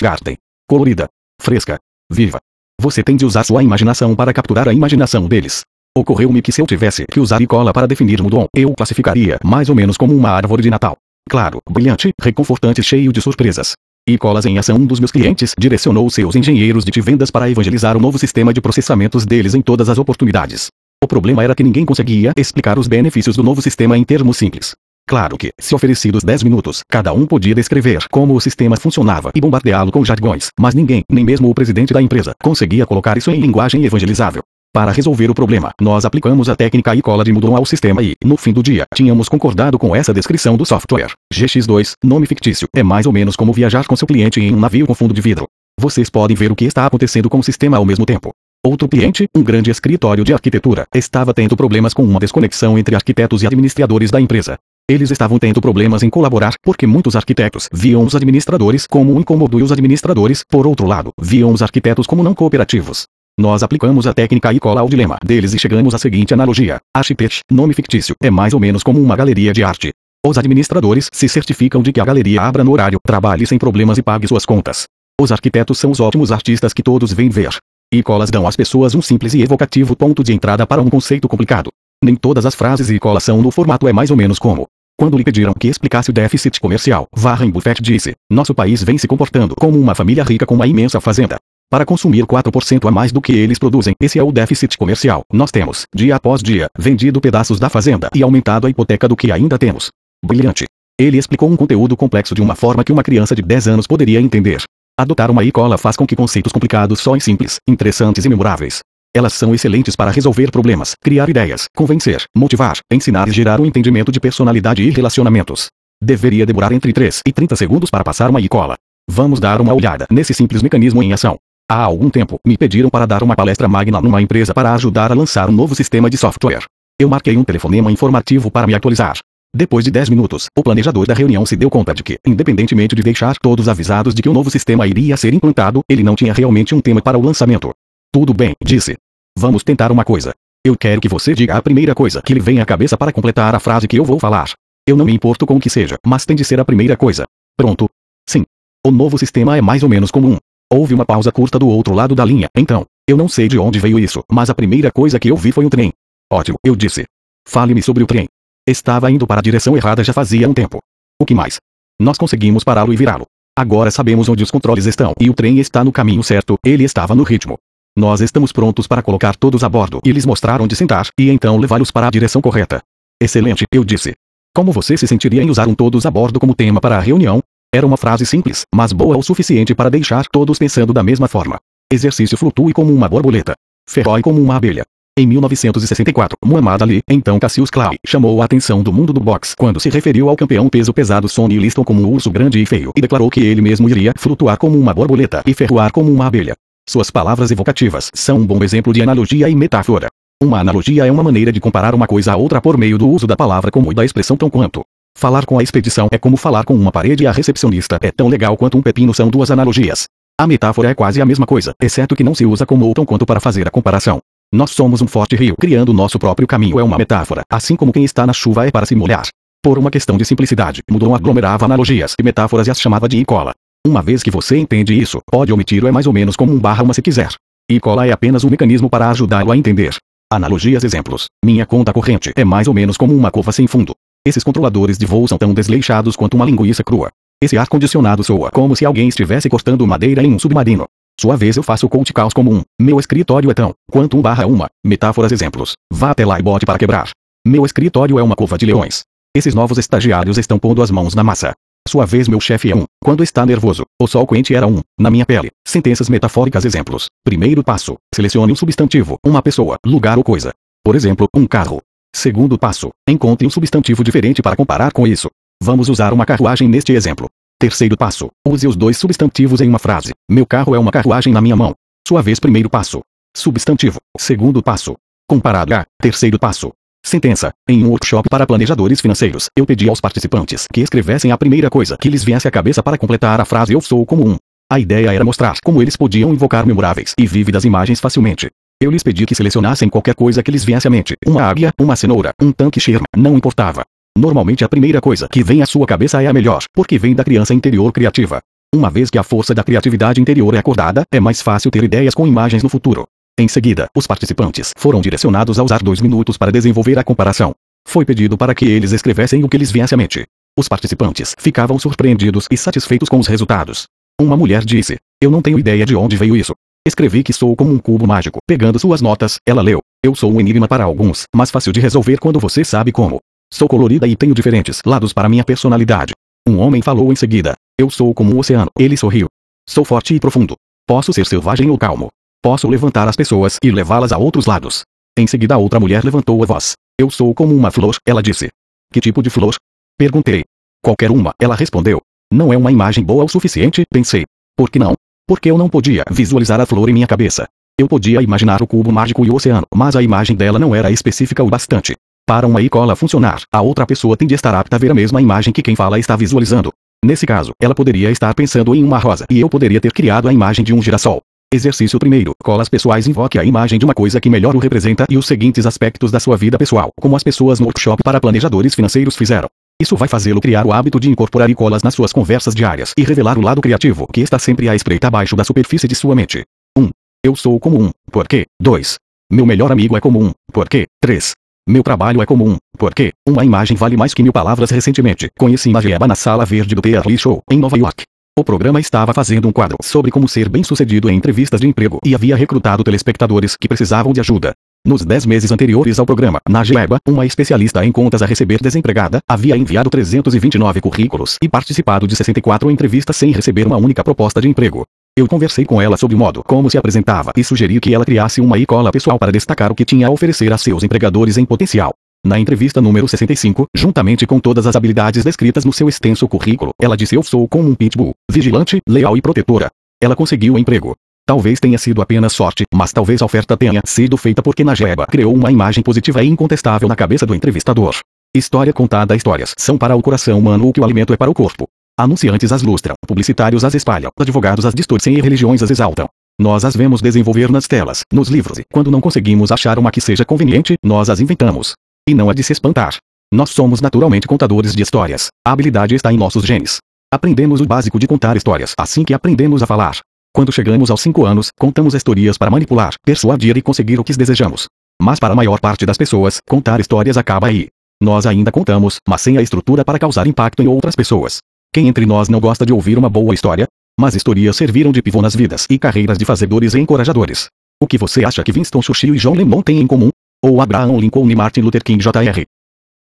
[0.00, 0.36] Garden.
[0.66, 1.06] Colorida.
[1.40, 1.78] Fresca.
[2.10, 2.38] Viva.
[2.80, 5.62] Você tem de usar sua imaginação para capturar a imaginação deles.
[5.96, 9.74] Ocorreu-me que se eu tivesse que usar cola para definir Mudon, eu classificaria mais ou
[9.74, 10.96] menos como uma árvore de Natal.
[11.28, 13.72] Claro, brilhante, reconfortante cheio de surpresas.
[14.08, 17.96] E Colas em ação um dos meus clientes direcionou seus engenheiros de vendas para evangelizar
[17.96, 20.68] o novo sistema de processamentos deles em todas as oportunidades.
[21.02, 24.74] O problema era que ninguém conseguia explicar os benefícios do novo sistema em termos simples.
[25.08, 29.40] Claro que, se oferecidos 10 minutos, cada um podia descrever como o sistema funcionava e
[29.40, 33.40] bombardeá-lo com jargões, mas ninguém, nem mesmo o presidente da empresa, conseguia colocar isso em
[33.40, 34.42] linguagem evangelizável.
[34.74, 38.14] Para resolver o problema, nós aplicamos a técnica e cola de Moodle ao sistema e,
[38.22, 41.12] no fim do dia, tínhamos concordado com essa descrição do software.
[41.32, 44.86] GX2, nome fictício, é mais ou menos como viajar com seu cliente em um navio
[44.86, 45.46] com fundo de vidro.
[45.80, 48.32] Vocês podem ver o que está acontecendo com o sistema ao mesmo tempo.
[48.64, 53.42] Outro cliente, um grande escritório de arquitetura, estava tendo problemas com uma desconexão entre arquitetos
[53.42, 54.58] e administradores da empresa.
[54.90, 59.60] Eles estavam tendo problemas em colaborar porque muitos arquitetos viam os administradores como um incômodo
[59.60, 63.04] e os administradores, por outro lado, viam os arquitetos como não cooperativos.
[63.38, 66.80] Nós aplicamos a técnica e cola ao dilema deles e chegamos à seguinte analogia.
[66.92, 69.92] Architect, nome fictício, é mais ou menos como uma galeria de arte.
[70.26, 74.02] Os administradores se certificam de que a galeria abra no horário, trabalhe sem problemas e
[74.02, 74.88] pague suas contas.
[75.20, 77.56] Os arquitetos são os ótimos artistas que todos vêm ver.
[77.90, 81.26] E colas dão às pessoas um simples e evocativo ponto de entrada para um conceito
[81.26, 81.70] complicado.
[82.04, 84.66] Nem todas as frases e colas são no formato é mais ou menos como.
[84.98, 89.08] Quando lhe pediram que explicasse o déficit comercial, Warren Buffett disse: Nosso país vem se
[89.08, 91.38] comportando como uma família rica com uma imensa fazenda
[91.70, 93.94] para consumir 4% a mais do que eles produzem.
[94.00, 95.22] Esse é o déficit comercial.
[95.32, 99.30] Nós temos, dia após dia, vendido pedaços da fazenda e aumentado a hipoteca do que
[99.32, 99.90] ainda temos.
[100.24, 100.64] Brilhante.
[100.98, 104.20] Ele explicou um conteúdo complexo de uma forma que uma criança de 10 anos poderia
[104.20, 104.62] entender.
[105.00, 108.80] Adotar uma escola faz com que conceitos complicados soem simples, interessantes e memoráveis.
[109.14, 114.10] Elas são excelentes para resolver problemas, criar ideias, convencer, motivar, ensinar e gerar um entendimento
[114.10, 115.68] de personalidade e relacionamentos.
[116.02, 118.74] Deveria demorar entre 3 e 30 segundos para passar uma escola.
[119.08, 121.36] Vamos dar uma olhada nesse simples mecanismo em ação.
[121.70, 125.14] Há algum tempo, me pediram para dar uma palestra magna numa empresa para ajudar a
[125.14, 126.64] lançar um novo sistema de software.
[127.00, 129.18] Eu marquei um telefonema informativo para me atualizar.
[129.54, 133.02] Depois de 10 minutos, o planejador da reunião se deu conta de que, independentemente de
[133.02, 136.74] deixar todos avisados de que o novo sistema iria ser implantado, ele não tinha realmente
[136.74, 137.72] um tema para o lançamento.
[138.12, 138.96] Tudo bem, disse.
[139.38, 140.34] Vamos tentar uma coisa.
[140.64, 143.54] Eu quero que você diga a primeira coisa que lhe vem à cabeça para completar
[143.54, 144.52] a frase que eu vou falar.
[144.86, 147.24] Eu não me importo com o que seja, mas tem de ser a primeira coisa.
[147.56, 147.88] Pronto.
[148.28, 148.44] Sim.
[148.84, 150.36] O novo sistema é mais ou menos comum.
[150.70, 152.48] Houve uma pausa curta do outro lado da linha.
[152.54, 155.52] Então, eu não sei de onde veio isso, mas a primeira coisa que eu vi
[155.52, 155.92] foi um trem.
[156.30, 157.06] Ótimo, eu disse.
[157.46, 158.28] Fale-me sobre o trem.
[158.68, 160.78] Estava indo para a direção errada já fazia um tempo.
[161.18, 161.56] O que mais?
[161.98, 163.24] Nós conseguimos pará-lo e virá-lo.
[163.58, 167.14] Agora sabemos onde os controles estão e o trem está no caminho certo, ele estava
[167.14, 167.56] no ritmo.
[167.96, 171.56] Nós estamos prontos para colocar todos a bordo e lhes mostrar onde sentar e então
[171.56, 172.82] levá-los para a direção correta.
[173.18, 174.12] Excelente, eu disse.
[174.54, 177.40] Como você se sentiria em usar um todos a bordo como tema para a reunião?
[177.74, 181.56] Era uma frase simples, mas boa o suficiente para deixar todos pensando da mesma forma.
[181.90, 183.54] Exercício flutue como uma borboleta.
[183.88, 184.84] Ferrói como uma abelha.
[185.18, 189.80] Em 1964, Muhammad Ali, então Cassius Clay, chamou a atenção do mundo do boxe quando
[189.80, 193.00] se referiu ao campeão peso pesado Sonny Liston como um urso grande e feio e
[193.00, 196.54] declarou que ele mesmo iria flutuar como uma borboleta e ferroar como uma abelha.
[196.88, 200.06] Suas palavras evocativas são um bom exemplo de analogia e metáfora.
[200.40, 203.26] Uma analogia é uma maneira de comparar uma coisa a outra por meio do uso
[203.26, 204.84] da palavra como e da expressão tão quanto.
[205.16, 208.28] Falar com a expedição é como falar com uma parede e a recepcionista é tão
[208.28, 210.04] legal quanto um pepino são duas analogias.
[210.40, 213.04] A metáfora é quase a mesma coisa, exceto que não se usa como ou tão
[213.04, 214.20] quanto para fazer a comparação.
[214.50, 218.02] Nós somos um forte rio, criando nosso próprio caminho é uma metáfora, assim como quem
[218.02, 219.26] está na chuva é para se molhar.
[219.62, 223.52] Por uma questão de simplicidade, Mudon aglomerava analogias e metáforas e as chamava de cola.
[223.86, 226.58] Uma vez que você entende isso, pode omitir o é mais ou menos como um
[226.58, 227.28] barra uma se quiser.
[227.70, 229.94] E cola é apenas um mecanismo para ajudá-lo a entender.
[230.32, 231.26] Analogias exemplos.
[231.44, 233.92] Minha conta corrente é mais ou menos como uma cova sem fundo.
[234.26, 237.10] Esses controladores de voo são tão desleixados quanto uma linguiça crua.
[237.42, 240.86] Esse ar-condicionado soa como se alguém estivesse cortando madeira em um submarino.
[241.20, 242.62] Sua vez eu faço coach caos como um.
[242.80, 244.68] Meu escritório é tão quanto um barra uma.
[244.86, 245.72] Metáforas exemplos.
[245.92, 247.10] Vá até lá e bote para quebrar.
[247.44, 249.02] Meu escritório é uma cova de leões.
[249.34, 251.54] Esses novos estagiários estão pondo as mãos na massa.
[251.88, 252.84] Sua vez meu chefe é um.
[253.02, 254.80] Quando está nervoso, o sol quente era um.
[254.98, 255.50] Na minha pele.
[255.66, 257.06] Sentenças metafóricas exemplos.
[257.24, 257.96] Primeiro passo.
[258.14, 260.52] Selecione um substantivo, uma pessoa, lugar ou coisa.
[260.84, 261.80] Por exemplo, um carro.
[262.14, 265.28] Segundo passo, encontre um substantivo diferente para comparar com isso.
[265.60, 267.27] Vamos usar uma carruagem neste exemplo.
[267.60, 270.12] Terceiro passo, use os dois substantivos em uma frase.
[270.30, 271.74] Meu carro é uma carruagem na minha mão.
[272.06, 273.00] Sua vez primeiro passo.
[273.36, 273.98] Substantivo.
[274.16, 274.94] Segundo passo.
[275.28, 275.84] Comparado a.
[276.00, 276.70] Terceiro passo.
[277.04, 277.52] Sentença.
[277.68, 281.96] Em um workshop para planejadores financeiros, eu pedi aos participantes que escrevessem a primeira coisa
[281.96, 284.36] que lhes viesse à cabeça para completar a frase Eu sou como um.
[284.70, 288.48] A ideia era mostrar como eles podiam invocar memoráveis e vívidas imagens facilmente.
[288.80, 291.16] Eu lhes pedi que selecionassem qualquer coisa que lhes viesse à mente.
[291.26, 293.82] Uma águia, uma cenoura, um tanque Sherman, não importava.
[294.18, 297.22] Normalmente a primeira coisa que vem à sua cabeça é a melhor, porque vem da
[297.22, 298.40] criança interior criativa.
[298.74, 302.14] Uma vez que a força da criatividade interior é acordada, é mais fácil ter ideias
[302.14, 303.06] com imagens no futuro.
[303.38, 307.52] Em seguida, os participantes foram direcionados a usar dois minutos para desenvolver a comparação.
[307.86, 310.26] Foi pedido para que eles escrevessem o que lhes viesse à mente.
[310.58, 313.86] Os participantes ficavam surpreendidos e satisfeitos com os resultados.
[314.20, 316.54] Uma mulher disse: Eu não tenho ideia de onde veio isso.
[316.84, 318.40] Escrevi que sou como um cubo mágico.
[318.48, 322.18] Pegando suas notas, ela leu: Eu sou um enigma para alguns, mas fácil de resolver
[322.18, 323.20] quando você sabe como.
[323.52, 326.12] Sou colorida e tenho diferentes lados para minha personalidade.
[326.46, 328.70] Um homem falou em seguida: Eu sou como um oceano.
[328.78, 329.26] Ele sorriu.
[329.68, 330.54] Sou forte e profundo.
[330.86, 332.08] Posso ser selvagem ou calmo.
[332.42, 334.82] Posso levantar as pessoas e levá-las a outros lados.
[335.18, 336.74] Em seguida, outra mulher levantou a voz.
[336.98, 338.48] Eu sou como uma flor, ela disse.
[338.92, 339.56] Que tipo de flor?
[339.98, 340.44] Perguntei.
[340.82, 342.00] Qualquer uma, ela respondeu.
[342.32, 344.24] Não é uma imagem boa o suficiente, pensei.
[344.56, 344.94] Por que não?
[345.26, 347.46] Porque eu não podia visualizar a flor em minha cabeça.
[347.78, 350.90] Eu podia imaginar o cubo mágico e o oceano, mas a imagem dela não era
[350.90, 351.94] específica o bastante.
[352.28, 355.22] Para uma e-cola funcionar, a outra pessoa tem de estar apta a ver a mesma
[355.22, 356.70] imagem que quem fala está visualizando.
[357.02, 360.32] Nesse caso, ela poderia estar pensando em uma rosa e eu poderia ter criado a
[360.32, 361.22] imagem de um girassol.
[361.50, 362.32] Exercício primeiro.
[362.44, 365.64] Colas pessoais invoque a imagem de uma coisa que melhor o representa e os seguintes
[365.64, 369.48] aspectos da sua vida pessoal, como as pessoas no workshop para planejadores financeiros fizeram.
[369.80, 373.38] Isso vai fazê-lo criar o hábito de incorporar colas nas suas conversas diárias e revelar
[373.38, 376.44] o lado criativo que está sempre à espreita abaixo da superfície de sua mente.
[376.76, 376.82] 1.
[376.82, 376.90] Um,
[377.24, 377.90] eu sou como um.
[378.12, 378.44] Por quê?
[378.60, 378.96] 2.
[379.32, 380.32] Meu melhor amigo é como um.
[380.52, 380.86] Por quê?
[381.00, 381.32] 3.
[381.68, 384.70] Meu trabalho é comum, porque uma imagem vale mais que mil palavras.
[384.70, 388.04] Recentemente, conheci Magieba na sala verde do PRI Show, em Nova York.
[388.38, 392.14] O programa estava fazendo um quadro sobre como ser bem-sucedido em entrevistas de emprego e
[392.14, 394.54] havia recrutado telespectadores que precisavam de ajuda.
[394.86, 399.54] Nos dez meses anteriores ao programa, Najieba, uma especialista em contas a receber desempregada, havia
[399.54, 404.86] enviado 329 currículos e participado de 64 entrevistas sem receber uma única proposta de emprego.
[405.18, 408.40] Eu conversei com ela sobre o modo como se apresentava e sugeri que ela criasse
[408.40, 411.92] uma e-cola pessoal para destacar o que tinha a oferecer a seus empregadores em potencial.
[412.24, 416.96] Na entrevista número 65, juntamente com todas as habilidades descritas no seu extenso currículo, ela
[416.96, 419.68] disse eu sou como um pitbull, vigilante, leal e protetora.
[420.00, 420.94] Ela conseguiu o emprego.
[421.26, 425.34] Talvez tenha sido apenas sorte, mas talvez a oferta tenha sido feita porque Najeba criou
[425.34, 427.96] uma imagem positiva e incontestável na cabeça do entrevistador.
[428.32, 431.34] História contada Histórias são para o coração humano o que o alimento é para o
[431.34, 431.68] corpo.
[432.00, 436.06] Anunciantes as lustram, publicitários as espalham, advogados as distorcem e religiões as exaltam.
[436.40, 440.00] Nós as vemos desenvolver nas telas, nos livros e, quando não conseguimos achar uma que
[440.00, 441.72] seja conveniente, nós as inventamos.
[442.08, 442.98] E não há de se espantar.
[443.34, 445.26] Nós somos naturalmente contadores de histórias.
[445.44, 446.78] A habilidade está em nossos genes.
[447.12, 449.98] Aprendemos o básico de contar histórias assim que aprendemos a falar.
[450.32, 454.68] Quando chegamos aos 5 anos, contamos histórias para manipular, persuadir e conseguir o que desejamos.
[455.02, 457.66] Mas para a maior parte das pessoas, contar histórias acaba aí.
[458.00, 461.40] Nós ainda contamos, mas sem a estrutura para causar impacto em outras pessoas.
[461.72, 463.66] Quem entre nós não gosta de ouvir uma boa história?
[464.00, 467.48] Mas histórias serviram de pivô nas vidas e carreiras de fazedores e encorajadores.
[467.80, 470.08] O que você acha que Winston Churchill e John Lennon têm em comum?
[470.42, 472.44] Ou Abraham Lincoln e Martin Luther King Jr.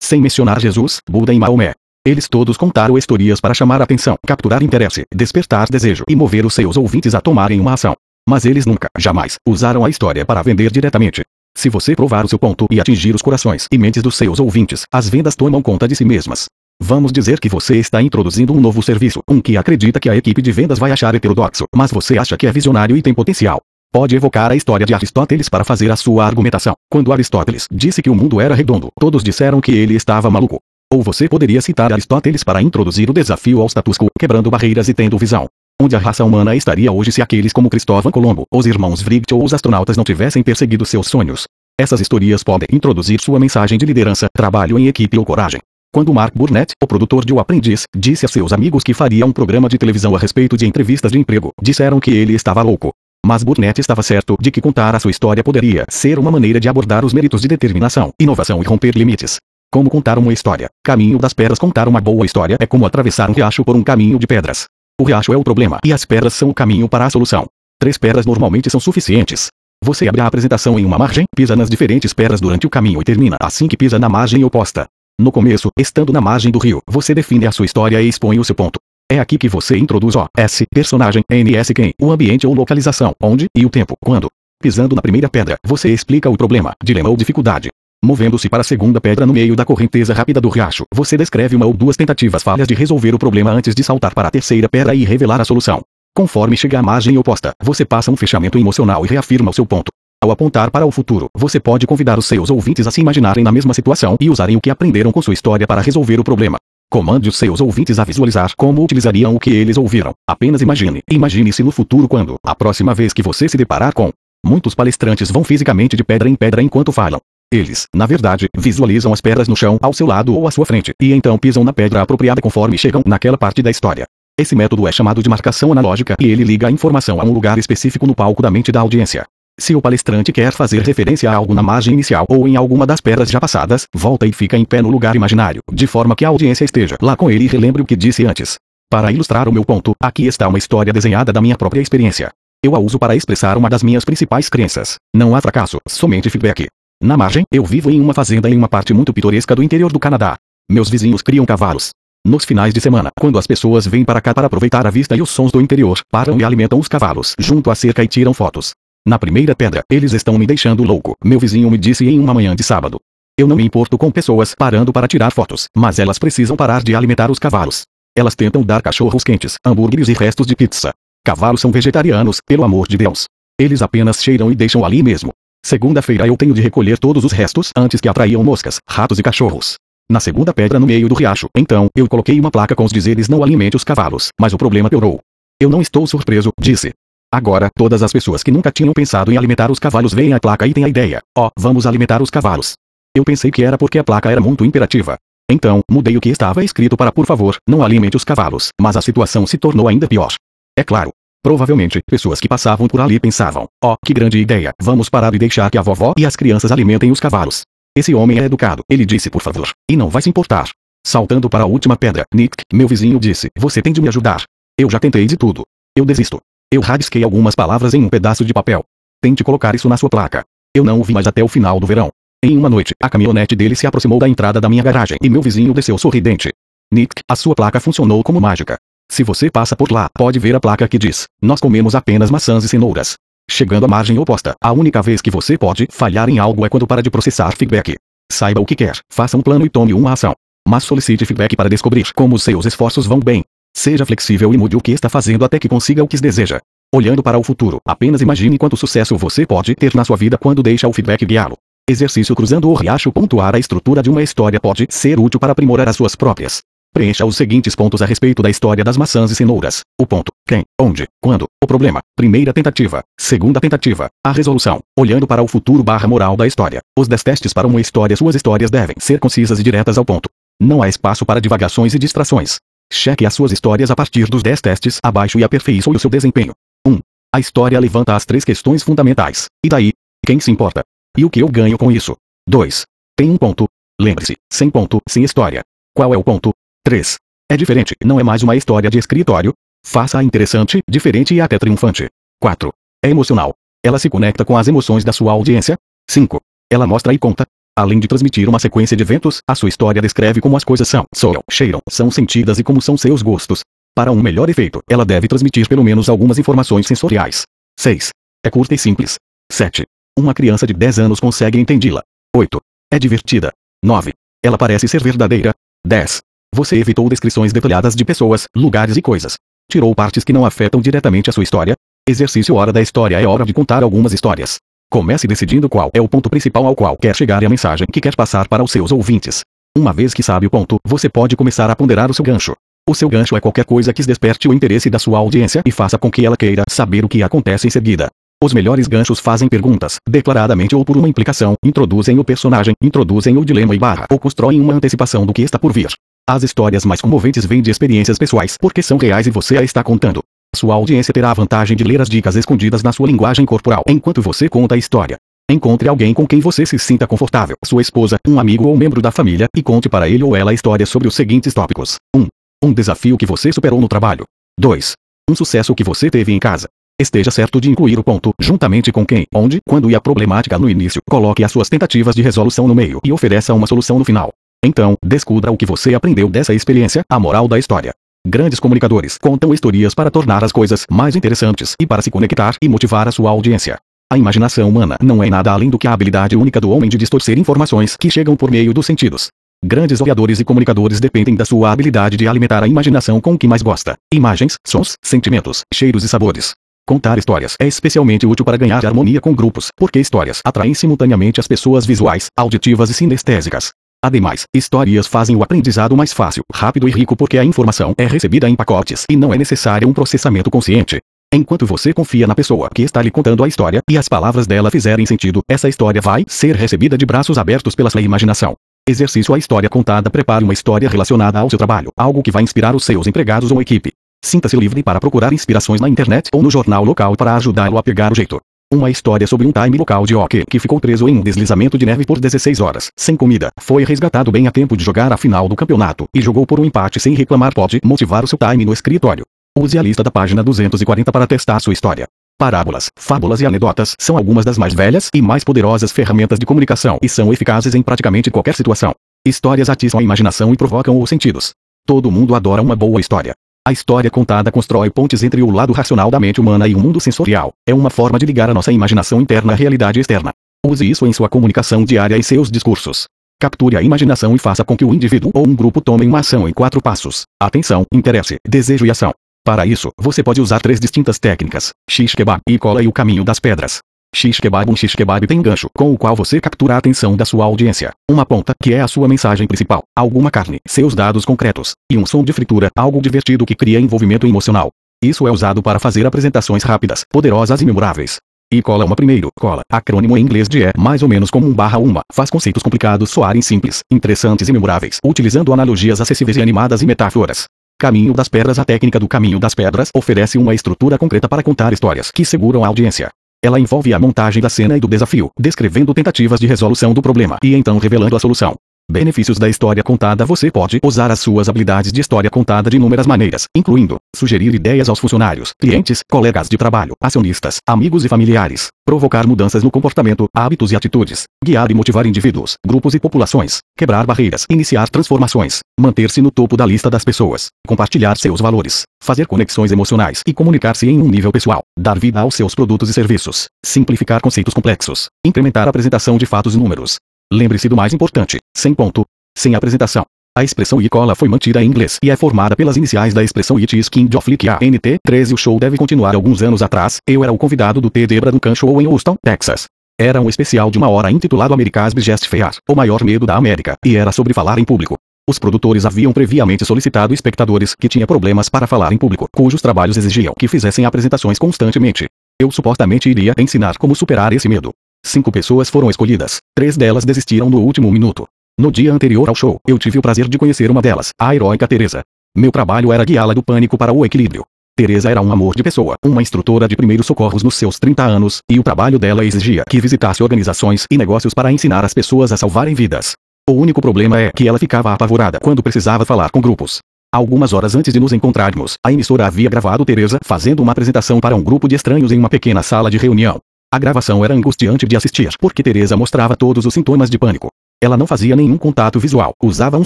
[0.01, 1.73] Sem mencionar Jesus, Buda e Maomé.
[2.05, 6.75] Eles todos contaram histórias para chamar atenção, capturar interesse, despertar desejo e mover os seus
[6.75, 7.95] ouvintes a tomarem uma ação.
[8.27, 11.23] Mas eles nunca, jamais, usaram a história para vender diretamente.
[11.55, 14.83] Se você provar o seu ponto e atingir os corações e mentes dos seus ouvintes,
[14.91, 16.45] as vendas tomam conta de si mesmas.
[16.81, 20.41] Vamos dizer que você está introduzindo um novo serviço, um que acredita que a equipe
[20.41, 23.61] de vendas vai achar heterodoxo, mas você acha que é visionário e tem potencial.
[23.91, 26.73] Pode evocar a história de Aristóteles para fazer a sua argumentação.
[26.89, 30.59] Quando Aristóteles disse que o mundo era redondo, todos disseram que ele estava maluco.
[30.91, 34.93] Ou você poderia citar Aristóteles para introduzir o desafio ao status quo, quebrando barreiras e
[34.93, 35.47] tendo visão.
[35.81, 39.43] Onde a raça humana estaria hoje se aqueles como Cristóvão Colombo, os irmãos Wright ou
[39.43, 41.45] os astronautas não tivessem perseguido seus sonhos?
[41.79, 45.61] Essas histórias podem introduzir sua mensagem de liderança, trabalho em equipe ou coragem.
[45.91, 49.31] Quando Mark Burnett, o produtor de O Aprendiz, disse a seus amigos que faria um
[49.31, 52.91] programa de televisão a respeito de entrevistas de emprego, disseram que ele estava louco.
[53.25, 56.69] Mas Burnett estava certo de que contar a sua história poderia ser uma maneira de
[56.69, 59.37] abordar os méritos de determinação, inovação e romper limites.
[59.71, 60.69] Como contar uma história?
[60.83, 64.19] Caminho das pedras Contar uma boa história é como atravessar um riacho por um caminho
[64.19, 64.65] de pedras.
[65.01, 67.47] O riacho é o problema e as pedras são o caminho para a solução.
[67.79, 69.47] Três pedras normalmente são suficientes.
[69.83, 73.03] Você abre a apresentação em uma margem, pisa nas diferentes pedras durante o caminho e
[73.03, 74.85] termina assim que pisa na margem oposta.
[75.19, 78.43] No começo, estando na margem do rio, você define a sua história e expõe o
[78.45, 78.79] seu ponto.
[79.11, 83.47] É aqui que você introduz o S, personagem, NS quem, o ambiente ou localização, onde,
[83.53, 84.29] e o tempo, quando.
[84.63, 87.67] Pisando na primeira pedra, você explica o problema, dilema ou dificuldade.
[88.01, 91.65] Movendo-se para a segunda pedra no meio da correnteza rápida do riacho, você descreve uma
[91.65, 94.95] ou duas tentativas falhas de resolver o problema antes de saltar para a terceira pedra
[94.95, 95.81] e revelar a solução.
[96.15, 99.91] Conforme chega à margem oposta, você passa um fechamento emocional e reafirma o seu ponto.
[100.21, 103.53] Ao apontar para o futuro, você pode convidar os seus ouvintes a se imaginarem na
[103.53, 106.57] mesma situação e usarem o que aprenderam com sua história para resolver o problema.
[106.91, 110.11] Comande os seus ouvintes a visualizar como utilizariam o que eles ouviram.
[110.27, 111.01] Apenas imagine.
[111.09, 114.11] Imagine-se no futuro quando, a próxima vez que você se deparar com.
[114.45, 117.21] Muitos palestrantes vão fisicamente de pedra em pedra enquanto falam.
[117.49, 120.91] Eles, na verdade, visualizam as pedras no chão ao seu lado ou à sua frente,
[121.01, 124.05] e então pisam na pedra apropriada conforme chegam naquela parte da história.
[124.37, 127.57] Esse método é chamado de marcação analógica e ele liga a informação a um lugar
[127.57, 129.25] específico no palco da mente da audiência.
[129.59, 133.01] Se o palestrante quer fazer referência a algo na margem inicial ou em alguma das
[133.01, 136.29] pedras já passadas, volta e fica em pé no lugar imaginário, de forma que a
[136.29, 138.55] audiência esteja lá com ele e relembre o que disse antes.
[138.89, 142.31] Para ilustrar o meu ponto, aqui está uma história desenhada da minha própria experiência.
[142.63, 144.95] Eu a uso para expressar uma das minhas principais crenças.
[145.13, 146.67] Não há fracasso, somente feedback.
[147.03, 149.99] Na margem, eu vivo em uma fazenda em uma parte muito pitoresca do interior do
[149.99, 150.37] Canadá.
[150.71, 151.89] Meus vizinhos criam cavalos.
[152.25, 155.21] Nos finais de semana, quando as pessoas vêm para cá para aproveitar a vista e
[155.21, 158.71] os sons do interior, param e alimentam os cavalos junto à cerca e tiram fotos.
[159.05, 162.55] Na primeira pedra, eles estão me deixando louco, meu vizinho me disse em uma manhã
[162.55, 162.99] de sábado.
[163.37, 166.93] Eu não me importo com pessoas parando para tirar fotos, mas elas precisam parar de
[166.93, 167.83] alimentar os cavalos.
[168.15, 170.91] Elas tentam dar cachorros quentes, hambúrgueres e restos de pizza.
[171.25, 173.25] Cavalos são vegetarianos, pelo amor de Deus.
[173.59, 175.31] Eles apenas cheiram e deixam ali mesmo.
[175.65, 179.75] Segunda-feira eu tenho de recolher todos os restos antes que atraiam moscas, ratos e cachorros.
[180.11, 183.29] Na segunda pedra no meio do riacho, então, eu coloquei uma placa com os dizeres
[183.29, 185.19] não alimente os cavalos, mas o problema piorou.
[185.61, 186.93] Eu não estou surpreso, disse.
[187.31, 190.65] Agora, todas as pessoas que nunca tinham pensado em alimentar os cavalos veem a placa
[190.65, 192.73] e têm a ideia, ó, oh, vamos alimentar os cavalos.
[193.15, 195.15] Eu pensei que era porque a placa era muito imperativa.
[195.51, 199.01] Então, mudei o que estava escrito para por favor, não alimente os cavalos, mas a
[199.01, 200.33] situação se tornou ainda pior.
[200.77, 201.11] É claro.
[201.43, 205.39] Provavelmente, pessoas que passavam por ali pensavam, ó, oh, que grande ideia, vamos parar e
[205.39, 207.61] deixar que a vovó e as crianças alimentem os cavalos.
[207.95, 210.69] Esse homem é educado, ele disse por favor, e não vai se importar.
[211.05, 214.43] Saltando para a última pedra, Nick, meu vizinho disse, você tem de me ajudar.
[214.77, 215.63] Eu já tentei de tudo.
[215.95, 216.39] Eu desisto.
[216.71, 218.83] Eu rabisquei algumas palavras em um pedaço de papel.
[219.19, 220.43] Tente colocar isso na sua placa.
[220.75, 222.09] Eu não o vi mais até o final do verão.
[222.43, 225.41] Em uma noite, a caminhonete dele se aproximou da entrada da minha garagem e meu
[225.41, 226.51] vizinho desceu sorridente.
[226.93, 228.77] Nick, a sua placa funcionou como mágica.
[229.11, 232.63] Se você passa por lá, pode ver a placa que diz: Nós comemos apenas maçãs
[232.63, 233.15] e cenouras.
[233.49, 236.85] Chegando à margem oposta, a única vez que você pode falhar em algo é quando
[236.85, 237.95] para de processar feedback.
[238.31, 240.35] Saiba o que quer, faça um plano e tome uma ação.
[240.67, 243.43] Mas solicite feedback para descobrir como seus esforços vão bem.
[243.75, 246.59] Seja flexível e mude o que está fazendo até que consiga o que deseja.
[246.93, 250.63] Olhando para o futuro, apenas imagine quanto sucesso você pode ter na sua vida quando
[250.63, 251.55] deixa o feedback guiá-lo.
[251.89, 253.11] Exercício cruzando o riacho.
[253.11, 256.61] Pontuar a estrutura de uma história pode ser útil para aprimorar as suas próprias.
[256.93, 259.81] Preencha os seguintes pontos a respeito da história das maçãs e cenouras.
[259.99, 265.41] O ponto, quem, onde, quando, o problema, primeira tentativa, segunda tentativa, a resolução, olhando para
[265.43, 266.79] o futuro barra moral da história.
[266.97, 270.29] Os 10 testes para uma história Suas histórias devem ser concisas e diretas ao ponto.
[270.59, 272.57] Não há espaço para divagações e distrações.
[272.91, 276.53] Cheque as suas histórias a partir dos 10 testes abaixo e aperfeiçoe o seu desempenho.
[276.87, 276.99] 1.
[277.33, 279.45] A história levanta as três questões fundamentais.
[279.63, 279.93] E daí?
[280.25, 280.83] Quem se importa?
[281.17, 282.15] E o que eu ganho com isso?
[282.47, 282.85] 2.
[283.15, 283.67] Tem um ponto.
[284.01, 285.61] Lembre-se, sem ponto, sem história.
[285.93, 286.51] Qual é o ponto?
[286.83, 287.17] 3.
[287.51, 289.53] É diferente, não é mais uma história de escritório.
[289.85, 292.07] Faça-a interessante, diferente e até triunfante.
[292.41, 292.71] 4.
[293.03, 293.53] É emocional.
[293.83, 295.77] Ela se conecta com as emoções da sua audiência.
[296.09, 296.39] 5.
[296.71, 297.45] Ela mostra e conta,
[297.79, 301.05] Além de transmitir uma sequência de eventos, a sua história descreve como as coisas são,
[301.15, 303.61] soam, cheiram, são sentidas e como são seus gostos.
[303.95, 307.43] Para um melhor efeito, ela deve transmitir pelo menos algumas informações sensoriais.
[307.79, 308.09] 6.
[308.45, 309.15] É curta e simples.
[309.49, 309.85] 7.
[310.17, 312.03] Uma criança de 10 anos consegue entendê-la.
[312.35, 312.59] 8.
[312.91, 313.53] É divertida.
[313.81, 314.11] 9.
[314.43, 315.53] Ela parece ser verdadeira.
[315.87, 316.19] 10.
[316.53, 319.37] Você evitou descrições detalhadas de pessoas, lugares e coisas.
[319.71, 321.77] Tirou partes que não afetam diretamente a sua história.
[322.05, 324.57] Exercício Hora da História é hora de contar algumas histórias.
[324.91, 328.01] Comece decidindo qual é o ponto principal ao qual quer chegar e a mensagem que
[328.01, 329.41] quer passar para os seus ouvintes.
[329.77, 332.55] Uma vez que sabe o ponto, você pode começar a ponderar o seu gancho.
[332.89, 335.95] O seu gancho é qualquer coisa que desperte o interesse da sua audiência e faça
[335.99, 338.07] com que ela queira saber o que acontece em seguida.
[338.43, 343.45] Os melhores ganchos fazem perguntas, declaradamente ou por uma implicação, introduzem o personagem, introduzem o
[343.45, 345.89] dilema e barra, ou constroem uma antecipação do que está por vir.
[346.27, 349.83] As histórias mais comoventes vêm de experiências pessoais porque são reais e você a está
[349.83, 350.23] contando.
[350.55, 354.21] Sua audiência terá a vantagem de ler as dicas escondidas na sua linguagem corporal enquanto
[354.21, 355.15] você conta a história.
[355.49, 359.11] Encontre alguém com quem você se sinta confortável, sua esposa, um amigo ou membro da
[359.11, 362.27] família, e conte para ele ou ela a história sobre os seguintes tópicos: 1.
[362.63, 364.25] Um desafio que você superou no trabalho.
[364.59, 364.93] 2.
[365.29, 366.67] Um sucesso que você teve em casa.
[366.99, 370.69] Esteja certo de incluir o ponto, juntamente com quem, onde, quando e a problemática no
[370.69, 371.01] início.
[371.09, 374.31] Coloque as suas tentativas de resolução no meio e ofereça uma solução no final.
[374.65, 377.93] Então, descubra o que você aprendeu dessa experiência, a moral da história.
[378.27, 382.67] Grandes comunicadores contam histórias para tornar as coisas mais interessantes e para se conectar e
[382.67, 383.79] motivar a sua audiência.
[384.11, 386.97] A imaginação humana não é nada além do que a habilidade única do homem de
[386.97, 389.29] distorcer informações que chegam por meio dos sentidos.
[389.63, 393.47] Grandes oradores e comunicadores dependem da sua habilidade de alimentar a imaginação com o que
[393.47, 396.51] mais gosta: imagens, sons, sentimentos, cheiros e sabores.
[396.85, 401.47] Contar histórias é especialmente útil para ganhar harmonia com grupos, porque histórias atraem simultaneamente as
[401.47, 403.71] pessoas visuais, auditivas e sinestésicas.
[404.01, 408.47] Ademais, histórias fazem o aprendizado mais fácil, rápido e rico porque a informação é recebida
[408.47, 410.99] em pacotes e não é necessário um processamento consciente.
[411.33, 414.71] Enquanto você confia na pessoa que está lhe contando a história e as palavras dela
[414.71, 418.55] fizerem sentido, essa história vai ser recebida de braços abertos pela sua imaginação.
[418.87, 422.75] Exercício A história contada prepare uma história relacionada ao seu trabalho, algo que vai inspirar
[422.75, 423.91] os seus empregados ou equipe.
[424.23, 428.11] Sinta-se livre para procurar inspirações na internet ou no jornal local para ajudá-lo a pegar
[428.13, 428.39] o jeito.
[428.71, 431.87] Uma história sobre um time local de hockey que ficou preso em um deslizamento de
[431.87, 435.49] neve por 16 horas, sem comida, foi resgatado bem a tempo de jogar a final
[435.49, 438.71] do campeonato e jogou por um empate sem reclamar pode motivar o seu time no
[438.71, 439.25] escritório.
[439.57, 442.05] Use a lista da página 240 para testar sua história.
[442.37, 446.99] Parábolas, fábulas e anedotas são algumas das mais velhas e mais poderosas ferramentas de comunicação
[447.01, 448.93] e são eficazes em praticamente qualquer situação.
[449.25, 451.53] Histórias atiçam a imaginação e provocam os sentidos.
[451.87, 453.33] Todo mundo adora uma boa história.
[453.69, 456.99] A história contada constrói pontes entre o lado racional da mente humana e o mundo
[456.99, 457.53] sensorial.
[457.67, 460.31] É uma forma de ligar a nossa imaginação interna à realidade externa.
[460.65, 463.05] Use isso em sua comunicação diária e seus discursos.
[463.39, 466.49] Capture a imaginação e faça com que o indivíduo ou um grupo tome uma ação
[466.49, 469.13] em quatro passos: atenção, interesse, desejo e ação.
[469.45, 473.39] Para isso, você pode usar três distintas técnicas: X-Kebab e cola e o caminho das
[473.39, 473.81] pedras.
[474.13, 477.91] X-Kebab Um X-Kebab tem gancho, com o qual você captura a atenção da sua audiência.
[478.09, 479.83] Uma ponta, que é a sua mensagem principal.
[479.95, 481.73] Alguma carne, seus dados concretos.
[481.91, 484.71] E um som de fritura, algo divertido que cria envolvimento emocional.
[485.01, 488.17] Isso é usado para fazer apresentações rápidas, poderosas e memoráveis.
[488.51, 491.53] E cola uma primeiro, cola, acrônimo em inglês de é mais ou menos como um
[491.53, 496.81] barra uma, faz conceitos complicados soarem simples, interessantes e memoráveis, utilizando analogias acessíveis e animadas
[496.81, 497.45] e metáforas.
[497.79, 501.71] Caminho das Pedras A técnica do Caminho das Pedras oferece uma estrutura concreta para contar
[501.71, 503.09] histórias que seguram a audiência.
[503.41, 507.37] Ela envolve a montagem da cena e do desafio, descrevendo tentativas de resolução do problema
[507.41, 508.55] e então revelando a solução.
[508.91, 510.25] Benefícios da história contada.
[510.25, 514.89] Você pode usar as suas habilidades de história contada de inúmeras maneiras, incluindo sugerir ideias
[514.89, 520.71] aos funcionários, clientes, colegas de trabalho, acionistas, amigos e familiares, provocar mudanças no comportamento, hábitos
[520.71, 526.31] e atitudes, guiar e motivar indivíduos, grupos e populações, quebrar barreiras, iniciar transformações, manter-se no
[526.31, 531.07] topo da lista das pessoas, compartilhar seus valores, fazer conexões emocionais e comunicar-se em um
[531.07, 536.17] nível pessoal, dar vida aos seus produtos e serviços, simplificar conceitos complexos, incrementar a apresentação
[536.17, 536.97] de fatos e números,
[537.31, 539.05] Lembre-se do mais importante, sem ponto,
[539.37, 540.03] sem apresentação.
[540.35, 543.77] A expressão Icola foi mantida em inglês e é formada pelas iniciais da expressão It
[543.77, 547.31] is King of Lick ANT 13 O show deve continuar alguns anos atrás, eu era
[547.31, 548.07] o convidado do T.
[548.07, 549.67] Debra Duncan Show em Houston, Texas.
[549.99, 553.75] Era um especial de uma hora intitulado America's Biggest Fear, o maior medo da América,
[553.85, 554.97] e era sobre falar em público.
[555.29, 559.97] Os produtores haviam previamente solicitado espectadores que tinham problemas para falar em público, cujos trabalhos
[559.97, 562.07] exigiam que fizessem apresentações constantemente.
[562.41, 564.71] Eu supostamente iria ensinar como superar esse medo.
[565.05, 566.37] Cinco pessoas foram escolhidas.
[566.55, 568.27] Três delas desistiram no último minuto.
[568.59, 571.67] No dia anterior ao show, eu tive o prazer de conhecer uma delas, a heróica
[571.67, 572.01] Teresa.
[572.35, 574.45] Meu trabalho era guiá-la do pânico para o equilíbrio.
[574.75, 578.41] Teresa era um amor de pessoa, uma instrutora de primeiros socorros nos seus 30 anos,
[578.49, 582.37] e o trabalho dela exigia que visitasse organizações e negócios para ensinar as pessoas a
[582.37, 583.13] salvarem vidas.
[583.49, 586.79] O único problema é que ela ficava apavorada quando precisava falar com grupos.
[587.11, 591.35] Algumas horas antes de nos encontrarmos, a emissora havia gravado Teresa fazendo uma apresentação para
[591.35, 593.39] um grupo de estranhos em uma pequena sala de reunião.
[593.71, 597.49] A gravação era angustiante de assistir porque Teresa mostrava todos os sintomas de pânico.
[597.79, 599.85] Ela não fazia nenhum contato visual, usava um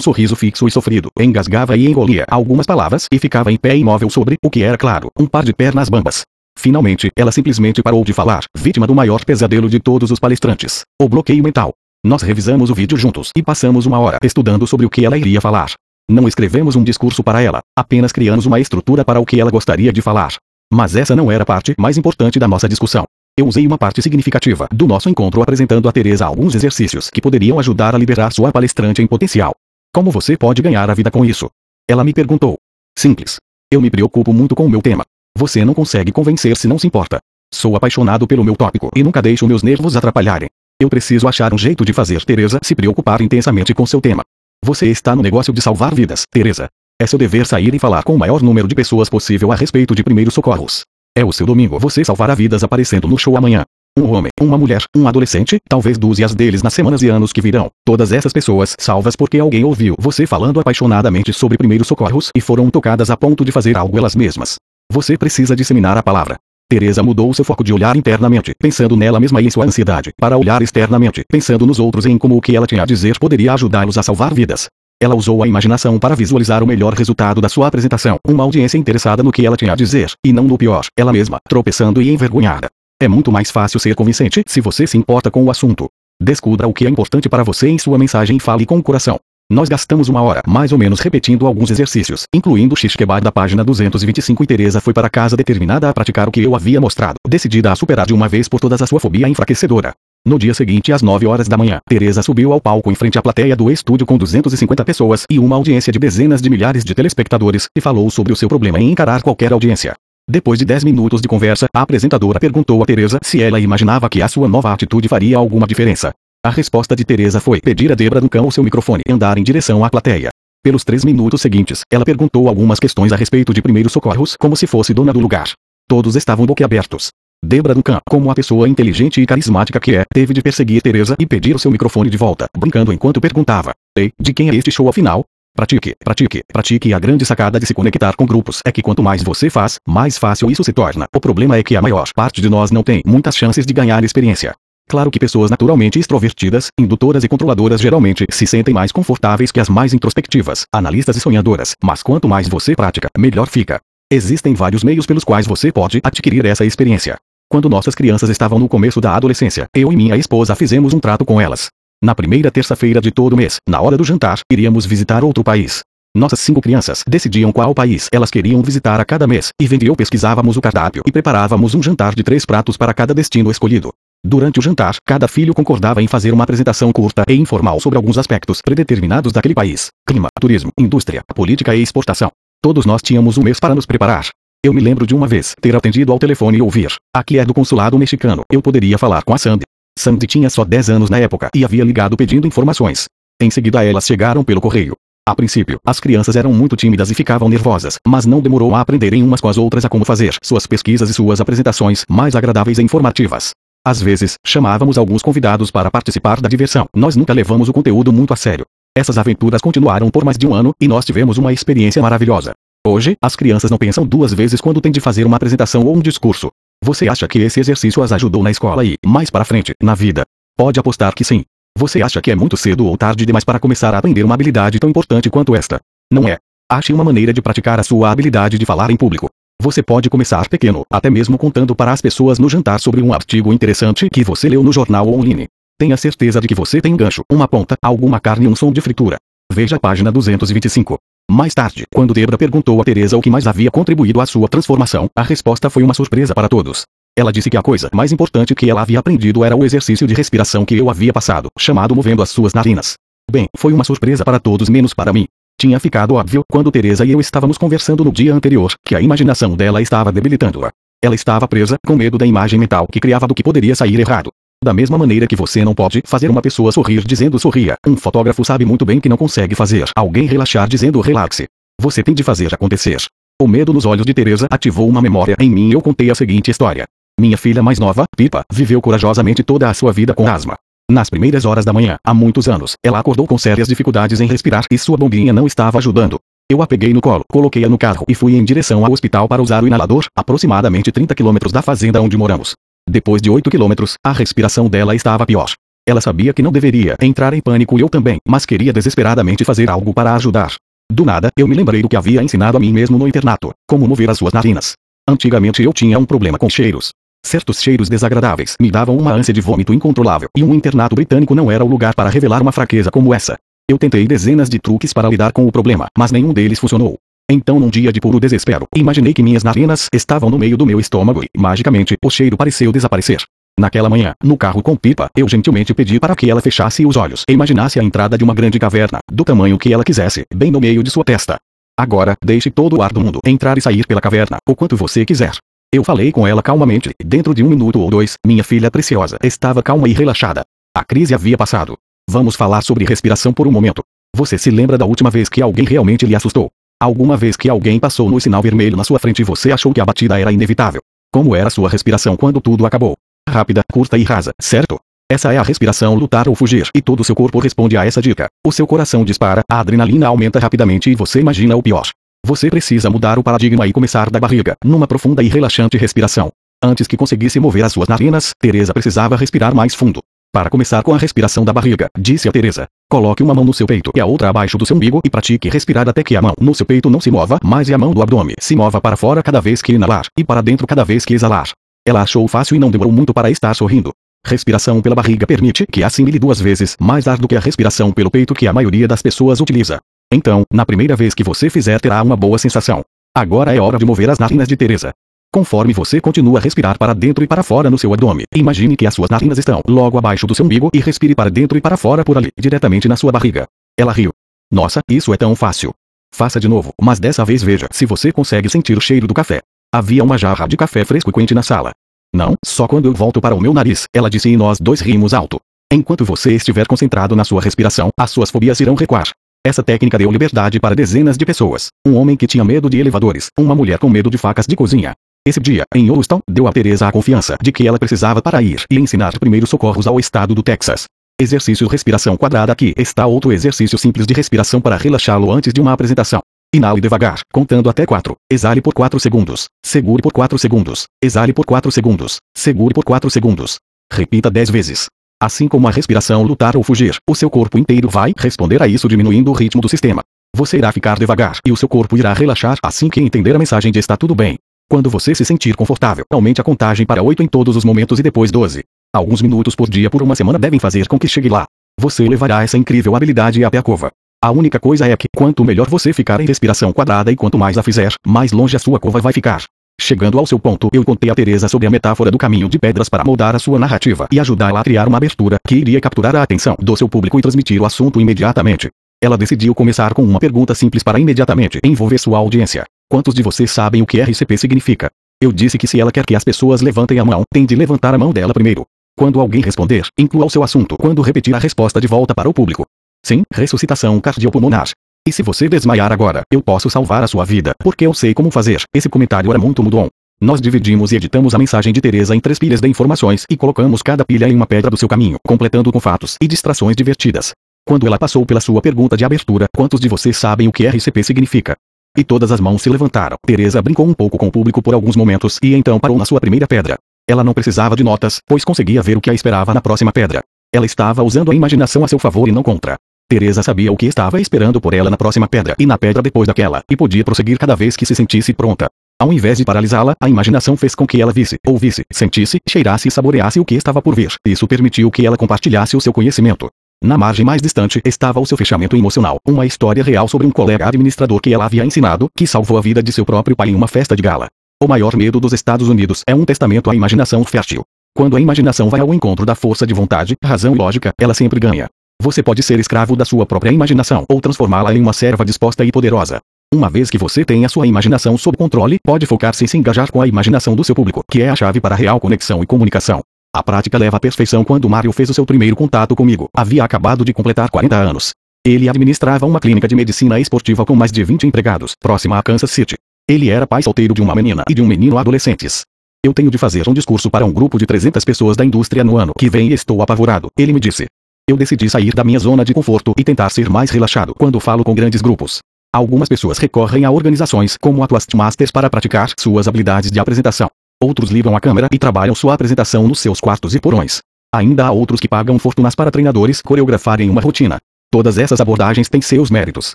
[0.00, 4.36] sorriso fixo e sofrido, engasgava e engolia algumas palavras e ficava em pé imóvel sobre,
[4.42, 6.22] o que era claro, um par de pernas bambas.
[6.58, 11.06] Finalmente, ela simplesmente parou de falar, vítima do maior pesadelo de todos os palestrantes, o
[11.06, 11.74] bloqueio mental.
[12.02, 15.42] Nós revisamos o vídeo juntos e passamos uma hora estudando sobre o que ela iria
[15.42, 15.72] falar.
[16.10, 19.92] Não escrevemos um discurso para ela, apenas criamos uma estrutura para o que ela gostaria
[19.92, 20.32] de falar.
[20.72, 23.04] Mas essa não era a parte mais importante da nossa discussão.
[23.36, 27.58] Eu usei uma parte significativa do nosso encontro apresentando a Teresa alguns exercícios que poderiam
[27.58, 29.56] ajudar a liberar sua palestrante em potencial.
[29.92, 31.50] Como você pode ganhar a vida com isso?
[31.88, 32.56] Ela me perguntou.
[32.96, 33.38] Simples.
[33.72, 35.02] Eu me preocupo muito com o meu tema.
[35.36, 37.18] Você não consegue convencer se não se importa.
[37.52, 40.48] Sou apaixonado pelo meu tópico e nunca deixo meus nervos atrapalharem.
[40.80, 44.22] Eu preciso achar um jeito de fazer Teresa se preocupar intensamente com seu tema.
[44.64, 46.68] Você está no negócio de salvar vidas, Teresa.
[47.00, 49.92] É seu dever sair e falar com o maior número de pessoas possível a respeito
[49.92, 50.84] de primeiros socorros.
[51.16, 51.78] É o seu domingo.
[51.78, 53.64] Você salvará vidas aparecendo no show amanhã.
[53.96, 57.70] Um homem, uma mulher, um adolescente, talvez dúzias deles nas semanas e anos que virão.
[57.86, 62.68] Todas essas pessoas salvas porque alguém ouviu você falando apaixonadamente sobre primeiros socorros e foram
[62.68, 64.56] tocadas a ponto de fazer algo elas mesmas.
[64.90, 66.36] Você precisa disseminar a palavra.
[66.68, 70.36] Teresa mudou seu foco de olhar internamente, pensando nela mesma e em sua ansiedade, para
[70.36, 73.52] olhar externamente, pensando nos outros e em como o que ela tinha a dizer poderia
[73.52, 74.66] ajudá-los a salvar vidas.
[75.00, 79.22] Ela usou a imaginação para visualizar o melhor resultado da sua apresentação, uma audiência interessada
[79.22, 82.68] no que ela tinha a dizer, e não no pior, ela mesma, tropeçando e envergonhada.
[83.00, 85.88] É muito mais fácil ser convincente se você se importa com o assunto.
[86.22, 89.18] Descubra o que é importante para você em sua mensagem e fale com o coração.
[89.50, 93.62] Nós gastamos uma hora, mais ou menos, repetindo alguns exercícios, incluindo o Xixquebad da página
[93.62, 97.70] 225 e Teresa foi para casa determinada a praticar o que eu havia mostrado, decidida
[97.70, 99.92] a superar de uma vez por todas a sua fobia enfraquecedora.
[100.26, 103.22] No dia seguinte às 9 horas da manhã, Teresa subiu ao palco em frente à
[103.22, 107.66] plateia do estúdio com 250 pessoas e uma audiência de dezenas de milhares de telespectadores
[107.76, 109.92] e falou sobre o seu problema em encarar qualquer audiência.
[110.26, 114.22] Depois de 10 minutos de conversa, a apresentadora perguntou a Teresa se ela imaginava que
[114.22, 116.10] a sua nova atitude faria alguma diferença.
[116.42, 119.42] A resposta de Teresa foi pedir a Debra Duncan o seu microfone e andar em
[119.42, 120.30] direção à plateia.
[120.62, 124.66] Pelos três minutos seguintes, ela perguntou algumas questões a respeito de primeiros socorros como se
[124.66, 125.50] fosse dona do lugar.
[125.86, 127.10] Todos estavam boquiabertos.
[127.44, 131.26] Debra Duncan, como a pessoa inteligente e carismática que é, teve de perseguir Teresa e
[131.26, 134.88] pedir o seu microfone de volta, brincando enquanto perguntava: Ei, de quem é este show
[134.88, 135.24] afinal?
[135.54, 139.22] Pratique, pratique, pratique a grande sacada de se conectar com grupos é que quanto mais
[139.22, 141.06] você faz, mais fácil isso se torna.
[141.14, 144.02] O problema é que a maior parte de nós não tem muitas chances de ganhar
[144.02, 144.54] experiência.
[144.88, 149.68] Claro que pessoas naturalmente extrovertidas, indutoras e controladoras geralmente se sentem mais confortáveis que as
[149.68, 153.80] mais introspectivas, analistas e sonhadoras, mas quanto mais você pratica, melhor fica.
[154.10, 157.16] Existem vários meios pelos quais você pode adquirir essa experiência.
[157.48, 161.24] Quando nossas crianças estavam no começo da adolescência, eu e minha esposa fizemos um trato
[161.24, 161.68] com elas.
[162.02, 165.80] Na primeira terça-feira de todo mês, na hora do jantar, iríamos visitar outro país.
[166.16, 169.96] Nossas cinco crianças decidiam qual país elas queriam visitar a cada mês, e vendo eu
[169.96, 173.92] pesquisávamos o cardápio e preparávamos um jantar de três pratos para cada destino escolhido.
[174.24, 178.16] Durante o jantar, cada filho concordava em fazer uma apresentação curta e informal sobre alguns
[178.16, 182.30] aspectos predeterminados daquele país: clima, turismo, indústria, política e exportação.
[182.62, 184.28] Todos nós tínhamos um mês para nos preparar.
[184.64, 187.52] Eu me lembro de uma vez ter atendido ao telefone e ouvir: Aqui é do
[187.52, 189.64] consulado mexicano, eu poderia falar com a Sandy.
[189.98, 193.04] Sandy tinha só 10 anos na época e havia ligado pedindo informações.
[193.42, 194.94] Em seguida elas chegaram pelo correio.
[195.28, 199.22] A princípio, as crianças eram muito tímidas e ficavam nervosas, mas não demorou a aprenderem
[199.22, 202.82] umas com as outras a como fazer suas pesquisas e suas apresentações mais agradáveis e
[202.82, 203.50] informativas.
[203.86, 206.86] Às vezes, chamávamos alguns convidados para participar da diversão.
[206.96, 208.64] Nós nunca levamos o conteúdo muito a sério.
[208.96, 212.54] Essas aventuras continuaram por mais de um ano e nós tivemos uma experiência maravilhosa.
[212.86, 216.00] Hoje, as crianças não pensam duas vezes quando têm de fazer uma apresentação ou um
[216.00, 216.50] discurso.
[216.84, 220.22] Você acha que esse exercício as ajudou na escola e, mais para frente, na vida?
[220.54, 221.44] Pode apostar que sim.
[221.78, 224.78] Você acha que é muito cedo ou tarde demais para começar a aprender uma habilidade
[224.78, 225.80] tão importante quanto esta?
[226.12, 226.36] Não é.
[226.70, 229.30] Ache uma maneira de praticar a sua habilidade de falar em público.
[229.62, 233.50] Você pode começar pequeno, até mesmo contando para as pessoas no jantar sobre um artigo
[233.50, 235.48] interessante que você leu no jornal online.
[235.78, 238.82] Tenha certeza de que você tem gancho, uma ponta, alguma carne e um som de
[238.82, 239.16] fritura.
[239.50, 240.98] Veja a página 225.
[241.34, 245.10] Mais tarde, quando Debra perguntou a Teresa o que mais havia contribuído à sua transformação,
[245.16, 246.84] a resposta foi uma surpresa para todos.
[247.18, 250.14] Ela disse que a coisa mais importante que ela havia aprendido era o exercício de
[250.14, 252.94] respiração que eu havia passado, chamado movendo as suas narinas.
[253.28, 255.26] Bem, foi uma surpresa para todos menos para mim.
[255.60, 259.56] Tinha ficado óbvio quando Teresa e eu estávamos conversando no dia anterior que a imaginação
[259.56, 260.70] dela estava debilitando-a.
[261.02, 264.30] Ela estava presa com medo da imagem mental que criava do que poderia sair errado.
[264.64, 268.42] Da mesma maneira que você não pode fazer uma pessoa sorrir dizendo sorria, um fotógrafo
[268.46, 271.44] sabe muito bem que não consegue fazer alguém relaxar dizendo relaxe.
[271.78, 272.96] Você tem de fazer acontecer.
[273.38, 276.14] O medo nos olhos de Teresa ativou uma memória em mim e eu contei a
[276.14, 276.86] seguinte história.
[277.20, 280.56] Minha filha mais nova, Pipa, viveu corajosamente toda a sua vida com asma.
[280.90, 284.64] Nas primeiras horas da manhã, há muitos anos, ela acordou com sérias dificuldades em respirar
[284.70, 286.18] e sua bombinha não estava ajudando.
[286.50, 289.42] Eu a peguei no colo, coloquei-a no carro e fui em direção ao hospital para
[289.42, 292.54] usar o inalador, aproximadamente 30 quilômetros da fazenda onde moramos.
[292.88, 295.50] Depois de 8 quilômetros, a respiração dela estava pior.
[295.88, 299.70] Ela sabia que não deveria entrar em pânico e eu também, mas queria desesperadamente fazer
[299.70, 300.54] algo para ajudar.
[300.90, 303.88] Do nada, eu me lembrei do que havia ensinado a mim mesmo no internato, como
[303.88, 304.72] mover as suas narinas.
[305.08, 306.90] Antigamente eu tinha um problema com cheiros.
[307.24, 311.50] Certos cheiros desagradáveis me davam uma ânsia de vômito incontrolável, e um internato britânico não
[311.50, 313.36] era o lugar para revelar uma fraqueza como essa.
[313.68, 316.98] Eu tentei dezenas de truques para lidar com o problema, mas nenhum deles funcionou.
[317.30, 320.78] Então num dia de puro desespero, imaginei que minhas narinas estavam no meio do meu
[320.78, 323.22] estômago e, magicamente, o cheiro pareceu desaparecer.
[323.58, 327.22] Naquela manhã, no carro com Pipa, eu gentilmente pedi para que ela fechasse os olhos
[327.28, 330.60] e imaginasse a entrada de uma grande caverna, do tamanho que ela quisesse, bem no
[330.60, 331.38] meio de sua testa.
[331.78, 335.04] Agora, deixe todo o ar do mundo entrar e sair pela caverna, o quanto você
[335.04, 335.32] quiser.
[335.72, 339.62] Eu falei com ela calmamente, dentro de um minuto ou dois, minha filha preciosa estava
[339.62, 340.42] calma e relaxada.
[340.76, 341.76] A crise havia passado.
[342.08, 343.82] Vamos falar sobre respiração por um momento.
[344.14, 346.50] Você se lembra da última vez que alguém realmente lhe assustou?
[346.84, 349.80] Alguma vez que alguém passou no sinal vermelho na sua frente e você achou que
[349.80, 350.82] a batida era inevitável?
[351.10, 352.94] Como era sua respiração quando tudo acabou?
[353.26, 354.78] Rápida, curta e rasa, certo?
[355.10, 358.02] Essa é a respiração lutar ou fugir e todo o seu corpo responde a essa
[358.02, 358.26] dica.
[358.46, 361.88] O seu coração dispara, a adrenalina aumenta rapidamente e você imagina o pior.
[362.22, 366.30] Você precisa mudar o paradigma e começar da barriga, numa profunda e relaxante respiração.
[366.62, 370.02] Antes que conseguisse mover as suas narinas, Teresa precisava respirar mais fundo.
[370.34, 372.66] Para começar com a respiração da barriga, disse a Teresa.
[372.90, 375.48] Coloque uma mão no seu peito e a outra abaixo do seu umbigo e pratique
[375.48, 377.94] respirar até que a mão no seu peito não se mova mais e a mão
[377.94, 381.04] do abdômen se mova para fora cada vez que inalar e para dentro cada vez
[381.04, 381.50] que exalar.
[381.86, 383.92] Ela achou fácil e não demorou muito para estar sorrindo.
[384.26, 388.10] Respiração pela barriga permite que assimile duas vezes mais ar do que a respiração pelo
[388.10, 389.78] peito que a maioria das pessoas utiliza.
[390.12, 392.82] Então, na primeira vez que você fizer terá uma boa sensação.
[393.16, 394.92] Agora é hora de mover as narinas de Teresa.
[395.34, 398.86] Conforme você continua a respirar para dentro e para fora no seu abdômen, imagine que
[398.86, 401.76] as suas narinas estão logo abaixo do seu umbigo e respire para dentro e para
[401.76, 403.44] fora por ali, diretamente na sua barriga.
[403.76, 404.12] Ela riu.
[404.48, 405.74] Nossa, isso é tão fácil.
[406.14, 409.40] Faça de novo, mas dessa vez veja se você consegue sentir o cheiro do café.
[409.74, 411.72] Havia uma jarra de café fresco e quente na sala.
[412.14, 415.12] Não, só quando eu volto para o meu nariz, ela disse e nós dois rimos
[415.12, 415.40] alto.
[415.68, 419.08] Enquanto você estiver concentrado na sua respiração, as suas fobias irão recuar.
[419.44, 421.70] Essa técnica deu liberdade para dezenas de pessoas.
[421.84, 424.94] Um homem que tinha medo de elevadores, uma mulher com medo de facas de cozinha.
[425.26, 428.62] Esse dia, em Houston, deu a Teresa a confiança de que ela precisava para ir
[428.70, 430.84] e ensinar primeiros socorros ao estado do Texas.
[431.18, 435.72] Exercício respiração quadrada aqui está outro exercício simples de respiração para relaxá-lo antes de uma
[435.72, 436.20] apresentação.
[436.54, 438.14] Inale devagar, contando até 4.
[438.30, 439.46] Exale por 4 segundos.
[439.64, 440.84] Segure por 4 segundos.
[441.02, 442.18] Exale por 4 segundos.
[442.36, 443.56] Segure por 4 segundos.
[443.90, 444.86] Repita 10 vezes.
[445.22, 448.86] Assim como a respiração lutar ou fugir, o seu corpo inteiro vai responder a isso
[448.86, 450.02] diminuindo o ritmo do sistema.
[450.36, 453.72] Você irá ficar devagar e o seu corpo irá relaxar assim que entender a mensagem
[453.72, 454.36] de está tudo bem.
[454.74, 458.02] Quando você se sentir confortável, aumente a contagem para 8 em todos os momentos e
[458.02, 458.64] depois 12.
[458.92, 461.46] Alguns minutos por dia por uma semana devem fazer com que chegue lá.
[461.80, 463.92] Você levará essa incrível habilidade até a cova.
[464.20, 467.56] A única coisa é que, quanto melhor você ficar em respiração quadrada e quanto mais
[467.56, 469.44] a fizer, mais longe a sua curva vai ficar.
[469.80, 472.88] Chegando ao seu ponto, eu contei a Teresa sobre a metáfora do caminho de pedras
[472.88, 476.22] para moldar a sua narrativa e ajudá-la a criar uma abertura que iria capturar a
[476.24, 478.70] atenção do seu público e transmitir o assunto imediatamente.
[479.00, 482.64] Ela decidiu começar com uma pergunta simples para imediatamente envolver sua audiência.
[482.88, 484.90] Quantos de vocês sabem o que RCP significa?
[485.20, 487.94] Eu disse que se ela quer que as pessoas levantem a mão, tem de levantar
[487.94, 488.64] a mão dela primeiro.
[488.96, 492.34] Quando alguém responder, inclua o seu assunto quando repetir a resposta de volta para o
[492.34, 492.64] público.
[493.04, 494.68] Sim, ressuscitação cardiopulmonar.
[495.06, 498.30] E se você desmaiar agora, eu posso salvar a sua vida, porque eu sei como
[498.30, 498.62] fazer.
[498.74, 499.88] Esse comentário era muito mudon.
[500.20, 503.82] Nós dividimos e editamos a mensagem de Teresa em três pilhas de informações e colocamos
[503.82, 507.32] cada pilha em uma pedra do seu caminho, completando com fatos e distrações divertidas.
[507.66, 511.02] Quando ela passou pela sua pergunta de abertura, quantos de vocês sabem o que RCP
[511.02, 511.56] significa?
[511.96, 513.16] E todas as mãos se levantaram.
[513.24, 516.20] Teresa brincou um pouco com o público por alguns momentos e então parou na sua
[516.20, 516.76] primeira pedra.
[517.08, 520.22] Ela não precisava de notas, pois conseguia ver o que a esperava na próxima pedra.
[520.52, 522.76] Ela estava usando a imaginação a seu favor e não contra.
[523.08, 526.26] Teresa sabia o que estava esperando por ela na próxima pedra e na pedra depois
[526.26, 528.68] daquela, e podia prosseguir cada vez que se sentisse pronta.
[529.00, 532.90] Ao invés de paralisá-la, a imaginação fez com que ela visse, ouvisse, sentisse, cheirasse e
[532.90, 534.14] saboreasse o que estava por vir.
[534.26, 536.48] Isso permitiu que ela compartilhasse o seu conhecimento.
[536.84, 540.68] Na margem mais distante estava o seu fechamento emocional, uma história real sobre um colega
[540.68, 543.66] administrador que ela havia ensinado, que salvou a vida de seu próprio pai em uma
[543.66, 544.28] festa de gala.
[544.62, 547.62] O maior medo dos Estados Unidos é um testamento à imaginação fértil.
[547.96, 551.40] Quando a imaginação vai ao encontro da força de vontade, razão e lógica, ela sempre
[551.40, 551.68] ganha.
[552.02, 555.72] Você pode ser escravo da sua própria imaginação ou transformá-la em uma serva disposta e
[555.72, 556.20] poderosa.
[556.52, 559.90] Uma vez que você tem a sua imaginação sob controle, pode focar-se em se engajar
[559.90, 562.46] com a imaginação do seu público, que é a chave para a real conexão e
[562.46, 563.00] comunicação.
[563.34, 566.28] A prática leva à perfeição quando Mario fez o seu primeiro contato comigo.
[566.32, 568.12] Havia acabado de completar 40 anos.
[568.46, 572.52] Ele administrava uma clínica de medicina esportiva com mais de 20 empregados, próxima a Kansas
[572.52, 572.76] City.
[573.10, 575.62] Ele era pai solteiro de uma menina e de um menino adolescentes.
[576.04, 578.96] Eu tenho de fazer um discurso para um grupo de 300 pessoas da indústria no
[578.96, 580.28] ano que vem e estou apavorado.
[580.38, 580.86] Ele me disse.
[581.28, 584.62] Eu decidi sair da minha zona de conforto e tentar ser mais relaxado quando falo
[584.62, 585.40] com grandes grupos.
[585.74, 590.48] Algumas pessoas recorrem a organizações como a Toastmasters para praticar suas habilidades de apresentação.
[590.84, 594.00] Outros ligam a câmera e trabalham sua apresentação nos seus quartos e porões.
[594.34, 597.56] Ainda há outros que pagam fortunas para treinadores coreografarem uma rotina.
[597.90, 599.72] Todas essas abordagens têm seus méritos.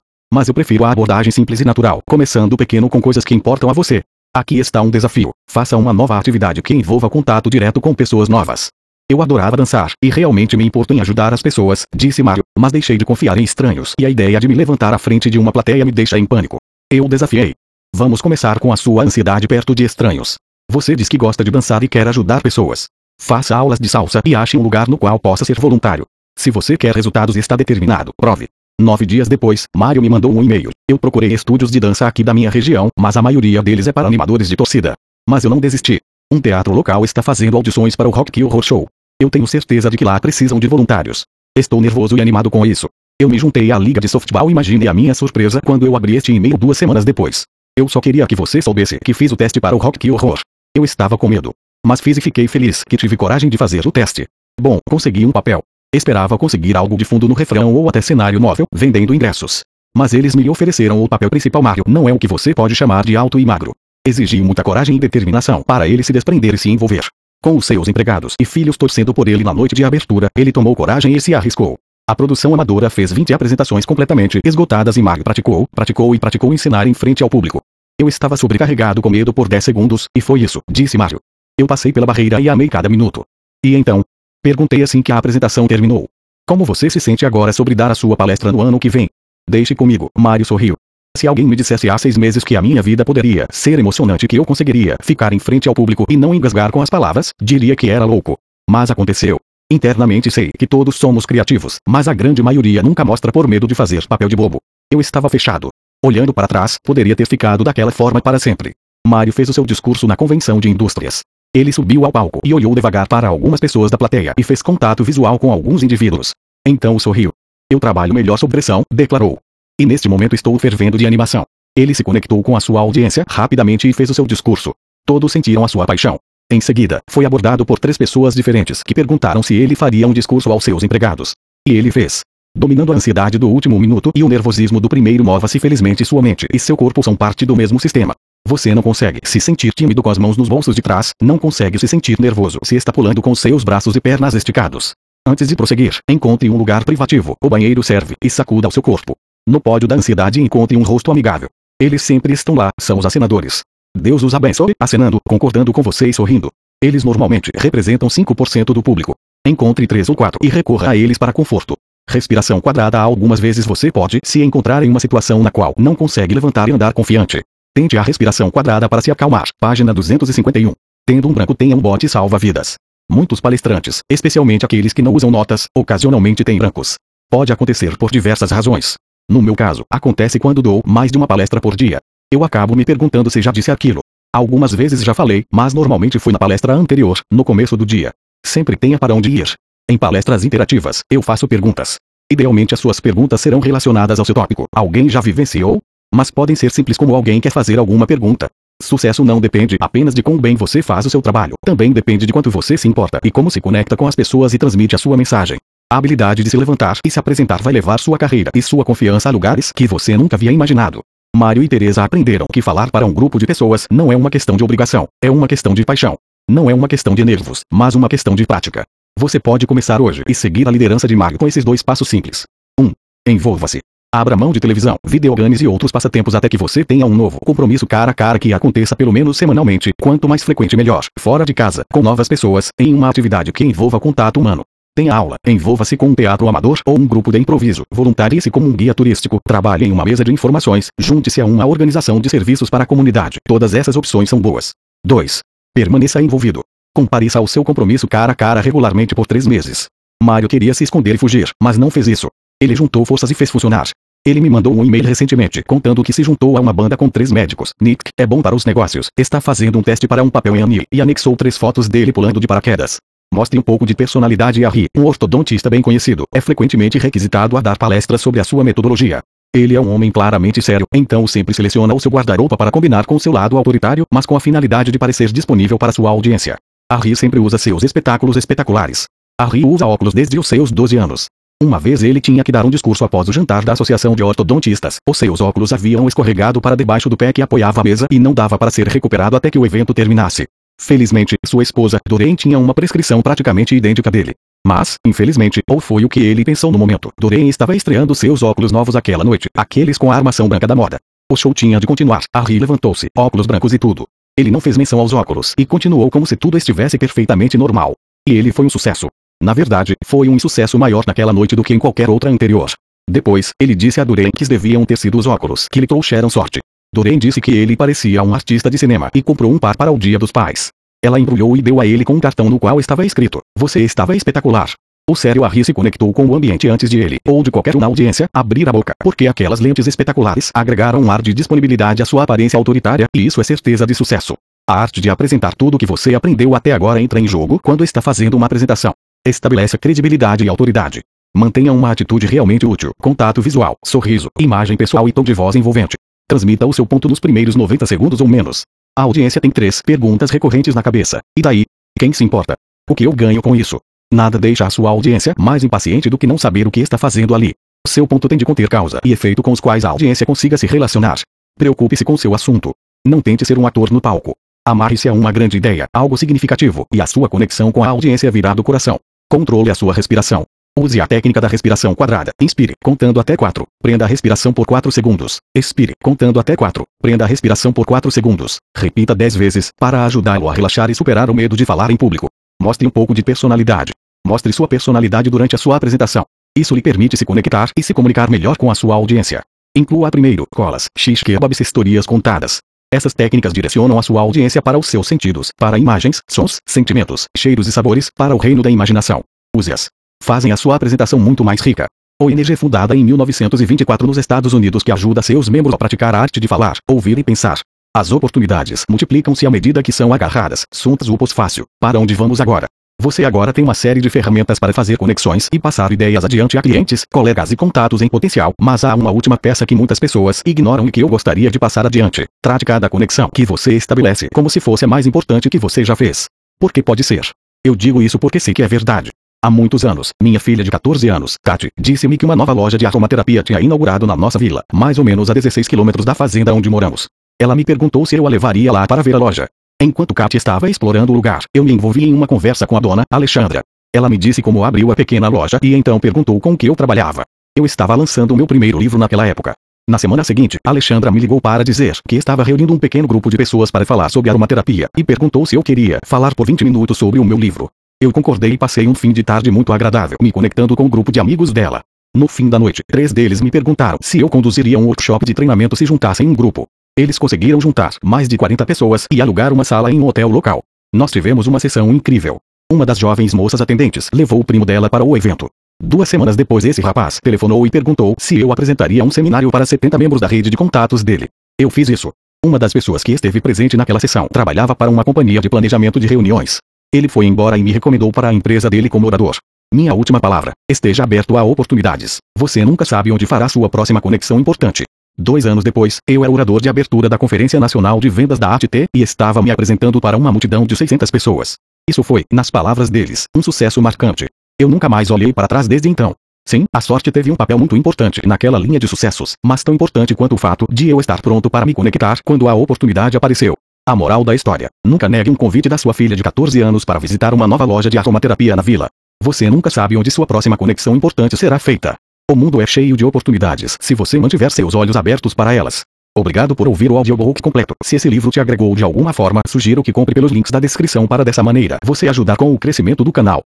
[0.32, 3.74] Mas eu prefiro a abordagem simples e natural, começando pequeno com coisas que importam a
[3.74, 4.04] você.
[4.36, 5.32] Aqui está um desafio.
[5.50, 8.68] Faça uma nova atividade que envolva contato direto com pessoas novas.
[9.10, 13.00] Eu adorava dançar, e realmente me importo em ajudar as pessoas, disse Mario, mas deixei
[13.00, 15.84] de confiar em estranhos e a ideia de me levantar à frente de uma plateia
[15.84, 16.58] me deixa em pânico.
[16.92, 17.56] Eu desafiei.
[17.96, 20.38] Vamos começar com a sua ansiedade perto de estranhos.
[20.72, 22.86] Você diz que gosta de dançar e quer ajudar pessoas.
[23.20, 26.06] Faça aulas de salsa e ache um lugar no qual possa ser voluntário.
[26.38, 28.48] Se você quer resultados está determinado, prove.
[28.80, 30.70] Nove dias depois, Mario me mandou um e-mail.
[30.88, 34.08] Eu procurei estúdios de dança aqui da minha região, mas a maioria deles é para
[34.08, 34.94] animadores de torcida.
[35.28, 36.00] Mas eu não desisti.
[36.32, 38.88] Um teatro local está fazendo audições para o Rock Kill Horror Show.
[39.20, 41.24] Eu tenho certeza de que lá precisam de voluntários.
[41.58, 42.88] Estou nervoso e animado com isso.
[43.20, 46.32] Eu me juntei à liga de softball imagine a minha surpresa quando eu abri este
[46.32, 47.42] e-mail duas semanas depois.
[47.76, 50.40] Eu só queria que você soubesse que fiz o teste para o Rock Que Horror.
[50.76, 51.52] Eu estava com medo.
[51.86, 54.28] Mas fiz e fiquei feliz que tive coragem de fazer o teste.
[54.60, 55.64] Bom, consegui um papel.
[55.94, 59.62] Esperava conseguir algo de fundo no refrão ou até cenário móvel, vendendo ingressos.
[59.98, 61.84] Mas eles me ofereceram o papel principal Mario.
[61.88, 63.72] Não é o que você pode chamar de alto e magro.
[64.06, 67.06] Exigi muita coragem e determinação para ele se desprender e se envolver.
[67.42, 70.76] Com os seus empregados e filhos torcendo por ele na noite de abertura, ele tomou
[70.76, 71.78] coragem e se arriscou.
[72.08, 76.86] A produção amadora fez 20 apresentações completamente esgotadas e Mario praticou, praticou e praticou ensinar
[76.86, 77.62] em frente ao público.
[78.00, 81.20] Eu estava sobrecarregado com medo por 10 segundos, e foi isso, disse Mario.
[81.60, 83.26] Eu passei pela barreira e amei cada minuto.
[83.62, 84.06] E então?
[84.42, 86.08] Perguntei assim que a apresentação terminou.
[86.48, 89.10] Como você se sente agora sobre dar a sua palestra no ano que vem?
[89.50, 90.78] Deixe comigo, Mario sorriu.
[91.18, 94.40] Se alguém me dissesse há seis meses que a minha vida poderia ser emocionante que
[94.40, 97.90] eu conseguiria ficar em frente ao público e não engasgar com as palavras, diria que
[97.90, 98.38] era louco.
[98.70, 99.42] Mas aconteceu.
[99.70, 103.76] Internamente sei que todos somos criativos, mas a grande maioria nunca mostra por medo de
[103.76, 104.62] fazer papel de bobo.
[104.90, 105.70] Eu estava fechado.
[106.04, 108.72] Olhando para trás, poderia ter ficado daquela forma para sempre.
[109.06, 111.22] Mário fez o seu discurso na convenção de indústrias.
[111.54, 115.04] Ele subiu ao palco e olhou devagar para algumas pessoas da plateia e fez contato
[115.04, 116.32] visual com alguns indivíduos.
[116.66, 117.32] Então sorriu.
[117.70, 119.40] Eu trabalho melhor sob pressão, declarou.
[119.78, 121.44] E neste momento estou fervendo de animação.
[121.76, 124.74] Ele se conectou com a sua audiência rapidamente e fez o seu discurso.
[125.06, 126.18] Todos sentiram a sua paixão.
[126.50, 130.50] Em seguida, foi abordado por três pessoas diferentes que perguntaram se ele faria um discurso
[130.52, 131.34] aos seus empregados.
[131.68, 132.22] E ele fez.
[132.60, 136.46] Dominando a ansiedade do último minuto e o nervosismo do primeiro mova-se felizmente sua mente
[136.54, 138.14] e seu corpo são parte do mesmo sistema.
[138.46, 141.80] Você não consegue se sentir tímido com as mãos nos bolsos de trás, não consegue
[141.80, 144.92] se sentir nervoso se está pulando com seus braços e pernas esticados.
[145.26, 149.16] Antes de prosseguir, encontre um lugar privativo, o banheiro serve, e sacuda o seu corpo.
[149.48, 151.48] No pódio da ansiedade encontre um rosto amigável.
[151.82, 153.62] Eles sempre estão lá, são os acenadores.
[153.98, 156.50] Deus os abençoe, acenando, concordando com você e sorrindo.
[156.84, 159.16] Eles normalmente representam 5% do público.
[159.48, 161.78] Encontre 3 ou 4 e recorra a eles para conforto.
[162.10, 166.34] Respiração quadrada Algumas vezes você pode se encontrar em uma situação na qual não consegue
[166.34, 167.44] levantar e andar confiante.
[167.72, 169.46] Tente a respiração quadrada para se acalmar.
[169.60, 170.74] Página 251.
[171.06, 172.78] Tendo um branco tenha um bote salva-vidas.
[173.12, 176.96] Muitos palestrantes, especialmente aqueles que não usam notas, ocasionalmente têm brancos.
[177.30, 178.96] Pode acontecer por diversas razões.
[179.30, 182.00] No meu caso, acontece quando dou mais de uma palestra por dia.
[182.34, 184.00] Eu acabo me perguntando se já disse aquilo.
[184.34, 188.12] Algumas vezes já falei, mas normalmente fui na palestra anterior, no começo do dia.
[188.44, 189.54] Sempre tenha para onde ir.
[189.90, 191.96] Em palestras interativas, eu faço perguntas.
[192.32, 194.68] Idealmente as suas perguntas serão relacionadas ao seu tópico.
[194.72, 195.80] Alguém já vivenciou?
[196.14, 198.50] Mas podem ser simples como alguém quer fazer alguma pergunta.
[198.80, 201.56] Sucesso não depende apenas de quão bem você faz o seu trabalho.
[201.66, 204.60] Também depende de quanto você se importa e como se conecta com as pessoas e
[204.60, 205.58] transmite a sua mensagem.
[205.92, 209.28] A habilidade de se levantar e se apresentar vai levar sua carreira e sua confiança
[209.28, 211.02] a lugares que você nunca havia imaginado.
[211.36, 214.56] Mário e Teresa aprenderam que falar para um grupo de pessoas não é uma questão
[214.56, 216.16] de obrigação, é uma questão de paixão.
[216.48, 218.86] Não é uma questão de nervos, mas uma questão de prática.
[219.20, 222.44] Você pode começar hoje e seguir a liderança de Mário com esses dois passos simples.
[222.80, 222.86] 1.
[222.86, 222.92] Um,
[223.28, 223.82] Envolva-se.
[224.16, 227.86] Abra mão de televisão, videogames e outros passatempos até que você tenha um novo compromisso
[227.86, 231.84] cara a cara que aconteça pelo menos semanalmente, quanto mais frequente melhor, fora de casa,
[231.92, 234.64] com novas pessoas, em uma atividade que envolva contato humano.
[234.96, 238.72] Tenha aula, envolva-se com um teatro amador ou um grupo de improviso, voluntarie-se como um
[238.72, 242.86] guia turístico, trabalhe em uma mesa de informações, junte-se a uma organização de serviços para
[242.86, 243.40] a comunidade.
[243.46, 244.72] Todas essas opções são boas.
[245.06, 245.42] 2.
[245.76, 246.62] Permaneça envolvido.
[247.00, 249.86] Compareça ao seu compromisso cara a cara regularmente por três meses.
[250.22, 252.28] Mário queria se esconder e fugir, mas não fez isso.
[252.62, 253.88] Ele juntou forças e fez funcionar.
[254.28, 257.32] Ele me mandou um e-mail recentemente contando que se juntou a uma banda com três
[257.32, 257.72] médicos.
[257.82, 259.08] Nick é bom para os negócios.
[259.18, 262.38] Está fazendo um teste para um papel em Annie e anexou três fotos dele pulando
[262.38, 262.98] de paraquedas.
[263.34, 267.62] Mostre um pouco de personalidade a Ri, um ortodontista bem conhecido, é frequentemente requisitado a
[267.62, 269.22] dar palestras sobre a sua metodologia.
[269.56, 273.18] Ele é um homem claramente sério, então sempre seleciona o seu guarda-roupa para combinar com
[273.18, 276.58] seu lado autoritário, mas com a finalidade de parecer disponível para sua audiência.
[276.98, 279.06] Ri sempre usa seus espetáculos espetaculares.
[279.52, 281.26] Ri usa óculos desde os seus 12 anos.
[281.62, 284.98] Uma vez ele tinha que dar um discurso após o jantar da Associação de Ortodontistas.
[285.08, 288.34] Os seus óculos haviam escorregado para debaixo do pé que apoiava a mesa e não
[288.34, 290.48] dava para ser recuperado até que o evento terminasse.
[290.82, 294.34] Felizmente, sua esposa, Doreen tinha uma prescrição praticamente idêntica dele.
[294.66, 298.72] Mas, infelizmente, ou foi o que ele pensou no momento, Doreen estava estreando seus óculos
[298.72, 300.98] novos aquela noite, aqueles com a armação branca da moda.
[301.32, 302.24] O show tinha de continuar.
[302.36, 304.08] Harry levantou-se, óculos brancos e tudo.
[304.40, 307.92] Ele não fez menção aos óculos e continuou como se tudo estivesse perfeitamente normal.
[308.26, 309.10] E ele foi um sucesso.
[309.44, 312.72] Na verdade, foi um insucesso maior naquela noite do que em qualquer outra anterior.
[313.12, 316.62] Depois, ele disse a Doreen que deviam ter sido os óculos que lhe trouxeram sorte.
[316.96, 320.00] Doreen disse que ele parecia um artista de cinema e comprou um par para o
[320.00, 320.70] Dia dos Pais.
[321.04, 324.16] Ela embrulhou e deu a ele com um cartão no qual estava escrito: Você estava
[324.16, 324.72] espetacular.
[325.10, 327.80] O sério Harry se conectou com o ambiente antes de ele, ou de qualquer um
[327.80, 332.06] na audiência, abrir a boca, porque aquelas lentes espetaculares agregaram um ar de disponibilidade à
[332.06, 334.36] sua aparência autoritária, e isso é certeza de sucesso.
[334.70, 337.84] A arte de apresentar tudo o que você aprendeu até agora entra em jogo quando
[337.84, 338.94] está fazendo uma apresentação.
[339.26, 341.02] Estabeleça credibilidade e autoridade.
[341.36, 345.98] Mantenha uma atitude realmente útil, contato visual, sorriso, imagem pessoal e tom de voz envolvente.
[346.28, 348.62] Transmita o seu ponto nos primeiros 90 segundos ou menos.
[348.96, 351.20] A audiência tem três perguntas recorrentes na cabeça.
[351.36, 351.66] E daí?
[351.98, 352.54] Quem se importa?
[352.88, 353.80] O que eu ganho com isso?
[354.12, 357.36] Nada deixa a sua audiência mais impaciente do que não saber o que está fazendo
[357.36, 357.54] ali.
[357.86, 360.66] Seu ponto tem de conter causa e efeito com os quais a audiência consiga se
[360.66, 361.20] relacionar.
[361.58, 362.72] Preocupe-se com seu assunto.
[363.06, 364.34] Não tente ser um ator no palco.
[364.68, 368.54] Amarre-se a uma grande ideia, algo significativo, e a sua conexão com a audiência virá
[368.54, 369.00] do coração.
[369.30, 370.44] Controle a sua respiração.
[370.78, 372.32] Use a técnica da respiração quadrada.
[372.42, 373.66] Inspire, contando até 4.
[373.82, 375.38] Prenda a respiração por 4 segundos.
[375.56, 376.84] Expire, contando até 4.
[377.02, 378.58] Prenda a respiração por 4 segundos.
[378.76, 382.28] Repita 10 vezes, para ajudá-lo a relaxar e superar o medo de falar em público.
[382.62, 383.92] Mostre um pouco de personalidade.
[384.30, 386.24] Mostre sua personalidade durante a sua apresentação.
[386.56, 389.42] Isso lhe permite se conectar e se comunicar melhor com a sua audiência.
[389.76, 392.60] Inclua primeiro colas, x kebabs historias contadas.
[392.94, 397.66] Essas técnicas direcionam a sua audiência para os seus sentidos, para imagens, sons, sentimentos, cheiros
[397.68, 399.24] e sabores, para o reino da imaginação.
[399.56, 399.90] Use-as
[400.22, 401.88] fazem a sua apresentação muito mais rica.
[402.22, 406.40] ONG fundada em 1924 nos Estados Unidos que ajuda seus membros a praticar a arte
[406.40, 407.62] de falar, ouvir e pensar.
[407.96, 410.66] As oportunidades multiplicam-se à medida que são agarradas.
[410.72, 411.66] Suntas upos fácil.
[411.80, 412.68] Para onde vamos agora?
[413.02, 416.62] Você agora tem uma série de ferramentas para fazer conexões e passar ideias adiante a
[416.62, 418.54] clientes, colegas e contatos em potencial.
[418.60, 421.86] Mas há uma última peça que muitas pessoas ignoram e que eu gostaria de passar
[421.86, 422.28] adiante.
[422.42, 425.96] Trate cada conexão que você estabelece como se fosse a mais importante que você já
[425.96, 426.28] fez.
[426.60, 427.22] Porque pode ser.
[427.64, 429.12] Eu digo isso porque sei que é verdade.
[429.42, 432.86] Há muitos anos, minha filha de 14 anos, Tati, disse-me que uma nova loja de
[432.86, 436.70] aromaterapia tinha inaugurado na nossa vila, mais ou menos a 16 quilômetros da fazenda onde
[436.70, 437.08] moramos.
[437.42, 439.48] Ela me perguntou se eu a levaria lá para ver a loja.
[439.82, 443.04] Enquanto Kat estava explorando o lugar, eu me envolvi em uma conversa com a dona
[443.10, 443.62] Alexandra.
[443.96, 447.24] Ela me disse como abriu a pequena loja e então perguntou com que eu trabalhava.
[447.56, 449.54] Eu estava lançando o meu primeiro livro naquela época.
[449.90, 453.38] Na semana seguinte, Alexandra me ligou para dizer que estava reunindo um pequeno grupo de
[453.38, 457.18] pessoas para falar sobre aromaterapia e perguntou se eu queria falar por 20 minutos sobre
[457.18, 457.70] o meu livro.
[458.02, 461.10] Eu concordei e passei um fim de tarde muito agradável me conectando com o grupo
[461.10, 461.82] de amigos dela.
[462.14, 465.78] No fim da noite, três deles me perguntaram se eu conduziria um workshop de treinamento
[465.78, 466.68] se juntassem um grupo.
[467.00, 470.62] Eles conseguiram juntar mais de 40 pessoas e alugar uma sala em um hotel local.
[470.94, 472.40] Nós tivemos uma sessão incrível.
[472.70, 475.50] Uma das jovens moças atendentes levou o primo dela para o evento.
[475.82, 479.98] Duas semanas depois esse rapaz telefonou e perguntou se eu apresentaria um seminário para 70
[479.98, 481.30] membros da rede de contatos dele.
[481.58, 482.12] Eu fiz isso.
[482.46, 486.08] Uma das pessoas que esteve presente naquela sessão trabalhava para uma companhia de planejamento de
[486.08, 486.58] reuniões.
[486.94, 489.38] Ele foi embora e me recomendou para a empresa dele como orador.
[489.74, 492.18] Minha última palavra: esteja aberto a oportunidades.
[492.38, 494.84] Você nunca sabe onde fará sua próxima conexão importante.
[495.22, 498.88] Dois anos depois, eu era orador de abertura da Conferência Nacional de Vendas da ATT
[498.96, 501.58] e estava me apresentando para uma multidão de 600 pessoas.
[501.90, 504.28] Isso foi, nas palavras deles, um sucesso marcante.
[504.58, 506.16] Eu nunca mais olhei para trás desde então.
[506.48, 510.16] Sim, a sorte teve um papel muito importante naquela linha de sucessos, mas tão importante
[510.16, 513.58] quanto o fato de eu estar pronto para me conectar quando a oportunidade apareceu.
[513.86, 516.98] A moral da história: nunca negue um convite da sua filha de 14 anos para
[516.98, 518.88] visitar uma nova loja de aromaterapia na vila.
[519.22, 521.98] Você nunca sabe onde sua próxima conexão importante será feita.
[522.30, 525.82] O mundo é cheio de oportunidades se você mantiver seus olhos abertos para elas.
[526.16, 527.74] Obrigado por ouvir o audiobook completo.
[527.84, 531.08] Se esse livro te agregou de alguma forma, sugiro que compre pelos links da descrição
[531.08, 533.42] para dessa maneira você ajudar com o crescimento do canal.